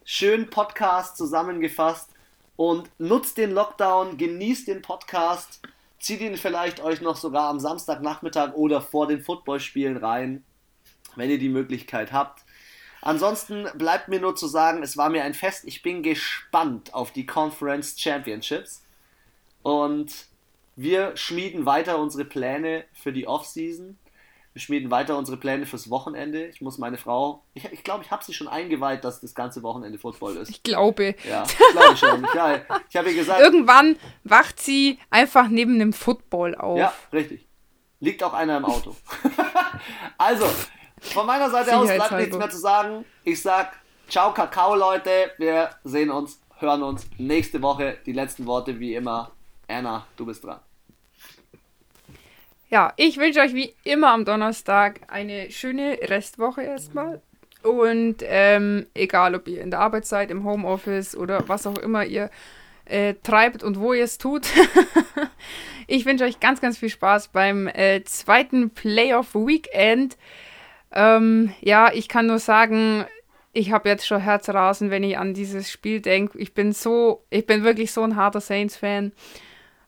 Schön 0.05 0.49
Podcast 0.49 1.15
zusammengefasst 1.15 2.09
und 2.57 2.89
nutzt 2.99 3.37
den 3.37 3.51
Lockdown, 3.51 4.17
genießt 4.17 4.67
den 4.67 4.81
Podcast, 4.81 5.61
zieht 5.99 6.19
ihn 6.19 6.35
vielleicht 6.35 6.81
euch 6.81 6.99
noch 6.99 7.15
sogar 7.15 7.49
am 7.49 7.61
Samstagnachmittag 7.61 8.53
oder 8.53 8.81
vor 8.81 9.07
den 9.07 9.21
Footballspielen 9.21 9.95
rein, 9.95 10.43
wenn 11.15 11.29
ihr 11.29 11.39
die 11.39 11.47
Möglichkeit 11.47 12.11
habt. 12.11 12.43
Ansonsten 13.01 13.67
bleibt 13.75 14.09
mir 14.09 14.19
nur 14.19 14.35
zu 14.35 14.47
sagen, 14.47 14.83
es 14.83 14.97
war 14.97 15.09
mir 15.09 15.23
ein 15.23 15.33
Fest. 15.33 15.63
Ich 15.65 15.81
bin 15.81 16.03
gespannt 16.03 16.93
auf 16.93 17.11
die 17.11 17.25
Conference 17.25 17.95
Championships. 17.97 18.82
Und 19.63 20.13
wir 20.75 21.15
schmieden 21.17 21.65
weiter 21.65 21.97
unsere 21.97 22.25
Pläne 22.25 22.85
für 22.93 23.11
die 23.11 23.27
Offseason. 23.27 23.97
Wir 24.53 24.61
schmieden 24.61 24.91
weiter 24.91 25.17
unsere 25.17 25.37
Pläne 25.37 25.65
fürs 25.65 25.89
Wochenende. 25.89 26.45
Ich 26.45 26.61
muss 26.61 26.77
meine 26.77 26.97
Frau, 26.97 27.43
ich 27.55 27.63
glaube, 27.63 27.75
ich, 27.75 27.83
glaub, 27.83 28.01
ich 28.03 28.11
habe 28.11 28.23
sie 28.23 28.33
schon 28.33 28.47
eingeweiht, 28.47 29.03
dass 29.03 29.19
das 29.19 29.33
ganze 29.33 29.63
Wochenende 29.63 29.97
Football 29.97 30.37
ist. 30.37 30.49
Ich 30.49 30.61
glaube. 30.61 31.15
Ja, 31.27 31.43
glaube 31.71 31.93
ich 31.93 31.99
schon. 31.99 32.27
Ja, 32.35 32.61
ich 32.87 32.95
habe 32.95 33.09
ihr 33.09 33.15
gesagt, 33.15 33.41
Irgendwann 33.41 33.97
wacht 34.23 34.59
sie 34.59 34.99
einfach 35.09 35.47
neben 35.47 35.73
einem 35.75 35.91
Football 35.91 36.53
auf. 36.53 36.77
ja, 36.77 36.93
richtig. 37.11 37.47
Liegt 37.99 38.21
auch 38.21 38.33
einer 38.33 38.57
im 38.57 38.65
Auto. 38.65 38.95
also, 40.17 40.45
von 40.99 41.25
meiner 41.25 41.49
Seite 41.49 41.75
aus 41.75 41.87
bleibt 41.87 42.11
nichts 42.11 42.37
mehr 42.37 42.49
zu 42.49 42.59
sagen. 42.59 43.05
Ich 43.23 43.41
sag 43.41 43.79
ciao 44.07 44.33
Kakao, 44.33 44.75
Leute. 44.75 45.31
Wir 45.37 45.71
sehen 45.83 46.11
uns, 46.11 46.39
hören 46.59 46.83
uns 46.83 47.07
nächste 47.17 47.61
Woche. 47.61 47.97
Die 48.05 48.11
letzten 48.11 48.45
Worte 48.45 48.79
wie 48.79 48.93
immer. 48.93 49.31
Anna, 49.67 50.05
du 50.17 50.25
bist 50.25 50.43
dran. 50.43 50.59
Ja, 52.69 52.93
ich 52.97 53.17
wünsche 53.17 53.39
euch 53.39 53.53
wie 53.53 53.75
immer 53.83 54.11
am 54.11 54.25
Donnerstag 54.25 55.01
eine 55.07 55.51
schöne 55.51 55.97
Restwoche 56.01 56.63
erstmal. 56.63 57.21
Und 57.61 58.17
ähm, 58.23 58.87
egal, 58.93 59.35
ob 59.35 59.47
ihr 59.47 59.61
in 59.61 59.71
der 59.71 59.79
Arbeit 59.79 60.05
seid, 60.05 60.31
im 60.31 60.43
Homeoffice 60.43 61.15
oder 61.15 61.47
was 61.47 61.65
auch 61.67 61.77
immer 61.77 62.03
ihr 62.03 62.29
äh, 62.85 63.13
treibt 63.23 63.63
und 63.63 63.79
wo 63.79 63.93
ihr 63.93 64.03
es 64.03 64.17
tut. 64.17 64.47
ich 65.87 66.05
wünsche 66.05 66.25
euch 66.25 66.39
ganz, 66.39 66.61
ganz 66.61 66.77
viel 66.77 66.89
Spaß 66.89 67.29
beim 67.29 67.67
äh, 67.67 68.03
zweiten 68.03 68.71
Playoff-Weekend. 68.71 70.17
Ähm, 70.91 71.53
ja, 71.61 71.91
ich 71.93 72.09
kann 72.09 72.27
nur 72.27 72.39
sagen, 72.39 73.05
ich 73.53 73.71
habe 73.71 73.87
jetzt 73.87 74.07
schon 74.07 74.19
Herzrasen, 74.19 74.89
wenn 74.89 75.03
ich 75.03 75.17
an 75.17 75.33
dieses 75.33 75.71
Spiel 75.71 76.01
denke. 76.01 76.37
Ich 76.39 76.53
bin 76.53 76.73
so, 76.73 77.23
ich 77.29 77.45
bin 77.45 77.63
wirklich 77.63 77.91
so 77.91 78.01
ein 78.01 78.15
harter 78.15 78.41
Saints-Fan. 78.41 79.13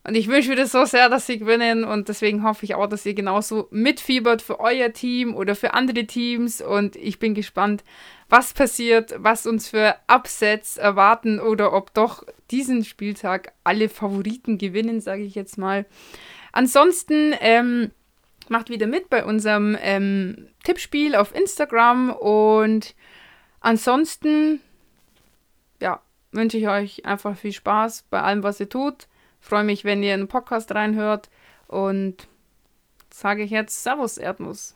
Und 0.07 0.14
ich 0.14 0.27
wünsche 0.27 0.49
mir 0.49 0.56
das 0.56 0.72
so 0.72 0.86
sehr, 0.86 1.10
dass 1.10 1.26
sie 1.26 1.40
gewinnen. 1.40 1.84
Und 1.84 2.10
deswegen 2.10 2.44
hoffe 2.44 2.64
ich 2.64 2.76
auch, 2.76 2.86
dass 2.86 3.07
ihr 3.07 3.15
genauso 3.15 3.68
mitfiebert 3.72 4.44
für 4.44 4.60
euer 4.60 4.94
Team 4.94 5.36
oder 5.36 5.56
für 5.56 5.73
andere 5.73 6.06
Teams. 6.06 6.61
Und 6.61 6.95
ich 6.95 7.18
bin 7.18 7.34
gespannt, 7.34 7.84
was 8.30 8.53
passiert, 8.53 9.15
was 9.18 9.48
uns 9.48 9.68
für 9.68 9.95
Upsets 10.07 10.77
erwarten 10.77 11.40
oder 11.40 11.73
ob 11.73 11.91
doch 11.95 12.23
diesen 12.52 12.86
Spieltag 12.86 13.53
alle 13.64 13.90
Favoriten 13.90 14.60
gewinnen, 14.60 15.02
sage 15.02 15.23
ich 15.23 15.34
jetzt 15.34 15.57
mal. 15.57 15.88
Ansonsten 16.52 17.34
ähm, 17.40 17.90
macht 18.48 18.69
wieder 18.69 18.86
mit 18.86 19.10
bei 19.10 19.26
unserem 19.26 19.76
ähm, 19.82 20.49
Tippspiel 20.64 21.15
auf 21.15 21.34
Instagram. 21.34 22.11
Und 22.11 22.94
ansonsten, 23.60 24.61
ja, 25.82 25.99
wünsche 26.32 26.60
ich 26.60 26.68
euch 26.68 27.06
einfach 27.06 27.36
viel 27.36 27.53
Spaß 27.53 28.06
bei 28.11 28.22
allem, 28.22 28.44
was 28.44 28.60
ihr 28.60 28.69
tut. 28.69 29.07
Freue 29.46 29.64
mich, 29.64 29.86
wenn 29.86 30.02
ihr 30.02 30.16
in 30.16 30.22
den 30.22 30.28
Podcast 30.28 30.74
reinhört 30.74 31.30
und 31.68 32.28
sage 33.12 33.44
ich 33.44 33.52
jetzt 33.52 33.84
Servus 33.84 34.18
Erdnuss. 34.18 34.76